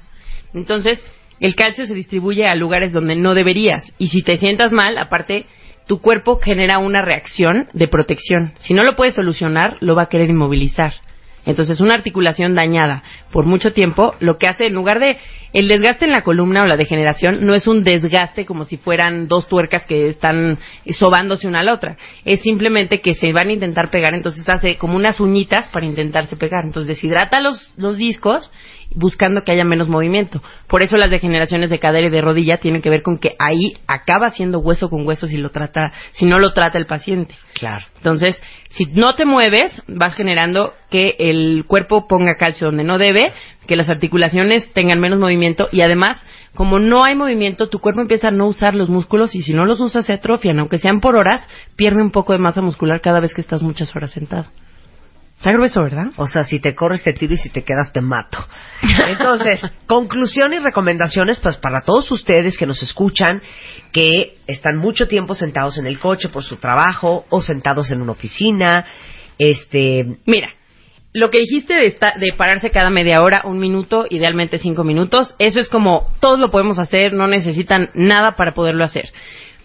Entonces, 0.53 1.03
el 1.39 1.55
calcio 1.55 1.87
se 1.87 1.95
distribuye 1.95 2.45
a 2.45 2.53
lugares 2.53 2.93
donde 2.93 3.15
no 3.15 3.33
deberías. 3.33 3.91
Y 3.97 4.09
si 4.09 4.21
te 4.21 4.37
sientas 4.37 4.71
mal, 4.71 4.99
aparte, 4.99 5.47
tu 5.87 5.99
cuerpo 5.99 6.39
genera 6.39 6.77
una 6.77 7.01
reacción 7.01 7.69
de 7.73 7.87
protección. 7.87 8.53
Si 8.59 8.75
no 8.75 8.83
lo 8.83 8.95
puedes 8.95 9.15
solucionar, 9.15 9.77
lo 9.79 9.95
va 9.95 10.03
a 10.03 10.09
querer 10.09 10.29
inmovilizar. 10.29 10.93
Entonces, 11.45 11.81
una 11.81 11.95
articulación 11.95 12.55
dañada 12.55 13.03
por 13.31 13.45
mucho 13.45 13.73
tiempo, 13.73 14.15
lo 14.19 14.37
que 14.37 14.47
hace, 14.47 14.67
en 14.67 14.73
lugar 14.73 14.99
de 14.99 15.17
el 15.51 15.67
desgaste 15.67 16.05
en 16.05 16.11
la 16.11 16.23
columna 16.23 16.63
o 16.63 16.65
la 16.65 16.77
degeneración, 16.77 17.45
no 17.45 17.53
es 17.53 17.67
un 17.67 17.83
desgaste 17.83 18.45
como 18.45 18.65
si 18.65 18.77
fueran 18.77 19.27
dos 19.27 19.47
tuercas 19.47 19.85
que 19.85 20.07
están 20.07 20.57
sobándose 20.97 21.47
una 21.47 21.59
a 21.59 21.63
la 21.63 21.73
otra. 21.73 21.97
Es 22.25 22.41
simplemente 22.41 23.01
que 23.01 23.13
se 23.13 23.31
van 23.33 23.49
a 23.49 23.53
intentar 23.53 23.91
pegar, 23.91 24.13
entonces 24.15 24.47
hace 24.49 24.77
como 24.77 24.95
unas 24.95 25.19
uñitas 25.19 25.67
para 25.67 25.85
intentarse 25.85 26.35
pegar. 26.35 26.63
Entonces, 26.65 26.87
deshidrata 26.87 27.39
los, 27.39 27.73
los 27.77 27.97
discos 27.97 28.49
buscando 28.95 29.43
que 29.43 29.51
haya 29.51 29.65
menos 29.65 29.87
movimiento. 29.87 30.41
Por 30.67 30.81
eso 30.81 30.97
las 30.97 31.09
degeneraciones 31.09 31.69
de 31.69 31.79
cadera 31.79 32.07
y 32.07 32.11
de 32.11 32.21
rodilla 32.21 32.57
tienen 32.57 32.81
que 32.81 32.89
ver 32.89 33.01
con 33.01 33.17
que 33.17 33.35
ahí 33.39 33.73
acaba 33.87 34.29
siendo 34.29 34.59
hueso 34.59 34.89
con 34.89 35.07
hueso 35.07 35.27
si 35.27 35.37
lo 35.37 35.49
trata, 35.49 35.91
si 36.13 36.25
no 36.25 36.39
lo 36.39 36.53
trata 36.53 36.77
el 36.77 36.85
paciente. 36.85 37.35
Claro. 37.53 37.85
Entonces, 37.97 38.41
si 38.69 38.85
no 38.85 39.15
te 39.15 39.25
mueves, 39.25 39.83
vas 39.87 40.15
generando 40.15 40.73
que 40.89 41.15
el 41.19 41.65
cuerpo 41.67 42.07
ponga 42.07 42.35
calcio 42.35 42.67
donde 42.67 42.83
no 42.83 42.97
debe, 42.97 43.33
que 43.67 43.75
las 43.75 43.89
articulaciones 43.89 44.71
tengan 44.73 44.99
menos 44.99 45.19
movimiento 45.19 45.69
y 45.71 45.81
además, 45.81 46.21
como 46.55 46.79
no 46.79 47.03
hay 47.03 47.15
movimiento, 47.15 47.69
tu 47.69 47.79
cuerpo 47.79 48.01
empieza 48.01 48.29
a 48.29 48.31
no 48.31 48.47
usar 48.47 48.75
los 48.75 48.89
músculos 48.89 49.35
y 49.35 49.41
si 49.41 49.53
no 49.53 49.65
los 49.65 49.79
usas 49.79 50.05
se 50.05 50.13
atrofian, 50.13 50.59
aunque 50.59 50.79
sean 50.79 50.99
por 50.99 51.15
horas, 51.15 51.47
pierde 51.75 52.01
un 52.01 52.11
poco 52.11 52.33
de 52.33 52.39
masa 52.39 52.61
muscular 52.61 53.01
cada 53.01 53.19
vez 53.19 53.33
que 53.33 53.41
estás 53.41 53.63
muchas 53.63 53.95
horas 53.95 54.11
sentado. 54.11 54.45
Está 55.43 55.51
grueso, 55.51 55.83
¿verdad? 55.83 56.05
O 56.15 56.25
sea, 56.25 56.45
si 56.45 56.61
te 56.61 56.73
corres 56.73 57.03
te 57.03 57.11
tiro 57.11 57.33
y 57.33 57.37
si 57.37 57.49
te 57.49 57.63
quedas 57.65 57.91
te 57.91 57.99
mato. 57.99 58.37
Entonces, 59.09 59.59
conclusión 59.87 60.53
y 60.53 60.59
recomendaciones 60.59 61.41
pues 61.41 61.57
para 61.57 61.81
todos 61.81 62.09
ustedes 62.11 62.57
que 62.57 62.65
nos 62.65 62.81
escuchan, 62.81 63.41
que 63.91 64.37
están 64.47 64.77
mucho 64.77 65.05
tiempo 65.09 65.35
sentados 65.35 65.77
en 65.77 65.85
el 65.85 65.99
coche 65.99 66.29
por 66.29 66.43
su 66.43 66.55
trabajo 66.55 67.25
o 67.29 67.41
sentados 67.41 67.91
en 67.91 68.01
una 68.01 68.13
oficina, 68.13 68.85
este, 69.37 70.15
Mira, 70.25 70.47
lo 71.11 71.29
que 71.29 71.39
dijiste 71.39 71.73
de, 71.73 71.87
esta- 71.87 72.13
de 72.17 72.31
pararse 72.37 72.69
cada 72.69 72.89
media 72.89 73.21
hora, 73.21 73.41
un 73.43 73.59
minuto, 73.59 74.05
idealmente 74.09 74.59
cinco 74.59 74.85
minutos, 74.85 75.35
eso 75.39 75.59
es 75.59 75.67
como 75.67 76.07
todos 76.21 76.39
lo 76.39 76.51
podemos 76.51 76.79
hacer, 76.79 77.11
no 77.11 77.27
necesitan 77.27 77.89
nada 77.95 78.37
para 78.37 78.53
poderlo 78.53 78.85
hacer. 78.85 79.11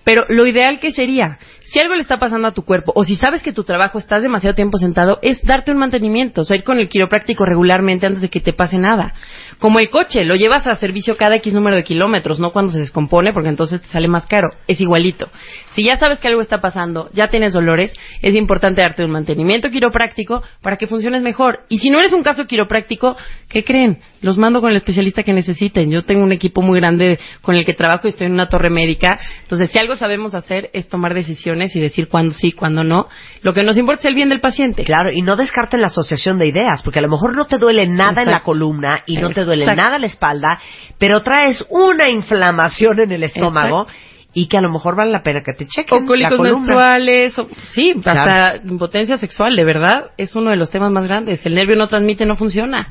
Pero 0.09 0.25
lo 0.31 0.47
ideal 0.47 0.81
que 0.81 0.91
sería, 0.91 1.39
si 1.67 1.79
algo 1.81 1.95
le 1.95 2.01
está 2.01 2.17
pasando 2.17 2.49
a 2.49 2.53
tu 2.53 2.65
cuerpo, 2.65 2.93
o 2.95 3.05
si 3.05 3.17
sabes 3.17 3.43
que 3.43 3.53
tu 3.53 3.63
trabajo 3.63 3.99
estás 3.99 4.23
demasiado 4.23 4.55
tiempo 4.55 4.79
sentado, 4.79 5.19
es 5.21 5.43
darte 5.43 5.71
un 5.71 5.77
mantenimiento, 5.77 6.41
o 6.41 6.45
sea, 6.45 6.57
ir 6.57 6.65
con 6.65 6.79
el 6.79 6.89
quiropráctico 6.89 7.45
regularmente 7.45 8.07
antes 8.07 8.23
de 8.23 8.31
que 8.31 8.41
te 8.41 8.55
pase 8.55 8.79
nada. 8.79 9.13
Como 9.59 9.81
el 9.81 9.91
coche, 9.91 10.25
lo 10.25 10.37
llevas 10.37 10.67
a 10.67 10.75
servicio 10.75 11.17
cada 11.17 11.37
X 11.37 11.53
número 11.53 11.77
de 11.77 11.83
kilómetros, 11.83 12.39
no 12.39 12.51
cuando 12.51 12.71
se 12.71 12.79
descompone, 12.79 13.33
porque 13.33 13.49
entonces 13.49 13.81
te 13.83 13.89
sale 13.89 14.07
más 14.07 14.27
caro. 14.27 14.51
Es 14.69 14.81
igualito. 14.81 15.29
Si 15.75 15.85
ya 15.85 15.97
sabes 15.97 16.21
que 16.21 16.29
algo 16.29 16.41
está 16.41 16.61
pasando, 16.61 17.09
ya 17.13 17.29
tienes 17.29 17.53
dolores, 17.53 17.93
es 18.23 18.35
importante 18.35 18.81
darte 18.83 19.05
un 19.05 19.11
mantenimiento 19.11 19.71
quiropráctico 19.71 20.43
para 20.63 20.77
que 20.77 20.87
funciones 20.87 21.23
mejor. 21.23 21.61
Y 21.69 21.79
si 21.79 21.91
no 21.91 21.99
eres 21.99 22.13
un 22.13 22.23
caso 22.23 22.47
quiropráctico, 22.47 23.17
¿qué 23.49 23.65
creen? 23.65 23.99
Los 24.23 24.39
mando 24.39 24.61
con 24.61 24.71
el 24.71 24.77
especialista 24.77 25.23
que 25.23 25.33
necesiten. 25.33 25.91
Yo 25.91 26.05
tengo 26.05 26.23
un 26.23 26.33
equipo 26.33 26.63
muy 26.63 26.81
grande 26.81 27.19
con 27.43 27.55
el 27.55 27.65
que 27.65 27.75
trabajo 27.75 28.07
y 28.07 28.11
estoy 28.11 28.27
en 28.27 28.35
una 28.35 28.49
torre 28.49 28.71
médica. 28.71 29.19
Entonces, 29.43 29.71
si 29.71 29.79
algo 29.79 29.97
sabemos 29.97 30.35
hacer 30.35 30.71
es 30.73 30.89
tomar 30.89 31.15
decisiones 31.15 31.75
y 31.77 31.81
decir 31.81 32.09
cuándo 32.09 32.35
sí, 32.35 32.53
cuándo 32.53 32.85
no. 32.85 33.09
Lo 33.43 33.55
que 33.55 33.63
nos 33.63 33.77
importa 33.77 34.01
es 34.03 34.07
el 34.07 34.15
bien 34.15 34.29
del 34.29 34.41
paciente. 34.41 34.85
claro, 34.85 35.11
y 35.13 35.23
no 35.23 35.37
descarten 35.37 35.81
la 35.81 35.89
asociación 35.89 36.39
de 36.39 36.47
ideas, 36.47 36.83
porque 36.83 36.99
a 36.99 37.03
lo 37.03 37.09
mejor 37.09 37.37
no 37.37 37.47
te 37.47 37.59
duele 37.59 37.87
nada 37.87 38.23
en 38.23 38.27
la 38.27 38.39
Exacto. 38.39 38.47
columna 38.47 39.03
y 39.07 39.17
no 39.17 39.31
te 39.31 39.45
duele 39.49 39.65
Exacto. 39.65 39.83
nada 39.83 39.99
la 39.99 40.07
espalda, 40.07 40.61
pero 40.99 41.23
traes 41.23 41.67
una 41.71 42.09
inflamación 42.09 43.01
en 43.01 43.11
el 43.13 43.25
estómago 43.25 43.87
y 44.33 44.47
que 44.47 44.59
a 44.59 44.61
lo 44.61 44.71
mejor 44.71 44.95
vale 44.95 45.11
la 45.11 45.23
pena 45.25 45.43
que 45.43 45.53
te 45.55 45.67
chequen 45.67 46.05
O 46.05 46.07
cólicos 46.07 46.39
menstruales, 46.39 47.37
o- 47.39 47.49
sí, 47.75 47.93
hasta 47.97 48.13
Claro. 48.13 48.61
impotencia 48.69 49.17
sexual, 49.17 49.57
de 49.57 49.65
verdad, 49.65 50.11
es 50.17 50.37
uno 50.37 50.51
de 50.51 50.57
los 50.57 50.71
temas 50.71 50.93
más 50.93 51.09
grandes. 51.09 51.45
El 51.45 51.55
nervio 51.57 51.75
no 51.77 51.89
transmite, 51.89 52.25
no 52.27 52.37
funciona. 52.37 52.87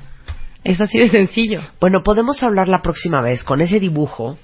Es 0.64 0.82
así 0.82 0.98
de 1.00 1.08
sencillo. 1.08 1.62
Bueno, 1.80 2.02
podemos 2.04 2.44
hablar 2.44 2.68
la 2.68 2.80
próxima 2.82 3.22
vez 3.22 3.44
con 3.46 3.62
ese 3.62 3.80
dibujo, 3.80 4.38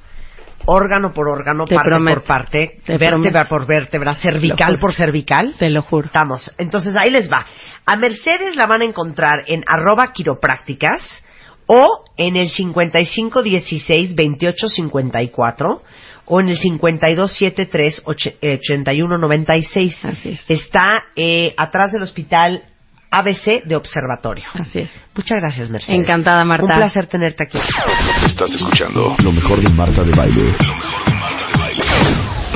órgano 0.66 1.12
por 1.12 1.28
órgano, 1.28 1.66
Te 1.66 1.76
parte 1.76 1.90
prometo. 1.90 2.20
por 2.20 2.28
parte, 2.28 2.78
Te 2.86 2.94
vértebra 2.98 3.10
prometo. 3.18 3.50
por 3.50 3.66
vértebra, 3.68 4.14
cervical 4.14 4.80
por 4.80 4.94
cervical. 4.94 5.56
Te 5.58 5.70
lo 5.70 5.82
juro. 5.82 6.06
Estamos. 6.08 6.54
Entonces 6.58 6.96
ahí 6.96 7.10
les 7.12 7.30
va. 7.30 7.46
A 7.86 7.98
Mercedes 7.98 8.56
la 8.56 8.66
van 8.66 8.82
a 8.82 8.86
encontrar 8.86 9.40
en 9.48 9.64
arroba 9.68 10.14
quiroprácticas 10.14 11.26
o 11.68 12.04
en 12.18 12.36
el 12.36 12.50
5516 12.50 14.16
2854 14.16 15.82
o 16.26 16.40
en 16.40 16.50
el 16.50 16.58
5273 16.58 18.04
och- 18.06 18.34
eh, 18.42 18.60
8196. 18.62 20.06
Así 20.06 20.30
es. 20.30 20.42
Está 20.50 21.04
eh, 21.16 21.54
atrás 21.58 21.92
del 21.92 22.04
hospital 22.04 22.64
ABC 23.12 23.64
de 23.66 23.76
Observatorio. 23.76 24.46
Así 24.54 24.80
es. 24.80 24.90
Muchas 25.16 25.38
gracias, 25.40 25.70
Mercedes. 25.70 26.00
Encantada, 26.00 26.44
Marta. 26.46 26.66
Un 26.66 26.76
placer 26.76 27.06
tenerte 27.08 27.44
aquí. 27.44 27.60
Estás 28.26 28.52
escuchando 28.56 29.16
lo 29.22 29.32
mejor 29.32 29.62
de 29.62 29.70
Marta 29.70 30.04
de 30.04 30.12
Baile. 30.12 30.46
Lo 30.46 30.76
mejor 30.76 31.06
de 31.06 31.16
Marta 31.16 31.46
de 31.52 31.58
Baile. 31.60 31.84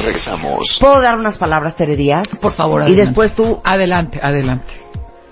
Regresamos. 0.03 0.77
¿Puedo 0.79 1.01
dar 1.01 1.17
unas 1.17 1.37
palabras, 1.37 1.75
Tere 1.75 1.95
Díaz? 1.95 2.27
Por 2.41 2.53
favor, 2.53 2.81
Y 2.81 2.85
adelante. 2.85 3.05
después 3.05 3.35
tú 3.35 3.61
Adelante, 3.63 4.19
adelante. 4.21 4.73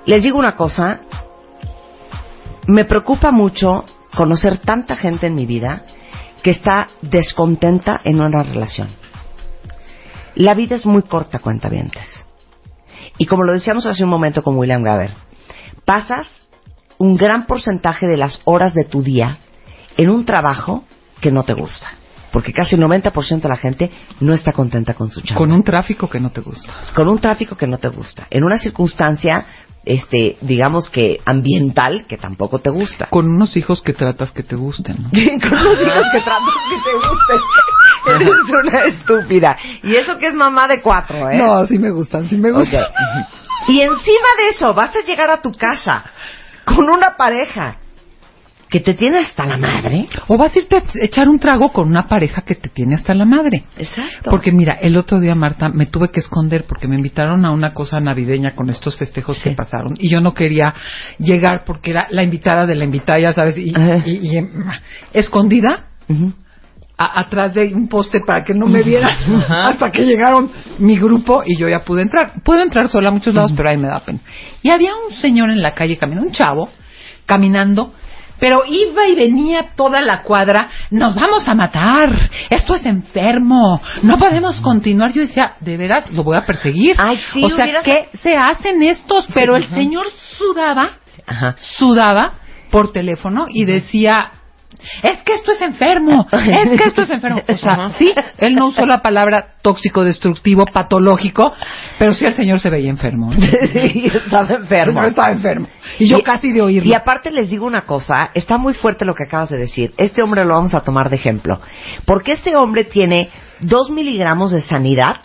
Les 0.05 0.21
digo 0.23 0.37
una 0.37 0.55
cosa, 0.55 1.01
me 2.67 2.85
preocupa 2.85 3.31
mucho 3.31 3.83
conocer 4.15 4.59
tanta 4.59 4.95
gente 4.95 5.27
en 5.27 5.35
mi 5.35 5.45
vida 5.45 5.83
que 6.43 6.51
está 6.51 6.87
descontenta 7.01 7.99
en 8.03 8.21
una 8.21 8.43
relación. 8.43 8.87
La 10.35 10.53
vida 10.53 10.75
es 10.75 10.85
muy 10.85 11.01
corta, 11.03 11.39
cuentavientes. 11.39 12.25
Y 13.17 13.25
como 13.25 13.43
lo 13.43 13.53
decíamos 13.53 13.85
hace 13.85 14.03
un 14.03 14.09
momento 14.09 14.43
con 14.43 14.57
William 14.57 14.83
Gaber, 14.83 15.11
pasas 15.85 16.27
un 16.97 17.15
gran 17.15 17.45
porcentaje 17.45 18.05
de 18.07 18.17
las 18.17 18.41
horas 18.45 18.73
de 18.73 18.85
tu 18.85 19.01
día 19.01 19.37
en 19.97 20.09
un 20.09 20.25
trabajo 20.25 20.83
que 21.21 21.31
no 21.31 21.43
te 21.43 21.53
gusta. 21.53 21.87
Porque 22.31 22.51
casi 22.51 22.75
el 22.75 22.81
90% 22.81 23.41
de 23.41 23.49
la 23.49 23.55
gente 23.55 23.91
no 24.19 24.33
está 24.33 24.51
contenta 24.51 24.93
con 24.93 25.09
su 25.09 25.21
chamba 25.21 25.37
Con 25.39 25.53
un 25.53 25.63
tráfico 25.63 26.09
que 26.09 26.19
no 26.19 26.31
te 26.31 26.41
gusta. 26.41 26.69
con 26.93 27.07
un 27.07 27.19
tráfico 27.19 27.55
que 27.55 27.65
no 27.65 27.77
te 27.77 27.87
gusta, 27.87 28.27
en 28.29 28.43
una 28.43 28.57
circunstancia 28.57 29.45
este, 29.85 30.37
digamos 30.41 30.89
que 30.89 31.19
ambiental, 31.25 32.05
que 32.07 32.17
tampoco 32.17 32.59
te 32.59 32.69
gusta. 32.69 33.07
Con 33.07 33.29
unos 33.29 33.55
hijos 33.55 33.81
que 33.81 33.93
tratas 33.93 34.31
que 34.31 34.43
te 34.43 34.55
gusten, 34.55 34.97
¿no? 35.03 35.09
Con 35.11 35.63
los 35.63 35.81
hijos 35.81 36.05
que 36.11 36.21
tratas 36.21 36.55
que 36.69 36.77
te 36.83 36.95
gusten. 36.95 37.39
Eres 38.21 38.63
una 38.63 38.83
estúpida. 38.85 39.57
Y 39.83 39.95
eso 39.95 40.17
que 40.17 40.27
es 40.27 40.33
mamá 40.33 40.67
de 40.67 40.81
cuatro, 40.81 41.29
¿eh? 41.29 41.37
No, 41.37 41.65
sí 41.65 41.79
me 41.79 41.91
gustan, 41.91 42.27
sí 42.27 42.37
me 42.37 42.51
gustan. 42.51 42.85
Y 43.67 43.81
encima 43.81 44.27
de 44.37 44.49
eso, 44.53 44.73
vas 44.73 44.95
a 44.95 45.05
llegar 45.05 45.31
a 45.31 45.41
tu 45.41 45.51
casa 45.53 46.03
con 46.65 46.89
una 46.89 47.15
pareja 47.15 47.77
que 48.75 48.81
te 48.81 48.93
tiene 48.93 49.19
hasta 49.19 49.45
la 49.45 49.57
madre. 49.57 50.05
O 50.27 50.37
vas 50.37 50.53
a 50.53 50.59
irte 50.59 50.75
a 50.75 50.83
echar 51.01 51.29
un 51.29 51.39
trago 51.39 51.71
con 51.71 51.87
una 51.87 52.09
pareja 52.09 52.41
que 52.41 52.55
te 52.55 52.67
tiene 52.67 52.95
hasta 52.95 53.13
la 53.13 53.23
madre. 53.23 53.63
Exacto. 53.77 54.29
Porque 54.29 54.51
mira, 54.51 54.73
el 54.73 54.97
otro 54.97 55.21
día, 55.21 55.33
Marta, 55.33 55.69
me 55.69 55.85
tuve 55.85 56.09
que 56.11 56.19
esconder 56.19 56.65
porque 56.67 56.85
me 56.85 56.97
invitaron 56.97 57.45
a 57.45 57.51
una 57.51 57.73
cosa 57.73 58.01
navideña 58.01 58.51
con 58.53 58.69
estos 58.69 58.97
festejos 58.97 59.39
que 59.41 59.51
pasaron 59.51 59.93
y 59.97 60.09
yo 60.09 60.19
no 60.19 60.33
quería 60.33 60.73
llegar 61.19 61.63
porque 61.65 61.91
era 61.91 62.07
la 62.09 62.21
invitada 62.23 62.65
de 62.65 62.75
la 62.75 62.83
invitada, 62.83 63.17
ya 63.17 63.31
sabes, 63.31 63.57
y, 63.57 63.71
Ajá. 63.73 63.99
y- 64.05 64.37
y, 64.37 64.47
escondida 65.13 65.85
a- 66.97 67.21
atrás 67.21 67.53
de 67.53 67.73
un 67.73 67.87
poste 67.87 68.19
para 68.27 68.43
que 68.43 68.53
no 68.53 68.67
me 68.67 68.83
vieran 68.83 69.09
hasta 69.49 69.89
que 69.89 70.03
llegaron 70.03 70.49
mi 70.79 70.97
grupo 70.99 71.43
y 71.45 71.55
yo 71.57 71.69
ya 71.69 71.79
pude 71.79 72.01
entrar. 72.01 72.33
Puedo 72.43 72.61
entrar 72.61 72.89
sola 72.89 73.07
a 73.07 73.11
muchos 73.13 73.33
lados, 73.33 73.53
pero 73.55 73.69
ahí 73.69 73.77
me 73.77 73.87
da 73.87 74.01
pena. 74.01 74.19
Y 74.61 74.69
había 74.69 74.91
un 74.95 75.15
señor 75.15 75.49
en 75.49 75.61
la 75.61 75.73
calle 75.73 75.97
caminando, 75.97 76.27
un 76.27 76.33
chavo, 76.33 76.69
caminando, 77.25 77.93
pero 78.39 78.63
iba 78.67 79.07
y 79.07 79.15
venía 79.15 79.67
toda 79.75 80.01
la 80.01 80.21
cuadra, 80.23 80.69
nos 80.91 81.15
vamos 81.15 81.47
a 81.47 81.55
matar, 81.55 82.03
esto 82.49 82.75
es 82.75 82.85
enfermo, 82.85 83.81
no 84.03 84.17
podemos 84.17 84.59
continuar. 84.61 85.11
Yo 85.13 85.21
decía, 85.21 85.53
de 85.61 85.77
veras, 85.77 86.11
lo 86.11 86.23
voy 86.23 86.37
a 86.37 86.45
perseguir. 86.45 86.95
Ay, 86.99 87.19
sí, 87.33 87.43
o 87.43 87.49
sea, 87.49 87.65
hubieras- 87.65 87.83
¿qué 87.83 88.09
se 88.21 88.35
hacen 88.35 88.83
estos? 88.83 89.27
Pero 89.33 89.55
el 89.55 89.67
señor 89.69 90.05
sudaba 90.37 90.89
Ajá. 91.25 91.55
sudaba 91.77 92.33
por 92.71 92.91
teléfono 92.91 93.45
y 93.49 93.65
decía 93.65 94.31
es 95.03 95.23
que 95.23 95.33
esto 95.33 95.51
es 95.51 95.61
enfermo, 95.61 96.27
es 96.31 96.69
que 96.69 96.87
esto 96.87 97.01
es 97.03 97.09
enfermo. 97.09 97.41
O 97.47 97.57
sea, 97.57 97.89
sí, 97.97 98.13
él 98.37 98.55
no 98.55 98.67
usó 98.67 98.85
la 98.85 99.01
palabra 99.01 99.55
tóxico, 99.61 100.03
destructivo, 100.03 100.65
patológico, 100.65 101.53
pero 101.97 102.13
sí 102.13 102.25
el 102.25 102.33
señor 102.33 102.59
se 102.59 102.69
veía 102.69 102.89
enfermo. 102.89 103.33
sí, 103.73 104.07
estaba 104.13 104.53
enfermo. 104.53 105.03
estaba 105.03 105.31
enfermo. 105.31 105.67
Y 105.99 106.09
yo 106.09 106.17
casi 106.23 106.51
de 106.51 106.61
oírlo. 106.61 106.89
Y 106.89 106.93
aparte 106.93 107.31
les 107.31 107.49
digo 107.49 107.65
una 107.65 107.81
cosa, 107.81 108.31
está 108.33 108.57
muy 108.57 108.73
fuerte 108.73 109.05
lo 109.05 109.13
que 109.13 109.23
acabas 109.25 109.49
de 109.49 109.57
decir. 109.57 109.93
Este 109.97 110.21
hombre 110.21 110.45
lo 110.45 110.53
vamos 110.53 110.73
a 110.73 110.81
tomar 110.81 111.09
de 111.09 111.15
ejemplo. 111.15 111.59
Porque 112.05 112.33
este 112.33 112.55
hombre 112.55 112.83
tiene 112.83 113.29
dos 113.59 113.89
miligramos 113.89 114.51
de 114.51 114.61
sanidad 114.61 115.15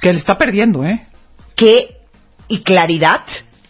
Que 0.00 0.12
le 0.12 0.18
está 0.18 0.36
perdiendo, 0.36 0.84
¿eh? 0.84 1.06
que, 1.56 1.96
y 2.48 2.62
claridad 2.62 3.22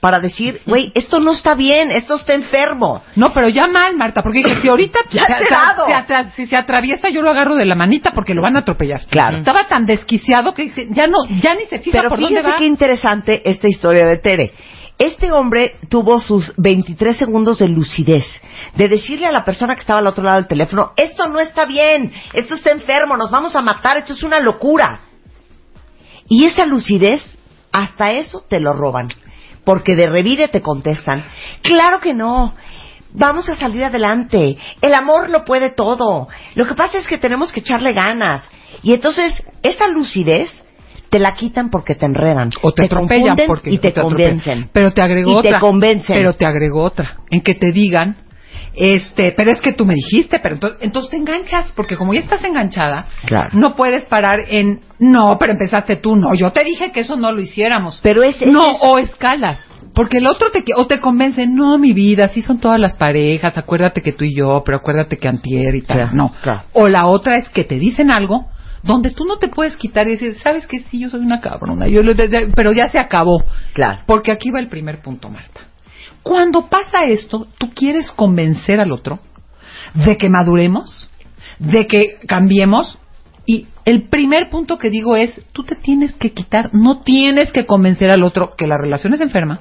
para 0.07 0.21
decir, 0.21 0.61
güey, 0.65 0.93
esto 0.95 1.19
no 1.19 1.33
está 1.33 1.57
bien, 1.57 1.91
esto 1.91 2.15
está 2.15 2.33
enfermo. 2.35 3.03
No, 3.17 3.33
pero 3.33 3.49
ya 3.49 3.67
mal, 3.67 3.97
Marta, 3.97 4.23
porque 4.23 4.41
si 4.63 4.69
ahorita 4.69 5.01
Ya 5.11 5.25
se, 5.25 5.37
se- 5.49 5.53
atra- 5.93 6.31
si 6.37 6.47
se 6.47 6.57
atraviesa, 6.57 7.09
yo 7.09 7.23
lo 7.23 7.31
agarro 7.31 7.57
de 7.57 7.65
la 7.65 7.75
manita 7.75 8.13
porque 8.13 8.33
lo 8.33 8.41
van 8.41 8.55
a 8.55 8.61
atropellar. 8.61 9.05
Claro. 9.07 9.39
Estaba 9.39 9.67
tan 9.67 9.85
desquiciado 9.85 10.55
que 10.55 10.63
dice, 10.63 10.87
ya 10.91 11.09
no, 11.09 11.17
ya 11.43 11.57
ni 11.57 11.65
se 11.67 11.81
fija 11.81 11.99
Pero 11.99 12.11
por 12.11 12.21
dónde 12.21 12.41
va. 12.41 12.53
qué 12.57 12.67
interesante 12.67 13.43
esta 13.51 13.67
historia 13.69 14.07
de 14.07 14.19
Tere. 14.19 14.53
Este 14.97 15.33
hombre 15.33 15.75
tuvo 15.91 16.21
sus 16.21 16.53
23 16.57 17.17
segundos 17.17 17.59
de 17.59 17.67
lucidez, 17.69 18.25
de 18.77 18.89
decirle 18.89 19.27
a 19.27 19.33
la 19.33 19.45
persona 19.45 19.75
que 19.75 19.81
estaba 19.81 19.99
al 19.99 20.07
otro 20.07 20.23
lado 20.23 20.37
del 20.37 20.47
teléfono, 20.47 20.93
esto 20.97 21.27
no 21.29 21.41
está 21.41 21.67
bien, 21.67 22.13
esto 22.33 22.55
está 22.55 22.71
enfermo, 22.71 23.17
nos 23.17 23.33
vamos 23.33 23.57
a 23.57 23.61
matar, 23.61 23.97
esto 23.97 24.13
es 24.13 24.23
una 24.23 24.39
locura. 24.39 25.01
Y 26.29 26.45
esa 26.47 26.65
lucidez, 26.65 27.37
hasta 27.73 28.13
eso 28.13 28.45
te 28.49 28.61
lo 28.61 28.73
roban, 28.73 29.09
porque 29.67 29.97
de 29.97 30.07
revire 30.07 30.47
te 30.47 30.63
contestan, 30.63 31.25
claro 31.61 31.99
que 31.99 32.15
no, 32.15 32.55
vamos 33.13 33.49
a 33.49 33.57
salir 33.57 33.85
adelante, 33.85 34.57
el 34.81 34.95
amor 34.95 35.29
lo 35.29 35.45
puede 35.45 35.71
todo, 35.71 36.29
lo 36.55 36.67
que 36.69 36.75
pasa 36.75 36.99
es 36.99 37.09
que 37.09 37.19
tenemos 37.19 37.53
que 37.53 37.61
echarle 37.61 37.93
ganas. 37.93 38.49
Y 38.83 38.95
entonces, 38.95 39.43
esa 39.65 39.89
lucidez 39.89 40.65
te 41.11 41.19
la 41.19 41.35
quitan 41.35 41.69
porque 41.71 41.97
te 41.97 42.07
enredan. 42.07 42.51
O 42.63 42.73
te, 42.73 42.85
atropellan 42.85 43.37
confunden 43.37 43.47
porque 43.49 43.71
y 43.71 43.79
te, 43.79 43.89
atropellan. 43.89 44.39
convencen. 44.39 44.71
Pero 44.73 44.93
te 44.93 45.03
agregó 45.03 45.33
Y 45.33 45.35
otra. 45.35 45.51
te 45.55 45.61
convencen. 45.61 46.17
Pero 46.17 46.33
te 46.35 46.47
agregó 46.47 46.83
otra. 46.83 47.17
En 47.31 47.41
que 47.41 47.55
te 47.55 47.73
digan, 47.73 48.17
este, 48.77 49.33
pero 49.37 49.51
es 49.51 49.61
que 49.61 49.73
tú 49.73 49.85
me 49.87 49.95
dijiste, 49.95 50.39
pero 50.41 50.55
entonces, 50.55 50.79
entonces 50.83 51.11
te 51.11 51.17
enganchas, 51.17 51.73
porque 51.75 51.97
como 51.97 52.13
ya 52.15 52.21
estás 52.21 52.45
enganchada, 52.45 53.07
Claro. 53.25 53.49
no 53.53 53.75
puedes 53.75 54.05
parar 54.07 54.41
en, 54.49 54.81
no, 54.99 55.37
pero 55.41 55.53
empezaste 55.53 55.97
tú, 55.97 56.15
no, 56.17 56.35
yo 56.35 56.53
te 56.53 56.63
dije 56.63 56.93
que 56.93 57.01
eso 57.01 57.17
no 57.17 57.33
lo 57.33 57.41
hiciéramos. 57.41 57.99
Pero 58.03 58.23
es, 58.23 58.41
es 58.41 58.49
no, 58.53 58.71
eso. 58.71 58.79
o 58.83 58.99
escalas. 58.99 59.59
Porque 59.95 60.19
el 60.19 60.27
otro 60.27 60.51
te, 60.51 60.63
o 60.77 60.87
te 60.87 61.01
convence, 61.01 61.47
no, 61.47 61.79
mi 61.79 61.95
vida, 61.95 62.27
así 62.27 62.43
son 62.43 62.59
todas 62.59 62.79
las 62.79 62.97
parejas, 62.97 63.57
acuérdate 63.57 64.03
que 64.03 64.13
tú 64.13 64.25
y 64.25 64.35
yo, 64.37 64.63
pero 64.65 64.77
acuérdate 64.77 65.17
que 65.17 65.27
antier 65.27 65.75
y 65.75 65.81
tal. 65.81 66.15
No. 66.15 66.33
claro. 66.43 66.65
O 66.75 66.87
la 66.87 67.07
otra 67.07 67.39
es 67.39 67.49
que 67.49 67.65
te 67.65 67.77
dicen 67.77 68.11
algo 68.11 68.47
donde 68.83 69.11
tú 69.11 69.25
no 69.25 69.39
te 69.39 69.49
puedes 69.49 69.75
quitar 69.77 70.07
y 70.07 70.13
decir, 70.13 70.35
¿sabes 70.43 70.67
qué? 70.67 70.81
Sí, 70.91 71.01
yo 71.01 71.09
soy 71.11 71.21
una 71.21 71.41
cabrona, 71.41 71.89
yo 71.89 72.03
pero 72.55 72.73
ya 72.73 72.89
se 72.91 72.99
acabó. 72.99 73.43
Claro. 73.73 74.01
Porque 74.07 74.31
aquí 74.31 74.51
va 74.51 74.61
el 74.61 74.69
primer 74.69 75.01
punto, 75.01 75.29
Marta. 75.31 75.63
Cuando 76.27 76.63
pasa 76.63 77.05
esto, 77.05 77.47
tú 77.57 77.71
quieres 77.73 78.11
convencer 78.11 78.81
al 78.81 78.91
otro 78.91 79.21
de 79.95 80.19
que 80.19 80.29
maduremos, 80.29 81.09
de 81.61 81.87
que 81.87 82.19
cambiemos. 82.27 82.99
Y 83.47 83.69
el 83.85 84.09
primer 84.09 84.51
punto 84.51 84.77
que 84.77 84.91
digo 84.91 85.15
es, 85.15 85.41
tú 85.53 85.63
te 85.63 85.77
tienes 85.77 86.15
que 86.15 86.33
quitar, 86.33 86.75
no 86.75 87.03
tienes 87.03 87.53
que 87.53 87.65
convencer 87.65 88.11
al 88.11 88.25
otro 88.25 88.57
que 88.57 88.67
la 88.67 88.77
relación 88.77 89.15
es 89.15 89.21
enferma, 89.21 89.61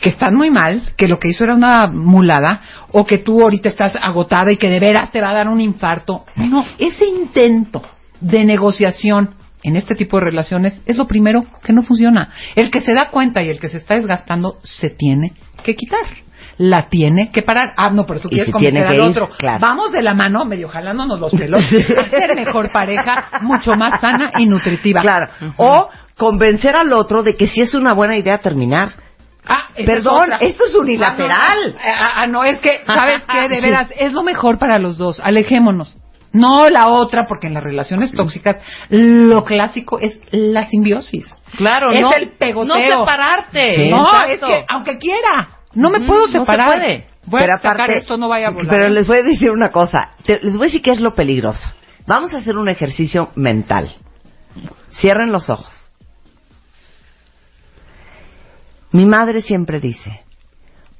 que 0.00 0.10
están 0.10 0.36
muy 0.36 0.48
mal, 0.48 0.80
que 0.96 1.08
lo 1.08 1.18
que 1.18 1.30
hizo 1.30 1.42
era 1.42 1.56
una 1.56 1.88
mulada, 1.88 2.62
o 2.92 3.04
que 3.04 3.18
tú 3.18 3.42
ahorita 3.42 3.68
estás 3.68 3.96
agotada 4.00 4.52
y 4.52 4.58
que 4.58 4.70
de 4.70 4.78
veras 4.78 5.10
te 5.10 5.20
va 5.20 5.30
a 5.30 5.34
dar 5.34 5.48
un 5.48 5.60
infarto. 5.60 6.24
No, 6.36 6.64
ese 6.78 7.04
intento 7.04 7.82
de 8.20 8.44
negociación 8.44 9.34
en 9.64 9.74
este 9.74 9.96
tipo 9.96 10.18
de 10.18 10.26
relaciones 10.26 10.80
es 10.86 10.96
lo 10.98 11.08
primero 11.08 11.40
que 11.64 11.72
no 11.72 11.82
funciona. 11.82 12.30
El 12.54 12.70
que 12.70 12.80
se 12.80 12.94
da 12.94 13.10
cuenta 13.10 13.42
y 13.42 13.48
el 13.48 13.58
que 13.58 13.68
se 13.68 13.78
está 13.78 13.94
desgastando 13.94 14.60
se 14.62 14.90
tiene 14.90 15.32
que 15.64 15.74
quitar. 15.74 16.04
La 16.58 16.88
tiene 16.88 17.32
que 17.32 17.42
parar. 17.42 17.72
Ah, 17.76 17.90
no, 17.90 18.06
eso 18.08 18.28
Y 18.28 18.34
quieres 18.36 18.52
convencer 18.52 18.86
al 18.86 18.94
ir, 18.94 19.00
otro. 19.00 19.28
claro. 19.36 19.58
Vamos 19.60 19.90
de 19.90 20.02
la 20.02 20.14
mano, 20.14 20.44
medio 20.44 20.68
jalándonos 20.68 21.18
los 21.18 21.32
pelos, 21.32 21.60
a 21.98 22.04
ser 22.08 22.36
mejor 22.36 22.70
pareja, 22.70 23.28
mucho 23.40 23.74
más 23.74 24.00
sana 24.00 24.30
y 24.38 24.46
nutritiva. 24.46 25.00
Claro. 25.00 25.28
O 25.56 25.88
convencer 26.16 26.76
al 26.76 26.92
otro 26.92 27.24
de 27.24 27.34
que 27.36 27.48
sí 27.48 27.60
es 27.62 27.74
una 27.74 27.92
buena 27.92 28.16
idea 28.16 28.38
terminar. 28.38 28.92
Ah, 29.46 29.64
es 29.74 29.84
Perdón, 29.84 30.30
esto 30.40 30.62
es 30.68 30.76
unilateral. 30.76 31.74
Ah, 31.76 31.84
no, 31.84 31.92
no. 31.92 32.04
Ah, 32.06 32.12
ah, 32.16 32.26
no, 32.28 32.44
es 32.44 32.60
que, 32.60 32.80
¿sabes 32.86 33.22
qué? 33.28 33.48
De 33.48 33.56
Sí. 33.60 33.66
veras, 33.66 33.88
es 33.98 34.12
lo 34.12 34.22
mejor 34.22 34.56
para 34.58 34.78
los 34.78 34.96
dos. 34.96 35.18
Alejémonos. 35.18 35.96
No 36.34 36.68
la 36.68 36.88
otra, 36.88 37.26
porque 37.26 37.46
en 37.46 37.54
las 37.54 37.62
relaciones 37.64 38.12
tóxicas 38.12 38.56
lo 38.90 39.42
clásico 39.44 39.98
es 40.00 40.20
la 40.32 40.66
simbiosis. 40.68 41.32
Claro, 41.56 41.90
es 41.92 42.02
no, 42.02 42.12
el 42.12 42.32
pegoteo. 42.32 42.76
no 42.76 42.82
separarte. 42.82 43.74
Sí. 43.76 43.88
no, 43.90 44.02
Exacto. 44.02 44.32
es 44.32 44.40
que 44.40 44.64
aunque 44.68 44.98
quiera, 44.98 45.48
no 45.74 45.90
me 45.90 46.00
puedo 46.00 46.24
Ujú, 46.24 46.32
no 46.32 46.32
se 46.32 46.38
separar. 46.40 46.72
puede. 46.74 47.06
Voy 47.26 47.40
pero 47.40 47.54
a 47.54 47.56
sacar 47.58 47.74
aparte, 47.82 47.96
esto, 47.98 48.16
no 48.18 48.28
vaya 48.28 48.48
a 48.48 48.50
volar. 48.50 48.68
Pero 48.68 48.88
les 48.90 49.06
voy 49.06 49.18
a 49.18 49.22
decir 49.22 49.50
una 49.50 49.70
cosa. 49.70 50.10
Te- 50.24 50.40
les 50.42 50.56
voy 50.56 50.64
a 50.64 50.66
decir 50.66 50.82
qué 50.82 50.90
es 50.90 51.00
lo 51.00 51.14
peligroso. 51.14 51.66
Vamos 52.06 52.34
a 52.34 52.38
hacer 52.38 52.56
un 52.58 52.68
ejercicio 52.68 53.30
mental. 53.36 53.94
Cierren 54.98 55.32
los 55.32 55.48
ojos. 55.48 55.88
Mi 58.92 59.06
madre 59.06 59.40
siempre 59.42 59.80
dice, 59.80 60.22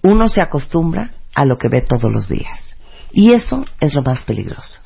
uno 0.02 0.28
se 0.28 0.40
acostumbra 0.43 1.11
a 1.35 1.44
lo 1.44 1.59
que 1.59 1.69
ve 1.69 1.81
todos 1.82 2.11
los 2.12 2.28
días. 2.28 2.77
Y 3.12 3.32
eso 3.32 3.65
es 3.81 3.94
lo 3.94 4.02
más 4.02 4.23
peligroso. 4.24 4.81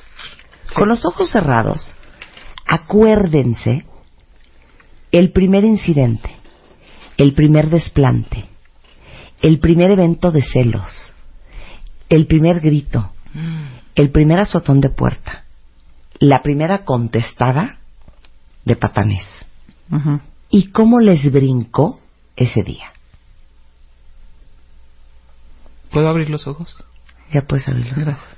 Con 0.79 0.87
los 0.87 1.05
ojos 1.05 1.29
cerrados, 1.29 1.93
acuérdense 2.65 3.85
el 5.11 5.33
primer 5.33 5.65
incidente, 5.65 6.33
el 7.17 7.33
primer 7.33 7.69
desplante, 7.69 8.45
el 9.41 9.59
primer 9.59 9.91
evento 9.91 10.31
de 10.31 10.41
celos, 10.41 11.11
el 12.07 12.27
primer 12.27 12.61
grito, 12.61 13.11
el 13.93 14.09
primer 14.11 14.39
azotón 14.39 14.79
de 14.79 14.89
puerta, 14.89 15.43
la 16.17 16.41
primera 16.41 16.85
contestada 16.85 17.79
de 18.63 18.77
patanés. 18.77 19.27
¿Y 20.49 20.69
cómo 20.71 21.01
les 21.01 21.29
brincó 21.29 21.99
ese 22.37 22.63
día? 22.63 22.93
¿Puedo 25.91 26.07
abrir 26.07 26.29
los 26.29 26.47
ojos? 26.47 26.73
Ya 27.33 27.41
puedes 27.41 27.67
abrir 27.67 27.91
los 27.97 28.07
ojos. 28.07 28.37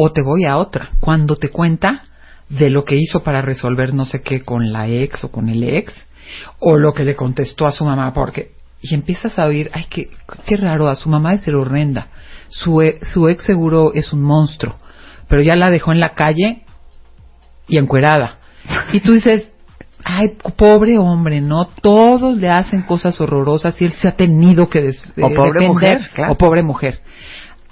O 0.00 0.12
te 0.12 0.22
voy 0.22 0.44
a 0.44 0.58
otra. 0.58 0.90
Cuando 1.00 1.34
te 1.36 1.48
cuenta 1.50 2.04
de 2.48 2.70
lo 2.70 2.84
que 2.84 2.94
hizo 2.96 3.22
para 3.24 3.42
resolver 3.42 3.92
no 3.94 4.06
sé 4.06 4.22
qué 4.22 4.42
con 4.44 4.72
la 4.72 4.86
ex 4.88 5.24
o 5.24 5.30
con 5.32 5.48
el 5.48 5.64
ex, 5.64 5.92
o 6.60 6.76
lo 6.76 6.92
que 6.92 7.04
le 7.04 7.16
contestó 7.16 7.66
a 7.66 7.72
su 7.72 7.84
mamá, 7.84 8.12
porque 8.14 8.52
y 8.80 8.94
empiezas 8.94 9.38
a 9.40 9.46
oír, 9.46 9.70
ay, 9.72 9.86
qué, 9.90 10.08
qué 10.46 10.56
raro, 10.56 10.86
a 10.88 10.94
su 10.94 11.08
mamá 11.08 11.34
es 11.34 11.42
ser 11.42 11.56
horrenda, 11.56 12.06
su, 12.48 12.80
e- 12.80 13.00
su 13.12 13.28
ex 13.28 13.42
seguro 13.44 13.92
es 13.92 14.12
un 14.12 14.22
monstruo, 14.22 14.76
pero 15.26 15.42
ya 15.42 15.56
la 15.56 15.68
dejó 15.68 15.90
en 15.92 15.98
la 15.98 16.10
calle 16.10 16.62
y 17.66 17.76
encuerada. 17.76 18.38
Y 18.92 19.00
tú 19.00 19.14
dices, 19.14 19.50
ay, 20.04 20.36
pobre 20.56 20.96
hombre, 20.96 21.40
¿no? 21.40 21.66
Todos 21.82 22.36
le 22.38 22.48
hacen 22.50 22.82
cosas 22.82 23.20
horrorosas 23.20 23.80
y 23.82 23.86
él 23.86 23.92
se 23.92 24.06
ha 24.06 24.16
tenido 24.16 24.68
que 24.68 24.80
des- 24.82 25.12
O 25.20 25.28
eh, 25.28 25.34
pobre 25.34 25.66
mujer, 25.66 26.08
claro. 26.14 26.32
O 26.34 26.36
pobre 26.38 26.62
mujer. 26.62 27.00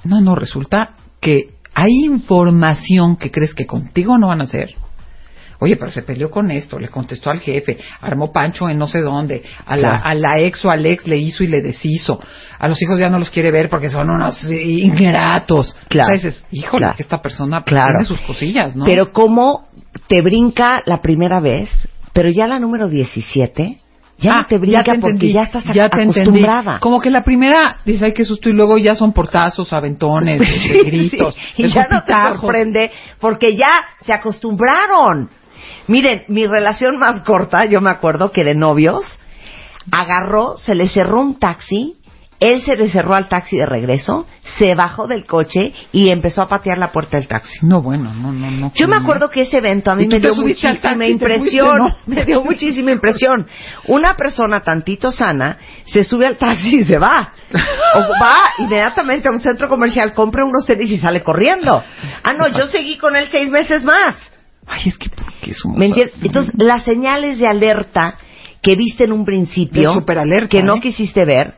No, 0.02 0.20
no, 0.20 0.34
resulta 0.34 0.90
que 1.20 1.54
hay 1.78 2.06
información 2.06 3.16
que 3.16 3.30
crees 3.30 3.54
que 3.54 3.66
contigo 3.66 4.16
no 4.16 4.28
van 4.28 4.40
a 4.40 4.44
hacer. 4.44 4.70
Oye, 5.60 5.76
pero 5.76 5.90
se 5.90 6.02
peleó 6.02 6.30
con 6.30 6.50
esto, 6.50 6.78
le 6.78 6.88
contestó 6.88 7.30
al 7.30 7.40
jefe, 7.40 7.76
armó 8.00 8.32
pancho 8.32 8.68
en 8.68 8.78
no 8.78 8.86
sé 8.86 9.00
dónde, 9.00 9.42
a 9.66 9.76
la, 9.76 9.96
a 9.96 10.14
la 10.14 10.38
ex 10.40 10.64
o 10.64 10.70
al 10.70 10.84
ex 10.86 11.06
le 11.06 11.16
hizo 11.18 11.44
y 11.44 11.46
le 11.48 11.60
deshizo, 11.62 12.18
a 12.58 12.68
los 12.68 12.80
hijos 12.82 12.98
ya 12.98 13.08
no 13.10 13.18
los 13.18 13.30
quiere 13.30 13.50
ver 13.50 13.68
porque 13.70 13.88
son 13.90 14.08
unos 14.10 14.42
ingratos. 14.50 15.74
Claro. 15.88 16.14
O 16.14 16.18
sea, 16.18 16.28
dices, 16.30 16.44
híjole, 16.50 16.80
Claro. 16.84 16.96
que 16.96 17.02
esta 17.02 17.20
persona 17.22 17.62
Claro. 17.62 17.88
tiene 17.98 18.04
sus 18.04 18.20
cosillas, 18.22 18.74
¿no? 18.74 18.84
Pero 18.86 19.12
cómo 19.12 19.68
te 20.08 20.22
brinca 20.22 20.82
la 20.86 21.00
primera 21.02 21.40
vez, 21.40 21.70
pero 22.12 22.30
ya 22.30 22.46
la 22.46 22.58
número 22.58 22.88
17 22.88 23.78
ya 24.18 24.32
Ah, 24.32 24.38
no 24.42 24.46
te 24.46 24.58
brinca 24.58 24.82
te 24.82 24.90
porque 24.92 25.06
entendí, 25.10 25.32
ya 25.32 25.42
estás 25.42 25.64
ya 25.74 25.88
te 25.90 26.02
entendí. 26.02 26.20
acostumbrada. 26.20 26.78
Como 26.80 27.00
que 27.00 27.10
la 27.10 27.22
primera 27.22 27.78
dices, 27.84 28.02
ay, 28.02 28.12
qué 28.14 28.24
susto, 28.24 28.48
y 28.48 28.52
luego 28.52 28.78
ya 28.78 28.94
son 28.96 29.12
portazos, 29.12 29.72
aventones, 29.72 30.40
este, 30.48 30.82
gritos, 30.84 31.34
Sí, 31.34 31.64
y 31.64 31.68
ya 31.68 31.86
no 31.90 32.02
te 32.02 32.12
sorprende 32.14 32.90
porque 33.20 33.56
ya 33.56 33.68
se 34.00 34.12
acostumbraron. 34.12 35.28
Miren, 35.88 36.22
mi 36.28 36.46
relación 36.46 36.98
más 36.98 37.20
corta, 37.20 37.64
yo 37.66 37.80
me 37.80 37.90
acuerdo 37.90 38.32
que 38.32 38.42
de 38.44 38.54
novios, 38.54 39.18
agarró, 39.90 40.56
se 40.58 40.74
le 40.74 40.88
cerró 40.88 41.20
un 41.20 41.38
taxi, 41.38 41.96
él 42.38 42.62
se 42.62 42.76
le 42.76 42.90
cerró 42.90 43.14
al 43.14 43.28
taxi 43.28 43.56
de 43.56 43.66
regreso, 43.66 44.26
se 44.58 44.74
bajó 44.74 45.06
del 45.06 45.24
coche 45.24 45.72
y 45.92 46.10
empezó 46.10 46.42
a 46.42 46.48
patear 46.48 46.78
la 46.78 46.90
puerta 46.90 47.16
del 47.16 47.28
taxi. 47.28 47.58
No, 47.62 47.80
bueno, 47.80 48.12
no, 48.14 48.32
no, 48.32 48.50
no. 48.50 48.72
Yo 48.74 48.88
me 48.88 48.96
acuerdo 48.96 49.30
que 49.30 49.42
ese 49.42 49.58
evento 49.58 49.90
a 49.90 49.94
mí 49.94 50.04
¿Y 50.04 50.08
tú 50.08 50.16
me 50.16 50.20
dio 50.20 50.36
muchísima 50.36 51.06
impresión. 51.06 51.78
fuiste, 51.78 51.98
no? 52.06 52.06
Me 52.14 52.24
dio 52.24 52.44
muchísima 52.44 52.92
impresión. 52.92 53.46
Una 53.86 54.16
persona 54.16 54.60
tantito 54.60 55.10
sana 55.10 55.58
se 55.86 56.04
sube 56.04 56.26
al 56.26 56.36
taxi 56.36 56.78
y 56.78 56.84
se 56.84 56.98
va. 56.98 57.32
O 57.94 58.00
va 58.20 58.36
inmediatamente 58.58 59.28
a 59.28 59.30
un 59.30 59.40
centro 59.40 59.68
comercial, 59.68 60.12
compra 60.12 60.44
unos 60.44 60.66
tenis 60.66 60.90
y 60.90 60.98
sale 60.98 61.22
corriendo. 61.22 61.82
Ah, 62.22 62.32
no, 62.34 62.48
yo 62.48 62.66
seguí 62.66 62.98
con 62.98 63.16
él 63.16 63.28
seis 63.30 63.50
meses 63.50 63.82
más. 63.82 64.16
Ay, 64.66 64.88
es 64.88 64.98
que 64.98 65.08
¿por 65.08 65.32
qué 65.40 65.54
somos 65.54 65.78
¿Me 65.78 65.86
entiendes? 65.86 66.14
Entonces, 66.22 66.52
las 66.58 66.82
señales 66.84 67.38
de 67.38 67.46
alerta 67.46 68.18
que 68.60 68.74
viste 68.74 69.04
en 69.04 69.12
un 69.12 69.24
principio, 69.24 70.04
que 70.50 70.62
no 70.62 70.76
¿eh? 70.76 70.80
quisiste 70.80 71.24
ver, 71.24 71.54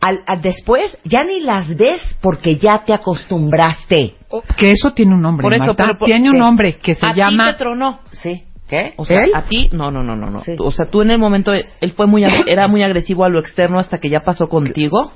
al, 0.00 0.22
al- 0.26 0.40
después 0.42 0.98
ya 1.04 1.22
ni 1.22 1.40
las 1.40 1.76
ves 1.76 2.16
porque 2.22 2.56
ya 2.56 2.84
te 2.84 2.92
acostumbraste. 2.92 4.14
Oh, 4.28 4.42
Que 4.56 4.72
eso 4.72 4.92
tiene 4.92 5.14
un 5.14 5.22
nombre, 5.22 5.44
Por 5.44 5.54
eso, 5.54 5.66
Marta. 5.66 5.84
pero 5.84 5.98
por- 5.98 6.06
tiene 6.06 6.30
un 6.30 6.38
nombre 6.38 6.76
que 6.78 6.94
se 6.94 7.06
a 7.06 7.12
ti 7.12 7.18
llama... 7.20 7.52
te 7.52 7.58
tronó. 7.58 8.00
¿Sí? 8.12 8.44
¿Qué? 8.68 8.94
O 8.96 9.06
sea, 9.06 9.22
¿Él? 9.22 9.30
a 9.34 9.42
ti, 9.42 9.68
no, 9.72 9.92
no, 9.92 10.02
no, 10.02 10.16
no, 10.16 10.28
no. 10.28 10.40
Sí. 10.40 10.56
O 10.58 10.72
sea, 10.72 10.86
tú 10.86 11.00
en 11.02 11.12
el 11.12 11.18
momento, 11.18 11.52
él 11.52 11.92
fue 11.92 12.06
muy, 12.08 12.24
era 12.46 12.66
muy 12.66 12.82
agresivo 12.82 13.24
a 13.24 13.28
lo 13.28 13.38
externo 13.38 13.78
hasta 13.78 13.98
que 13.98 14.10
ya 14.10 14.20
pasó 14.24 14.48
contigo. 14.48 15.12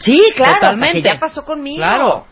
Sí, 0.00 0.20
claro, 0.34 0.54
Totalmente. 0.60 0.98
hasta 0.98 1.08
que 1.10 1.14
ya 1.14 1.20
pasó 1.20 1.44
conmigo. 1.44 1.76
Claro. 1.78 2.24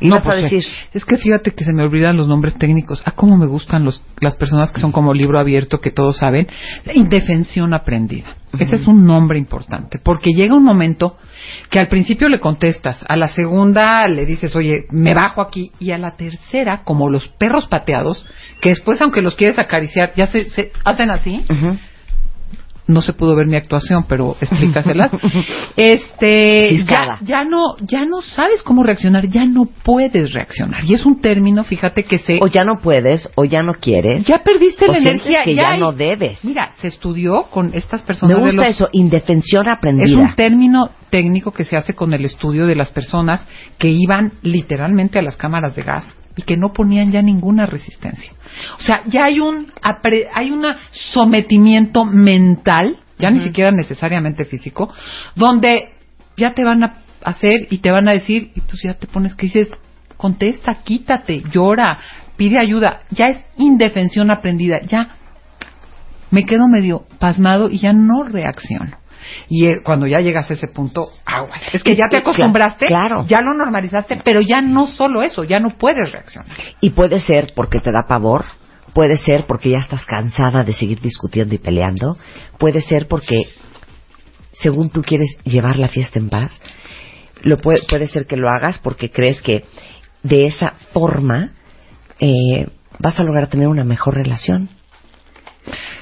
Y 0.00 0.10
vas 0.10 0.24
a 0.24 0.30
pues, 0.30 0.42
decir, 0.42 0.64
Es 0.92 1.04
que 1.04 1.16
fíjate 1.16 1.50
que 1.52 1.64
se 1.64 1.72
me 1.72 1.82
olvidan 1.82 2.16
los 2.16 2.28
nombres 2.28 2.54
técnicos. 2.54 3.02
Ah, 3.04 3.12
cómo 3.12 3.36
me 3.36 3.46
gustan 3.46 3.84
los, 3.84 4.02
las 4.20 4.36
personas 4.36 4.70
que 4.70 4.80
son 4.80 4.92
como 4.92 5.12
libro 5.12 5.38
abierto, 5.38 5.80
que 5.80 5.90
todos 5.90 6.18
saben. 6.18 6.46
Indefensión 6.94 7.74
aprendida. 7.74 8.36
Ese 8.58 8.76
es 8.76 8.86
un 8.86 9.04
nombre 9.04 9.38
importante. 9.38 9.98
Porque 9.98 10.30
llega 10.32 10.54
un 10.54 10.64
momento 10.64 11.18
que 11.70 11.78
al 11.78 11.88
principio 11.88 12.28
le 12.28 12.40
contestas, 12.40 13.04
a 13.08 13.16
la 13.16 13.28
segunda 13.28 14.06
le 14.08 14.24
dices, 14.24 14.54
oye, 14.56 14.86
me 14.90 15.14
bajo 15.14 15.40
aquí, 15.40 15.72
y 15.78 15.90
a 15.90 15.98
la 15.98 16.16
tercera, 16.16 16.82
como 16.84 17.10
los 17.10 17.28
perros 17.28 17.66
pateados, 17.66 18.24
que 18.60 18.70
después, 18.70 19.00
aunque 19.02 19.20
los 19.20 19.36
quieres 19.36 19.58
acariciar, 19.58 20.12
ya 20.16 20.28
se, 20.28 20.48
se 20.50 20.72
hacen 20.84 21.10
así. 21.10 21.44
No 22.88 23.00
se 23.02 23.12
pudo 23.12 23.36
ver 23.36 23.46
mi 23.46 23.54
actuación, 23.56 24.04
pero 24.08 24.36
explícaselas. 24.40 25.12
este, 25.76 26.84
ya, 26.84 27.18
ya 27.22 27.44
no, 27.44 27.76
ya 27.80 28.04
no 28.04 28.20
sabes 28.22 28.62
cómo 28.62 28.82
reaccionar, 28.82 29.28
ya 29.28 29.44
no 29.44 29.66
puedes 29.66 30.32
reaccionar. 30.32 30.84
Y 30.84 30.94
es 30.94 31.06
un 31.06 31.20
término, 31.20 31.64
fíjate 31.64 32.04
que 32.04 32.18
se, 32.18 32.38
o 32.42 32.46
ya 32.48 32.64
no 32.64 32.80
puedes, 32.82 33.30
o 33.36 33.44
ya 33.44 33.62
no 33.62 33.72
quieres. 33.74 34.24
ya 34.24 34.42
perdiste 34.42 34.86
o 34.86 34.92
la 34.92 34.98
energía, 34.98 35.40
que 35.44 35.54
ya, 35.54 35.70
hay- 35.72 35.80
no 35.80 35.92
debes. 35.92 36.44
Mira, 36.44 36.72
se 36.80 36.88
estudió 36.88 37.44
con 37.44 37.70
estas 37.74 38.00
Me 38.02 38.06
personas 38.06 38.36
de 38.38 38.42
gusta 38.44 38.62
los- 38.62 38.70
eso, 38.70 38.88
indefensión 38.92 39.68
aprendida. 39.68 40.06
es 40.06 40.12
un 40.14 40.34
término 40.34 40.90
técnico 41.10 41.52
que 41.52 41.64
se 41.64 41.76
hace 41.76 41.94
con 41.94 42.12
el 42.12 42.24
estudio 42.24 42.66
de 42.66 42.74
las 42.74 42.90
personas 42.90 43.46
que 43.78 43.88
iban 43.88 44.32
literalmente 44.42 45.18
a 45.18 45.22
las 45.22 45.36
cámaras 45.36 45.74
de 45.76 45.82
gas 45.82 46.04
y 46.38 46.42
que 46.42 46.56
no 46.56 46.72
ponían 46.72 47.10
ya 47.10 47.20
ninguna 47.20 47.66
resistencia. 47.66 48.32
O 48.78 48.82
sea, 48.82 49.02
ya 49.06 49.24
hay 49.24 49.40
un 49.40 49.72
hay 50.32 50.52
un 50.52 50.64
sometimiento 50.92 52.04
mental, 52.04 52.96
ya 53.18 53.30
ni 53.30 53.40
siquiera 53.40 53.72
necesariamente 53.72 54.44
físico, 54.44 54.94
donde 55.34 55.90
ya 56.36 56.54
te 56.54 56.62
van 56.62 56.84
a 56.84 56.94
hacer 57.24 57.66
y 57.70 57.78
te 57.78 57.90
van 57.90 58.08
a 58.08 58.12
decir 58.12 58.52
y 58.54 58.60
pues 58.60 58.80
ya 58.84 58.94
te 58.94 59.08
pones 59.08 59.34
que 59.34 59.46
dices 59.46 59.68
contesta, 60.16 60.76
quítate, 60.84 61.42
llora, 61.50 61.98
pide 62.36 62.60
ayuda, 62.60 63.00
ya 63.10 63.26
es 63.26 63.44
indefensión 63.56 64.30
aprendida, 64.30 64.80
ya 64.82 65.16
me 66.30 66.46
quedo 66.46 66.68
medio 66.68 67.04
pasmado 67.18 67.68
y 67.68 67.78
ya 67.78 67.92
no 67.92 68.22
reacciono. 68.22 68.96
Y 69.48 69.66
eh, 69.66 69.80
cuando 69.82 70.06
ya 70.06 70.20
llegas 70.20 70.50
a 70.50 70.54
ese 70.54 70.68
punto, 70.68 71.10
aguas. 71.24 71.60
Es 71.72 71.82
que 71.82 71.96
ya 71.96 72.08
te 72.08 72.18
acostumbraste, 72.18 72.86
claro. 72.86 73.24
ya 73.26 73.40
lo 73.40 73.54
normalizaste, 73.54 74.20
pero 74.24 74.40
ya 74.40 74.60
no 74.60 74.86
solo 74.86 75.22
eso, 75.22 75.44
ya 75.44 75.60
no 75.60 75.70
puedes 75.70 76.10
reaccionar. 76.10 76.56
Y 76.80 76.90
puede 76.90 77.18
ser 77.18 77.52
porque 77.54 77.80
te 77.80 77.90
da 77.90 78.06
pavor, 78.06 78.44
puede 78.92 79.16
ser 79.16 79.44
porque 79.46 79.70
ya 79.70 79.78
estás 79.78 80.04
cansada 80.06 80.64
de 80.64 80.72
seguir 80.72 81.00
discutiendo 81.00 81.54
y 81.54 81.58
peleando, 81.58 82.18
puede 82.58 82.80
ser 82.80 83.08
porque, 83.08 83.44
según 84.52 84.90
tú 84.90 85.02
quieres 85.02 85.36
llevar 85.44 85.78
la 85.78 85.88
fiesta 85.88 86.18
en 86.18 86.28
paz, 86.28 86.60
lo 87.42 87.56
puede, 87.56 87.80
puede 87.88 88.06
ser 88.06 88.26
que 88.26 88.36
lo 88.36 88.48
hagas 88.48 88.78
porque 88.78 89.10
crees 89.10 89.40
que 89.40 89.64
de 90.22 90.46
esa 90.46 90.74
forma 90.92 91.52
eh, 92.20 92.66
vas 92.98 93.18
a 93.20 93.24
lograr 93.24 93.46
tener 93.48 93.68
una 93.68 93.84
mejor 93.84 94.14
relación. 94.14 94.68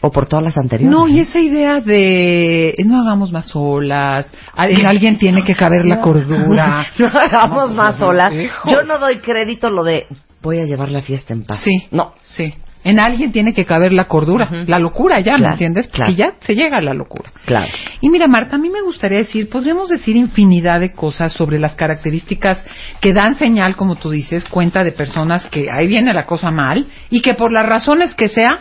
O 0.02 0.10
por 0.10 0.26
todas 0.26 0.44
las 0.44 0.56
anteriores. 0.56 0.96
No, 0.96 1.08
y 1.08 1.20
esa 1.20 1.40
idea 1.40 1.80
de 1.80 2.68
eh, 2.70 2.84
no 2.84 3.00
hagamos 3.00 3.32
más 3.32 3.50
olas, 3.54 4.26
al- 4.54 4.86
alguien 4.86 5.18
tiene 5.18 5.42
que 5.42 5.54
caber 5.54 5.84
la 5.84 6.00
cordura. 6.00 6.86
no 6.98 7.06
hagamos 7.06 7.74
más 7.74 7.96
solas. 7.98 8.32
hijo. 8.32 8.70
Yo 8.70 8.82
no 8.84 8.98
doy 8.98 9.18
crédito 9.18 9.70
lo 9.70 9.82
de 9.84 10.06
voy 10.42 10.58
a 10.60 10.64
llevar 10.64 10.90
la 10.90 11.00
fiesta 11.00 11.32
en 11.32 11.44
paz. 11.44 11.60
Sí, 11.60 11.88
No. 11.90 12.12
sí. 12.22 12.54
En 12.84 13.00
alguien 13.00 13.32
tiene 13.32 13.52
que 13.52 13.64
caber 13.64 13.92
la 13.92 14.04
cordura, 14.04 14.48
la 14.68 14.78
locura 14.78 15.18
ya, 15.18 15.32
¿me 15.32 15.38
Claro, 15.38 15.52
entiendes? 15.54 15.88
claro. 15.88 16.12
Y 16.12 16.14
ya 16.14 16.34
se 16.38 16.54
llega 16.54 16.78
a 16.78 16.80
la 16.80 16.94
locura. 16.94 17.32
Claro. 17.44 17.66
Y 18.00 18.08
mira, 18.10 18.28
Marta, 18.28 18.54
a 18.54 18.58
mí 18.60 18.70
me 18.70 18.80
gustaría 18.80 19.18
decir, 19.18 19.48
podríamos 19.48 19.88
decir 19.88 20.14
infinidad 20.14 20.78
de 20.78 20.92
cosas 20.92 21.32
sobre 21.32 21.58
las 21.58 21.74
características 21.74 22.64
que 23.00 23.12
dan 23.12 23.34
señal, 23.34 23.74
como 23.74 23.96
tú 23.96 24.08
dices, 24.10 24.44
cuenta 24.44 24.84
de 24.84 24.92
personas 24.92 25.44
que 25.46 25.66
ahí 25.68 25.88
viene 25.88 26.14
la 26.14 26.26
cosa 26.26 26.52
mal 26.52 26.86
y 27.10 27.22
que 27.22 27.34
por 27.34 27.50
las 27.50 27.66
razones 27.66 28.14
que 28.14 28.28
sea, 28.28 28.60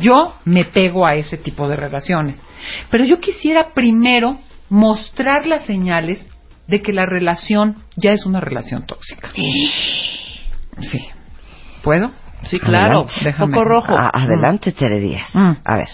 yo 0.00 0.34
me 0.44 0.64
pego 0.64 1.06
a 1.06 1.14
ese 1.14 1.36
tipo 1.36 1.68
de 1.68 1.76
relaciones. 1.76 2.40
Pero 2.90 3.04
yo 3.04 3.20
quisiera 3.20 3.70
primero 3.74 4.38
mostrar 4.70 5.46
las 5.46 5.64
señales 5.64 6.26
de 6.66 6.80
que 6.82 6.92
la 6.92 7.06
relación 7.06 7.76
ya 7.96 8.12
es 8.12 8.24
una 8.26 8.40
relación 8.40 8.86
tóxica. 8.86 9.28
Sí. 10.80 10.98
¿Puedo? 11.82 12.10
Sí, 12.42 12.58
claro. 12.58 13.06
Déjame. 13.22 13.54
Foco 13.56 13.64
rojo. 13.64 13.92
A- 13.96 14.10
adelante, 14.12 14.72
Tere 14.72 14.98
Díaz. 14.98 15.32
Mm. 15.34 15.52
A 15.64 15.76
ver. 15.76 15.88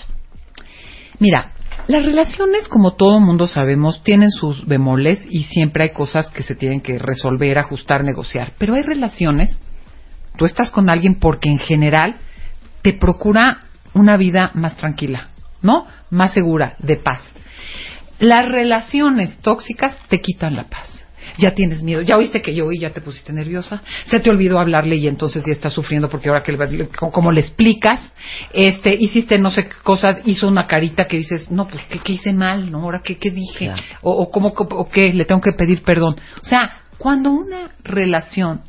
Mira, 1.18 1.52
las 1.86 2.04
relaciones, 2.04 2.66
como 2.68 2.92
todo 2.94 3.20
mundo 3.20 3.46
sabemos, 3.46 4.02
tienen 4.02 4.30
sus 4.30 4.66
bemoles 4.66 5.22
y 5.28 5.42
siempre 5.44 5.84
hay 5.84 5.90
cosas 5.90 6.30
que 6.30 6.42
se 6.42 6.54
tienen 6.54 6.80
que 6.80 6.98
resolver, 6.98 7.58
ajustar, 7.58 8.04
negociar. 8.04 8.54
Pero 8.56 8.74
hay 8.74 8.82
relaciones, 8.82 9.58
tú 10.38 10.46
estás 10.46 10.70
con 10.70 10.88
alguien 10.88 11.16
porque 11.16 11.50
en 11.50 11.58
general 11.58 12.16
te 12.82 12.94
procura 12.94 13.58
una 13.94 14.16
vida 14.16 14.50
más 14.54 14.76
tranquila, 14.76 15.28
¿no? 15.62 15.86
Más 16.10 16.32
segura, 16.32 16.76
de 16.78 16.96
paz. 16.96 17.20
Las 18.18 18.44
relaciones 18.46 19.38
tóxicas 19.38 19.96
te 20.08 20.20
quitan 20.20 20.54
la 20.56 20.64
paz. 20.64 20.88
Ya 21.38 21.54
tienes 21.54 21.82
miedo, 21.82 22.02
ya 22.02 22.16
oíste 22.16 22.42
que 22.42 22.54
yo 22.54 22.66
oí, 22.66 22.78
ya 22.80 22.90
te 22.90 23.00
pusiste 23.00 23.32
nerviosa, 23.32 23.82
se 24.08 24.20
te 24.20 24.30
olvidó 24.30 24.58
hablarle 24.58 24.96
y 24.96 25.06
entonces 25.06 25.44
ya 25.46 25.52
estás 25.52 25.72
sufriendo 25.72 26.08
porque 26.10 26.28
ahora 26.28 26.42
que 26.42 26.52
le- 26.52 26.88
como 26.88 27.30
le 27.30 27.40
explicas, 27.40 28.00
este, 28.52 28.94
hiciste 28.98 29.38
no 29.38 29.50
sé 29.50 29.66
qué 29.68 29.76
cosas, 29.82 30.20
hizo 30.24 30.48
una 30.48 30.66
carita 30.66 31.06
que 31.06 31.18
dices, 31.18 31.50
no, 31.50 31.66
pues 31.68 31.84
¿qué, 31.88 31.98
qué 32.00 32.14
hice 32.14 32.32
mal, 32.32 32.70
no, 32.70 32.78
ahora 32.82 33.00
qué, 33.02 33.16
qué 33.16 33.30
dije, 33.30 33.66
Claro. 33.66 33.82
o, 34.02 34.10
o 34.22 34.30
cómo, 34.30 34.48
o 34.48 34.88
qué, 34.88 35.12
le 35.14 35.24
tengo 35.24 35.40
que 35.40 35.52
pedir 35.52 35.82
perdón. 35.82 36.16
O 36.42 36.44
sea, 36.44 36.78
cuando 36.98 37.30
una 37.30 37.70
relación 37.84 38.62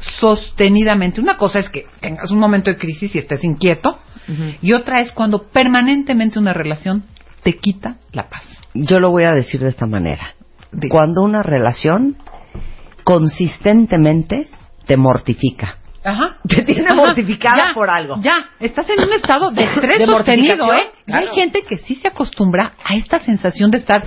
sostenidamente, 0.00 1.20
una 1.20 1.36
cosa 1.36 1.60
es 1.60 1.68
que 1.70 1.86
tengas 2.00 2.30
un 2.30 2.38
momento 2.38 2.70
de 2.70 2.76
crisis 2.78 3.14
y 3.14 3.18
estés 3.18 3.42
inquieto, 3.44 3.98
y 4.62 4.72
otra 4.72 5.00
es 5.00 5.12
cuando 5.12 5.48
permanentemente 5.48 6.38
una 6.38 6.52
relación 6.54 7.04
te 7.42 7.56
quita 7.56 7.96
la 8.12 8.28
paz. 8.28 8.42
Yo 8.72 8.98
lo 8.98 9.10
voy 9.10 9.24
a 9.24 9.32
decir 9.32 9.60
de 9.60 9.68
esta 9.68 9.86
manera. 9.86 10.34
Cuando 10.88 11.22
una 11.22 11.42
relación 11.42 12.16
consistentemente 13.04 14.48
te 14.86 14.96
mortifica. 14.96 15.78
Ajá. 16.02 16.36
Te 16.46 16.62
tiene 16.62 16.84
Ajá. 16.86 16.94
mortificada 16.96 17.56
Ya, 17.68 17.74
por 17.74 17.88
algo. 17.88 18.16
Ya, 18.20 18.50
estás 18.60 18.88
en 18.90 19.00
un 19.02 19.12
estado 19.14 19.50
de 19.50 19.64
estrés 19.64 19.98
De 20.00 20.06
sostenido, 20.06 20.72
¿eh? 20.72 20.82
Y 21.06 21.12
hay 21.12 21.26
gente 21.28 21.62
que 21.66 21.78
sí 21.78 21.94
se 21.94 22.08
acostumbra 22.08 22.74
a 22.84 22.94
esta 22.94 23.20
sensación 23.20 23.70
de 23.70 23.78
estar, 23.78 24.02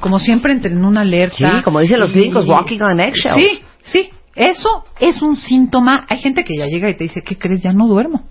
como 0.00 0.18
siempre, 0.18 0.52
entre 0.52 0.72
en 0.72 0.84
una 0.84 1.02
alerta. 1.02 1.58
Sí, 1.58 1.62
como 1.62 1.80
dicen 1.80 2.00
los 2.00 2.10
Y- 2.10 2.20
gringos, 2.20 2.46
walking 2.46 2.80
on 2.80 3.00
eggshells. 3.00 3.36
Sí, 3.36 3.62
sí. 3.82 4.10
Eso 4.34 4.84
es 5.00 5.22
un 5.22 5.36
síntoma. 5.36 6.06
Hay 6.08 6.18
gente 6.18 6.44
que 6.44 6.56
ya 6.56 6.66
llega 6.66 6.88
y 6.88 6.94
te 6.94 7.04
dice, 7.04 7.22
¿qué 7.22 7.36
crees? 7.36 7.62
Ya 7.62 7.72
no 7.72 7.86
duermo. 7.86 8.28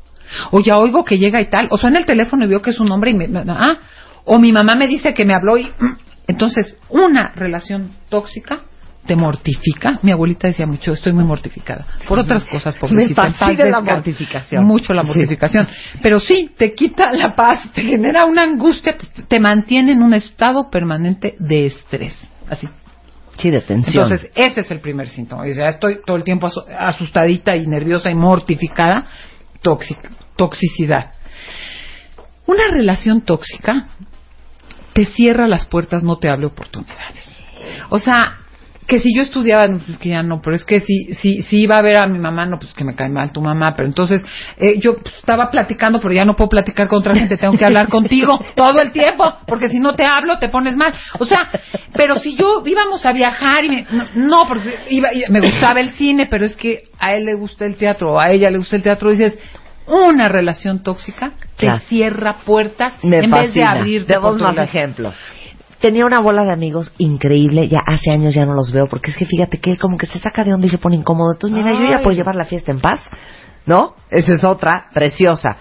O 0.52 0.62
ya 0.62 0.78
oigo 0.78 1.04
que 1.04 1.18
llega 1.18 1.42
y 1.42 1.50
tal. 1.50 1.68
O 1.72 1.78
suena 1.78 2.00
el 2.00 2.06
teléfono 2.06 2.46
y 2.46 2.48
veo 2.48 2.62
que 2.62 2.72
es 2.72 2.80
un 2.80 2.92
hombre 2.92 3.12
y 3.12 3.14
me... 3.16 3.30
Ah, 3.50 3.78
o 4.26 4.40
mi 4.40 4.52
mamá 4.52 4.76
me 4.76 4.88
dice 4.88 5.14
que 5.14 5.26
me 5.26 5.34
habló 5.34 5.58
y... 5.58 5.70
Entonces, 6.28 6.78
una 6.90 7.34
relación 7.36 7.92
tóxica 8.10 8.62
te 9.06 9.16
mortifica. 9.16 10.00
Mi 10.04 10.12
abuelita 10.12 10.48
decía 10.48 10.66
mucho, 10.68 10.94
estoy 10.94 11.12
muy 11.14 11.24
mortificada. 11.24 11.86
Por 12.08 12.20
otras 12.20 12.46
cosas, 12.46 12.76
en 12.90 13.14
paz 13.16 13.36
fascina 13.36 13.66
la 13.66 13.82
mortificación. 13.82 14.64
Mucho 14.64 14.94
la 14.94 15.02
Sí. 15.02 15.08
mortificación. 15.08 15.68
Pero 16.02 16.20
sí, 16.20 16.52
te 16.56 16.74
quita 16.74 17.12
la 17.12 17.36
paz, 17.36 17.72
te 17.74 17.82
genera 17.82 18.26
una 18.26 18.44
angustia, 18.44 18.96
te 19.28 19.40
mantiene 19.40 19.94
en 19.94 20.04
un 20.04 20.14
estado 20.14 20.70
permanente 20.70 21.36
de 21.40 21.66
estrés. 21.66 22.18
Así. 22.50 22.70
Sí, 23.38 23.50
de 23.50 23.62
tensión. 23.62 24.04
Entonces, 24.04 24.30
ese 24.36 24.62
es 24.62 24.72
el 24.72 24.80
primer 24.80 25.08
síntoma. 25.10 25.48
Ya 25.48 25.66
estoy 25.66 26.00
todo 26.06 26.18
el 26.18 26.24
tiempo 26.24 26.48
asu- 26.48 26.66
asustadita 26.78 27.56
y 27.56 27.66
nerviosa 27.68 28.10
y 28.12 28.16
mortificada. 28.16 29.06
Tóxica, 29.62 30.10
toxicidad. 30.36 31.12
Una 32.46 32.68
relación 32.72 33.22
tóxica 33.22 33.88
te 34.94 35.06
cierra 35.06 35.48
las 35.48 35.66
puertas, 35.66 36.04
no 36.04 36.18
te 36.18 36.30
abre 36.30 36.48
oportunidades. 36.48 37.30
O 37.90 38.00
sea, 38.00 38.41
que 38.92 39.00
si 39.00 39.16
yo 39.16 39.22
estudiaba, 39.22 39.70
no, 39.70 39.78
pues 39.80 39.98
que 40.00 40.10
ya 40.10 40.22
no, 40.22 40.42
pero 40.42 40.54
es 40.54 40.66
que 40.66 40.82
si, 40.82 41.14
si, 41.14 41.44
si 41.44 41.62
iba 41.62 41.78
a 41.78 41.82
ver 41.82 41.96
a 41.96 42.08
mi 42.08 42.20
mamá, 42.20 42.46
no, 42.46 42.60
pues 42.60 42.74
que 42.74 42.84
me 42.84 42.94
cae 42.94 43.08
mal 43.08 43.32
tu 43.32 43.40
mamá, 43.42 43.74
pero 43.74 43.88
entonces 43.88 44.22
eh, 44.58 44.80
yo 44.82 44.98
pues, 44.98 45.16
estaba 45.16 45.50
platicando, 45.50 46.02
pero 46.02 46.14
ya 46.14 46.26
no 46.26 46.36
puedo 46.36 46.50
platicar 46.50 46.90
con 46.90 47.00
otra 47.00 47.16
gente, 47.16 47.38
tengo 47.38 47.58
que 47.58 47.64
hablar 47.64 47.88
contigo 47.88 48.38
todo 48.56 48.82
el 48.82 48.92
tiempo, 48.92 49.24
porque 49.48 49.70
si 49.70 49.80
no 49.80 49.96
te 49.96 50.04
hablo 50.04 50.40
te 50.40 50.50
pones 50.50 50.76
mal. 50.76 50.94
O 51.20 51.26
sea, 51.26 51.50
pero 51.94 52.18
si 52.18 52.36
yo 52.36 52.64
íbamos 52.66 53.06
a 53.06 53.14
viajar 53.14 53.64
y 53.64 53.70
me, 53.70 53.88
no, 53.92 54.04
no, 54.16 54.46
porque 54.46 54.76
iba, 54.90 55.14
y 55.14 55.24
me 55.30 55.40
gustaba 55.40 55.80
el 55.80 55.92
cine, 55.92 56.28
pero 56.30 56.46
es 56.46 56.58
que 56.58 56.90
a 57.00 57.14
él 57.16 57.24
le 57.24 57.36
gusta 57.36 57.66
el 57.66 57.78
teatro, 57.78 58.16
o 58.16 58.20
a 58.20 58.30
ella 58.30 58.50
le 58.50 58.58
gusta 58.58 58.76
el 58.76 58.84
teatro, 58.84 59.10
dices, 59.10 59.40
una 59.88 60.28
relación 60.28 60.84
tóxica 60.84 61.32
te 61.56 61.68
Claro. 61.68 61.82
cierra 61.88 62.36
puertas 62.46 63.02
Me 63.04 63.20
en 63.20 63.32
vez 63.32 63.54
de 63.54 63.64
abrirte 63.64 64.16
Demos 64.16 64.38
más 64.38 64.58
ejemplos. 64.58 65.16
Tenía 65.82 66.06
una 66.06 66.20
bola 66.20 66.44
de 66.44 66.52
amigos 66.52 66.94
increíble, 67.00 67.68
ya 67.68 67.80
hace 67.80 68.12
años 68.12 68.36
ya 68.36 68.46
no 68.46 68.54
los 68.54 68.72
veo, 68.72 68.86
porque 68.86 69.10
es 69.10 69.18
que 69.18 69.26
fíjate 69.26 69.60
que 69.60 69.72
él 69.72 69.80
como 69.80 69.98
que 69.98 70.06
se 70.06 70.20
saca 70.20 70.44
de 70.44 70.54
onda 70.54 70.68
y 70.68 70.70
se 70.70 70.78
pone 70.78 70.96
incómodo. 70.96 71.34
Entonces, 71.34 71.58
mira, 71.58 71.74
yo 71.74 71.90
ya 71.90 71.98
Ay. 71.98 72.04
puedo 72.04 72.16
llevar 72.16 72.36
la 72.36 72.46
fiesta 72.46 72.72
en 72.72 72.80
paz, 72.80 73.02
¿no? 73.66 73.96
Esa 74.12 74.36
es 74.36 74.44
otra, 74.44 74.86
preciosa. 74.94 75.58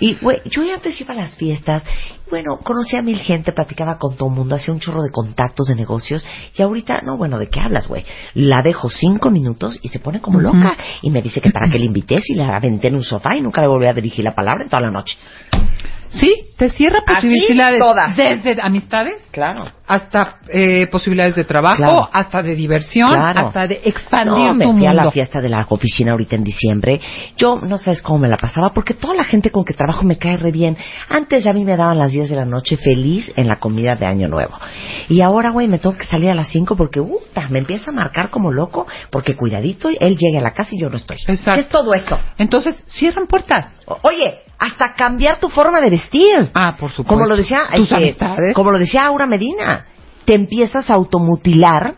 Y, 0.00 0.14
güey, 0.14 0.40
yo 0.46 0.64
ya 0.64 0.74
antes 0.74 1.00
iba 1.00 1.12
a 1.12 1.16
las 1.16 1.36
fiestas, 1.36 1.84
bueno, 2.30 2.58
conocía 2.58 2.98
a 2.98 3.02
mil 3.02 3.18
gente, 3.18 3.52
platicaba 3.52 3.98
con 3.98 4.16
todo 4.16 4.28
el 4.28 4.34
mundo, 4.34 4.56
hacía 4.56 4.74
un 4.74 4.80
chorro 4.80 5.02
de 5.02 5.10
contactos 5.10 5.68
de 5.68 5.76
negocios, 5.76 6.24
y 6.56 6.62
ahorita, 6.62 7.02
no, 7.04 7.16
bueno, 7.16 7.38
¿de 7.38 7.48
qué 7.48 7.60
hablas, 7.60 7.86
güey? 7.86 8.04
La 8.34 8.62
dejo 8.62 8.88
cinco 8.88 9.30
minutos 9.30 9.78
y 9.82 9.88
se 9.88 10.00
pone 10.00 10.20
como 10.20 10.40
loca, 10.40 10.76
y 11.02 11.10
me 11.10 11.20
dice 11.20 11.40
que 11.40 11.50
para 11.50 11.70
qué 11.70 11.78
le 11.78 11.84
invité 11.84 12.18
si 12.20 12.34
la 12.34 12.56
aventé 12.56 12.88
en 12.88 12.96
un 12.96 13.04
sofá 13.04 13.36
y 13.36 13.42
nunca 13.42 13.60
le 13.60 13.68
volví 13.68 13.86
a 13.86 13.92
dirigir 13.92 14.24
la 14.24 14.34
palabra 14.34 14.64
en 14.64 14.70
toda 14.70 14.82
la 14.82 14.90
noche. 14.90 15.16
Sí, 16.10 16.32
te 16.56 16.70
cierra 16.70 17.00
Así 17.06 17.28
posibilidades 17.28 17.78
todas. 17.78 18.16
desde 18.16 18.60
amistades 18.62 19.22
Claro. 19.30 19.72
Hasta 19.90 20.36
eh, 20.48 20.86
posibilidades 20.90 21.34
de 21.34 21.44
trabajo, 21.44 21.76
Claro. 21.78 22.08
hasta 22.12 22.42
de 22.42 22.54
diversión, 22.54 23.10
Claro. 23.10 23.48
hasta 23.48 23.66
de 23.66 23.80
expandir 23.84 24.46
No, 24.48 24.54
me 24.54 24.64
tu 24.66 24.72
fui 24.72 24.86
a 24.86 24.90
mundo. 24.90 25.04
la 25.04 25.10
fiesta 25.10 25.40
de 25.40 25.48
la 25.48 25.66
oficina 25.68 26.12
ahorita 26.12 26.36
en 26.36 26.44
diciembre. 26.44 27.00
Yo 27.36 27.56
no 27.60 27.76
sabes 27.76 28.00
cómo 28.00 28.20
me 28.20 28.28
la 28.28 28.36
pasaba 28.36 28.70
porque 28.72 28.94
toda 28.94 29.14
la 29.14 29.24
gente 29.24 29.50
con 29.50 29.64
que 29.64 29.74
trabajo 29.74 30.04
me 30.04 30.16
cae 30.16 30.36
re 30.36 30.52
bien. 30.52 30.76
Antes 31.08 31.44
a 31.46 31.52
mí 31.52 31.64
me 31.64 31.76
daban 31.76 31.98
las 31.98 32.12
10 32.12 32.28
de 32.30 32.36
la 32.36 32.44
noche 32.44 32.76
feliz 32.76 33.32
en 33.36 33.48
la 33.48 33.56
comida 33.56 33.96
de 33.96 34.06
Año 34.06 34.28
Nuevo. 34.28 34.54
Y 35.08 35.20
ahora, 35.22 35.50
güey, 35.50 35.66
me 35.66 35.78
tengo 35.78 35.96
que 35.96 36.04
salir 36.04 36.30
a 36.30 36.34
las 36.34 36.48
5 36.48 36.76
porque, 36.76 37.00
uh, 37.00 37.18
me 37.50 37.58
empieza 37.58 37.90
a 37.90 37.94
marcar 37.94 38.30
como 38.30 38.52
loco 38.52 38.86
porque 39.10 39.34
cuidadito, 39.34 39.88
él 39.88 40.16
llega 40.16 40.38
a 40.38 40.42
la 40.42 40.52
casa 40.52 40.70
y 40.74 40.80
yo 40.80 40.88
no 40.88 40.96
estoy. 40.96 41.16
Exacto. 41.26 41.54
¿Qué 41.54 41.60
es 41.62 41.68
todo 41.68 41.94
eso? 41.94 42.16
Entonces, 42.38 42.80
cierran 42.86 43.26
puertas. 43.26 43.72
O- 43.86 43.98
Oye, 44.02 44.38
hasta 44.58 44.92
cambiar 44.94 45.38
tu 45.40 45.48
forma 45.48 45.80
de 45.80 45.88
vestir. 45.90 46.50
Ah, 46.54 46.76
por 46.78 46.90
supuesto. 46.90 47.14
Como 47.14 47.26
lo 47.26 47.34
decía, 47.34 47.62
Tus 47.74 47.84
este, 47.90 47.96
amistades. 47.96 48.54
como 48.54 48.70
lo 48.70 48.78
decía 48.78 49.06
Aura 49.06 49.26
Medina, 49.26 49.79
te 50.24 50.34
empiezas 50.34 50.90
a 50.90 50.94
automutilar 50.94 51.94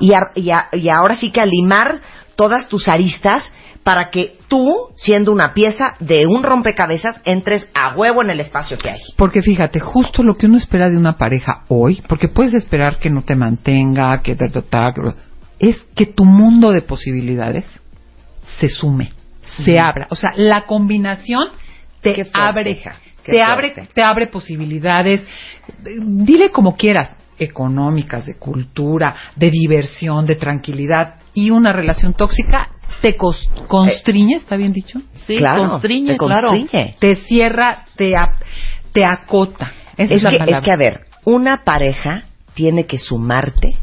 y, 0.00 0.12
a- 0.12 0.30
y 0.34 0.50
a- 0.50 0.68
y 0.72 0.88
ahora 0.88 1.14
sí 1.16 1.30
que 1.30 1.40
a 1.40 1.46
limar 1.46 2.00
todas 2.36 2.68
tus 2.68 2.88
aristas 2.88 3.50
para 3.82 4.10
que 4.10 4.36
tú, 4.48 4.74
siendo 4.94 5.32
una 5.32 5.54
pieza 5.54 5.94
de 6.00 6.26
un 6.26 6.42
rompecabezas, 6.42 7.20
entres 7.24 7.66
a 7.74 7.94
huevo 7.96 8.22
en 8.22 8.30
el 8.30 8.40
espacio 8.40 8.76
que 8.76 8.90
hay. 8.90 8.98
Porque 9.16 9.40
fíjate, 9.42 9.80
justo 9.80 10.22
lo 10.22 10.36
que 10.36 10.46
uno 10.46 10.58
espera 10.58 10.90
de 10.90 10.98
una 10.98 11.16
pareja 11.16 11.64
hoy, 11.68 12.02
porque 12.06 12.28
puedes 12.28 12.52
esperar 12.54 12.98
que 12.98 13.08
no 13.10 13.22
te 13.22 13.34
mantenga, 13.36 14.18
que 14.22 14.36
que- 14.36 15.14
es 15.58 15.76
que 15.94 16.06
tu 16.06 16.24
mundo 16.24 16.72
de 16.72 16.82
posibilidades 16.82 17.64
se 18.58 18.68
sume, 18.68 19.12
se 19.64 19.78
abra. 19.78 20.06
O 20.10 20.14
sea, 20.14 20.32
la 20.36 20.66
combinación 20.66 21.48
te 22.02 22.14
fuerte, 22.24 22.30
abre, 22.34 22.74
te 23.24 23.42
abre, 23.42 23.88
te 23.94 24.02
abre 24.02 24.26
posibilidades. 24.26 25.22
Dile 25.84 26.50
como 26.50 26.76
quieras, 26.76 27.12
económicas, 27.40 28.26
de 28.26 28.36
cultura, 28.36 29.14
de 29.34 29.50
diversión, 29.50 30.26
de 30.26 30.36
tranquilidad 30.36 31.16
y 31.34 31.50
una 31.50 31.72
relación 31.72 32.14
tóxica 32.14 32.68
te 33.00 33.16
constriñe, 33.16 34.36
¿está 34.36 34.56
bien 34.56 34.72
dicho? 34.72 35.00
Sí, 35.14 35.38
Claro, 35.38 35.68
constriñe, 35.70 36.12
te 36.12 36.18
claro. 36.18 36.48
constriñe. 36.50 36.96
te 36.98 37.16
cierra, 37.16 37.84
te, 37.96 38.14
te 38.92 39.04
acota. 39.04 39.72
Esa 39.96 40.02
es, 40.14 40.18
Es 40.18 40.22
la 40.22 40.30
que, 40.30 40.38
palabra. 40.38 40.58
es 40.58 40.64
que, 40.64 40.72
a 40.72 40.76
ver, 40.76 41.00
una 41.24 41.64
pareja 41.64 42.24
tiene 42.54 42.86
que 42.86 42.98
sumarte 42.98 43.76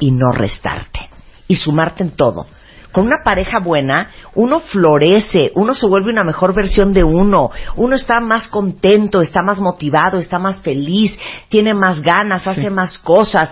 y 0.00 0.10
no 0.10 0.32
restarte. 0.32 1.08
Y 1.48 1.56
sumarte 1.56 2.02
en 2.02 2.10
todo. 2.10 2.46
Con 2.92 3.06
una 3.06 3.16
pareja 3.24 3.58
buena, 3.58 4.10
uno 4.34 4.60
florece, 4.60 5.50
uno 5.54 5.74
se 5.74 5.86
vuelve 5.86 6.10
una 6.12 6.24
mejor 6.24 6.54
versión 6.54 6.92
de 6.92 7.02
uno, 7.04 7.50
uno 7.76 7.94
está 7.96 8.20
más 8.20 8.48
contento, 8.48 9.20
está 9.22 9.42
más 9.42 9.60
motivado, 9.60 10.18
está 10.18 10.38
más 10.38 10.60
feliz, 10.62 11.18
tiene 11.48 11.72
más 11.74 12.02
ganas, 12.02 12.46
hace 12.46 12.68
más 12.70 12.98
cosas, 12.98 13.50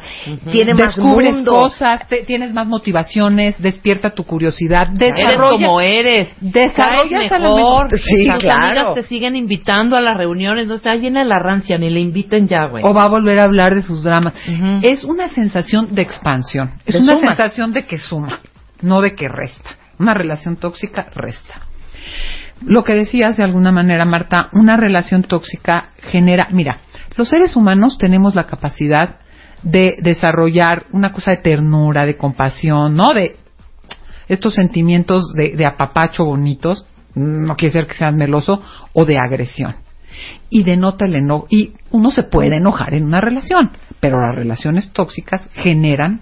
tiene 0.50 0.74
más 0.74 0.94
Descubres 0.96 1.32
mundo. 1.32 1.52
cosas, 1.52 2.06
te- 2.08 2.22
tienes 2.24 2.52
más 2.52 2.66
motivaciones, 2.66 3.60
despierta 3.62 4.14
tu 4.14 4.24
curiosidad, 4.24 4.88
Eres 5.00 5.14
desarrolla, 5.16 5.66
como 5.66 5.80
eres. 5.80 6.28
desarrollas 6.40 7.32
a 7.32 7.38
mejor. 7.38 7.86
mejor. 7.86 7.98
Sí, 7.98 8.26
Tus 8.26 8.38
claro. 8.40 8.66
amigas 8.66 8.94
te 8.94 9.02
siguen 9.04 9.36
invitando 9.36 9.96
a 9.96 10.00
las 10.00 10.16
reuniones. 10.16 10.66
No 10.66 10.74
está 10.74 10.94
llena 10.96 11.24
la 11.24 11.38
rancia, 11.38 11.78
ni 11.78 11.90
le 11.90 12.00
inviten 12.00 12.46
ya, 12.48 12.66
güey. 12.68 12.84
o 12.84 12.92
va 12.94 13.04
a 13.04 13.08
volver 13.08 13.38
a 13.38 13.44
hablar 13.44 13.74
de 13.74 13.82
sus 13.82 14.02
dramas. 14.02 14.34
Es 14.82 15.04
una 15.04 15.28
sensación 15.28 15.94
de 15.94 16.02
expansión, 16.02 16.70
es 16.86 16.94
De 16.94 17.00
una 17.00 17.12
suma. 17.14 17.26
sensación 17.28 17.72
de 17.72 17.84
que 17.86 17.98
suma, 17.98 18.40
no 18.82 19.00
de 19.00 19.14
que 19.14 19.28
resta. 19.28 19.70
Una 19.98 20.14
relación 20.14 20.56
tóxica 20.56 21.08
resta. 21.14 21.66
Lo 22.64 22.84
que 22.84 22.94
decías 22.94 23.36
de 23.36 23.44
alguna 23.44 23.72
manera, 23.72 24.04
Marta, 24.04 24.48
una 24.52 24.76
relación 24.76 25.22
tóxica 25.22 25.90
genera, 26.02 26.48
mira, 26.50 26.78
los 27.16 27.28
seres 27.28 27.56
humanos 27.56 27.98
tenemos 27.98 28.34
la 28.34 28.46
capacidad 28.46 29.16
de 29.62 29.96
desarrollar 30.00 30.84
una 30.92 31.12
cosa 31.12 31.32
de 31.32 31.38
ternura, 31.38 32.06
de 32.06 32.16
compasión, 32.16 32.94
¿no? 32.96 33.12
De 33.12 33.36
estos 34.28 34.54
sentimientos 34.54 35.32
de, 35.34 35.56
de 35.56 35.66
apapacho 35.66 36.24
bonitos, 36.24 36.86
no 37.14 37.56
quiere 37.56 37.72
ser 37.72 37.86
que 37.86 37.94
seas 37.94 38.14
meloso, 38.14 38.62
o 38.92 39.04
de 39.04 39.18
agresión. 39.18 39.76
Y 40.48 40.62
denota 40.62 41.06
el 41.06 41.16
enojo. 41.16 41.46
Y 41.50 41.74
uno 41.90 42.10
se 42.10 42.24
puede 42.24 42.56
enojar 42.56 42.94
en 42.94 43.04
una 43.04 43.20
relación, 43.20 43.70
pero 44.00 44.20
las 44.20 44.34
relaciones 44.34 44.92
tóxicas 44.92 45.42
generan 45.54 46.20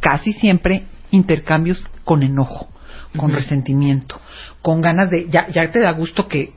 casi 0.00 0.32
siempre 0.32 0.84
intercambios 1.10 1.86
con 2.04 2.22
enojo, 2.22 2.68
con 3.16 3.32
resentimiento, 3.32 4.20
con 4.62 4.80
ganas 4.80 5.10
de, 5.10 5.28
ya, 5.28 5.48
ya 5.48 5.70
te 5.70 5.80
da 5.80 5.92
gusto 5.92 6.28
que 6.28 6.52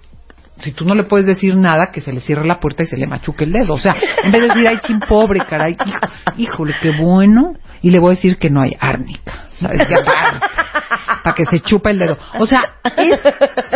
si 0.59 0.73
tú 0.73 0.85
no 0.85 0.93
le 0.93 1.03
puedes 1.03 1.26
decir 1.26 1.55
nada, 1.55 1.91
que 1.91 2.01
se 2.01 2.11
le 2.11 2.19
cierre 2.19 2.45
la 2.45 2.59
puerta 2.59 2.84
y 2.84 2.85
se 2.85 2.97
le 2.97 3.07
machuque 3.07 3.45
el 3.45 3.51
dedo. 3.51 3.73
O 3.73 3.80
sea, 3.80 3.95
en 4.23 4.31
vez 4.31 4.41
de 4.41 4.47
decir, 4.49 4.67
ay, 4.67 4.80
chin, 4.81 4.99
pobre, 4.99 5.39
caray, 5.41 5.77
hijo, 5.85 5.99
híjole, 6.38 6.76
qué 6.81 6.91
bueno. 6.91 7.53
Y 7.81 7.91
le 7.91 7.99
voy 7.99 8.11
a 8.11 8.15
decir 8.15 8.38
que 8.38 8.49
no 8.49 8.61
hay 8.61 8.76
árnica. 8.80 9.47
¿Sabes 9.59 9.88
qué? 9.88 9.95
Para 11.23 11.35
que 11.35 11.45
se 11.45 11.59
chupa 11.61 11.91
el 11.91 11.99
dedo. 11.99 12.17
O 12.39 12.45
sea, 12.47 12.59
es, 12.97 13.19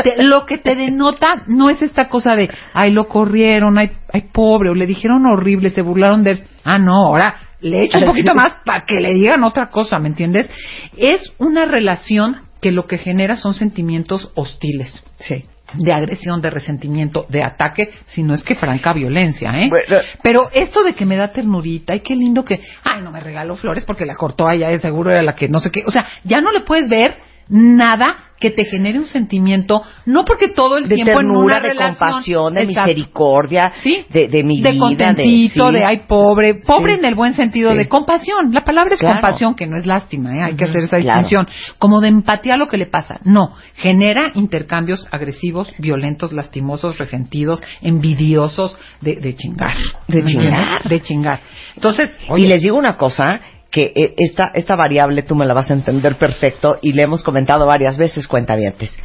te- 0.04 0.24
lo 0.24 0.46
que 0.46 0.58
te 0.58 0.76
denota 0.76 1.44
no 1.48 1.70
es 1.70 1.82
esta 1.82 2.08
cosa 2.10 2.36
de, 2.36 2.50
ay, 2.74 2.92
lo 2.92 3.08
corrieron, 3.08 3.78
ay, 3.78 3.92
ay, 4.12 4.26
pobre, 4.32 4.70
o 4.70 4.76
le 4.76 4.86
dijeron 4.86 5.26
horrible, 5.26 5.70
se 5.72 5.82
burlaron 5.82 6.24
de 6.24 6.32
él. 6.32 6.44
Ah, 6.64 6.78
no, 6.80 7.08
ahora 7.08 7.36
le 7.62 7.84
echo 7.84 7.98
un 8.00 8.06
poquito 8.06 8.36
más 8.36 8.56
para 8.66 8.86
que 8.86 9.00
le 9.00 9.14
digan 9.14 9.44
otra 9.44 9.68
cosa, 9.70 9.98
¿me 10.00 10.10
entiendes? 10.10 10.50
Es 10.98 11.32
una 11.38 11.66
relación 11.66 12.42
que 12.62 12.72
lo 12.72 12.86
que 12.88 12.98
genera 12.98 13.36
son 13.36 13.54
sentimientos 13.54 14.32
hostiles 14.36 15.04
Sí. 15.20 15.46
de 15.76 15.92
agresión, 15.94 16.40
de 16.42 16.50
resentimiento, 16.50 17.26
de 17.30 17.44
ataque, 17.44 17.90
si 18.08 18.22
no 18.24 18.34
es 18.34 18.44
que 18.44 18.56
franca 18.56 18.94
violencia, 18.94 19.50
¿eh? 19.56 19.70
Bueno. 19.70 20.02
Pero 20.22 20.50
esto 20.54 20.84
de 20.84 20.94
que 20.94 21.06
me 21.06 21.16
da 21.18 21.30
ternurita, 21.30 21.96
y 21.96 22.02
qué 22.02 22.16
lindo 22.16 22.46
que, 22.46 22.62
ay, 22.84 23.02
no 23.02 23.12
me 23.12 23.20
regaló 23.20 23.56
flores 23.56 23.84
porque 23.86 24.06
la 24.06 24.16
cortó 24.16 24.48
allá, 24.48 24.68
de 24.70 24.80
seguro 24.80 25.12
era 25.12 25.24
la 25.24 25.34
que 25.36 25.48
no 25.50 25.60
sé 25.60 25.72
qué, 25.72 25.84
o 25.86 25.92
sea, 25.92 26.06
ya 26.24 26.42
no 26.42 26.52
le 26.52 26.62
puedes 26.62 26.88
ver 26.90 27.18
nada 27.50 28.18
que 28.40 28.52
te 28.52 28.66
genere 28.66 29.00
un 29.00 29.06
sentimiento, 29.06 29.84
no 30.06 30.26
porque 30.26 30.50
todo 30.50 30.76
el 30.78 30.90
de 30.90 30.96
tiempo 30.96 31.22
en 31.22 31.32
una 31.32 31.62
de 31.62 31.70
relación, 31.70 31.96
compasión, 31.98 32.54
de 32.56 32.62
Exacto. 32.64 32.88
misericordia, 32.90 33.72
Sí. 33.82 34.06
de, 34.10 34.28
de 34.28 34.44
mi 34.44 34.62
de 34.62 34.72
vida, 34.72 34.80
contentito, 34.82 35.72
de, 35.72 35.80
sí. 35.80 35.86
ay 35.88 36.02
pobre, 36.10 36.56
pobre 36.56 36.94
Sí. 36.96 37.00
en 37.00 37.06
el 37.06 37.16
buen 37.16 37.36
sentido 37.36 37.74
de 37.74 37.88
compasión. 37.88 38.52
La 38.52 38.66
palabra 38.66 38.96
es 38.96 39.00
Claro. 39.00 39.22
compasión, 39.22 39.56
que 39.56 39.66
no 39.66 39.78
es 39.78 39.86
lástima, 39.86 40.36
¿eh? 40.36 40.44
hay 40.44 40.56
que 40.56 40.66
hacer 40.66 40.84
esa 40.84 41.00
claro. 41.00 41.20
distinción. 41.22 41.48
Como 41.80 42.02
de 42.02 42.10
empatía 42.10 42.56
a 42.56 42.58
lo 42.58 42.68
que 42.68 42.76
le 42.76 42.88
pasa. 42.88 43.22
No, 43.24 43.54
genera 43.76 44.32
intercambios 44.36 45.08
agresivos, 45.12 45.74
violentos, 45.78 46.34
lastimosos, 46.34 46.98
resentidos, 46.98 47.64
envidiosos, 47.82 48.78
de, 49.00 49.16
de 49.16 49.36
chingar. 49.38 49.78
De 50.10 50.22
¿Me 50.22 50.30
chingar. 50.30 50.84
De 50.84 51.02
chingar. 51.02 51.40
Entonces, 51.76 52.10
Y 52.36 52.46
les 52.48 52.62
digo 52.62 52.78
una 52.78 52.98
cosa, 52.98 53.40
que 53.74 53.92
eh, 53.96 54.14
esta, 54.18 54.52
esta 54.54 54.76
variable 54.76 55.24
tú 55.24 55.36
me 55.36 55.48
la 55.48 55.56
vas 55.56 55.70
a 55.72 55.74
entender 55.74 56.16
perfecto 56.16 56.78
y 56.84 56.94
le 56.94 57.02
hemos 57.04 57.24
comentado 57.24 57.66
varias 57.66 57.98
veces, 57.98 58.28
cuentavientes. 58.28 58.96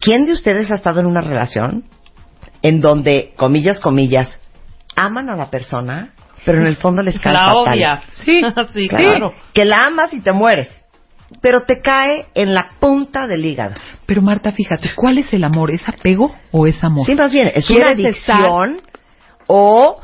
¿Quién 0.00 0.26
de 0.26 0.32
ustedes 0.32 0.70
ha 0.72 0.74
estado 0.74 0.98
en 1.00 1.06
una 1.06 1.20
relación 1.20 1.84
en 2.62 2.80
donde, 2.80 3.32
comillas, 3.36 3.78
comillas, 3.80 4.40
aman 4.96 5.30
a 5.30 5.36
la 5.36 5.50
persona, 5.50 6.10
pero 6.44 6.58
en 6.58 6.66
el 6.66 6.76
fondo 6.76 7.00
les 7.02 7.18
cae 7.20 7.32
La 7.32 7.44
fatal? 7.44 7.56
odia. 7.74 8.02
Sí, 8.10 8.42
sí, 8.74 8.88
Claro. 8.88 9.32
Que 9.54 9.64
la 9.64 9.76
amas 9.86 10.12
y 10.12 10.20
te 10.20 10.32
mueres, 10.32 10.68
pero 11.40 11.60
te 11.62 11.80
cae 11.80 12.26
en 12.34 12.54
la 12.54 12.70
punta 12.80 13.28
del 13.28 13.44
hígado. 13.44 13.74
pero 14.04 14.20
Marta, 14.20 14.50
fíjate, 14.50 14.90
¿cuál 14.96 15.18
es 15.18 15.32
el 15.32 15.44
amor? 15.44 15.70
¿Es 15.70 15.88
apego 15.88 16.34
o 16.50 16.66
es 16.66 16.82
amor? 16.82 17.06
Sí, 17.06 17.14
más 17.14 17.32
bien, 17.32 17.52
es 17.54 17.70
una 17.70 17.86
¿Quieres 17.94 18.18
estar- 18.18 18.36
adicción 18.46 18.80
o, 19.46 20.00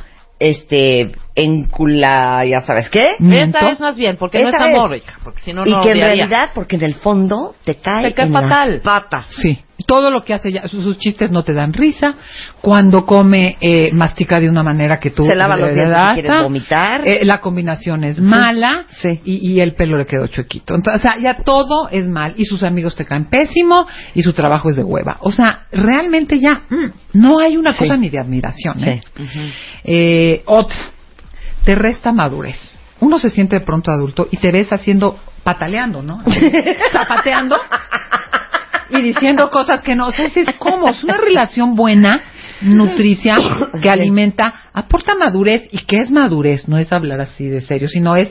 este, 0.51 1.12
encula, 1.35 2.44
ya 2.44 2.60
sabes 2.60 2.89
qué. 2.90 3.14
Esa 3.20 3.70
es 3.70 3.81
más 3.81 3.97
bien, 3.97 4.16
porque 4.16 4.43
no 4.43 4.48
es 4.48 4.55
Esa 4.55 4.64
amor, 4.64 4.93
es. 4.94 5.02
hija, 5.02 5.19
porque 5.23 5.40
si 5.43 5.52
no, 5.52 5.64
y 5.66 5.70
no 5.70 5.82
que 5.82 5.90
en 5.93 5.98
odiaría. 5.98 6.05
realidad, 6.27 6.51
porque 6.55 6.77
en 6.77 6.82
el 6.85 6.94
fondo 6.97 7.55
te 7.64 7.77
cae, 7.77 8.09
Te 8.09 8.14
cae 8.14 8.27
en 8.27 8.32
fatal. 8.32 8.73
las 8.74 8.81
patas. 8.82 9.27
Sí, 9.40 9.59
todo 9.86 10.10
lo 10.10 10.24
que 10.24 10.34
hace 10.34 10.52
ya, 10.52 10.66
sus, 10.68 10.84
sus 10.84 10.98
chistes 10.98 11.30
no 11.30 11.42
te 11.44 11.52
dan 11.52 11.72
risa. 11.72 12.14
Cuando 12.60 13.04
come, 13.06 13.56
eh, 13.60 13.90
mastica 13.92 14.40
de 14.40 14.48
una 14.48 14.62
manera 14.62 14.98
que 15.00 15.10
tú 15.10 15.24
Se 15.26 15.34
lava 15.34 15.56
los 15.56 15.74
dientes 15.74 16.02
y 16.10 16.12
quieres 16.20 16.42
vomitar. 16.42 17.06
eh, 17.06 17.24
la 17.24 17.40
combinación 17.40 18.04
es 18.04 18.18
mala 18.20 18.86
sí. 19.00 19.20
Y, 19.24 19.52
y 19.52 19.60
el 19.60 19.74
pelo 19.74 19.96
le 19.98 20.06
quedó 20.06 20.26
chuequito. 20.26 20.74
Entonces, 20.74 21.00
o 21.04 21.09
sea, 21.09 21.18
ya 21.20 21.42
todo 21.42 21.88
es 21.90 22.06
mal 22.09 22.34
y 22.36 22.44
sus 22.44 22.62
amigos 22.62 22.94
te 22.94 23.04
caen 23.04 23.26
pésimo 23.26 23.86
y 24.14 24.22
su 24.22 24.32
trabajo 24.32 24.70
es 24.70 24.76
de 24.76 24.84
hueva. 24.84 25.16
O 25.20 25.32
sea, 25.32 25.66
realmente 25.72 26.38
ya 26.38 26.62
mm, 26.70 26.86
no 27.14 27.38
hay 27.40 27.56
una 27.56 27.72
Sí. 27.72 27.80
cosa 27.80 27.96
ni 27.96 28.09
de 28.10 28.18
admiración. 28.18 28.82
¿eh? 28.84 29.00
Sí. 29.16 29.24
Eh, 29.84 30.42
otra, 30.46 30.76
te 31.64 31.74
resta 31.74 32.12
madurez. 32.12 32.56
Uno 33.00 33.18
se 33.18 33.30
siente 33.30 33.59
de 33.59 33.64
pronto 33.64 33.90
adulto 33.90 34.28
y 34.30 34.36
te 34.36 34.52
ves 34.52 34.72
haciendo, 34.72 35.18
pataleando, 35.42 36.02
¿no? 36.02 36.22
Zapateando 36.92 37.56
y 38.98 39.02
diciendo 39.02 39.51
cosas 39.51 39.82
que 39.82 39.94
no. 39.94 40.09
O 40.09 40.12
sea, 40.12 40.27
es 40.27 40.55
como, 40.59 40.89
es 40.89 41.02
una 41.02 41.16
relación 41.16 41.74
buena, 41.74 42.23
nutricia, 42.60 43.36
que 43.81 43.90
alimenta, 43.90 44.52
aporta 44.73 45.14
madurez. 45.14 45.69
¿Y 45.73 45.78
qué 45.78 45.98
es 45.98 46.10
madurez? 46.10 46.69
No 46.69 46.78
es 46.78 46.93
hablar 46.93 47.20
así 47.20 47.47
de 47.47 47.60
serio, 47.60 47.89
sino 47.89 48.16
es 48.16 48.28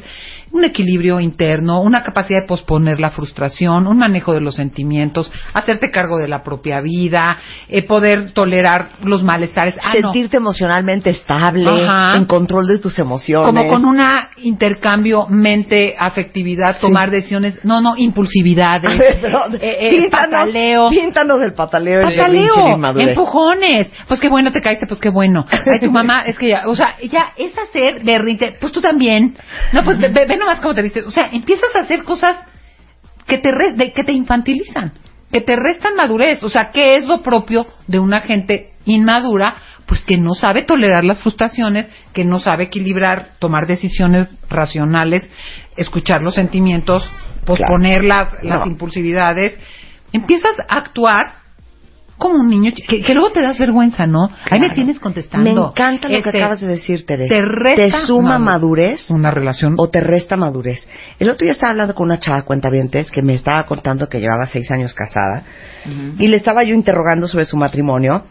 un 0.51 0.65
equilibrio 0.65 1.19
interno, 1.19 1.81
una 1.81 2.03
capacidad 2.03 2.41
de 2.41 2.47
posponer 2.47 2.99
la 2.99 3.11
frustración, 3.11 3.87
un 3.87 3.97
manejo 3.97 4.33
de 4.33 4.41
los 4.41 4.55
sentimientos, 4.55 5.31
hacerte 5.53 5.91
cargo 5.91 6.17
de 6.17 6.27
la 6.27 6.43
propia 6.43 6.81
vida, 6.81 7.37
eh, 7.69 7.83
poder 7.83 8.31
tolerar 8.31 8.89
los 9.03 9.23
malestares. 9.23 9.75
Ah, 9.81 9.93
no. 10.01 10.11
Sentirte 10.11 10.37
emocionalmente 10.37 11.09
estable, 11.11 11.69
Ajá. 11.69 12.17
en 12.17 12.25
control 12.25 12.67
de 12.67 12.79
tus 12.79 12.97
emociones. 12.99 13.45
Como 13.47 13.67
con 13.69 13.85
un 13.85 13.99
intercambio 14.37 15.27
mente, 15.27 15.95
afectividad, 15.97 16.75
Sí. 16.75 16.81
tomar 16.81 17.09
decisiones, 17.11 17.63
no, 17.63 17.81
no, 17.81 17.93
impulsividades, 17.97 18.97
ver, 18.97 19.19
pero 19.21 19.39
eh, 19.59 19.77
eh, 19.79 19.91
píntanos- 19.91 20.29
pataleo. 20.31 20.89
Píntanos 20.89 21.41
el 21.41 21.53
pataleo. 21.53 22.01
el 22.01 22.15
Pataleo, 22.17 22.99
empujones. 22.99 23.89
Pues 24.07 24.19
qué 24.19 24.29
bueno 24.29 24.51
te 24.51 24.61
caíste, 24.61 24.87
pues 24.87 24.99
qué 24.99 25.09
bueno. 25.09 25.45
Ay, 25.71 25.79
tu 25.79 25.91
mamá, 25.91 26.23
es 26.25 26.37
que 26.37 26.49
ya, 26.49 26.67
o 26.67 26.75
sea, 26.75 26.95
ya 27.09 27.33
es 27.37 27.53
hacer 27.57 28.03
berrinte, 28.03 28.55
pues 28.59 28.71
tú 28.71 28.81
también. 28.81 29.35
No, 29.73 29.83
pues 29.83 29.97
ve, 29.97 30.09
ve- 30.09 30.25
ve 30.25 30.37
nomás 30.41 30.59
cómo 30.59 30.75
te 30.75 30.81
viste. 30.81 31.03
O 31.03 31.11
sea, 31.11 31.29
empiezas 31.31 31.73
a 31.75 31.79
hacer 31.79 32.03
cosas 32.03 32.35
que 33.25 33.37
te, 33.37 33.49
re- 33.51 33.73
de- 33.75 33.93
que 33.93 34.03
te 34.03 34.11
infantilizan, 34.11 34.91
que 35.31 35.39
te 35.41 35.55
restan 35.55 35.95
madurez. 35.95 36.43
O 36.43 36.49
sea, 36.49 36.71
¿qué 36.71 36.95
es 36.97 37.05
lo 37.05 37.21
propio 37.21 37.67
de 37.87 37.99
una 37.99 38.21
gente 38.21 38.71
inmadura? 38.85 39.55
Pues 39.85 40.03
que 40.03 40.17
no 40.17 40.33
sabe 40.33 40.63
tolerar 40.63 41.03
las 41.03 41.21
frustraciones, 41.21 41.89
que 42.13 42.23
no 42.25 42.39
sabe 42.39 42.65
equilibrar, 42.65 43.29
tomar 43.39 43.67
decisiones 43.67 44.35
racionales, 44.49 45.29
escuchar 45.77 46.21
los 46.21 46.35
sentimientos, 46.35 47.09
posponer 47.45 48.03
las, 48.03 48.41
las 48.43 48.61
No. 48.61 48.67
impulsividades. 48.67 49.57
Empiezas 50.13 50.59
a 50.67 50.75
actuar 50.77 51.33
como 52.21 52.35
un 52.39 52.47
niño 52.47 52.71
que, 52.75 53.01
que 53.01 53.13
luego 53.15 53.31
te 53.31 53.41
das 53.41 53.57
vergüenza, 53.57 54.05
¿no? 54.05 54.29
Ahí 54.49 54.59
me 54.59 54.69
tienes 54.69 54.99
contestando. 54.99 55.43
Me 55.43 55.51
encanta 55.69 56.07
lo 56.07 56.17
Este, 56.17 56.31
que 56.31 56.37
acabas 56.37 56.61
de 56.61 56.67
decir, 56.67 57.05
Tere. 57.05 57.27
Te 57.27 57.41
resta 57.41 57.75
¿Te 57.83 57.91
suma 57.91 58.37
madu- 58.37 58.43
madurez 58.45 59.09
Una 59.09 59.31
relación 59.31 59.73
o 59.77 59.89
te 59.89 59.99
resta 60.01 60.37
madurez? 60.37 60.87
El 61.19 61.29
otro 61.29 61.45
día 61.45 61.53
estaba 61.53 61.71
hablando 61.71 61.95
con 61.95 62.05
una 62.05 62.19
chava 62.19 62.43
cuentavientes 62.45 63.09
que 63.11 63.21
me 63.23 63.33
estaba 63.33 63.65
contando 63.65 64.07
que 64.07 64.19
llevaba 64.19 64.45
seis 64.45 64.69
años 64.71 64.93
casada 64.93 65.43
y 66.19 66.27
le 66.27 66.37
estaba 66.37 66.63
yo 66.63 66.75
interrogando 66.75 67.27
sobre 67.27 67.45
su 67.45 67.57
matrimonio 67.57 68.23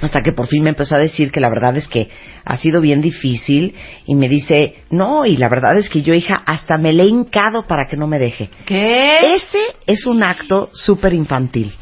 hasta 0.00 0.20
que 0.24 0.32
por 0.32 0.46
fin 0.48 0.62
me 0.62 0.70
empezó 0.70 0.94
a 0.96 0.98
decir 0.98 1.30
que 1.32 1.40
la 1.40 1.48
verdad 1.48 1.76
es 1.76 1.88
que 1.88 2.08
ha 2.44 2.56
sido 2.56 2.80
bien 2.80 3.00
difícil 3.00 3.74
y 4.06 4.14
me 4.14 4.28
dice, 4.28 4.82
no, 4.90 5.24
y 5.26 5.36
la 5.36 5.48
verdad 5.48 5.76
es 5.78 5.88
que 5.88 6.02
yo, 6.02 6.14
hija, 6.14 6.42
hasta 6.46 6.78
me 6.78 6.92
le 6.92 7.04
he 7.04 7.06
hincado 7.06 7.66
para 7.66 7.86
que 7.88 7.96
no 7.96 8.06
me 8.06 8.18
deje. 8.18 8.50
¿Qué? 8.64 9.18
Ese 9.36 9.58
es 9.86 10.06
un 10.06 10.22
acto 10.22 10.68
súper 10.72 11.12
infantil. 11.14 11.72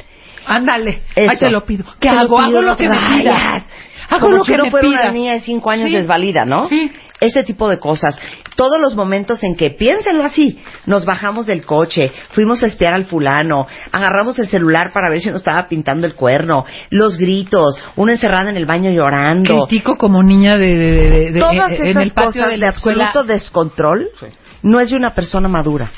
Ándale, 0.46 1.02
ahí 1.16 1.36
te 1.38 1.50
lo 1.50 1.64
pido. 1.64 1.84
¿Qué 2.00 2.08
Te 2.08 2.14
lo 2.14 2.20
hago? 2.20 2.36
pido, 2.36 2.46
Hago 2.48 2.52
no 2.52 2.62
lo 2.62 2.76
te 2.76 2.84
que 2.84 2.90
me 2.90 2.96
vayas. 2.96 3.18
pidas. 3.20 3.68
Hago 4.10 4.20
Como 4.20 4.36
lo 4.38 4.44
si 4.44 4.50
que 4.52 4.54
uno 4.56 4.64
me 4.64 4.70
fuera 4.70 4.88
pidas. 4.88 5.04
una 5.04 5.12
niña 5.12 5.32
de 5.34 5.40
cinco 5.40 5.70
años 5.70 5.90
Sí. 5.90 5.96
desvalida, 5.96 6.44
¿no? 6.44 6.68
Sí. 6.68 6.90
Ese 7.20 7.44
tipo 7.44 7.68
de 7.68 7.78
cosas. 7.78 8.18
Todos 8.56 8.80
los 8.80 8.96
momentos 8.96 9.42
en 9.44 9.54
que, 9.54 9.70
piénsenlo 9.70 10.24
así, 10.24 10.60
nos 10.86 11.04
bajamos 11.06 11.46
del 11.46 11.64
coche, 11.64 12.10
fuimos 12.32 12.62
a 12.64 12.66
espiar 12.66 12.94
al 12.94 13.04
fulano, 13.04 13.66
agarramos 13.92 14.38
el 14.40 14.48
celular 14.48 14.92
para 14.92 15.08
ver 15.08 15.20
si 15.20 15.28
nos 15.28 15.36
estaba 15.38 15.68
pintando 15.68 16.06
el 16.08 16.14
cuerno, 16.14 16.64
los 16.90 17.16
gritos, 17.16 17.78
una 17.94 18.12
encerrada 18.12 18.50
en 18.50 18.56
el 18.56 18.66
baño 18.66 18.90
llorando. 18.90 19.66
Critico 19.66 19.96
como 19.96 20.20
niña 20.22 20.56
de, 20.56 20.76
de- 20.76 21.10
de- 21.10 21.30
de- 21.32 21.40
Todas 21.40 21.72
en 21.72 21.86
esas 21.86 22.02
el 22.02 22.10
patio 22.10 22.32
cosas 22.32 22.50
de 22.50 22.56
la 22.58 22.68
escuela. 22.70 23.04
absoluto 23.06 23.32
descontrol 23.32 24.08
no 24.62 24.80
es 24.80 24.90
de 24.90 24.96
una 24.96 25.14
persona 25.14 25.48
madura. 25.48 25.90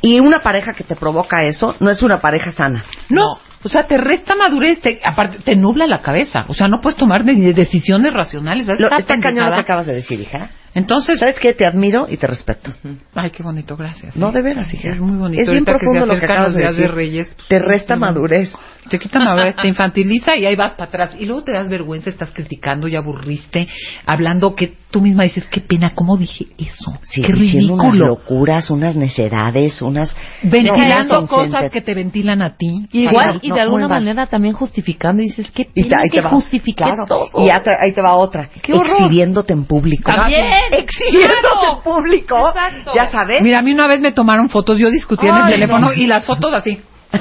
Y 0.00 0.18
una 0.18 0.40
pareja 0.40 0.72
que 0.72 0.82
te 0.82 0.96
provoca 0.96 1.44
eso 1.44 1.76
no 1.78 1.90
es 1.90 2.02
una 2.02 2.22
pareja 2.22 2.52
sana. 2.52 2.84
No, 3.10 3.38
o 3.62 3.68
sea, 3.68 3.86
te 3.86 3.98
resta 3.98 4.34
madurez, 4.34 4.80
te, 4.80 5.00
aparte 5.04 5.38
te 5.44 5.54
nubla 5.54 5.86
la 5.86 6.00
cabeza. 6.00 6.44
O 6.48 6.54
sea, 6.54 6.68
no 6.68 6.80
puedes 6.80 6.96
tomar 6.98 7.24
ni 7.24 7.52
decisiones 7.52 8.12
racionales. 8.12 8.66
Lo, 8.66 8.88
está 8.96 9.18
cañón 9.20 9.50
lo 9.50 9.54
que 9.54 9.60
acabas 9.60 9.86
de 9.86 9.94
decir, 9.94 10.20
hija. 10.20 10.50
Entonces, 10.72 11.18
¿Sabes 11.18 11.38
qué? 11.40 11.52
Te 11.52 11.66
admiro 11.66 12.06
y 12.08 12.16
te 12.16 12.26
respeto. 12.26 12.72
ay, 13.14 13.30
qué 13.30 13.42
bonito, 13.42 13.76
gracias. 13.76 14.16
No, 14.16 14.30
de 14.32 14.40
veras, 14.40 14.72
hija. 14.72 14.90
Es 14.90 15.00
muy 15.00 15.18
bonito. 15.18 15.42
Es 15.42 15.48
bien 15.48 15.64
Ahorita 15.66 15.72
que 15.72 15.78
profundo 15.78 16.06
lo 16.06 16.18
que 16.18 16.24
acabas 16.26 16.54
de 16.54 16.62
decir. 16.64 16.90
Reyes. 16.90 17.32
pues, 17.34 17.48
Te 17.48 17.58
resta 17.58 17.96
no, 17.96 18.00
madurez. 18.00 18.52
Te 18.88 18.98
quita 18.98 19.18
madurez, 19.20 19.56
te 19.56 19.68
infantiliza 19.68 20.36
y 20.36 20.46
ahí 20.46 20.56
vas 20.56 20.72
para 20.72 20.88
atrás. 20.88 21.10
Y 21.18 21.26
luego 21.26 21.44
te 21.44 21.52
das 21.52 21.68
vergüenza, 21.68 22.08
estás 22.10 22.30
criticando, 22.32 22.88
ya 22.88 22.98
aburriste, 22.98 23.68
hablando 24.06 24.54
que 24.54 24.72
tú 24.90 25.00
misma 25.02 25.24
dices, 25.24 25.46
qué 25.48 25.60
pena, 25.60 25.90
¿cómo 25.94 26.16
dije 26.16 26.46
eso? 26.58 26.98
Sí, 27.02 27.22
qué 27.22 27.32
diciendo 27.32 27.74
unas 27.74 27.86
ridículo. 27.92 28.06
locuras, 28.08 28.70
unas 28.70 28.96
necedades, 28.96 29.80
unas... 29.82 30.16
Ventilando 30.42 31.20
No, 31.20 31.26
cosas 31.28 31.70
que 31.70 31.80
te 31.82 31.94
ventilan 31.94 32.42
a 32.42 32.56
ti. 32.56 32.86
Igual, 32.90 33.38
y 33.42 33.48
no, 33.50 33.54
de 33.56 33.60
alguna 33.60 33.86
manera 33.86 34.26
también 34.26 34.54
justificando, 34.54 35.22
y 35.22 35.26
dices, 35.26 35.50
¿qué 35.52 35.68
Y 35.74 35.84
pena 35.84 35.98
ahí 36.02 36.08
te 36.08 36.16
que 36.16 36.20
va. 36.22 36.30
justifiqué 36.30 36.82
Claro. 36.84 37.04
todo? 37.06 37.28
Y 37.36 37.46
ya 37.48 37.62
te- 37.62 37.76
ahí 37.78 37.92
te 37.92 38.00
va 38.02 38.14
otra. 38.16 38.48
¡Qué 38.62 38.72
horror! 38.72 38.96
Exhibiéndote 39.02 39.52
en 39.52 39.64
público. 39.66 40.10
También. 40.10 40.46
Exhibiéndote 40.72 41.40
Claro. 41.42 41.76
en 41.76 41.82
público. 41.84 42.48
Exacto. 42.48 42.92
Ya 42.94 43.06
sabes. 43.10 43.42
Mira, 43.42 43.58
a 43.60 43.62
mí 43.62 43.72
una 43.72 43.86
vez 43.86 44.00
me 44.00 44.10
tomaron 44.12 44.48
fotos, 44.48 44.78
yo 44.78 44.90
discutía 44.90 45.30
en 45.30 45.36
Ay, 45.36 45.42
el 45.52 45.60
teléfono 45.60 45.88
no. 45.88 45.92
y 45.94 46.06
las 46.06 46.24
fotos 46.24 46.52
así. 46.54 46.80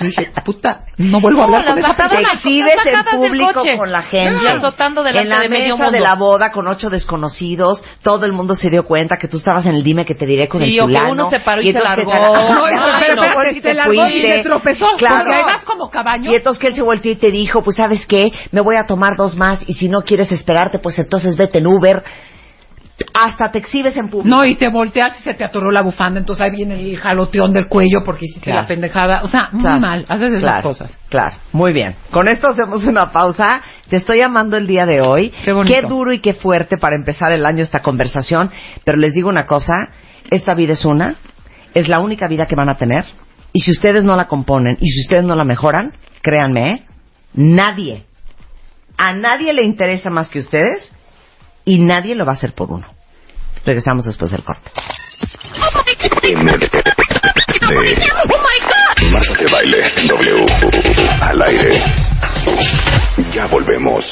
Yo 0.00 0.06
dije, 0.06 0.30
puta, 0.44 0.84
no 0.96 1.20
vuelvo 1.20 1.40
a 1.40 1.44
hablar 1.44 1.64
No, 1.64 1.70
con 1.70 1.78
esa 1.80 1.94
persona. 1.96 2.20
exhibes 2.34 2.76
en 2.86 3.18
público 3.18 3.62
con 3.76 3.90
la 3.90 4.02
gente. 4.02 4.38
Y 4.42 4.46
azotando 4.46 5.02
delante 5.02 5.22
en 5.24 5.28
la 5.28 5.40
de 5.40 5.48
medio 5.48 5.74
mesa 5.76 5.84
mundo. 5.84 5.90
de 5.92 6.00
la 6.00 6.14
boda 6.14 6.52
con 6.52 6.68
ocho 6.68 6.88
desconocidos, 6.90 7.84
todo 8.02 8.24
el 8.26 8.32
mundo 8.32 8.54
se 8.54 8.70
dio 8.70 8.84
cuenta 8.84 9.16
que 9.16 9.28
tú 9.28 9.38
estabas 9.38 9.66
en 9.66 9.74
el 9.74 9.82
dime 9.82 10.04
que 10.06 10.14
te 10.14 10.24
diré 10.26 10.48
con 10.48 10.62
Sí, 10.62 10.70
el 10.70 10.74
que 10.76 10.80
fulano. 10.82 11.12
uno 11.12 11.30
se 11.30 11.40
paró 11.40 11.60
y 11.60 11.64
se 11.64 11.70
entonces 11.70 11.94
que 11.96 12.04
largó. 12.04 12.12
te- 12.12 12.54
No, 12.54 12.64
Ay, 12.64 12.74
no. 12.78 12.84
pero, 13.00 13.22
pero, 13.22 13.50
Y 13.50 13.54
se 13.54 13.60
te 13.60 13.74
largó 13.74 14.06
y 14.06 14.18
se 14.26 14.38
tropezó. 14.42 14.86
Claro. 14.96 15.16
Porque 15.16 15.34
ahí 15.34 15.42
vas 15.44 15.64
como 15.64 15.90
caballo. 15.90 16.30
Y 16.30 16.34
entonces 16.36 16.60
que 16.60 16.68
él 16.68 16.74
se 16.76 16.82
volteó 16.82 17.12
y 17.12 17.16
te 17.16 17.30
dijo, 17.30 17.62
pues 17.62 17.76
sabes 17.76 18.06
qué, 18.06 18.30
me 18.52 18.60
voy 18.60 18.76
a 18.76 18.86
tomar 18.86 19.12
dos 19.16 19.34
más 19.36 19.68
y 19.68 19.74
si 19.74 19.88
no 19.88 20.02
quieres 20.02 20.30
esperarte, 20.32 20.78
pues 20.78 20.98
entonces 20.98 21.36
vete 21.36 21.58
en 21.58 21.66
Uber. 21.66 22.02
Hasta 23.14 23.50
te 23.52 23.58
exhibes 23.58 23.96
en 23.96 24.08
público. 24.08 24.28
No, 24.36 24.44
y 24.44 24.56
te 24.56 24.68
volteas 24.68 25.18
y 25.20 25.22
se 25.22 25.34
te 25.34 25.44
atoró 25.44 25.70
la 25.70 25.82
bufanda, 25.82 26.18
entonces 26.18 26.44
ahí 26.44 26.50
viene 26.50 26.74
el 26.80 26.98
jaloteón 26.98 27.52
del 27.52 27.68
cuello 27.68 27.98
porque 28.04 28.26
hiciste 28.26 28.46
Claro. 28.50 28.62
la 28.62 28.66
pendejada. 28.68 29.22
O 29.22 29.28
sea, 29.28 29.50
muy 29.52 29.62
Claro, 29.62 29.80
mal, 29.80 30.04
haces 30.08 30.28
esas 30.30 30.42
claro, 30.42 30.62
cosas. 30.68 30.98
Claro, 31.08 31.36
muy 31.52 31.72
bien. 31.72 31.94
Con 32.10 32.28
esto 32.28 32.48
hacemos 32.48 32.84
una 32.86 33.10
pausa. 33.12 33.62
Te 33.88 33.96
estoy 33.96 34.18
llamando 34.18 34.56
el 34.56 34.66
día 34.66 34.84
de 34.84 35.00
hoy. 35.00 35.32
Qué 35.44 35.52
bonito. 35.52 35.86
duro 35.88 36.12
y 36.12 36.18
qué 36.20 36.34
fuerte 36.34 36.76
para 36.76 36.96
empezar 36.96 37.30
el 37.32 37.46
año 37.46 37.62
esta 37.62 37.80
conversación. 37.80 38.50
Pero 38.84 38.98
les 38.98 39.14
digo 39.14 39.28
una 39.28 39.46
cosa, 39.46 39.74
esta 40.30 40.54
vida 40.54 40.72
es 40.72 40.84
una, 40.84 41.14
es 41.74 41.88
la 41.88 42.00
única 42.00 42.26
vida 42.26 42.46
que 42.46 42.56
van 42.56 42.68
a 42.68 42.76
tener. 42.76 43.04
Y 43.52 43.60
si 43.60 43.70
ustedes 43.70 44.02
no 44.04 44.16
la 44.16 44.26
componen 44.26 44.76
y 44.80 44.88
si 44.90 45.00
ustedes 45.02 45.24
no 45.24 45.36
la 45.36 45.44
mejoran, 45.44 45.92
créanme, 46.20 46.70
¿eh? 46.70 46.82
nadie, 47.34 48.04
a 48.96 49.12
nadie 49.14 49.52
le 49.52 49.62
interesa 49.62 50.10
más 50.10 50.28
que 50.28 50.40
ustedes 50.40 50.92
y 51.68 51.78
nadie 51.78 52.14
lo 52.14 52.24
va 52.24 52.32
a 52.32 52.34
hacer 52.34 52.54
por 52.54 52.70
uno. 52.70 52.86
Regresamos 53.62 54.06
después 54.06 54.30
del 54.30 54.42
corte. 54.42 54.70
Marta 59.12 59.34
de 59.38 59.52
baile 59.52 59.82
W 60.08 60.46
al 61.20 61.42
aire. 61.42 62.07
Ya 63.32 63.46
volvemos. 63.46 64.04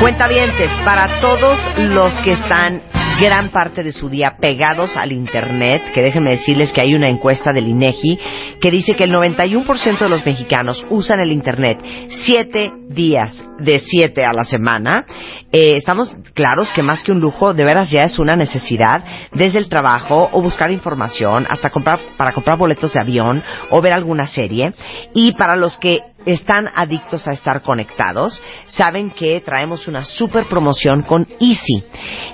Cuentavientes, 0.00 0.70
para 0.84 1.20
todos 1.20 1.58
los 1.78 2.12
que 2.20 2.32
están 2.32 2.82
gran 3.20 3.48
parte 3.48 3.82
de 3.82 3.92
su 3.92 4.08
día 4.08 4.36
pegados 4.40 4.96
al 4.96 5.10
Internet, 5.10 5.82
que 5.92 6.02
déjenme 6.02 6.30
decirles 6.30 6.72
que 6.72 6.80
hay 6.80 6.94
una 6.94 7.08
encuesta 7.08 7.50
del 7.52 7.66
INEGI 7.66 8.18
que 8.60 8.70
dice 8.70 8.94
que 8.94 9.04
el 9.04 9.12
91% 9.12 9.98
de 9.98 10.08
los 10.08 10.24
mexicanos 10.24 10.86
usan 10.88 11.18
el 11.18 11.32
Internet 11.32 11.82
siete 12.24 12.70
días 12.88 13.44
de 13.58 13.80
siete 13.80 14.24
a 14.24 14.32
la 14.32 14.44
semana. 14.44 15.04
Eh, 15.50 15.72
estamos 15.76 16.14
claros 16.34 16.68
que 16.72 16.82
más 16.82 17.02
que 17.02 17.10
un 17.10 17.18
lujo, 17.18 17.54
de 17.54 17.64
veras 17.64 17.90
ya 17.90 18.04
es 18.04 18.18
una 18.20 18.36
necesidad 18.36 19.02
desde 19.32 19.58
el 19.58 19.68
trabajo 19.68 20.28
o 20.32 20.40
buscar 20.40 20.70
información, 20.70 21.46
hasta 21.50 21.70
comprar, 21.70 21.98
para 22.16 22.32
comprar 22.32 22.56
boletos 22.56 22.92
de 22.92 23.00
avión 23.00 23.42
o 23.70 23.80
ver 23.80 23.92
alguna 23.92 24.28
serie. 24.28 24.72
Y 25.14 25.32
para 25.32 25.56
los 25.56 25.76
que 25.78 25.98
están 26.32 26.68
adictos 26.74 27.26
a 27.26 27.32
estar 27.32 27.62
conectados, 27.62 28.42
saben 28.68 29.10
que 29.10 29.40
traemos 29.40 29.88
una 29.88 30.04
super 30.04 30.44
promoción 30.44 31.02
con 31.02 31.26
Easy, 31.40 31.84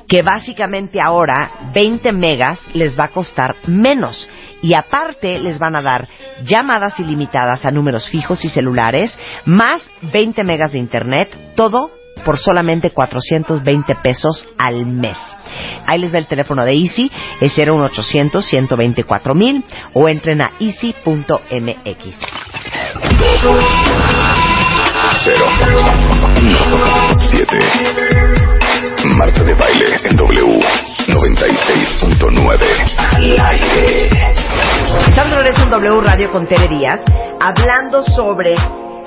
que 0.08 0.22
básicamente 0.22 1.00
ahora 1.00 1.70
20 1.74 2.12
megas 2.12 2.58
les 2.72 2.98
va 2.98 3.04
a 3.04 3.12
costar 3.12 3.56
menos. 3.66 4.28
Y 4.62 4.74
aparte 4.74 5.38
les 5.38 5.58
van 5.58 5.76
a 5.76 5.82
dar 5.82 6.08
llamadas 6.42 6.98
ilimitadas 6.98 7.64
a 7.64 7.70
números 7.70 8.08
fijos 8.08 8.44
y 8.44 8.48
celulares, 8.48 9.16
más 9.44 9.82
20 10.00 10.42
megas 10.42 10.72
de 10.72 10.78
internet, 10.78 11.54
todo 11.54 11.90
por 12.24 12.39
solamente 12.39 12.91
420 12.91 13.95
pesos 14.03 14.47
al 14.59 14.86
mes. 14.86 15.19
Ahí 15.86 16.01
les 16.01 16.12
va 16.12 16.19
el 16.19 16.27
teléfono 16.27 16.65
de 16.65 16.73
Easy, 16.73 17.11
es 17.41 17.57
01800 17.57 18.45
124 18.45 19.35
mil 19.35 19.65
o 19.93 20.09
entren 20.09 20.41
a 20.41 20.53
easy.mx. 20.61 22.15
Cero. 25.24 25.47
No. 26.43 27.20
Siete. 27.31 27.59
Marta 29.16 29.43
de 29.45 29.55
baile 29.55 29.86
en 30.05 30.16
W 30.16 30.61
96.9 31.09 32.59
al 32.97 33.41
aire. 33.41 34.09
Estamos 35.09 35.31
de 35.31 35.36
regreso 35.36 35.62
en 35.62 35.70
W 35.70 36.01
Radio 36.01 36.31
con 36.32 36.47
Tere 36.47 36.69
Díaz, 36.69 37.01
hablando 37.41 38.03
sobre 38.03 38.55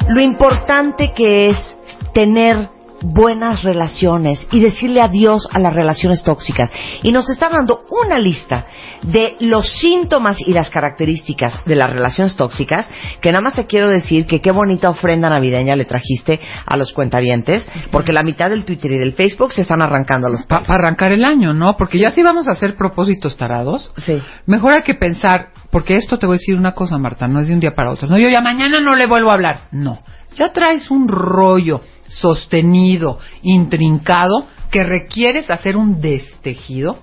lo 0.07 0.21
importante 0.21 1.13
que 1.13 1.49
es 1.49 1.75
tener 2.13 2.69
buenas 3.01 3.63
relaciones 3.63 4.47
y 4.51 4.59
decirle 4.59 5.01
adiós 5.01 5.47
a 5.51 5.59
las 5.59 5.73
relaciones 5.73 6.23
tóxicas. 6.23 6.71
Y 7.03 7.11
nos 7.11 7.29
está 7.29 7.49
dando 7.49 7.85
una 7.89 8.17
lista 8.19 8.65
de 9.03 9.35
los 9.39 9.69
síntomas 9.69 10.37
y 10.39 10.53
las 10.53 10.69
características 10.69 11.61
de 11.65 11.75
las 11.75 11.89
relaciones 11.89 12.35
tóxicas, 12.35 12.89
que 13.21 13.31
nada 13.31 13.41
más 13.41 13.53
te 13.53 13.65
quiero 13.67 13.89
decir 13.89 14.25
que 14.25 14.41
qué 14.41 14.51
bonita 14.51 14.89
ofrenda 14.89 15.29
navideña 15.29 15.75
le 15.75 15.85
trajiste 15.85 16.39
a 16.65 16.77
los 16.77 16.93
cuentavientes, 16.93 17.67
porque 17.91 18.11
la 18.13 18.23
mitad 18.23 18.49
del 18.49 18.65
Twitter 18.65 18.91
y 18.91 18.97
del 18.97 19.13
Facebook 19.13 19.53
se 19.53 19.61
están 19.61 19.81
arrancando 19.81 20.27
a 20.27 20.29
los 20.31 20.43
Para 20.43 20.65
arrancar 20.67 21.11
el 21.11 21.23
año, 21.25 21.53
¿no? 21.53 21.77
Porque 21.77 21.99
ya 21.99 22.11
si 22.11 22.23
vamos 22.23 22.47
a 22.47 22.51
hacer 22.51 22.75
propósitos 22.75 23.37
tarados, 23.37 23.91
Sí. 23.97 24.21
mejor 24.45 24.73
hay 24.73 24.81
que 24.81 24.95
pensar, 24.95 25.49
porque 25.69 25.97
esto 25.97 26.17
te 26.17 26.25
voy 26.25 26.35
a 26.35 26.39
decir 26.39 26.55
una 26.55 26.73
cosa, 26.73 26.97
Marta, 26.97 27.27
no 27.27 27.39
es 27.39 27.47
de 27.47 27.53
un 27.53 27.59
día 27.59 27.75
para 27.75 27.91
otro. 27.91 28.07
No, 28.07 28.17
yo 28.17 28.29
ya 28.29 28.41
mañana 28.41 28.79
no 28.79 28.95
le 28.95 29.05
vuelvo 29.05 29.29
a 29.29 29.33
hablar. 29.33 29.67
No. 29.71 29.99
Ya 30.35 30.53
traes 30.53 30.91
un 30.91 31.07
rollo 31.07 31.81
sostenido, 32.07 33.19
intrincado, 33.41 34.45
que 34.71 34.83
requieres 34.83 35.49
hacer 35.49 35.77
un 35.77 36.01
destejido. 36.01 36.99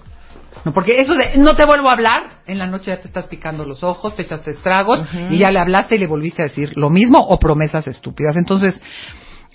No, 0.65 0.73
porque 0.73 1.01
eso 1.01 1.15
de 1.15 1.37
no 1.37 1.57
te 1.57 1.67
vuelvo 1.67 1.91
a 1.91 1.93
hablar, 1.93 2.31
en 2.47 2.59
la 2.59 2.67
noche 2.67 2.87
ya 2.87 3.01
te 3.01 3.07
estás 3.07 3.27
picando 3.27 3.65
los 3.65 3.83
ojos, 3.83 4.15
te 4.15 4.23
echaste 4.23 4.53
estragos 4.53 5.01
y 5.31 5.39
ya 5.39 5.51
le 5.51 5.59
hablaste 5.59 5.97
y 5.97 5.99
le 5.99 6.07
volviste 6.07 6.43
a 6.43 6.47
decir 6.47 6.73
lo 6.77 6.89
mismo 6.89 7.19
o 7.19 7.39
promesas 7.39 7.87
estúpidas. 7.87 8.37
Entonces, 8.37 8.81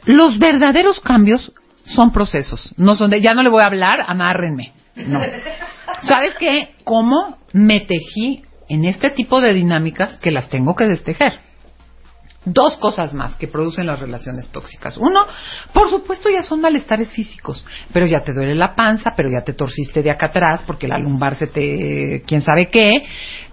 los 0.06 0.38
verdaderos 0.38 1.00
cambios 1.00 1.52
son 1.84 2.12
procesos, 2.12 2.74
no 2.78 2.96
son 2.96 3.10
de 3.10 3.22
ya 3.22 3.34
no 3.34 3.42
le 3.42 3.50
voy 3.50 3.64
a 3.64 3.68
hablar, 3.68 4.06
amárrenme. 4.08 4.74
No. 4.96 5.20
¿Sabes 6.02 6.36
qué? 6.40 6.74
¿Cómo 6.84 7.38
me 7.54 7.80
tejí 7.80 8.44
en 8.68 8.86
este 8.86 9.10
tipo 9.10 9.42
de 9.42 9.54
dinámicas 9.54 10.18
que 10.20 10.32
las 10.32 10.50
tengo 10.50 10.76
que 10.76 10.86
destejer? 10.86 11.49
Dos 12.46 12.78
cosas 12.78 13.14
más 13.14 13.36
que 13.36 13.50
producen 13.50 13.86
las 13.86 14.00
relaciones 14.00 14.50
tóxicas. 14.50 14.96
Uno, 14.98 15.26
por 15.74 15.90
supuesto, 15.90 16.30
ya 16.30 16.42
son 16.42 16.62
malestares 16.62 17.12
físicos, 17.12 17.66
pero 17.92 18.06
ya 18.06 18.22
te 18.22 18.34
duele 18.34 18.56
la 18.56 18.76
panza, 18.76 19.14
pero 19.16 19.30
ya 19.30 19.44
te 19.44 19.54
torciste 19.54 20.02
de 20.02 20.10
acá 20.10 20.28
atrás 20.28 20.62
porque 20.66 20.88
la 20.88 20.98
lumbar 20.98 21.36
se 21.36 21.48
te, 21.48 22.24
quién 22.26 22.42
sabe 22.42 22.70
qué, 22.70 23.06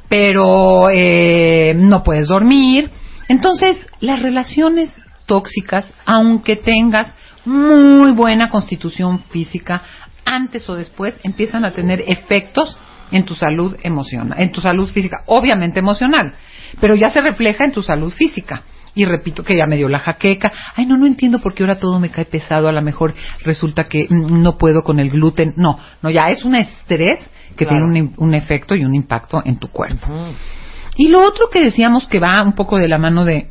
pero 0.09 0.89
eh, 0.89 1.75
no 1.77 2.05
puedes 2.05 2.29
dormir. 2.29 2.91
Entonces, 3.29 3.77
las 4.01 4.23
relaciones 4.23 4.93
tóxicas, 5.27 5.91
aunque 6.05 6.55
tengas 6.55 7.13
muy 7.45 8.13
buena 8.13 8.51
constitución 8.51 9.25
física, 9.31 9.83
antes 10.25 10.69
o 10.69 10.77
después 10.77 11.15
empiezan 11.25 11.65
a 11.65 11.73
tener 11.73 12.05
efectos 12.07 12.79
en 13.11 13.25
tu 13.25 13.35
salud 13.35 13.77
emocional, 13.83 14.39
en 14.41 14.53
tu 14.53 14.61
salud 14.61 14.89
física, 14.91 15.23
obviamente 15.27 15.79
emocional, 15.79 16.35
pero 16.81 16.95
ya 16.95 17.11
se 17.11 17.21
refleja 17.21 17.65
en 17.65 17.73
tu 17.73 17.83
salud 17.83 18.13
física. 18.13 18.63
Y 18.97 19.05
repito 19.05 19.45
que 19.45 19.55
ya 19.57 19.67
me 19.67 19.77
dio 19.77 19.89
la 19.89 19.99
jaqueca. 20.01 20.51
Ay, 20.75 20.87
no, 20.87 20.97
no 20.97 21.07
entiendo 21.07 21.39
por 21.39 21.55
qué 21.55 21.63
ahora 21.63 21.79
todo 21.79 22.01
me 22.01 22.11
cae 22.11 22.25
pesado. 22.25 22.67
A 22.67 22.73
lo 22.73 22.81
mejor 22.83 23.15
resulta 23.45 23.85
que 23.85 24.07
mm, 24.09 24.43
no 24.43 24.57
puedo 24.59 24.83
con 24.83 24.99
el 24.99 25.11
gluten. 25.11 25.53
No, 25.57 25.79
no, 26.03 26.11
ya 26.11 26.31
es 26.31 26.45
un 26.45 26.55
estrés 26.57 27.21
que 27.57 27.67
Claro. 27.67 27.87
tiene 27.87 28.03
un, 28.03 28.15
un 28.17 28.35
efecto 28.35 28.75
y 28.75 28.85
un 28.85 28.95
impacto 28.95 29.43
en 29.45 29.59
tu 29.59 29.69
cuerpo. 29.69 30.07
Y 30.97 31.09
lo 31.09 31.23
otro 31.23 31.49
que 31.51 31.63
decíamos 31.63 32.09
que 32.09 32.19
va 32.19 32.43
un 32.43 32.55
poco 32.55 32.79
de 32.79 32.89
la 32.89 32.97
mano 32.99 33.25
de 33.27 33.49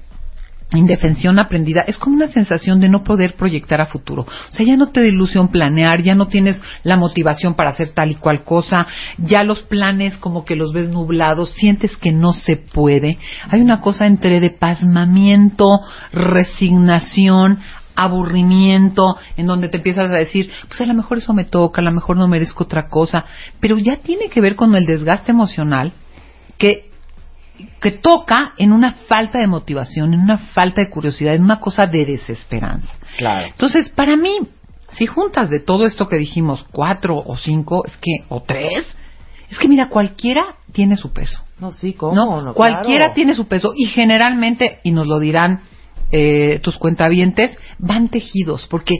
indefensión 0.74 1.40
aprendida 1.40 1.82
es 1.82 1.98
como 1.98 2.16
una 2.16 2.28
sensación 2.28 2.80
de 2.80 2.90
no 2.90 3.04
poder 3.04 3.36
proyectar 3.36 3.82
a 3.82 3.86
futuro. 3.86 4.24
O 4.24 4.52
sea, 4.52 4.66
ya 4.66 4.76
no 4.76 4.90
te 4.90 5.02
da 5.02 5.08
ilusión 5.08 5.50
planear, 5.50 6.02
ya 6.02 6.16
no 6.16 6.28
tienes 6.28 6.62
la 6.84 6.98
motivación 6.98 7.54
para 7.54 7.70
hacer 7.70 7.92
tal 7.92 8.12
y 8.12 8.16
cual 8.16 8.44
cosa, 8.44 8.88
ya 9.18 9.44
los 9.44 9.62
planes 9.62 10.18
como 10.18 10.44
que 10.44 10.56
los 10.56 10.74
ves 10.74 10.90
nublados, 10.90 11.52
sientes 11.52 11.96
que 11.98 12.12
no 12.12 12.34
se 12.34 12.58
puede. 12.58 13.18
Hay 13.50 13.62
una 13.62 13.80
cosa 13.80 14.08
entre 14.08 14.40
de 14.40 14.50
pasmamiento, 14.50 15.82
resignación, 16.12 17.60
aburrimiento, 17.96 19.18
en 19.38 19.48
donde 19.48 19.70
te 19.70 19.78
empiezas 19.78 20.10
a 20.10 20.16
decir, 20.16 20.52
pues 20.68 20.82
a 20.82 20.86
lo 20.86 20.94
mejor 20.94 21.20
eso 21.20 21.34
me 21.34 21.46
toca, 21.46 21.82
a 21.82 21.86
lo 21.86 21.92
mejor 21.92 22.18
no 22.18 22.28
merezco 22.28 22.66
otra 22.66 22.90
cosa, 22.90 23.26
pero 23.60 23.78
ya 23.78 23.98
tiene 23.98 24.30
que 24.30 24.42
ver 24.42 24.56
con 24.56 24.76
el 24.76 24.86
desgaste 24.86 25.32
emocional 25.32 25.94
que 26.58 26.90
que 27.82 27.92
toca 27.92 28.54
en 28.58 28.72
una 28.72 28.94
falta 28.94 29.40
de 29.40 29.48
motivación, 29.48 30.14
en 30.14 30.22
una 30.22 30.38
falta 30.38 30.82
de 30.82 30.90
curiosidad, 30.90 31.36
en 31.36 31.44
una 31.44 31.60
cosa 31.60 31.88
de 31.88 32.06
desesperanza. 32.06 32.94
Claro. 33.18 33.48
Entonces, 33.48 33.90
para 33.90 34.16
mí, 34.18 34.40
si 34.94 35.06
juntas 35.06 35.50
de 35.50 35.60
todo 35.60 35.86
esto 35.86 36.08
que 36.08 36.18
dijimos, 36.18 36.66
cuatro 36.72 37.18
o 37.18 37.38
cinco, 37.38 37.86
es 37.86 37.96
que, 37.98 38.26
o 38.30 38.42
tres, 38.42 38.86
es 39.50 39.58
que 39.58 39.68
mira, 39.68 39.90
cualquiera 39.90 40.56
tiene 40.72 40.98
su 40.98 41.12
peso. 41.12 41.42
No, 41.60 41.72
sí, 41.72 41.94
¿cómo? 41.94 42.16
¿no? 42.16 42.42
No, 42.42 42.54
Cualquiera 42.54 43.06
claro. 43.06 43.14
tiene 43.14 43.36
su 43.36 43.48
peso 43.48 43.74
y 43.76 43.86
generalmente, 43.86 44.80
y 44.84 44.92
nos 44.92 45.08
lo 45.08 45.20
dirán 45.20 45.62
eh, 46.12 46.60
tus 46.62 46.78
cuentavientes, 46.78 47.58
van 47.78 48.10
tejidos, 48.10 48.68
porque 48.68 48.96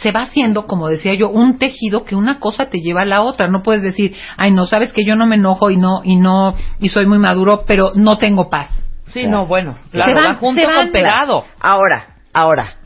se 0.00 0.12
va 0.12 0.22
haciendo, 0.22 0.66
como 0.66 0.88
decía 0.88 1.14
yo, 1.14 1.28
un 1.30 1.58
tejido 1.58 2.04
que 2.04 2.14
una 2.16 2.40
cosa 2.40 2.68
te 2.68 2.78
lleva 2.78 3.02
a 3.02 3.06
la 3.06 3.22
otra. 3.22 3.48
No 3.48 3.62
puedes 3.62 3.82
decir, 3.82 4.16
ay, 4.36 4.50
no, 4.52 4.66
sabes 4.66 4.92
que 4.92 5.04
yo 5.04 5.16
no 5.16 5.26
me 5.26 5.36
enojo 5.36 5.70
y 5.70 5.76
no, 5.76 6.00
y 6.04 6.16
no, 6.16 6.54
y 6.80 6.88
soy 6.88 7.06
muy 7.06 7.18
maduro, 7.18 7.64
pero 7.66 7.92
no 7.94 8.16
tengo 8.16 8.50
paz. 8.50 8.70
Sí, 9.12 9.26
no, 9.26 9.46
bueno. 9.46 9.74
Claro, 9.90 10.14
van- 10.14 10.30
va 10.32 10.34
junto 10.34 10.60
se 10.60 10.66
van- 10.66 10.76
con 10.76 10.92
pegado. 10.92 11.44
Ahora, 11.60 12.16
ahora. 12.32 12.76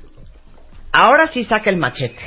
Ahora 0.93 1.27
sí 1.29 1.45
saca 1.45 1.71
el 1.71 1.77
machete. 1.77 2.21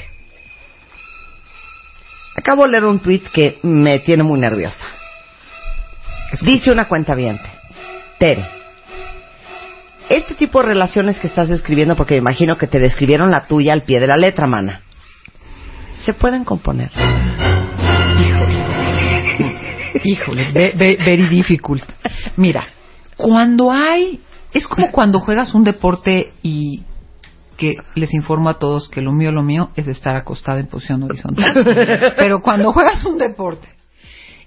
Acabo 2.36 2.64
de 2.64 2.72
leer 2.72 2.86
un 2.86 3.00
tweet 3.00 3.22
que 3.34 3.60
me 3.64 4.00
tiene 4.00 4.24
muy 4.24 4.40
nerviosa. 4.40 4.86
Dice 6.42 6.72
una 6.72 6.88
cuenta 6.88 7.16
Tere, 8.18 8.46
este 10.10 10.36
tipo 10.36 10.62
de 10.62 10.68
relaciones 10.70 11.20
que 11.20 11.28
estás 11.28 11.50
describiendo, 11.50 11.96
porque 11.96 12.16
me 12.16 12.20
imagino 12.22 12.58
que 12.58 12.68
te 12.68 12.80
describieron 12.80 13.32
la 13.32 13.46
tuya 13.48 13.74
al 13.74 13.84
pie 13.84 14.00
de 14.00 14.08
la 14.08 14.18
letra, 14.18 14.48
mana, 14.48 14.82
se 16.06 16.14
pueden 16.14 16.44
componer. 16.44 16.92
Híjole, 20.04 20.52
ve- 20.52 20.74
ve- 20.76 20.98
very 21.04 21.28
difficult. 21.28 21.84
Mira, 22.38 22.68
cuando 23.18 23.72
hay, 23.72 24.20
es 24.54 24.68
como 24.68 24.92
cuando 24.92 25.20
juegas 25.20 25.54
un 25.54 25.64
deporte 25.64 26.34
y 26.44 26.84
que 27.58 27.78
les 27.96 28.14
informo 28.14 28.50
a 28.50 28.60
todos 28.60 28.90
que 28.90 29.02
lo 29.02 29.14
mío, 29.14 29.32
lo 29.32 29.42
mío 29.42 29.70
es 29.76 29.88
estar 29.88 30.16
acostada 30.18 30.60
en 30.60 30.68
posición 30.68 31.02
horizontal. 31.04 31.54
Pero 32.18 32.42
cuando 32.42 32.74
juegas 32.74 33.04
un 33.06 33.18
deporte 33.18 33.68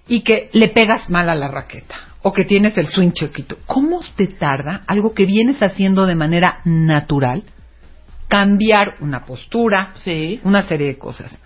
y 0.07 0.21
que 0.21 0.51
le 0.53 0.69
pegas 0.69 1.09
mal 1.09 1.29
a 1.31 1.35
la 1.35 1.49
raqueta 1.49 1.95
o 2.23 2.33
que 2.33 2.45
tienes 2.45 2.77
el 2.79 2.87
swing 2.87 3.13
chiquito. 3.13 3.57
¿Cómo 3.67 4.01
te 4.17 4.27
tarda 4.27 4.83
algo 4.87 5.15
que 5.15 5.27
vienes 5.27 5.63
haciendo 5.63 6.07
de 6.07 6.15
manera 6.17 6.61
natural 6.65 7.45
cambiar 8.29 8.97
una 9.01 9.25
postura, 9.25 9.93
Sí. 10.05 10.41
una 10.45 10.63
serie 10.63 10.89
de 10.89 10.99
cosas? 10.99 11.39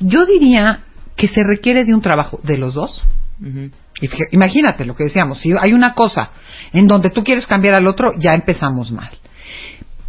Yo 0.00 0.24
diría 0.26 0.80
que 1.16 1.28
se 1.28 1.42
requiere 1.42 1.84
de 1.84 1.94
un 1.94 2.00
trabajo 2.00 2.40
de 2.42 2.58
los 2.58 2.74
dos. 2.74 3.02
Imagínate 4.30 4.84
lo 4.84 4.94
que 4.94 5.04
decíamos, 5.04 5.40
si 5.40 5.52
hay 5.58 5.72
una 5.72 5.92
cosa 5.94 6.30
en 6.72 6.86
donde 6.86 7.10
tú 7.10 7.24
quieres 7.24 7.46
cambiar 7.46 7.74
al 7.74 7.86
otro, 7.86 8.12
ya 8.18 8.34
empezamos 8.34 8.92
mal. 8.92 9.10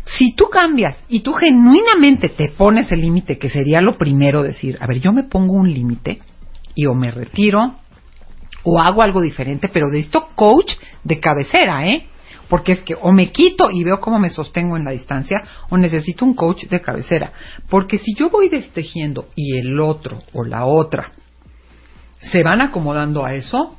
Si 0.06 0.34
tú 0.36 0.46
cambias 0.50 0.96
y 1.10 1.20
tú 1.20 1.34
genuinamente 1.34 2.30
te 2.30 2.50
pones 2.50 2.92
el 2.92 3.02
límite, 3.02 3.38
que 3.38 3.50
sería 3.50 3.82
lo 3.82 3.98
primero 3.98 4.44
decir, 4.44 4.78
a 4.80 4.88
ver, 4.88 5.00
yo 5.02 5.12
me 5.12 5.24
pongo 5.24 5.54
un 5.54 5.74
límite 5.74 6.20
y 6.76 6.86
o 6.86 6.94
me 6.94 7.12
retiro 7.12 7.76
o 8.64 8.80
hago 8.80 9.02
algo 9.02 9.22
diferente, 9.22 9.70
pero 9.70 9.90
de 9.90 10.00
esto 10.00 10.30
coach 10.36 10.74
de 11.04 11.20
cabecera, 11.20 11.88
¿eh? 11.88 12.08
Porque 12.50 12.72
es 12.72 12.82
que 12.82 12.96
o 12.96 13.12
me 13.12 13.32
quito 13.32 13.70
y 13.72 13.84
veo 13.84 14.00
cómo 14.00 14.20
me 14.20 14.30
sostengo 14.30 14.78
en 14.78 14.86
la 14.86 14.92
distancia 14.92 15.38
o 15.70 15.78
necesito 15.78 16.24
un 16.24 16.34
coach 16.34 16.66
de 16.66 16.82
cabecera. 16.82 17.34
Porque 17.70 17.98
si 17.98 18.14
yo 18.16 18.30
voy 18.30 18.48
destejiendo 18.48 19.28
y 19.36 19.58
el 19.58 19.80
otro 19.80 20.24
o 20.34 20.44
la 20.44 20.66
otra 20.66 21.12
se 22.22 22.44
van 22.44 22.62
acomodando 22.62 23.26
a 23.26 23.34
eso, 23.34 23.78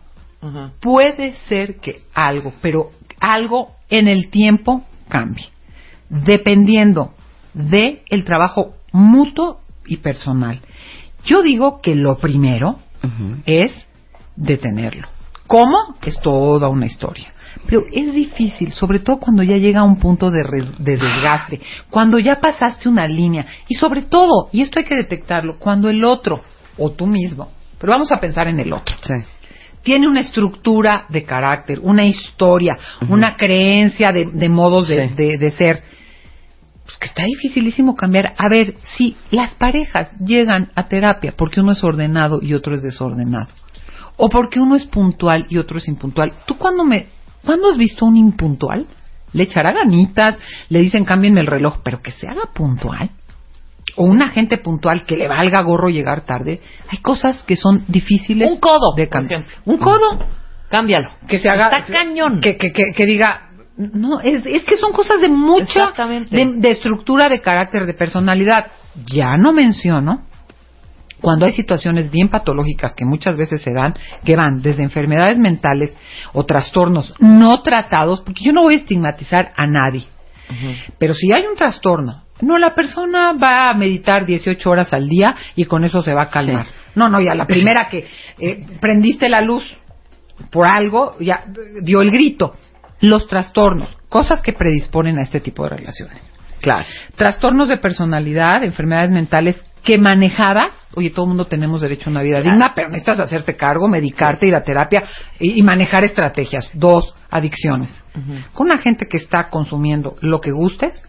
puede 0.80 1.34
ser 1.48 1.76
que 1.76 2.02
algo, 2.14 2.52
pero 2.60 2.90
algo 3.20 3.72
en 3.88 4.06
el 4.06 4.30
tiempo 4.30 4.84
cambie, 5.09 5.46
dependiendo 6.09 7.14
de 7.55 8.02
el 8.09 8.24
trabajo 8.24 8.74
mutuo 8.92 9.60
y 9.86 9.96
personal. 9.96 10.60
Yo 11.24 11.42
digo 11.42 11.80
que 11.80 11.94
lo 11.94 12.18
primero 12.18 12.78
es 13.46 13.72
detenerlo. 14.39 15.09
¿Cómo? 15.47 15.94
Es 16.02 16.20
toda 16.20 16.69
una 16.69 16.86
historia. 16.86 17.32
Pero 17.66 17.85
es 17.93 18.12
difícil, 18.15 18.73
sobre 18.73 18.98
todo 19.01 19.19
cuando 19.19 19.43
ya 19.43 19.56
llega 19.56 19.81
a 19.81 19.85
un 19.85 19.97
punto 19.98 20.31
de, 20.31 20.43
re- 20.43 20.73
de 20.78 20.97
desgaste, 20.97 21.60
cuando 21.90 22.19
ya 22.19 22.40
pasaste 22.40 22.89
una 22.89 23.06
línea 23.06 23.47
y 23.66 23.74
sobre 23.74 24.02
todo, 24.02 24.48
y 24.52 24.60
esto 24.62 24.78
hay 24.78 24.85
que 24.85 24.94
detectarlo, 24.94 25.59
cuando 25.59 25.89
el 25.89 26.05
otro 26.05 26.43
o 26.77 26.90
tú 26.93 27.06
mismo, 27.06 27.51
pero 27.78 27.93
vamos 27.93 28.12
a 28.12 28.20
pensar 28.20 28.47
en 28.48 28.60
el 28.60 28.73
otro, 28.73 28.94
tiene 29.82 30.06
una 30.06 30.20
estructura 30.20 31.06
de 31.09 31.24
carácter, 31.24 31.81
una 31.81 32.05
historia, 32.05 32.74
una 33.09 33.36
creencia 33.36 34.12
de, 34.12 34.27
de 34.27 34.48
modos 34.48 34.89
de, 34.89 35.09
Sí. 35.09 35.15
de- 35.15 35.39
de 35.39 35.51
ser. 35.52 35.82
Pues 36.85 36.97
que 36.98 37.06
está 37.06 37.24
dificilísimo 37.24 37.94
cambiar. 37.94 38.35
A 38.39 38.48
ver, 38.48 38.74
si 38.97 39.16
las 39.31 39.52
parejas 39.55 40.10
llegan 40.24 40.70
a 40.74 40.89
terapia 40.89 41.35
porque 41.36 41.60
uno 41.60 41.73
es 41.73 41.82
ordenado 41.85 42.40
y 42.43 42.55
otro 42.55 42.74
es 42.74 42.82
desordenado, 42.82 43.48
o 44.19 44.28
porque 44.28 44.61
uno 44.61 44.77
es 44.77 44.85
puntual 44.86 45.47
y 45.49 45.57
otro 45.57 45.78
es 45.78 45.89
impuntual, 45.89 46.35
¿tú 46.45 46.59
cuándo 46.59 46.85
me, 46.85 47.07
cuándo 47.45 47.69
has 47.70 47.78
visto 47.78 48.05
un 48.05 48.16
impuntual? 48.16 48.86
Le 49.32 49.45
echará 49.45 49.73
ganitas, 49.73 50.36
le 50.69 50.81
dicen 50.81 51.05
cambien 51.05 51.39
el 51.39 51.47
reloj, 51.47 51.78
pero 51.82 52.01
que 52.01 52.11
se 52.12 52.27
haga 52.27 52.53
puntual. 52.53 53.11
O 53.97 54.05
una 54.05 54.28
gente 54.28 54.59
puntual 54.59 55.05
que 55.05 55.16
le 55.16 55.28
valga 55.28 55.62
gorro 55.62 55.89
llegar 55.89 56.23
tarde, 56.23 56.61
hay 56.90 56.99
cosas 56.99 57.43
que 57.45 57.57
son 57.57 57.85
difíciles 57.89 58.51
Un 58.51 58.59
codo, 58.59 58.95
de 58.97 59.09
cambiar. 59.09 59.45
Un 59.65 59.78
codo. 59.78 60.19
Cámbialo. 60.69 61.11
que 61.27 61.39
se 61.39 61.49
haga 61.49 61.78
Está 61.78 61.82
cañón. 61.93 62.40
que, 62.40 62.59
que, 62.59 62.73
que, 62.73 62.93
que 62.95 63.07
diga 63.07 63.49
no 63.78 64.20
es, 64.20 64.45
es 64.45 64.65
que 64.65 64.77
son 64.77 64.93
cosas 64.93 65.20
de 65.20 65.28
mucha 65.28 65.93
de 66.31 66.70
estructura 66.70 67.28
de 67.28 67.40
carácter 67.40 67.86
de 67.86 67.95
personalidad 67.95 68.66
ya 69.07 69.36
no 69.39 69.53
menciono 69.53 70.24
cuando 71.20 71.47
hay 71.47 71.53
situaciones 71.53 72.11
bien 72.11 72.28
patológicas 72.28 72.95
que 72.95 73.05
muchas 73.05 73.36
veces 73.36 73.62
se 73.62 73.73
dan, 73.73 73.95
que 74.24 74.36
van 74.36 74.62
desde 74.62 74.82
enfermedades 74.82 75.39
mentales 75.39 75.97
o 76.32 76.45
trastornos 76.45 77.15
no 77.19 77.61
tratados, 77.62 78.20
porque 78.23 78.45
yo 78.45 78.53
no 78.53 78.62
voy 78.62 78.74
a 78.74 78.78
estigmatizar 78.78 79.53
a 79.57 79.66
nadie, 79.66 80.05
pero 80.99 81.15
si 81.15 81.32
hay 81.32 81.45
un 81.47 81.57
trastorno, 81.57 82.23
no, 82.40 82.57
la 82.57 82.74
persona 82.74 83.32
va 83.32 83.70
a 83.70 83.74
meditar 83.74 84.24
18 84.24 84.70
horas 84.70 84.93
al 84.95 85.09
día 85.09 85.35
y 85.57 85.65
con 85.65 85.85
eso 85.85 86.03
se 86.03 86.15
va 86.15 86.24
a 86.24 86.31
calmar. 86.31 86.66
No, 86.95 87.09
no, 87.09 87.20
ya 87.20 87.35
la 87.35 87.47
primera 87.49 87.89
que 87.90 88.07
eh, 88.39 88.65
prendiste 88.81 89.28
la 89.28 89.40
luz 89.40 89.77
por 90.51 90.66
algo, 90.66 91.16
ya 91.20 91.45
dio 91.82 92.01
el 92.01 92.11
grito. 92.11 92.57
Los 93.01 93.28
trastornos, 93.28 93.97
cosas 94.09 94.40
que 94.40 94.53
predisponen 94.53 95.19
a 95.19 95.23
este 95.23 95.40
tipo 95.40 95.65
de 95.65 95.70
relaciones. 95.70 96.35
Claro. 96.61 96.86
Trastornos 97.16 97.69
de 97.69 97.78
personalidad, 97.78 98.65
enfermedades 98.65 99.11
mentales 99.11 99.62
que 99.89 99.97
manejadas, 99.97 100.66
oye, 100.97 101.09
todo 101.09 101.24
el 101.24 101.28
mundo 101.31 101.47
tenemos 101.47 101.81
derecho 101.81 102.10
a 102.10 102.12
una 102.12 102.20
vida 102.20 102.43
digna, 102.43 102.74
pero 102.77 102.90
necesitas 102.90 103.20
hacerte 103.20 103.56
cargo, 103.56 103.89
medicarte, 103.89 104.47
ir 104.47 104.55
a 104.55 104.62
terapia 104.62 105.02
y, 105.40 105.59
y 105.59 105.62
manejar 105.62 106.05
estrategias. 106.05 106.69
Dos, 106.74 107.15
adicciones. 107.31 108.05
Con 108.52 108.66
una 108.66 108.77
gente 108.77 109.06
que 109.09 109.16
está 109.16 109.48
consumiendo 109.48 110.16
lo 110.20 110.43
que 110.43 110.51
gustes, 110.51 111.02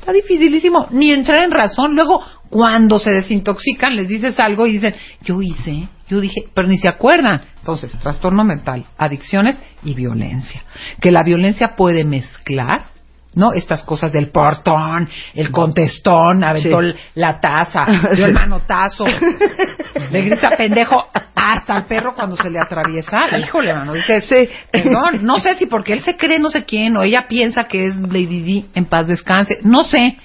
está 0.00 0.12
dificilísimo 0.12 0.88
ni 0.90 1.12
entrar 1.12 1.44
en 1.44 1.52
razón. 1.52 1.94
Luego, 1.94 2.20
cuando 2.50 2.98
se 2.98 3.12
desintoxican, 3.12 3.94
les 3.94 4.08
dices 4.08 4.40
algo 4.40 4.66
y 4.66 4.72
dicen, 4.72 4.96
yo 5.22 5.40
hice, 5.40 5.88
yo 6.08 6.18
dije, 6.20 6.48
pero 6.52 6.66
ni 6.66 6.78
se 6.78 6.88
acuerdan. 6.88 7.42
Entonces, 7.60 7.92
trastorno 8.00 8.42
mental, 8.42 8.86
adicciones 8.98 9.56
y 9.84 9.94
violencia. 9.94 10.64
Que 11.00 11.12
la 11.12 11.22
violencia 11.22 11.76
puede 11.76 12.02
mezclar 12.02 12.95
¿no? 13.36 13.52
Estas 13.52 13.84
cosas 13.84 14.10
del 14.10 14.30
portón, 14.30 15.08
el 15.34 15.52
contestón, 15.52 16.42
aventó 16.42 16.80
Sí. 16.80 16.86
el- 16.88 16.96
la 17.14 17.38
taza, 17.38 17.86
dio 18.16 18.26
el 18.26 18.32
manotazo, 18.32 19.04
le 20.10 20.22
grita 20.22 20.56
pendejo 20.56 21.06
hasta 21.34 21.76
al 21.76 21.84
perro 21.84 22.14
cuando 22.14 22.36
se 22.36 22.50
le 22.50 22.58
atraviesa. 22.58 23.38
Híjole, 23.38 23.72
mano, 23.72 23.92
dice, 23.92 24.50
perdón, 24.72 25.20
no 25.22 25.38
sé 25.38 25.54
si 25.56 25.66
porque 25.66 25.92
él 25.92 26.02
se 26.02 26.16
cree 26.16 26.38
no 26.40 26.50
sé 26.50 26.64
quién 26.64 26.96
o 26.96 27.02
ella 27.04 27.26
piensa 27.28 27.64
que 27.68 27.86
es 27.86 27.94
Lady 27.96 28.42
D 28.42 28.64
en 28.74 28.86
paz 28.86 29.06
descanse, 29.06 29.58
no 29.62 29.84
sé. 29.84 30.18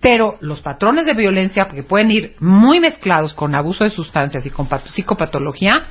Pero 0.00 0.36
los 0.40 0.60
patrones 0.60 1.06
de 1.06 1.14
violencia, 1.14 1.66
que 1.68 1.82
pueden 1.82 2.10
ir 2.10 2.34
muy 2.40 2.80
mezclados 2.80 3.32
con 3.32 3.54
abuso 3.54 3.82
de 3.84 3.90
sustancias 3.90 4.44
y 4.44 4.50
con 4.50 4.66
pat- 4.66 4.86
psicopatología, 4.86 5.84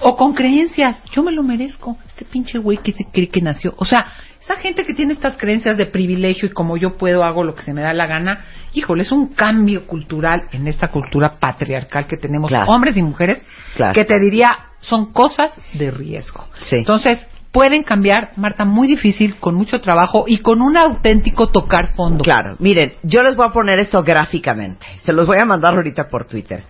o 0.00 0.16
con 0.16 0.32
creencias, 0.32 1.02
yo 1.10 1.24
me 1.24 1.32
lo 1.32 1.42
merezco, 1.42 1.98
este 2.06 2.24
pinche 2.24 2.58
güey 2.58 2.78
que 2.78 2.92
se 2.92 3.04
cree 3.12 3.28
que 3.28 3.40
nació. 3.42 3.74
O 3.78 3.84
sea, 3.84 4.06
esa 4.52 4.60
gente 4.60 4.84
que 4.84 4.94
tiene 4.94 5.12
estas 5.12 5.36
creencias 5.36 5.76
de 5.76 5.86
privilegio 5.86 6.46
y 6.48 6.52
como 6.52 6.76
yo 6.76 6.96
puedo 6.96 7.24
hago 7.24 7.44
lo 7.44 7.54
que 7.54 7.62
se 7.62 7.72
me 7.74 7.82
da 7.82 7.92
la 7.92 8.06
gana, 8.06 8.44
híjole, 8.72 9.02
es 9.02 9.12
un 9.12 9.28
cambio 9.34 9.86
cultural 9.86 10.44
en 10.52 10.66
esta 10.66 10.88
cultura 10.88 11.34
patriarcal 11.38 12.06
que 12.06 12.16
tenemos 12.16 12.50
Claro. 12.50 12.70
hombres 12.70 12.96
y 12.96 13.02
mujeres, 13.02 13.42
Claro. 13.74 13.92
que 13.94 14.04
te 14.04 14.18
diría 14.18 14.56
son 14.80 15.12
cosas 15.12 15.52
de 15.74 15.90
riesgo. 15.90 16.44
Sí. 16.62 16.76
Entonces, 16.76 17.26
pueden 17.52 17.82
cambiar, 17.84 18.32
Marta, 18.36 18.64
muy 18.64 18.88
difícil, 18.88 19.36
con 19.36 19.54
mucho 19.54 19.80
trabajo 19.80 20.24
y 20.26 20.38
con 20.38 20.60
un 20.60 20.76
auténtico 20.76 21.50
tocar 21.50 21.88
fondo. 21.94 22.24
Claro, 22.24 22.56
miren, 22.58 22.94
yo 23.02 23.22
les 23.22 23.36
voy 23.36 23.46
a 23.46 23.50
poner 23.52 23.78
esto 23.78 24.02
gráficamente. 24.02 24.86
Se 25.04 25.12
los 25.12 25.26
voy 25.26 25.38
a 25.38 25.44
mandar 25.44 25.74
ahorita 25.74 26.08
por 26.08 26.24
Twitter. 26.26 26.64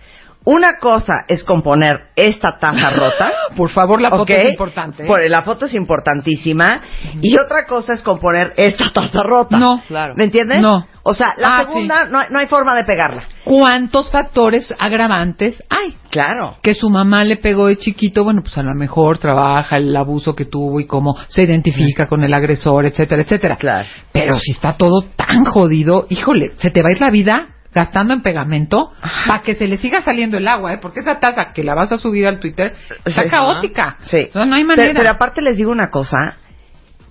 Una 0.45 0.77
cosa 0.79 1.25
es 1.27 1.43
componer 1.43 2.09
esta 2.15 2.57
taza 2.59 2.89
rota. 2.95 3.31
Por 3.55 3.69
favor, 3.69 4.01
la 4.01 4.09
foto 4.09 4.33
es 4.33 4.49
importante. 4.51 5.03
¿eh? 5.03 5.07
Por- 5.07 5.29
la 5.29 5.41
foto 5.43 5.65
es 5.67 5.73
importantísima. 5.73 6.81
Y 7.21 7.37
otra 7.39 7.65
cosa 7.67 7.93
es 7.93 8.03
componer 8.03 8.53
esta 8.57 8.91
taza 8.91 9.23
rota. 9.23 9.57
No. 9.57 9.81
Claro. 9.87 10.13
¿Me 10.17 10.25
entiendes? 10.25 10.61
No. 10.61 10.85
O 11.05 11.13
sea, 11.13 11.33
la 11.37 11.57
Ah, 11.59 11.65
segunda 11.65 12.05
no, 12.05 12.19
hay- 12.19 12.27
no 12.29 12.39
hay 12.39 12.47
forma 12.47 12.75
de 12.75 12.85
pegarla. 12.85 13.23
¿Cuántos 13.43 14.09
factores 14.09 14.73
agravantes 14.79 15.61
hay? 15.69 15.95
Claro. 16.09 16.57
que 16.61 16.75
su 16.75 16.89
mamá 16.91 17.23
le 17.23 17.37
pegó 17.37 17.67
de 17.67 17.77
chiquito, 17.77 18.23
bueno, 18.23 18.41
pues 18.43 18.55
a 18.59 18.61
lo 18.61 18.75
mejor 18.75 19.17
trabaja 19.17 19.77
el 19.77 19.95
abuso 19.97 20.35
que 20.35 20.45
tuvo 20.45 20.79
y 20.79 20.85
cómo 20.85 21.15
se 21.27 21.41
identifica 21.41 22.07
con 22.07 22.23
el 22.23 22.31
agresor, 22.35 22.85
etcétera, 22.85 23.23
etcétera. 23.23 23.55
Claro. 23.55 23.87
Pero 24.11 24.37
si 24.39 24.51
está 24.51 24.73
todo 24.73 25.01
tan 25.15 25.43
jodido, 25.45 26.05
híjole, 26.09 26.51
se 26.57 26.69
te 26.69 26.83
va 26.83 26.89
a 26.89 26.91
ir 26.91 27.01
la 27.01 27.09
vida 27.09 27.47
gastando 27.73 28.13
en 28.13 28.21
pegamento 28.21 28.91
para 29.27 29.41
que 29.41 29.55
se 29.55 29.67
le 29.67 29.77
siga 29.77 30.01
saliendo 30.03 30.37
el 30.37 30.47
agua, 30.47 30.73
¿eh? 30.73 30.77
Porque 30.81 30.99
esa 30.99 31.19
taza 31.19 31.53
que 31.53 31.63
la 31.63 31.73
vas 31.73 31.91
a 31.91 31.97
subir 31.97 32.27
al 32.27 32.39
Twitter 32.39 32.73
está 33.05 33.23
Sí. 33.23 33.29
caótica. 33.29 33.97
Sí. 34.03 34.29
No 34.33 34.55
hay 34.55 34.63
manera. 34.63 34.87
Pero, 34.89 34.93
pero 34.97 35.09
aparte 35.09 35.41
les 35.41 35.57
digo 35.57 35.71
una 35.71 35.89
cosa. 35.89 36.37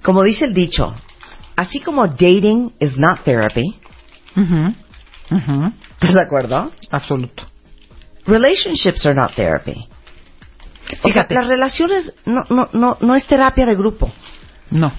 Como 0.03 0.23
dice 0.23 0.45
el 0.47 0.55
dicho, 0.55 0.95
así 1.57 1.81
como 1.81 2.07
dating 2.09 2.73
is 2.81 2.99
not 2.99 3.23
therapy, 3.25 3.79
¿estás 4.37 6.15
de 6.15 6.23
acuerdo? 6.23 6.73
Absoluto. 6.91 7.45
Relationships 8.27 9.05
are 9.07 9.15
not 9.15 9.35
therapy. 9.35 9.89
O 11.03 11.09
sea, 11.09 11.27
las 11.31 11.47
relaciones 11.47 12.15
no, 12.25 12.45
no, 12.51 12.69
no, 12.73 12.97
no 13.01 13.15
es 13.15 13.27
terapia 13.27 13.65
de 13.67 13.75
grupo. 13.75 14.13
No. 14.71 14.93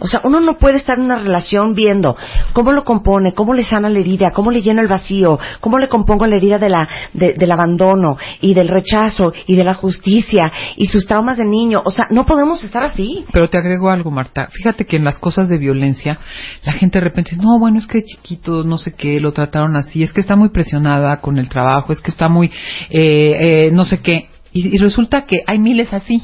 O 0.00 0.06
sea, 0.06 0.20
uno 0.24 0.40
no 0.40 0.58
puede 0.58 0.76
estar 0.76 0.98
en 0.98 1.04
una 1.06 1.18
relación 1.18 1.74
viendo 1.74 2.16
cómo 2.52 2.72
lo 2.72 2.84
compone, 2.84 3.34
cómo 3.34 3.52
le 3.54 3.64
sana 3.64 3.88
la 3.88 3.98
herida, 3.98 4.30
cómo 4.32 4.50
le 4.50 4.62
llena 4.62 4.80
el 4.82 4.88
vacío, 4.88 5.38
cómo 5.60 5.78
le 5.78 5.88
compongo 5.88 6.26
la 6.26 6.36
herida 6.36 6.58
de 6.58 6.68
la, 6.68 6.88
de- 7.12 7.34
del 7.34 7.50
abandono 7.50 8.16
y 8.40 8.54
del 8.54 8.68
rechazo 8.68 9.32
y 9.46 9.56
de 9.56 9.64
la 9.64 9.74
justicia 9.74 10.52
y 10.76 10.86
sus 10.86 11.06
traumas 11.06 11.36
de 11.36 11.44
niño. 11.44 11.82
O 11.84 11.90
sea, 11.90 12.06
no 12.10 12.26
podemos 12.26 12.62
estar 12.62 12.82
así. 12.82 13.24
Pero 13.32 13.50
te 13.50 13.58
agrego 13.58 13.90
algo, 13.90 14.10
Marta. 14.10 14.48
Fíjate 14.52 14.86
que 14.86 14.96
en 14.96 15.04
las 15.04 15.18
cosas 15.18 15.48
de 15.48 15.58
violencia, 15.58 16.18
la 16.64 16.72
gente 16.72 16.98
de 17.00 17.04
repente 17.04 17.30
dice, 17.32 17.42
no, 17.42 17.58
bueno, 17.58 17.78
es 17.78 17.86
que 17.86 18.04
chiquito, 18.04 18.62
no 18.64 18.78
sé 18.78 18.94
qué, 18.94 19.18
lo 19.20 19.32
trataron 19.32 19.74
así, 19.76 20.02
es 20.02 20.12
que 20.12 20.20
está 20.20 20.36
muy 20.36 20.50
presionada 20.50 21.16
con 21.20 21.38
el 21.38 21.48
trabajo, 21.48 21.92
es 21.92 22.00
que 22.00 22.10
está 22.10 22.28
muy, 22.28 22.50
eh, 22.90 23.66
eh, 23.66 23.70
no 23.72 23.84
sé 23.84 23.98
qué. 23.98 24.28
Y, 24.52 24.74
y 24.76 24.78
resulta 24.78 25.26
que 25.26 25.42
hay 25.46 25.58
miles 25.58 25.92
así. 25.92 26.22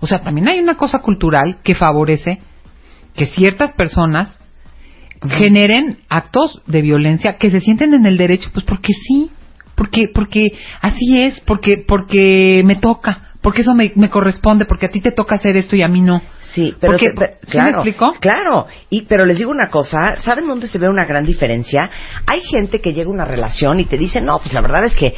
O 0.00 0.06
sea, 0.06 0.20
también 0.20 0.46
hay 0.48 0.60
una 0.60 0.76
cosa 0.76 1.00
cultural 1.00 1.58
que 1.64 1.74
favorece 1.74 2.38
que 3.18 3.26
ciertas 3.26 3.72
personas 3.74 4.34
generen 5.28 5.98
actos 6.08 6.62
de 6.66 6.80
violencia 6.80 7.36
que 7.36 7.50
se 7.50 7.60
sienten 7.60 7.92
en 7.94 8.06
el 8.06 8.16
derecho, 8.16 8.50
pues 8.52 8.64
porque 8.64 8.92
sí, 8.92 9.30
porque 9.74 10.08
porque 10.14 10.46
así 10.80 11.20
es, 11.22 11.40
porque 11.40 11.84
porque 11.86 12.62
me 12.64 12.76
toca, 12.76 13.32
porque 13.42 13.62
eso 13.62 13.74
me, 13.74 13.90
me 13.96 14.10
corresponde, 14.10 14.64
porque 14.64 14.86
a 14.86 14.90
ti 14.90 15.00
te 15.00 15.10
toca 15.12 15.34
hacer 15.34 15.56
esto 15.56 15.74
y 15.74 15.82
a 15.82 15.88
mí 15.88 16.00
no. 16.00 16.22
Sí, 16.42 16.74
pero 16.80 16.92
Porque- 16.92 17.10
¿sí 17.10 17.14
me 17.18 17.50
claro, 17.50 17.70
explico? 17.70 18.12
Claro, 18.20 18.66
y 18.90 19.02
pero 19.02 19.26
les 19.26 19.38
digo 19.38 19.50
una 19.50 19.68
cosa, 19.70 20.16
¿saben 20.18 20.46
dónde 20.46 20.68
se 20.68 20.78
ve 20.78 20.88
una 20.88 21.04
gran 21.04 21.26
diferencia? 21.26 21.90
Hay 22.26 22.40
gente 22.42 22.80
que 22.80 22.92
llega 22.92 23.08
a 23.10 23.12
una 23.12 23.24
relación 23.24 23.80
y 23.80 23.84
te 23.86 23.98
dice, 23.98 24.20
"No, 24.20 24.38
pues 24.38 24.54
la 24.54 24.60
verdad 24.60 24.84
es 24.84 24.94
que 24.94 25.14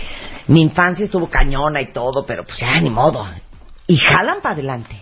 mi 0.48 0.62
infancia 0.62 1.04
estuvo 1.04 1.28
cañona 1.28 1.80
y 1.82 1.92
todo, 1.92 2.24
pero 2.26 2.44
pues 2.44 2.58
ya 2.58 2.80
ni 2.80 2.90
modo." 2.90 3.24
Y 3.86 3.96
jalan 3.96 4.40
para 4.42 4.54
adelante. 4.54 4.96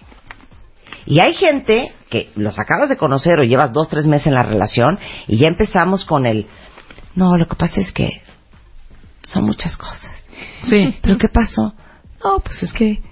Y 1.07 1.21
hay 1.21 1.35
gente 1.35 1.93
que 2.11 2.31
los 2.37 2.59
acabas 2.59 2.89
de 2.89 2.97
conocer 2.97 3.39
o 3.41 3.45
llevas 3.45 3.73
dos, 3.73 3.89
tres 3.89 4.07
meses 4.07 4.29
en 4.29 4.35
la 4.35 4.43
relación 4.43 4.99
y 5.27 5.39
ya 5.39 5.49
empezamos 5.49 6.05
con 6.05 6.27
el, 6.27 6.47
no, 7.15 7.37
lo 7.37 7.47
que 7.47 7.57
pasa 7.57 7.81
es 7.81 7.93
que 7.93 8.23
son 9.23 9.45
muchas 9.45 9.77
cosas. 9.77 10.11
Sí. 10.65 10.97
¿Pero 11.03 11.19
qué 11.19 11.29
pasó? 11.29 11.75
No, 12.23 12.41
pues 12.41 12.63
es 12.63 12.73
que 12.73 13.03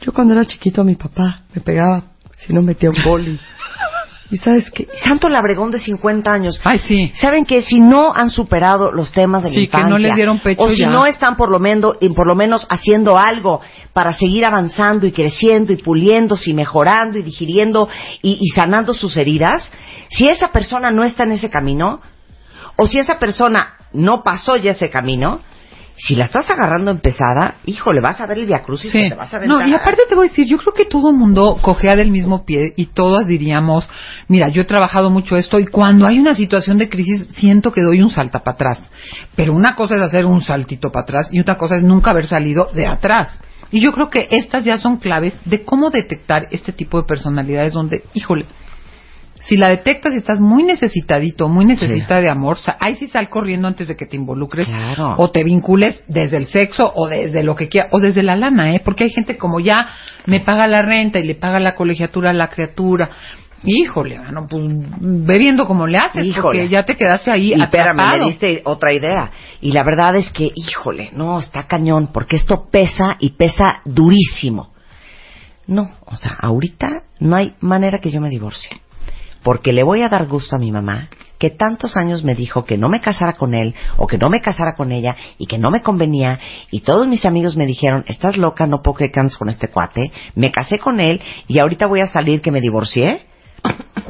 yo 0.00 0.12
cuando 0.12 0.34
era 0.34 0.44
chiquito 0.44 0.84
mi 0.84 0.94
papá 0.94 1.42
me 1.54 1.60
pegaba 1.60 2.02
si 2.36 2.52
no 2.52 2.62
metía 2.62 2.90
un 2.90 2.96
boli. 3.04 3.38
¿Y 4.30 4.36
sabes 4.36 4.70
qué? 4.70 4.86
Y 4.94 4.98
Santo 4.98 5.28
Labregón 5.30 5.70
de 5.70 5.78
50 5.78 6.30
años. 6.30 6.60
Ay, 6.64 6.78
sí. 6.78 7.10
¿Saben 7.14 7.46
que 7.46 7.62
si 7.62 7.80
no 7.80 8.12
han 8.14 8.30
superado 8.30 8.92
los 8.92 9.10
temas 9.10 9.42
de 9.42 9.48
la 9.48 9.54
Sí, 9.54 9.60
que 9.60 9.64
infancia 9.64 9.88
no 9.90 9.96
les 9.98 10.14
dieron 10.14 10.38
pecho 10.40 10.62
o 10.62 10.68
si 10.68 10.80
ya. 10.82 10.90
no 10.90 11.06
están 11.06 11.36
por 11.36 11.48
lo 11.50 11.58
menos 11.58 11.96
y 12.00 12.10
por 12.10 12.26
lo 12.26 12.34
menos 12.34 12.66
haciendo 12.68 13.16
algo 13.18 13.60
para 13.94 14.12
seguir 14.12 14.44
avanzando 14.44 15.06
y 15.06 15.12
creciendo 15.12 15.72
y 15.72 15.76
puliéndose 15.76 16.50
y 16.50 16.54
mejorando 16.54 17.18
y 17.18 17.22
digiriendo 17.22 17.88
y, 18.20 18.38
y 18.40 18.48
sanando 18.54 18.92
sus 18.92 19.16
heridas, 19.16 19.72
si 20.10 20.26
esa 20.28 20.52
persona 20.52 20.90
no 20.90 21.04
está 21.04 21.22
en 21.24 21.32
ese 21.32 21.48
camino 21.48 22.00
o 22.76 22.86
si 22.86 22.98
esa 22.98 23.18
persona 23.18 23.74
no 23.94 24.22
pasó 24.22 24.56
ya 24.56 24.72
ese 24.72 24.90
camino, 24.90 25.40
si 25.98 26.14
la 26.14 26.26
estás 26.26 26.48
agarrando 26.50 26.90
empezada, 26.90 27.56
híjole, 27.66 28.00
vas 28.00 28.20
a 28.20 28.26
ver 28.26 28.38
el 28.38 28.46
viacrucis 28.46 28.90
Sí. 28.90 29.08
te 29.08 29.14
vas 29.14 29.32
a 29.34 29.38
aventar. 29.38 29.58
No, 29.58 29.66
y 29.66 29.74
aparte 29.74 30.02
te 30.08 30.14
voy 30.14 30.26
a 30.26 30.30
decir, 30.30 30.46
yo 30.46 30.56
creo 30.58 30.72
que 30.72 30.84
todo 30.84 31.12
mundo 31.12 31.58
cojea 31.60 31.96
del 31.96 32.10
mismo 32.10 32.44
pie 32.44 32.72
y 32.76 32.86
todas 32.86 33.26
diríamos, 33.26 33.88
mira, 34.28 34.48
yo 34.48 34.62
he 34.62 34.64
trabajado 34.64 35.10
mucho 35.10 35.36
esto 35.36 35.58
y 35.58 35.66
cuando 35.66 36.06
hay 36.06 36.18
una 36.18 36.34
situación 36.34 36.78
de 36.78 36.88
crisis 36.88 37.26
siento 37.30 37.72
que 37.72 37.82
doy 37.82 38.00
un 38.00 38.10
salta 38.10 38.38
para 38.44 38.54
atrás. 38.54 38.80
Pero 39.34 39.52
una 39.52 39.74
cosa 39.74 39.96
es 39.96 40.02
hacer 40.02 40.24
un 40.24 40.40
saltito 40.42 40.92
para 40.92 41.02
atrás 41.02 41.28
y 41.32 41.40
otra 41.40 41.58
cosa 41.58 41.76
es 41.76 41.82
nunca 41.82 42.12
haber 42.12 42.26
salido 42.26 42.70
de 42.74 42.86
atrás. 42.86 43.38
Y 43.70 43.80
yo 43.80 43.92
creo 43.92 44.08
que 44.08 44.28
estas 44.30 44.64
ya 44.64 44.78
son 44.78 44.96
claves 44.98 45.34
de 45.44 45.64
cómo 45.64 45.90
detectar 45.90 46.46
este 46.52 46.72
tipo 46.72 47.00
de 47.00 47.06
personalidades 47.06 47.72
donde, 47.72 48.04
híjole, 48.14 48.46
si 49.48 49.56
la 49.56 49.68
detectas 49.68 50.12
y 50.12 50.16
estás 50.18 50.40
muy 50.40 50.62
necesitadito, 50.62 51.48
muy 51.48 51.64
necesitada 51.64 52.20
de 52.20 52.28
amor, 52.28 52.58
ahí 52.80 52.96
sí 52.96 53.06
sal 53.08 53.30
corriendo 53.30 53.66
antes 53.66 53.88
de 53.88 53.96
que 53.96 54.04
te 54.06 54.16
involucres 54.16 54.66
Claro. 54.68 55.14
o 55.16 55.30
te 55.30 55.42
vincules 55.42 56.02
desde 56.06 56.36
el 56.36 56.46
sexo 56.48 56.92
o 56.94 57.08
desde 57.08 57.42
lo 57.42 57.54
que 57.54 57.68
quiera 57.68 57.88
o 57.92 57.98
desde 57.98 58.22
la 58.22 58.36
lana, 58.36 58.74
¿eh? 58.74 58.82
Porque 58.84 59.04
hay 59.04 59.10
gente 59.10 59.38
como 59.38 59.58
ya 59.60 59.86
me 60.26 60.40
paga 60.40 60.66
la 60.66 60.82
renta 60.82 61.18
y 61.18 61.24
le 61.26 61.34
paga 61.34 61.58
la 61.60 61.74
colegiatura 61.74 62.30
a 62.30 62.34
la 62.34 62.48
criatura. 62.48 63.08
Híjole, 63.64 64.18
bueno, 64.18 64.46
pues 64.48 64.64
ve 65.00 65.38
viendo 65.38 65.66
cómo 65.66 65.86
le 65.86 65.98
haces 65.98 66.24
Híjole. 66.26 66.42
porque 66.42 66.68
ya 66.68 66.84
te 66.84 66.96
quedaste 66.96 67.30
ahí 67.32 67.54
Y 67.56 67.60
espérame, 67.62 67.98
atrapado. 68.00 68.18
me 68.24 68.30
diste 68.30 68.60
otra 68.64 68.92
idea. 68.92 69.30
Y 69.62 69.72
la 69.72 69.82
verdad 69.82 70.14
es 70.14 70.30
que, 70.30 70.52
híjole, 70.54 71.10
no, 71.14 71.38
está 71.38 71.64
cañón, 71.66 72.10
porque 72.12 72.36
esto 72.36 72.68
pesa 72.70 73.16
y 73.18 73.30
pesa 73.30 73.80
durísimo. 73.84 74.72
No, 75.66 75.90
o 76.06 76.14
sea, 76.16 76.36
ahorita 76.40 77.02
no 77.20 77.34
hay 77.34 77.54
manera 77.60 77.98
que 77.98 78.10
yo 78.10 78.20
me 78.20 78.28
divorcie. 78.28 78.70
Porque 79.42 79.72
le 79.72 79.82
voy 79.82 80.02
a 80.02 80.08
dar 80.08 80.26
gusto 80.26 80.56
a 80.56 80.58
mi 80.58 80.72
mamá, 80.72 81.08
que 81.38 81.50
tantos 81.50 81.96
años 81.96 82.24
me 82.24 82.34
dijo 82.34 82.64
que 82.64 82.76
no 82.76 82.88
me 82.88 83.00
casara 83.00 83.32
con 83.34 83.54
él, 83.54 83.74
o 83.96 84.06
que 84.06 84.18
no 84.18 84.28
me 84.28 84.40
casara 84.40 84.74
con 84.76 84.90
ella, 84.92 85.16
y 85.38 85.46
que 85.46 85.58
no 85.58 85.70
me 85.70 85.82
convenía, 85.82 86.40
y 86.70 86.80
todos 86.80 87.06
mis 87.06 87.24
amigos 87.24 87.56
me 87.56 87.64
dijeron, 87.66 88.04
estás 88.08 88.36
loca, 88.36 88.66
no 88.66 88.82
puedo 88.82 88.96
que 88.98 89.10
cantes 89.10 89.36
con 89.36 89.48
este 89.48 89.68
cuate. 89.68 90.10
Me 90.34 90.50
casé 90.50 90.78
con 90.78 91.00
él, 91.00 91.20
y 91.46 91.58
ahorita 91.60 91.86
voy 91.86 92.00
a 92.00 92.06
salir 92.06 92.40
que 92.42 92.50
me 92.50 92.60
divorcié. 92.60 93.22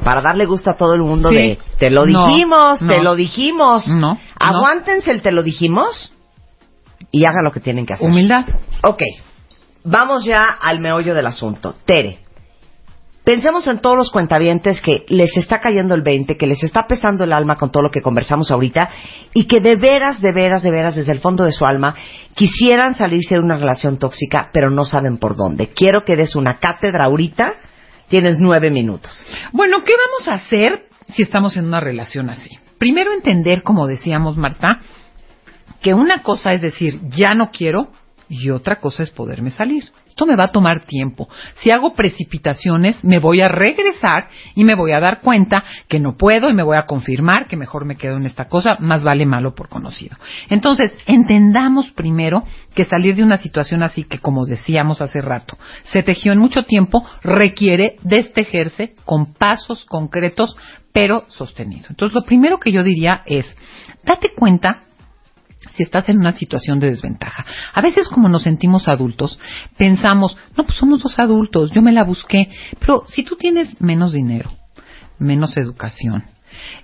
Para 0.05 0.21
darle 0.23 0.45
gusto 0.47 0.71
a 0.71 0.75
todo 0.77 0.95
el 0.95 1.03
mundo 1.03 1.29
Sí. 1.31 1.35
de, 1.35 1.59
te 1.79 1.91
lo 1.91 2.07
No, 2.07 2.29
dijimos, 2.29 2.79
te 2.81 2.85
no. 2.99 3.03
lo 3.03 3.15
dijimos. 3.15 3.89
No, 3.89 4.15
no. 4.15 4.19
Aguántense 4.39 5.11
el 5.11 5.21
te 5.23 5.33
lo 5.33 5.43
dijimos 5.43 6.13
y 7.11 7.25
hagan 7.25 7.45
lo 7.45 7.53
que 7.53 7.61
tienen 7.61 7.85
que 7.87 7.95
hacer. 7.95 8.09
Humildad. 8.09 8.45
Ok, 8.83 9.03
vamos 9.85 10.25
ya 10.25 10.45
al 10.61 10.81
meollo 10.81 11.15
del 11.15 11.27
asunto. 11.27 11.75
Tere, 11.85 12.21
pensemos 13.29 13.67
en 13.67 13.81
todos 13.83 13.95
los 13.95 14.11
cuentavientes 14.11 14.81
que 14.81 15.05
les 15.09 15.37
está 15.37 15.61
cayendo 15.61 15.95
el 15.95 16.01
20, 16.01 16.39
que 16.39 16.47
les 16.47 16.65
está 16.65 16.87
pesando 16.87 17.25
el 17.25 17.35
alma 17.35 17.57
con 17.57 17.71
todo 17.71 17.83
lo 17.83 17.91
que 17.91 18.01
conversamos 18.01 18.51
ahorita 18.51 18.89
y 19.35 19.45
que 19.45 19.61
de 19.61 19.77
veras, 19.77 20.23
de 20.23 20.33
veras, 20.33 20.63
de 20.63 20.71
veras, 20.71 20.97
desde 20.97 21.13
el 21.13 21.21
fondo 21.21 21.45
de 21.45 21.53
su 21.53 21.67
alma, 21.67 21.95
quisieran 22.35 22.95
salirse 22.95 23.35
de 23.35 23.41
una 23.41 23.59
relación 23.59 23.99
tóxica, 23.99 24.49
pero 24.51 24.71
no 24.71 24.87
saben 24.87 25.19
por 25.19 25.37
dónde. 25.37 25.69
Quiero 25.75 26.05
que 26.07 26.17
des 26.17 26.37
una 26.37 26.59
cátedra 26.59 27.05
ahorita. 27.05 27.57
Tienes 28.09 28.39
nueve 28.39 28.71
minutos. 28.71 29.27
Bueno, 29.53 29.85
¿qué 29.85 29.93
vamos 29.93 30.27
a 30.27 30.43
hacer 30.43 30.87
si 31.13 31.21
estamos 31.21 31.55
en 31.59 31.67
una 31.67 31.81
relación 31.81 32.31
así? 32.31 32.59
Primero 32.79 33.13
entender, 33.13 33.63
como 33.63 33.87
decíamos 33.87 34.39
Marta, 34.39 34.81
que 35.83 35.93
una 35.93 36.23
cosa 36.23 36.55
es 36.55 36.63
decir, 36.63 36.99
ya 37.11 37.35
no 37.35 37.51
quiero, 37.51 37.91
y 38.31 38.49
otra 38.49 38.81
cosa 38.81 39.03
es 39.03 39.11
poderme 39.11 39.51
salir. 39.51 39.85
Esto 40.19 40.27
me 40.27 40.35
va 40.35 40.47
a 40.47 40.49
tomar 40.49 40.81
tiempo. 40.81 41.29
Si 41.61 41.71
hago 41.71 41.95
precipitaciones, 41.95 43.05
me 43.05 43.21
voy 43.21 43.41
a 43.41 43.47
regresar 43.47 44.27
y 44.57 44.65
me 44.65 44.75
voy 44.75 44.91
a 44.91 44.99
dar 44.99 45.21
cuenta 45.21 45.63
que 45.87 46.01
no 46.01 46.17
puedo 46.17 46.51
y 46.51 46.55
me 46.55 46.65
voy 46.65 46.77
a 46.77 46.87
confirmar 46.87 47.47
que 47.47 47.57
mejor 47.57 47.85
me 47.85 47.95
quedo 47.95 48.17
en 48.17 48.27
esta 48.27 48.49
cosa, 48.49 48.79
más 48.81 49.05
vale 49.05 49.27
malo 49.27 49.55
por 49.55 49.69
conocido. 49.69 50.17
Entonces, 50.51 50.91
entendamos 51.07 51.93
primero 51.93 52.43
que 52.75 52.85
salir 52.85 53.15
de 53.15 53.23
una 53.23 53.39
situación 53.39 53.85
así 53.85 54.03
que, 54.03 54.19
como 54.19 54.45
decíamos 54.45 55.01
hace 55.01 55.21
rato, 55.21 55.57
se 55.85 56.03
tejió 56.03 56.33
en 56.33 56.41
mucho 56.41 56.65
tiempo, 56.65 57.05
requiere 57.23 57.95
destejerse 58.03 58.97
con 59.05 59.35
pasos 59.35 59.85
concretos, 59.85 60.57
pero 60.93 61.27
sostenidos. 61.29 61.91
Entonces, 61.91 62.13
lo 62.13 62.23
primero 62.23 62.59
que 62.59 62.73
yo 62.73 62.83
diría 62.83 63.23
es, 63.25 63.47
date 64.03 64.33
cuenta 64.35 64.88
si 65.77 65.83
estás 65.83 66.09
en 66.09 66.19
una 66.19 66.33
situación 66.33 66.81
de 66.81 66.91
desventaja. 66.91 67.45
A 67.73 67.81
veces 67.81 68.09
como 68.09 68.29
nos 68.29 68.43
sentimos 68.45 68.89
adultos, 68.89 69.39
pensamos, 69.77 70.37
no, 70.57 70.65
pues 70.65 70.79
somos 70.79 71.03
dos 71.03 71.19
adultos, 71.19 71.71
yo 71.75 71.83
me 71.83 71.93
la 71.93 72.05
busqué, 72.05 72.51
pero 72.79 73.05
si 73.09 73.23
tú 73.25 73.37
tienes 73.37 73.81
menos 73.81 74.13
dinero, 74.13 74.51
menos 75.19 75.57
educación, 75.57 76.25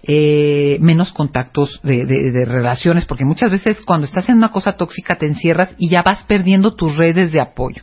eh, 0.02 0.76
menos 0.80 1.12
contactos 1.12 1.80
de, 1.82 2.05
de- 2.05 2.30
de 2.30 2.44
relaciones, 2.44 3.06
porque 3.06 3.24
muchas 3.24 3.51
veces 3.51 3.78
cuando 3.84 4.06
estás 4.06 4.28
en 4.28 4.36
una 4.36 4.51
cosa 4.51 4.76
tóxica 4.76 5.16
te 5.16 5.26
encierras 5.26 5.74
y 5.78 5.88
ya 5.88 6.02
vas 6.02 6.24
perdiendo 6.24 6.74
tus 6.74 6.96
redes 6.96 7.32
de 7.32 7.40
apoyo. 7.40 7.82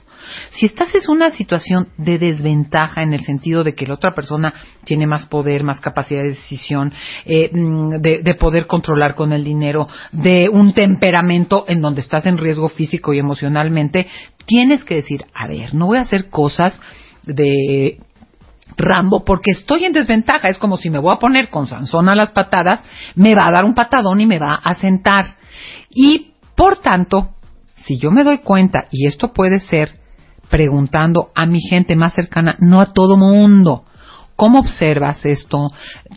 Si 0.52 0.66
estás 0.66 0.94
en 0.96 1.02
una 1.10 1.32
situación 1.32 1.90
de 1.98 2.18
desventaja 2.18 3.04
en 3.04 3.14
el 3.14 3.22
sentido 3.22 3.64
de 3.64 3.74
que 3.74 3.88
la 3.88 3.96
otra 3.96 4.12
persona 4.12 4.54
tiene 4.84 5.08
más 5.08 5.28
poder, 5.28 5.64
más 5.64 5.82
capacidad 5.82 6.24
de 6.24 6.30
decisión, 6.30 6.94
eh, 7.26 7.50
mm, 7.54 8.02
de, 8.02 8.20
de 8.20 8.36
poder 8.36 8.68
controlar 8.68 9.16
con 9.16 9.34
el 9.34 9.44
dinero, 9.44 9.88
de 10.12 10.50
un 10.50 10.74
temperamento 10.74 11.66
en 11.68 11.82
donde 11.82 12.02
estás 12.02 12.26
en 12.26 12.38
riesgo 12.38 12.70
físico 12.70 13.14
y 13.14 13.20
emocionalmente, 13.20 14.08
tienes 14.46 14.84
que 14.84 14.96
decir, 14.96 15.26
a 15.34 15.48
ver, 15.48 15.74
no 15.74 15.88
voy 15.88 15.98
a 15.98 16.02
hacer 16.02 16.30
cosas 16.30 16.80
de 17.24 17.98
Rambo 18.78 19.24
porque 19.24 19.52
estoy 19.52 19.86
en 19.86 19.94
desventaja. 19.94 20.48
Es 20.48 20.58
como 20.58 20.78
si 20.78 20.90
me 20.90 21.00
voy 21.00 21.14
a 21.14 21.20
poner 21.20 21.50
con 21.50 21.68
Sansón 21.68 22.10
a 22.10 22.16
las 22.16 22.32
patadas, 22.32 22.82
me 23.16 23.36
va 23.36 23.48
a 23.48 23.52
dar 23.52 23.66
un 23.66 23.74
patadón 23.74 24.20
y 24.20 24.26
me 24.26 24.40
va 24.40 24.56
a 24.56 24.76
sentar. 24.76 25.36
Y 25.90 26.34
por 26.56 26.78
tanto, 26.78 27.36
si 27.76 28.00
yo 28.00 28.12
me 28.12 28.24
doy 28.24 28.40
cuenta, 28.40 28.86
y 28.92 29.08
esto 29.08 29.34
puede 29.34 29.60
ser 29.60 30.01
preguntando 30.52 31.32
a 31.34 31.48
mi 31.48 31.62
gente 31.62 31.96
más 31.96 32.14
cercana, 32.14 32.56
no 32.60 32.80
a 32.80 32.94
todo 32.94 33.18
mundo, 33.18 33.86
¿Cómo 34.42 34.58
observas 34.58 35.24
esto? 35.24 35.68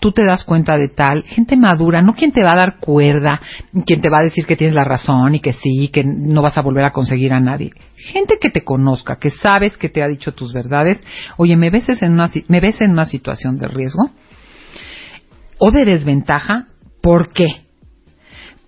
¿Tú 0.01 0.13
te 0.13 0.25
das 0.25 0.45
cuenta 0.45 0.79
de 0.79 0.89
tal? 0.89 1.25
Gente 1.25 1.59
madura, 1.59 2.01
no 2.01 2.15
quien 2.15 2.33
te 2.33 2.43
va 2.43 2.53
a 2.53 2.57
dar 2.57 2.79
cuerda, 2.81 3.39
quien 3.85 4.01
te 4.01 4.09
va 4.09 4.21
a 4.21 4.25
decir 4.25 4.47
que 4.47 4.57
tienes 4.57 4.75
la 4.75 4.83
razón 4.83 5.35
y 5.35 5.41
que 5.41 5.53
sí, 5.53 5.89
que 5.89 6.05
no 6.05 6.41
vas 6.41 6.57
a 6.57 6.63
volver 6.63 6.87
a 6.87 6.91
conseguir 6.91 7.35
a 7.35 7.41
nadie. 7.41 7.73
Gente 7.97 8.39
que 8.41 8.49
te 8.49 8.65
conozca, 8.65 9.17
que 9.17 9.29
sabes 9.29 9.77
que 9.77 9.91
te 9.91 10.03
ha 10.03 10.09
dicho 10.09 10.33
tus 10.33 10.55
verdades. 10.55 11.05
Oye, 11.37 11.55
¿me 11.59 11.69
ves 11.69 11.87
en 12.01 12.15
una, 12.15 12.31
me 12.49 12.61
ves 12.61 12.81
en 12.81 12.93
una 12.93 13.05
situación 13.05 13.59
de 13.59 13.69
riesgo? 13.69 14.11
¿O 15.59 15.71
de 15.71 15.85
desventaja? 15.85 16.69
¿Por 17.03 17.29
qué? 17.29 17.49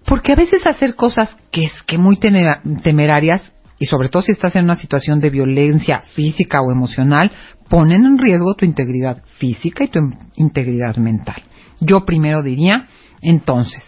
Porque 0.04 0.32
a 0.32 0.36
veces 0.36 0.66
hacer 0.66 0.96
cosas 0.96 1.34
que 1.50 1.64
es 1.64 1.82
que 1.86 1.96
muy 1.96 2.18
temerarias 2.18 3.40
y 3.78 3.86
sobre 3.86 4.08
todo 4.08 4.22
si 4.22 4.32
estás 4.32 4.56
en 4.56 4.64
una 4.64 4.76
situación 4.76 5.20
de 5.20 5.30
violencia 5.30 6.00
física 6.14 6.60
o 6.62 6.72
emocional, 6.72 7.30
ponen 7.68 8.04
en 8.04 8.18
riesgo 8.18 8.54
tu 8.54 8.64
integridad 8.64 9.22
física 9.38 9.84
y 9.84 9.88
tu 9.88 10.00
integridad 10.36 10.96
mental. 10.96 11.42
Yo 11.80 12.04
primero 12.04 12.42
diría, 12.42 12.88
entonces, 13.20 13.82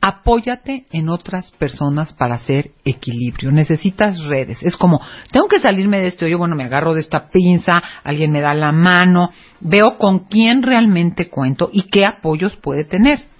apóyate 0.00 0.84
en 0.92 1.08
otras 1.08 1.50
personas 1.52 2.12
para 2.12 2.34
hacer 2.34 2.72
equilibrio. 2.84 3.50
Necesitas 3.50 4.22
redes. 4.24 4.62
Es 4.62 4.76
como, 4.76 5.00
tengo 5.32 5.48
que 5.48 5.60
salirme 5.60 6.00
de 6.00 6.08
este 6.08 6.26
hoyo, 6.26 6.36
bueno, 6.36 6.56
me 6.56 6.64
agarro 6.64 6.92
de 6.92 7.00
esta 7.00 7.30
pinza, 7.30 7.82
alguien 8.02 8.30
me 8.30 8.42
da 8.42 8.52
la 8.52 8.72
mano, 8.72 9.30
veo 9.60 9.96
con 9.96 10.26
quién 10.26 10.62
realmente 10.62 11.30
cuento 11.30 11.70
y 11.72 11.84
qué 11.84 12.04
apoyos 12.04 12.56
puede 12.56 12.84
tener 12.84 13.33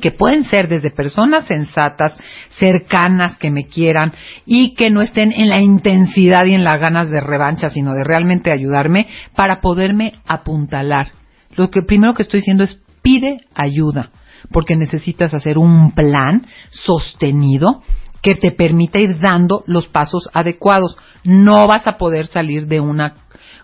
que 0.00 0.10
pueden 0.10 0.44
ser 0.44 0.68
desde 0.68 0.90
personas 0.90 1.46
sensatas, 1.46 2.14
cercanas, 2.58 3.38
que 3.38 3.50
me 3.50 3.66
quieran 3.66 4.12
y 4.44 4.74
que 4.74 4.90
no 4.90 5.00
estén 5.00 5.32
en 5.32 5.48
la 5.48 5.60
intensidad 5.60 6.44
y 6.46 6.54
en 6.54 6.64
las 6.64 6.80
ganas 6.80 7.10
de 7.10 7.20
revancha, 7.20 7.70
sino 7.70 7.94
de 7.94 8.04
realmente 8.04 8.52
ayudarme 8.52 9.06
para 9.34 9.60
poderme 9.60 10.14
apuntalar. 10.26 11.08
Lo 11.56 11.70
que 11.70 11.82
primero 11.82 12.14
que 12.14 12.22
estoy 12.22 12.40
diciendo 12.40 12.64
es 12.64 12.78
pide 13.02 13.38
ayuda 13.54 14.10
porque 14.50 14.76
necesitas 14.76 15.34
hacer 15.34 15.58
un 15.58 15.92
plan 15.92 16.46
sostenido 16.70 17.82
que 18.22 18.34
te 18.34 18.50
permita 18.50 18.98
ir 18.98 19.18
dando 19.20 19.62
los 19.66 19.86
pasos 19.86 20.28
adecuados. 20.32 20.96
No 21.24 21.66
vas 21.66 21.86
a 21.86 21.96
poder 21.96 22.26
salir 22.26 22.66
de 22.66 22.80
una 22.80 23.14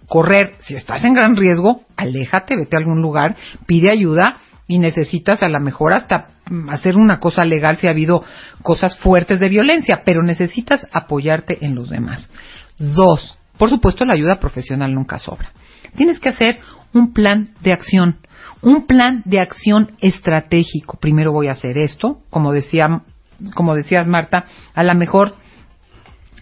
correr. 0.09 0.57
Si 0.61 0.75
estás 0.75 1.05
en 1.05 1.15
gran 1.15 1.37
riesgo, 1.37 1.83
aléjate, 1.97 2.57
vete 2.57 2.77
a 2.77 2.81
algún 2.81 3.01
lugar, 3.01 3.37
pide 3.67 3.91
ayuda 3.91 4.37
y 4.67 4.79
necesitas 4.79 5.43
a 5.43 5.49
lo 5.49 5.61
mejor 5.61 5.95
hasta 5.95 6.29
hacer 6.71 6.97
una 6.97 7.19
cosa 7.19 7.45
legal 7.45 7.77
si 7.77 7.87
ha 7.87 7.91
habido 7.91 8.25
cosas 8.63 8.97
fuertes 8.99 9.41
de 9.41 9.49
violencia, 9.49 10.03
pero 10.05 10.23
necesitas 10.23 10.87
apoyarte 10.93 11.65
en 11.65 11.75
los 11.75 11.91
demás. 11.91 12.29
Dos, 12.79 13.39
por 13.59 13.69
supuesto 13.71 14.05
la 14.05 14.15
ayuda 14.15 14.41
profesional 14.41 14.95
nunca 14.95 15.19
sobra. 15.19 15.53
Tienes 15.97 16.19
que 16.21 16.31
hacer 16.31 16.61
un 16.95 17.13
plan 17.13 17.51
de 17.61 17.73
acción 17.73 18.19
un 18.63 18.87
plan 18.87 19.23
de 19.25 19.41
acción 19.41 19.91
estratégico. 20.01 20.97
Primero 20.99 21.33
voy 21.33 21.49
a 21.49 21.53
hacer 21.53 21.77
esto, 21.77 22.21
como 22.31 22.53
decía, 22.53 23.03
como 23.55 23.75
decías 23.75 24.07
Marta, 24.07 24.47
a 24.73 24.83
lo 24.85 24.95
mejor 24.95 25.35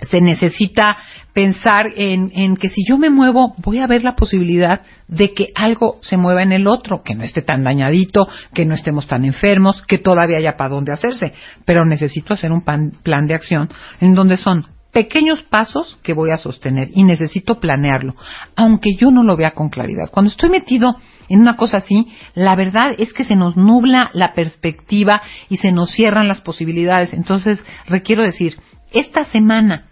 se 0.09 0.20
necesita 0.20 0.97
pensar 1.32 1.90
en, 1.97 2.31
en, 2.35 2.56
que 2.56 2.68
si 2.68 2.82
yo 2.89 2.98
me 2.98 3.10
muevo, 3.10 3.55
voy 3.62 3.78
a 3.78 3.86
ver 3.86 4.02
la 4.02 4.16
posibilidad 4.16 4.82
de 5.09 5.32
que 5.32 5.48
algo 5.55 5.98
se 6.02 6.16
mueva 6.16 6.43
en 6.43 6.52
el 6.52 6.66
otro, 6.66 7.02
que 7.02 7.14
no 7.14 7.24
esté 7.24 7.43
tan 7.43 7.64
dañadito, 7.64 8.28
que 8.55 8.66
no 8.66 8.74
estemos 8.74 9.06
tan 9.06 9.24
enfermos, 9.24 9.82
que 9.82 9.98
todavía 9.98 10.39
haya 10.39 10.56
para 10.56 10.70
dónde 10.70 10.93
hacerse. 10.93 11.32
Pero 11.64 11.85
necesito 11.85 12.35
hacer 12.35 12.52
un 12.52 12.62
plan 12.62 13.27
de 13.27 13.35
acción 13.35 13.68
en 14.01 14.14
donde 14.14 14.36
son 14.36 14.66
pequeños 14.93 15.43
pasos 15.43 15.98
que 16.02 16.14
voy 16.14 16.31
a 16.31 16.36
sostener 16.36 16.89
y 16.94 17.05
necesito 17.05 17.60
planearlo, 17.60 18.14
aunque 18.56 18.94
yo 18.97 19.10
no 19.10 19.22
lo 19.22 19.36
vea 19.36 19.52
con 19.52 19.68
claridad. 19.68 20.10
Cuando 20.10 20.31
estoy 20.31 20.51
metido 20.51 20.97
en 21.28 21.40
una 21.40 21.56
cosa 21.56 21.78
así, 21.78 22.09
la 22.35 22.56
verdad 22.56 22.94
es 22.98 23.12
que 23.12 23.24
se 23.24 23.36
nos 23.36 23.56
nubla 23.56 24.10
la 24.14 24.35
perspectiva 24.35 25.22
y 25.48 25.59
se 25.59 25.72
nos 25.72 25.90
cierran 25.93 26.28
las 26.28 26.40
posibilidades. 26.40 27.12
Entonces, 27.12 27.64
requiero 27.86 28.24
decir, 28.24 28.56
esta 28.93 29.24
semana 29.27 29.86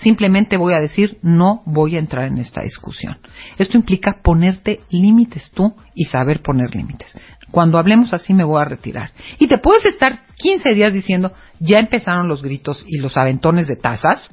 simplemente 0.00 0.56
voy 0.56 0.74
a 0.74 0.80
decir 0.80 1.18
no 1.22 1.62
voy 1.66 1.96
a 1.96 1.98
entrar 1.98 2.26
en 2.26 2.38
esta 2.38 2.62
discusión. 2.62 3.18
Esto 3.58 3.76
implica 3.76 4.20
ponerte 4.22 4.80
límites 4.90 5.50
tú 5.54 5.74
y 5.94 6.04
saber 6.04 6.42
poner 6.42 6.74
límites. 6.74 7.16
Cuando 7.50 7.78
hablemos 7.78 8.12
así 8.12 8.34
me 8.34 8.42
voy 8.42 8.60
a 8.60 8.64
retirar. 8.64 9.12
Y 9.38 9.46
te 9.46 9.58
puedes 9.58 9.86
estar 9.86 10.24
15 10.36 10.74
días 10.74 10.92
diciendo, 10.92 11.32
ya 11.60 11.78
empezaron 11.78 12.26
los 12.26 12.42
gritos 12.42 12.84
y 12.86 12.98
los 12.98 13.16
aventones 13.16 13.68
de 13.68 13.76
tazas. 13.76 14.28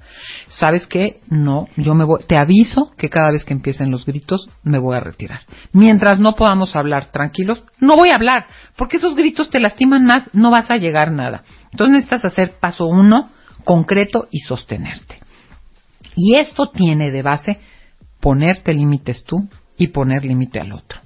¿Sabes 0.57 0.87
qué? 0.87 1.19
No, 1.29 1.67
yo 1.77 1.93
me 1.93 2.03
voy, 2.03 2.23
te 2.27 2.35
aviso 2.35 2.91
que 2.97 3.09
cada 3.09 3.31
vez 3.31 3.45
que 3.45 3.53
empiecen 3.53 3.91
los 3.91 4.07
gritos 4.07 4.49
me 4.63 4.79
voy 4.79 4.97
a 4.97 5.01
retirar. 5.01 5.41
Mientras 5.71 6.19
no 6.19 6.33
podamos 6.33 6.75
hablar 6.75 7.11
tranquilos, 7.11 7.63
no 7.79 7.95
voy 7.95 8.09
a 8.09 8.15
hablar, 8.15 8.47
porque 8.75 8.97
esos 8.97 9.15
gritos 9.15 9.51
te 9.51 9.59
lastiman 9.59 10.03
más, 10.03 10.27
no 10.33 10.49
vas 10.49 10.71
a 10.71 10.77
llegar 10.77 11.11
nada. 11.11 11.43
Entonces 11.71 11.93
necesitas 11.93 12.25
hacer 12.25 12.53
paso 12.59 12.87
uno, 12.87 13.29
concreto 13.63 14.27
y 14.31 14.39
sostenerte. 14.39 15.20
Y 16.15 16.35
esto 16.35 16.69
tiene 16.69 17.11
de 17.11 17.21
base 17.21 17.59
ponerte 18.19 18.73
límites 18.73 19.23
tú 19.23 19.47
y 19.77 19.87
poner 19.87 20.25
límite 20.25 20.59
al 20.59 20.73
otro. 20.73 20.99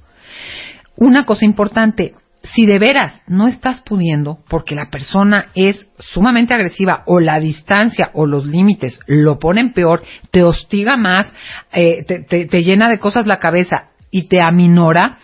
Una 0.98 1.26
cosa 1.26 1.46
importante, 1.46 2.14
si 2.54 2.66
de 2.66 2.80
veras 2.80 3.22
no 3.28 3.48
estás 3.48 3.82
pudiendo 3.82 4.40
porque 4.50 4.76
la 4.76 4.90
persona 4.90 5.48
es 5.56 5.88
sumamente 5.98 6.54
agresiva 6.54 7.04
o 7.06 7.20
la 7.20 7.40
distancia 7.40 8.12
o 8.14 8.26
los 8.26 8.46
límites 8.46 9.00
lo 9.08 9.40
ponen 9.40 9.74
peor, 9.74 10.04
te 10.32 10.44
hostiga 10.44 10.98
más, 10.98 11.32
eh, 11.72 12.04
te, 12.06 12.46
te 12.46 12.64
llena 12.64 12.90
de 12.90 13.00
cosas 13.00 13.26
la 13.26 13.40
cabeza 13.40 13.90
y 14.12 14.28
te 14.28 14.42
aminora, 14.42 15.18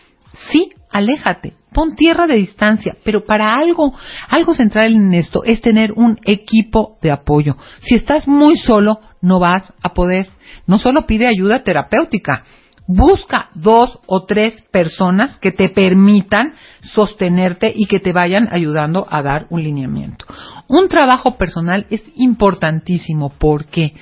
sí, 0.51 0.71
aléjate, 0.91 1.53
pon 1.73 1.95
tierra 1.95 2.27
de 2.27 2.35
distancia, 2.35 2.95
pero 3.03 3.23
para 3.23 3.55
algo, 3.55 3.93
algo 4.29 4.53
central 4.53 4.93
en 4.93 5.13
esto 5.13 5.43
es 5.43 5.61
tener 5.61 5.93
un 5.93 6.19
equipo 6.23 6.97
de 7.01 7.11
apoyo. 7.11 7.57
Si 7.79 7.95
estás 7.95 8.27
muy 8.27 8.57
solo, 8.57 8.99
no 9.21 9.39
vas 9.39 9.73
a 9.81 9.93
poder. 9.93 10.29
No 10.67 10.79
solo 10.79 11.05
pide 11.05 11.27
ayuda 11.27 11.63
terapéutica, 11.63 12.43
busca 12.87 13.49
dos 13.53 13.99
o 14.07 14.25
tres 14.25 14.61
personas 14.71 15.37
que 15.37 15.51
te 15.51 15.69
permitan 15.69 16.53
sostenerte 16.93 17.71
y 17.73 17.85
que 17.85 17.99
te 17.99 18.11
vayan 18.11 18.49
ayudando 18.51 19.07
a 19.09 19.21
dar 19.21 19.47
un 19.49 19.63
lineamiento. 19.63 20.25
Un 20.67 20.89
trabajo 20.89 21.37
personal 21.37 21.85
es 21.89 22.01
importantísimo 22.15 23.31
porque 23.37 23.93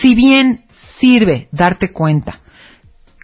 si 0.00 0.14
bien 0.14 0.64
sirve 0.98 1.48
darte 1.52 1.92
cuenta 1.92 2.41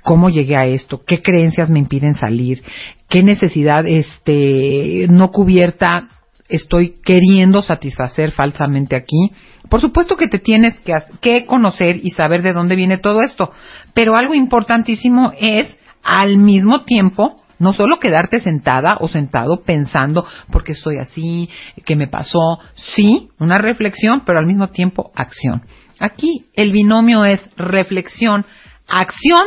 cómo 0.03 0.31
llegué 0.31 0.57
a 0.57 0.67
esto, 0.67 1.03
qué 1.07 1.23
creencias 1.23 1.71
me 1.71 1.79
impiden 1.79 2.15
salir, 2.15 2.63
qué 3.09 3.23
necesidad 3.23 3.87
este 3.87 5.07
no 5.11 5.31
cubierta 5.31 6.09
estoy 6.49 6.97
queriendo 7.05 7.63
satisfacer 7.63 8.31
falsamente 8.33 8.97
aquí. 8.97 9.33
Por 9.69 9.81
supuesto 9.81 10.17
que 10.17 10.29
te 10.29 10.39
tienes 10.39 10.79
que, 10.81 10.95
que, 11.21 11.45
conocer 11.45 12.01
y 12.03 12.11
saber 12.13 12.43
de 12.43 12.55
dónde 12.55 12.75
viene 12.75 12.99
todo 12.99 13.21
esto, 13.23 13.53
pero 13.93 14.17
algo 14.17 14.35
importantísimo 14.35 15.33
es 15.39 15.69
al 16.03 16.39
mismo 16.39 16.85
tiempo 16.85 17.37
no 17.59 17.73
solo 17.73 17.99
quedarte 17.99 18.41
sentada 18.41 18.97
o 19.01 19.09
sentado 19.09 19.63
pensando 19.63 20.25
porque 20.51 20.73
estoy 20.73 20.99
así, 20.99 21.51
qué 21.85 21.97
me 21.97 22.07
pasó, 22.07 22.61
sí, 22.77 23.31
una 23.39 23.59
reflexión, 23.59 24.23
pero 24.25 24.39
al 24.39 24.47
mismo 24.47 24.69
tiempo 24.69 25.11
acción. 25.15 25.63
Aquí 25.99 26.47
el 26.55 26.73
binomio 26.73 27.25
es 27.25 27.41
reflexión, 27.57 28.47
acción 28.87 29.45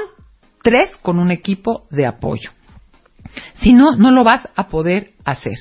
Tres, 0.62 0.98
con 1.02 1.20
un 1.20 1.32
equipo 1.32 1.88
de 1.90 2.06
apoyo. 2.06 2.52
Si 3.62 3.74
no, 3.74 3.96
no 3.96 4.12
lo 4.12 4.24
vas 4.24 4.48
a 4.56 4.68
poder 4.68 5.14
hacer. 5.26 5.58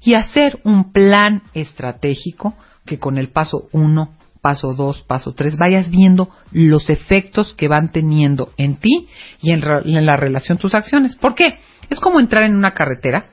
Y 0.00 0.14
hacer 0.14 0.60
un 0.64 0.92
plan 0.92 1.42
estratégico 1.54 2.54
que 2.84 2.98
con 2.98 3.18
el 3.18 3.28
paso 3.28 3.68
uno, 3.72 4.14
paso 4.40 4.74
dos, 4.74 5.02
paso 5.02 5.32
tres, 5.32 5.56
vayas 5.56 5.90
viendo 5.90 6.30
los 6.52 6.90
efectos 6.90 7.54
que 7.54 7.68
van 7.68 7.90
teniendo 7.90 8.52
en 8.56 8.76
ti 8.76 9.08
y 9.40 9.50
en, 9.50 9.62
en 9.64 10.06
la 10.06 10.16
relación 10.16 10.58
tus 10.58 10.74
acciones. 10.74 11.16
¿Por 11.16 11.34
qué? 11.34 11.58
Es 11.90 12.00
como 12.00 12.20
entrar 12.20 12.44
en 12.44 12.56
una 12.56 12.74
carretera 12.74 13.26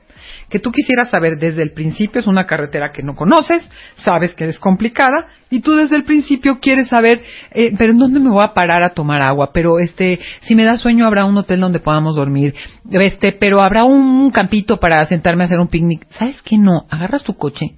que 0.54 0.60
tú 0.60 0.70
quisieras 0.70 1.10
saber 1.10 1.36
desde 1.36 1.64
el 1.64 1.72
principio, 1.72 2.20
es 2.20 2.28
una 2.28 2.46
carretera 2.46 2.92
que 2.92 3.02
no 3.02 3.16
conoces, 3.16 3.68
sabes 3.96 4.34
que 4.34 4.44
es 4.44 4.60
complicada, 4.60 5.26
y 5.50 5.58
tú 5.58 5.74
desde 5.74 5.96
el 5.96 6.04
principio 6.04 6.60
quieres 6.60 6.86
saber, 6.86 7.24
eh, 7.50 7.74
pero 7.76 7.90
¿en 7.90 7.98
dónde 7.98 8.20
me 8.20 8.30
voy 8.30 8.44
a 8.44 8.54
parar 8.54 8.84
a 8.84 8.90
tomar 8.90 9.20
agua? 9.20 9.50
Pero 9.52 9.80
este, 9.80 10.20
si 10.42 10.54
me 10.54 10.62
da 10.62 10.78
sueño 10.78 11.06
habrá 11.06 11.24
un 11.24 11.36
hotel 11.36 11.58
donde 11.58 11.80
podamos 11.80 12.14
dormir, 12.14 12.54
este, 12.88 13.32
pero 13.32 13.62
habrá 13.62 13.82
un 13.82 14.30
campito 14.30 14.78
para 14.78 15.04
sentarme 15.06 15.42
a 15.42 15.46
hacer 15.46 15.58
un 15.58 15.66
picnic. 15.66 16.06
¿Sabes 16.10 16.40
qué 16.42 16.56
no? 16.56 16.84
Agarras 16.88 17.24
tu 17.24 17.34
coche, 17.34 17.74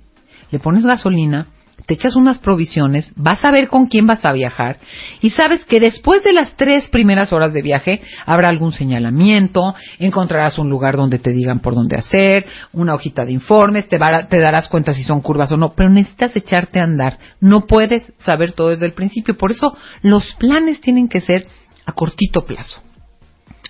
le 0.51 0.59
pones 0.59 0.85
gasolina, 0.85 1.47
te 1.87 1.95
echas 1.95 2.17
unas 2.17 2.39
provisiones, 2.39 3.13
vas 3.17 3.45
a 3.45 3.51
ver 3.51 3.69
con 3.69 3.87
quién 3.87 4.07
vas 4.07 4.25
a 4.25 4.33
viajar 4.33 4.79
y 5.21 5.31
sabes 5.31 5.65
que 5.65 5.81
después 5.81 6.23
de 6.25 6.33
las 6.33 6.57
tres 6.57 6.89
primeras 6.89 7.33
horas 7.33 7.53
de 7.53 7.63
viaje 7.63 8.03
habrá 8.27 8.49
algún 8.49 8.73
señalamiento, 8.73 9.75
encontrarás 9.99 10.59
un 10.59 10.69
lugar 10.69 10.97
donde 10.97 11.19
te 11.19 11.31
digan 11.31 11.61
por 11.61 11.75
dónde 11.75 11.97
hacer, 11.97 12.47
una 12.73 12.95
hojita 12.95 13.25
de 13.25 13.33
informes, 13.33 13.89
te, 13.89 13.99
te 14.29 14.41
darás 14.41 14.69
cuenta 14.69 14.93
si 14.93 15.05
son 15.05 15.21
curvas 15.21 15.53
o 15.53 15.57
no, 15.57 15.71
pero 15.75 15.89
necesitas 15.89 16.35
echarte 16.37 16.81
a 16.81 16.85
andar. 16.85 17.19
No 17.41 17.67
puedes 17.67 18.13
saber 18.19 18.53
todo 18.53 18.71
desde 18.71 18.87
el 18.87 18.95
principio. 18.95 19.37
Por 19.37 19.53
eso 19.53 19.77
los 20.03 20.35
planes 20.35 20.81
tienen 20.81 21.09
que 21.09 21.21
ser 21.21 21.47
a 21.87 21.93
cortito 21.93 22.45
plazo 22.45 22.86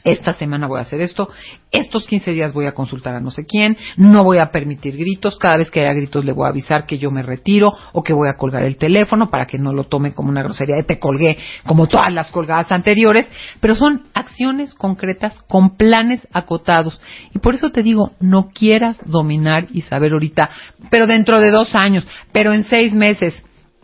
esta 0.05 0.33
semana 0.35 0.67
voy 0.67 0.79
a 0.79 0.83
hacer 0.83 1.01
esto, 1.01 1.31
estos 1.71 2.07
15 2.07 2.33
días 2.33 2.53
voy 2.53 2.67
a 2.67 2.73
consultar 2.73 3.15
a 3.15 3.21
no 3.21 3.31
sé 3.31 3.47
quién, 3.47 3.77
no 3.97 4.25
voy 4.25 4.39
a 4.39 4.51
permitir 4.51 4.97
gritos, 4.97 5.39
cada 5.39 5.57
vez 5.59 5.71
que 5.71 5.81
haya 5.81 5.93
gritos 5.93 6.25
le 6.25 6.33
voy 6.33 6.47
a 6.47 6.51
avisar 6.51 6.87
que 6.87 6.99
yo 6.99 7.11
me 7.11 7.23
retiro 7.23 7.73
o 7.93 8.03
que 8.03 8.13
voy 8.13 8.29
a 8.29 8.37
colgar 8.37 8.65
el 8.65 8.79
teléfono 8.79 9.31
para 9.31 9.47
que 9.47 9.59
no 9.59 9.73
lo 9.73 9.85
tome 9.85 10.15
como 10.15 10.31
una 10.31 10.43
grosería 10.43 10.77
de 10.77 10.83
te 10.83 10.99
colgué 10.99 11.37
como 11.67 11.87
todas 11.87 12.13
las 12.13 12.31
colgadas 12.31 12.73
anteriores, 12.73 13.29
pero 13.61 13.75
son 13.75 14.05
acciones 14.15 14.75
concretas 14.75 15.41
con 15.49 15.77
planes 15.77 16.27
acotados. 16.33 17.01
Y 17.35 17.39
por 17.39 17.55
eso 17.55 17.71
te 17.71 17.83
digo, 17.83 18.13
no 18.21 18.49
quieras 18.49 18.99
dominar 19.05 19.67
y 19.73 19.83
saber 19.83 20.13
ahorita, 20.13 20.51
pero 20.91 21.07
dentro 21.07 21.41
de 21.41 21.51
dos 21.51 21.75
años, 21.75 22.07
pero 22.33 22.53
en 22.53 22.65
seis 22.65 22.95
meses, 22.95 23.35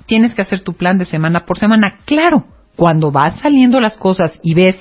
tienes 0.07 0.35
que 0.35 0.43
hacer 0.43 0.61
tu 0.61 0.75
plan 0.75 0.99
de 0.99 1.05
semana 1.05 1.45
por 1.47 1.59
semana. 1.59 1.99
Claro, 2.05 2.45
cuando 2.77 3.11
vas 3.11 3.41
saliendo 3.41 3.81
las 3.81 3.97
cosas 3.97 4.39
y 4.43 4.55
ves 4.55 4.77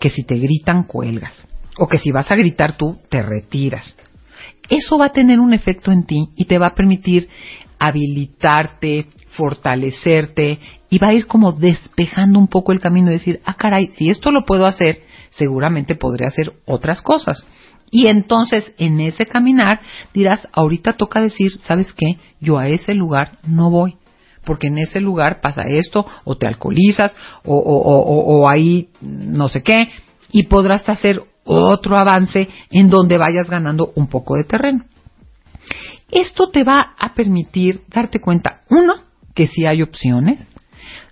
que 0.00 0.10
si 0.10 0.24
te 0.24 0.36
gritan 0.36 0.84
cuelgas 0.84 1.32
o 1.78 1.86
que 1.86 1.98
si 1.98 2.10
vas 2.10 2.30
a 2.30 2.36
gritar 2.36 2.76
tú 2.76 2.98
te 3.08 3.22
retiras. 3.22 3.94
eso 4.68 4.98
va 4.98 5.06
a 5.06 5.12
tener 5.12 5.38
un 5.40 5.52
efecto 5.52 5.92
en 5.92 6.04
ti 6.04 6.28
y 6.36 6.46
te 6.46 6.58
va 6.58 6.68
a 6.68 6.74
permitir 6.74 7.28
habilitarte, 7.78 9.06
fortalecerte 9.28 10.58
y 10.88 10.98
va 10.98 11.08
a 11.08 11.14
ir 11.14 11.26
como 11.26 11.52
despejando 11.52 12.38
un 12.38 12.48
poco 12.48 12.72
el 12.72 12.80
camino 12.80 13.10
y 13.10 13.14
decir, 13.14 13.40
ah, 13.44 13.54
caray, 13.54 13.88
si 13.88 14.08
esto 14.08 14.30
lo 14.30 14.44
puedo 14.44 14.66
hacer, 14.66 15.02
seguramente 15.30 15.94
podré 15.94 16.26
hacer 16.26 16.54
otras 16.64 17.02
cosas. 17.02 17.44
Y 17.90 18.06
entonces 18.06 18.64
en 18.78 19.00
ese 19.00 19.26
caminar 19.26 19.80
dirás, 20.12 20.48
ahorita 20.52 20.94
toca 20.94 21.20
decir, 21.20 21.60
¿sabes 21.60 21.92
qué? 21.92 22.18
Yo 22.40 22.58
a 22.58 22.68
ese 22.68 22.94
lugar 22.94 23.38
no 23.46 23.70
voy. 23.70 23.96
Porque 24.46 24.68
en 24.68 24.78
ese 24.78 25.00
lugar 25.00 25.42
pasa 25.42 25.64
esto, 25.68 26.06
o 26.24 26.36
te 26.36 26.46
alcoholizas, 26.46 27.14
o, 27.44 27.54
o, 27.54 27.76
o, 27.82 28.40
o 28.40 28.48
ahí 28.48 28.88
no 29.02 29.48
sé 29.48 29.62
qué, 29.62 29.90
y 30.32 30.44
podrás 30.44 30.88
hacer 30.88 31.22
otro 31.44 31.96
avance 31.98 32.48
en 32.70 32.88
donde 32.88 33.18
vayas 33.18 33.50
ganando 33.50 33.92
un 33.94 34.08
poco 34.08 34.36
de 34.36 34.44
terreno. 34.44 34.84
Esto 36.10 36.50
te 36.50 36.64
va 36.64 36.94
a 36.98 37.14
permitir 37.14 37.82
darte 37.88 38.20
cuenta, 38.20 38.62
uno, 38.70 38.94
que 39.34 39.46
sí 39.46 39.66
hay 39.66 39.82
opciones, 39.82 40.48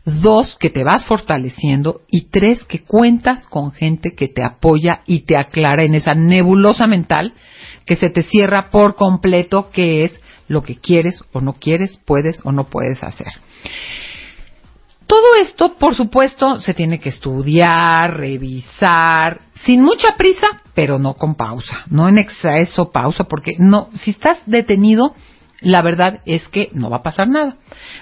dos, 0.05 0.57
que 0.59 0.71
te 0.71 0.85
vas 0.85 1.05
fortaleciendo 1.05 2.03
y 2.11 2.29
tres, 2.31 2.65
que 2.65 2.85
cuentas 2.85 3.47
con 3.47 3.73
gente 3.73 4.15
que 4.15 4.29
te 4.29 4.45
apoya 4.45 5.03
y 5.07 5.21
te 5.21 5.37
aclara 5.37 5.83
en 5.83 5.95
esa 5.95 6.15
nebulosa 6.15 6.87
mental 6.87 7.35
que 7.87 7.97
se 7.97 8.11
te 8.11 8.23
cierra 8.23 8.71
por 8.71 8.95
completo, 8.95 9.71
que 9.71 10.05
es 10.05 10.13
lo 10.49 10.63
que 10.63 10.77
quieres 10.77 11.23
o 11.33 11.41
no 11.41 11.55
quieres, 11.55 12.01
puedes 12.05 12.41
o 12.45 12.53
no 12.53 12.65
puedes 12.65 13.03
hacer. 13.03 13.29
Todo 15.07 15.37
esto, 15.41 15.75
por 15.79 15.95
supuesto, 15.95 16.61
se 16.61 16.75
tiene 16.75 16.99
que 16.99 17.11
estudiar, 17.11 18.17
revisar, 18.17 19.41
sin 19.65 19.83
mucha 19.83 20.17
prisa, 20.17 20.47
pero 20.75 20.99
no 20.99 21.15
con 21.15 21.35
pausa, 21.35 21.85
no 21.91 22.09
en 22.09 22.19
exceso 22.19 22.91
pausa, 22.91 23.25
porque 23.25 23.53
no, 23.59 23.91
si 24.03 24.11
estás 24.13 24.39
detenido, 24.47 25.15
la 25.65 25.83
verdad 25.83 26.21
es 26.27 26.47
que 26.49 26.71
no 26.73 26.91
va 26.91 26.99
a 26.99 27.03
pasar 27.03 27.29
nada. 27.29 27.57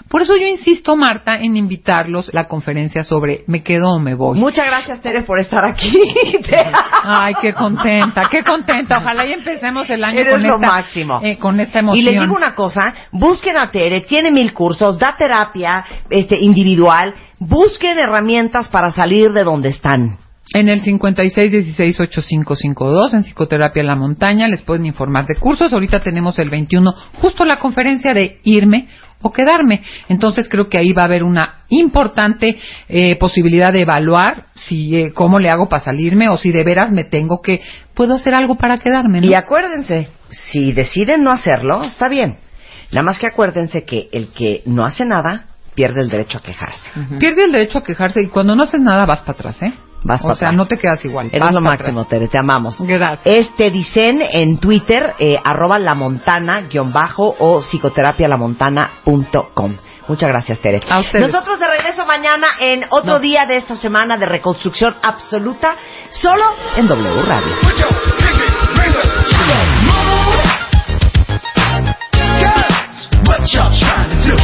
Por 0.09 0.23
eso 0.23 0.37
yo 0.37 0.47
insisto, 0.47 0.97
Marta, 0.97 1.37
en 1.37 1.57
invitarlos 1.57 2.29
a 2.29 2.33
la 2.33 2.49
conferencia 2.49 3.05
sobre 3.05 3.45
me 3.47 3.63
quedo 3.63 3.91
o 3.93 3.99
me 3.99 4.15
voy. 4.15 4.39
Muchas 4.39 4.67
gracias, 4.67 5.01
Tere, 5.01 5.23
por 5.23 5.39
estar 5.39 5.65
aquí. 5.65 5.93
Ay, 7.05 7.35
qué 7.41 7.55
contenta, 7.55 8.23
qué 8.31 8.43
contenta. 8.45 8.99
Ojalá 8.99 9.25
y 9.27 9.33
empecemos 9.33 9.89
el 9.91 10.05
año 10.05 10.21
Eres 10.21 10.35
con 10.35 10.43
lo 10.43 10.55
esta, 10.57 10.67
máximo. 10.67 11.21
eh, 11.23 11.39
con 11.39 11.61
esta 11.61 11.79
emoción. 11.79 12.01
Y 12.01 12.03
les 12.03 12.21
digo 12.21 12.35
una 12.35 12.55
cosa, 12.55 12.95
busquen 13.13 13.57
a 13.57 13.71
Tere, 13.71 14.03
tiene 14.03 14.31
mil 14.31 14.53
cursos, 14.53 14.99
da 14.99 15.15
terapia 15.17 15.85
este, 16.11 16.37
individual, 16.41 17.15
busquen 17.39 17.99
herramientas 17.99 18.69
para 18.69 18.91
salir 18.91 19.33
de 19.33 19.45
donde 19.45 19.71
están. 19.71 20.19
En 20.55 20.69
el 20.69 20.83
56168552 20.83 23.15
en 23.15 23.23
Psicoterapia 23.23 23.81
en 23.81 23.87
la 23.87 23.97
Montaña 23.97 24.49
les 24.49 24.61
pueden 24.63 24.85
informar 24.85 25.27
de 25.27 25.37
cursos. 25.37 25.73
Ahorita 25.73 26.01
tenemos 26.01 26.39
el 26.39 26.51
21 26.51 26.93
justo 27.15 27.47
la 27.47 27.59
conferencia 27.59 28.13
de 28.13 28.39
irme 28.45 28.87
o 29.23 29.33
quedarme. 29.33 29.83
Entonces 30.09 30.49
creo 30.49 30.69
que 30.69 30.79
ahí 30.79 30.93
va 30.93 31.03
a 31.03 31.07
haber 31.07 31.23
una 31.23 31.63
importante 31.69 32.59
eh, 32.89 33.17
posibilidad 33.17 33.73
de 33.73 33.83
evaluar 33.83 34.47
si 34.55 34.97
eh, 34.97 35.13
cómo 35.13 35.39
le 35.39 35.49
hago 35.49 35.69
para 35.69 35.85
salirme 35.85 36.29
o 36.29 36.37
si 36.37 36.53
de 36.53 36.65
veras 36.65 36.91
me 36.91 37.05
tengo 37.05 37.41
que 37.41 37.63
puedo 37.95 38.15
hacer 38.15 38.35
algo 38.35 38.57
para 38.57 38.79
quedarme. 38.79 39.21
¿no? 39.21 39.27
Y 39.27 39.35
acuérdense, 39.35 40.09
si 40.31 40.73
deciden 40.73 41.23
no 41.23 41.31
hacerlo, 41.31 41.85
está 41.85 42.09
bien. 42.09 42.37
Nada 42.91 43.05
más 43.05 43.19
que 43.19 43.27
acuérdense 43.27 43.85
que 43.85 44.09
el 44.13 44.29
que 44.29 44.63
no 44.67 44.85
hace 44.85 45.07
nada 45.07 45.47
pierde 45.75 46.03
el 46.03 46.11
derecho 46.11 46.37
a 46.37 46.43
quejarse. 46.43 46.91
Pierde 47.19 47.45
el 47.45 47.53
derecho 47.53 47.79
a 47.79 47.83
quejarse 47.83 48.21
y 48.21 48.29
cuando 48.29 48.55
no 48.55 48.65
haces 48.65 48.81
nada 48.81 49.07
vas 49.07 49.21
para 49.21 49.33
atrás, 49.33 49.63
¿eh? 49.63 49.73
Vas 50.05 50.21
o 50.21 50.25
para 50.25 50.35
sea, 50.37 50.49
atrás. 50.49 50.57
no 50.59 50.67
te 50.67 50.79
quedas 50.79 51.05
igual. 51.05 51.29
Eres 51.29 51.41
vas 51.41 51.55
lo 51.55 51.61
máximo, 51.61 52.01
atrás. 52.01 52.19
Tere, 52.21 52.27
te 52.29 52.37
amamos. 52.39 52.77
Gracias. 52.81 53.21
Este 53.25 53.71
dicen 53.71 54.21
en 54.33 54.59
Twitter, 54.59 55.15
eh, 55.19 55.37
arroba 55.45 55.79
la 55.79 55.95
montana 55.95 56.63
guion 56.63 56.93
bajo 56.93 57.37
o 57.39 57.61
psicoterapialamontana.com. 57.63 59.77
Muchas 60.09 60.29
gracias, 60.29 60.59
Tere. 60.61 60.81
A 60.91 60.99
ustedes. 60.99 61.31
Nosotros 61.31 61.61
de 61.61 61.69
regreso 61.69 62.05
mañana 62.05 62.49
en 62.61 62.83
otro 62.91 63.15
No. 63.15 63.21
día 63.21 63.47
de 63.47 63.59
esta 63.59 63.77
semana 63.77 64.17
de 64.17 64.27
reconstrucción 64.27 64.97
absoluta, 65.03 65.77
solo 66.11 66.43
en 66.77 66.89
W 66.89 67.23
Radio. 67.23 67.55
Put 67.63 67.77
your 67.79 67.89
pinky 68.19 68.43
rings 68.81 68.97
up 68.97 69.03
to 69.31 69.39
the 69.47 69.61
moon. 69.87 70.43
Girls, 72.41 72.99
what 73.29 73.41
y'all 73.53 73.71
trying 73.79 74.11
to 74.11 74.17
do? 74.27 74.35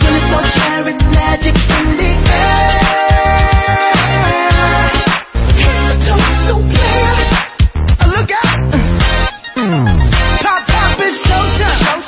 24 0.00 0.42
karat 0.54 0.98
magic 1.14 1.54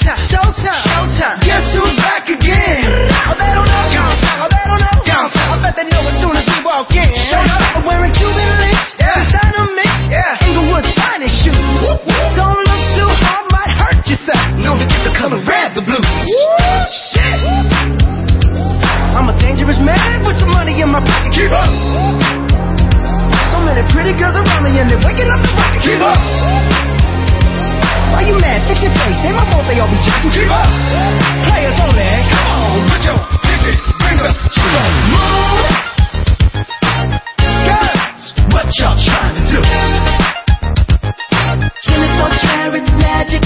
showtime. 0.02 0.18
Showtime. 0.26 0.82
Showtime. 0.82 1.38
Guess 1.46 1.66
who's 1.74 1.94
back 2.02 2.26
again? 2.26 2.82
Oh, 3.30 3.34
they 3.38 3.50
don't 3.54 3.66
know. 3.66 3.84
Downtown. 3.94 4.36
Oh, 4.42 4.48
they 4.50 4.64
don't 4.66 4.82
know. 4.82 4.96
Downtown. 5.06 5.46
I 5.46 5.56
bet 5.62 5.74
they 5.78 5.86
know 5.86 6.02
as 6.02 6.16
soon 6.18 6.34
as 6.34 6.46
we 6.46 6.58
walk 6.66 6.90
in. 6.90 7.06
Show 7.30 7.38
up. 7.38 7.78
I'm 7.78 7.84
wearing 7.86 8.10
Cuban 8.10 8.50
links. 8.58 8.98
Yeah. 8.98 9.22
Mix. 9.78 9.88
Yeah. 10.10 10.46
Inglewood's 10.46 10.90
finest 10.98 11.38
shoes. 11.46 11.54
Don't 12.34 12.58
look 12.58 12.82
too 12.98 13.10
hard, 13.22 13.46
might 13.54 13.70
hurt 13.70 14.02
yourself. 14.04 14.42
Known 14.58 14.82
to 14.82 14.86
get 14.90 15.00
the 15.06 15.14
color 15.14 15.38
red, 15.46 15.72
the 15.78 15.82
blue. 15.86 16.02
Shit. 16.90 17.38
I'm 19.14 19.30
a 19.30 19.34
dangerous 19.38 19.78
man 19.78 20.26
with 20.26 20.36
some 20.36 20.50
money 20.50 20.82
in 20.82 20.90
my 20.90 21.00
pocket. 21.00 21.30
Keep 21.30 21.52
up. 21.54 21.70
So 23.54 23.60
many 23.62 23.86
pretty 23.94 24.18
girls 24.18 24.34
around 24.34 24.66
me 24.66 24.74
and 24.76 24.90
they're 24.90 24.98
waking 24.98 25.30
up 25.30 25.40
the 25.40 25.52
rocket. 25.54 25.80
Keep 25.86 26.02
up. 26.02 26.71
Why 28.12 28.28
you 28.28 28.36
mad? 28.36 28.60
Fix 28.68 28.84
your 28.84 28.92
face. 28.92 29.16
Say 29.24 29.32
my 29.32 29.44
fault 29.48 29.64
they 29.66 29.80
all 29.80 29.88
be 29.88 29.96
jocking. 30.04 30.30
Keep 30.36 30.52
up. 30.52 30.68
Players 31.48 31.76
only. 31.80 32.04
Come 32.28 32.46
on, 32.52 32.84
put 32.92 33.02
your 33.08 33.18
pinky 33.40 33.72
rings 34.04 34.22
up 34.28 34.36
to 34.36 34.62
the 34.68 34.84
moon. 35.08 35.72
Guys, 37.66 38.22
what 38.52 38.68
y'all 38.76 38.96
trying 39.00 39.34
to 39.40 39.42
do? 39.48 39.60
Killing 41.88 42.12
for 42.20 42.30
carrot 42.44 42.86
magic. 43.00 43.42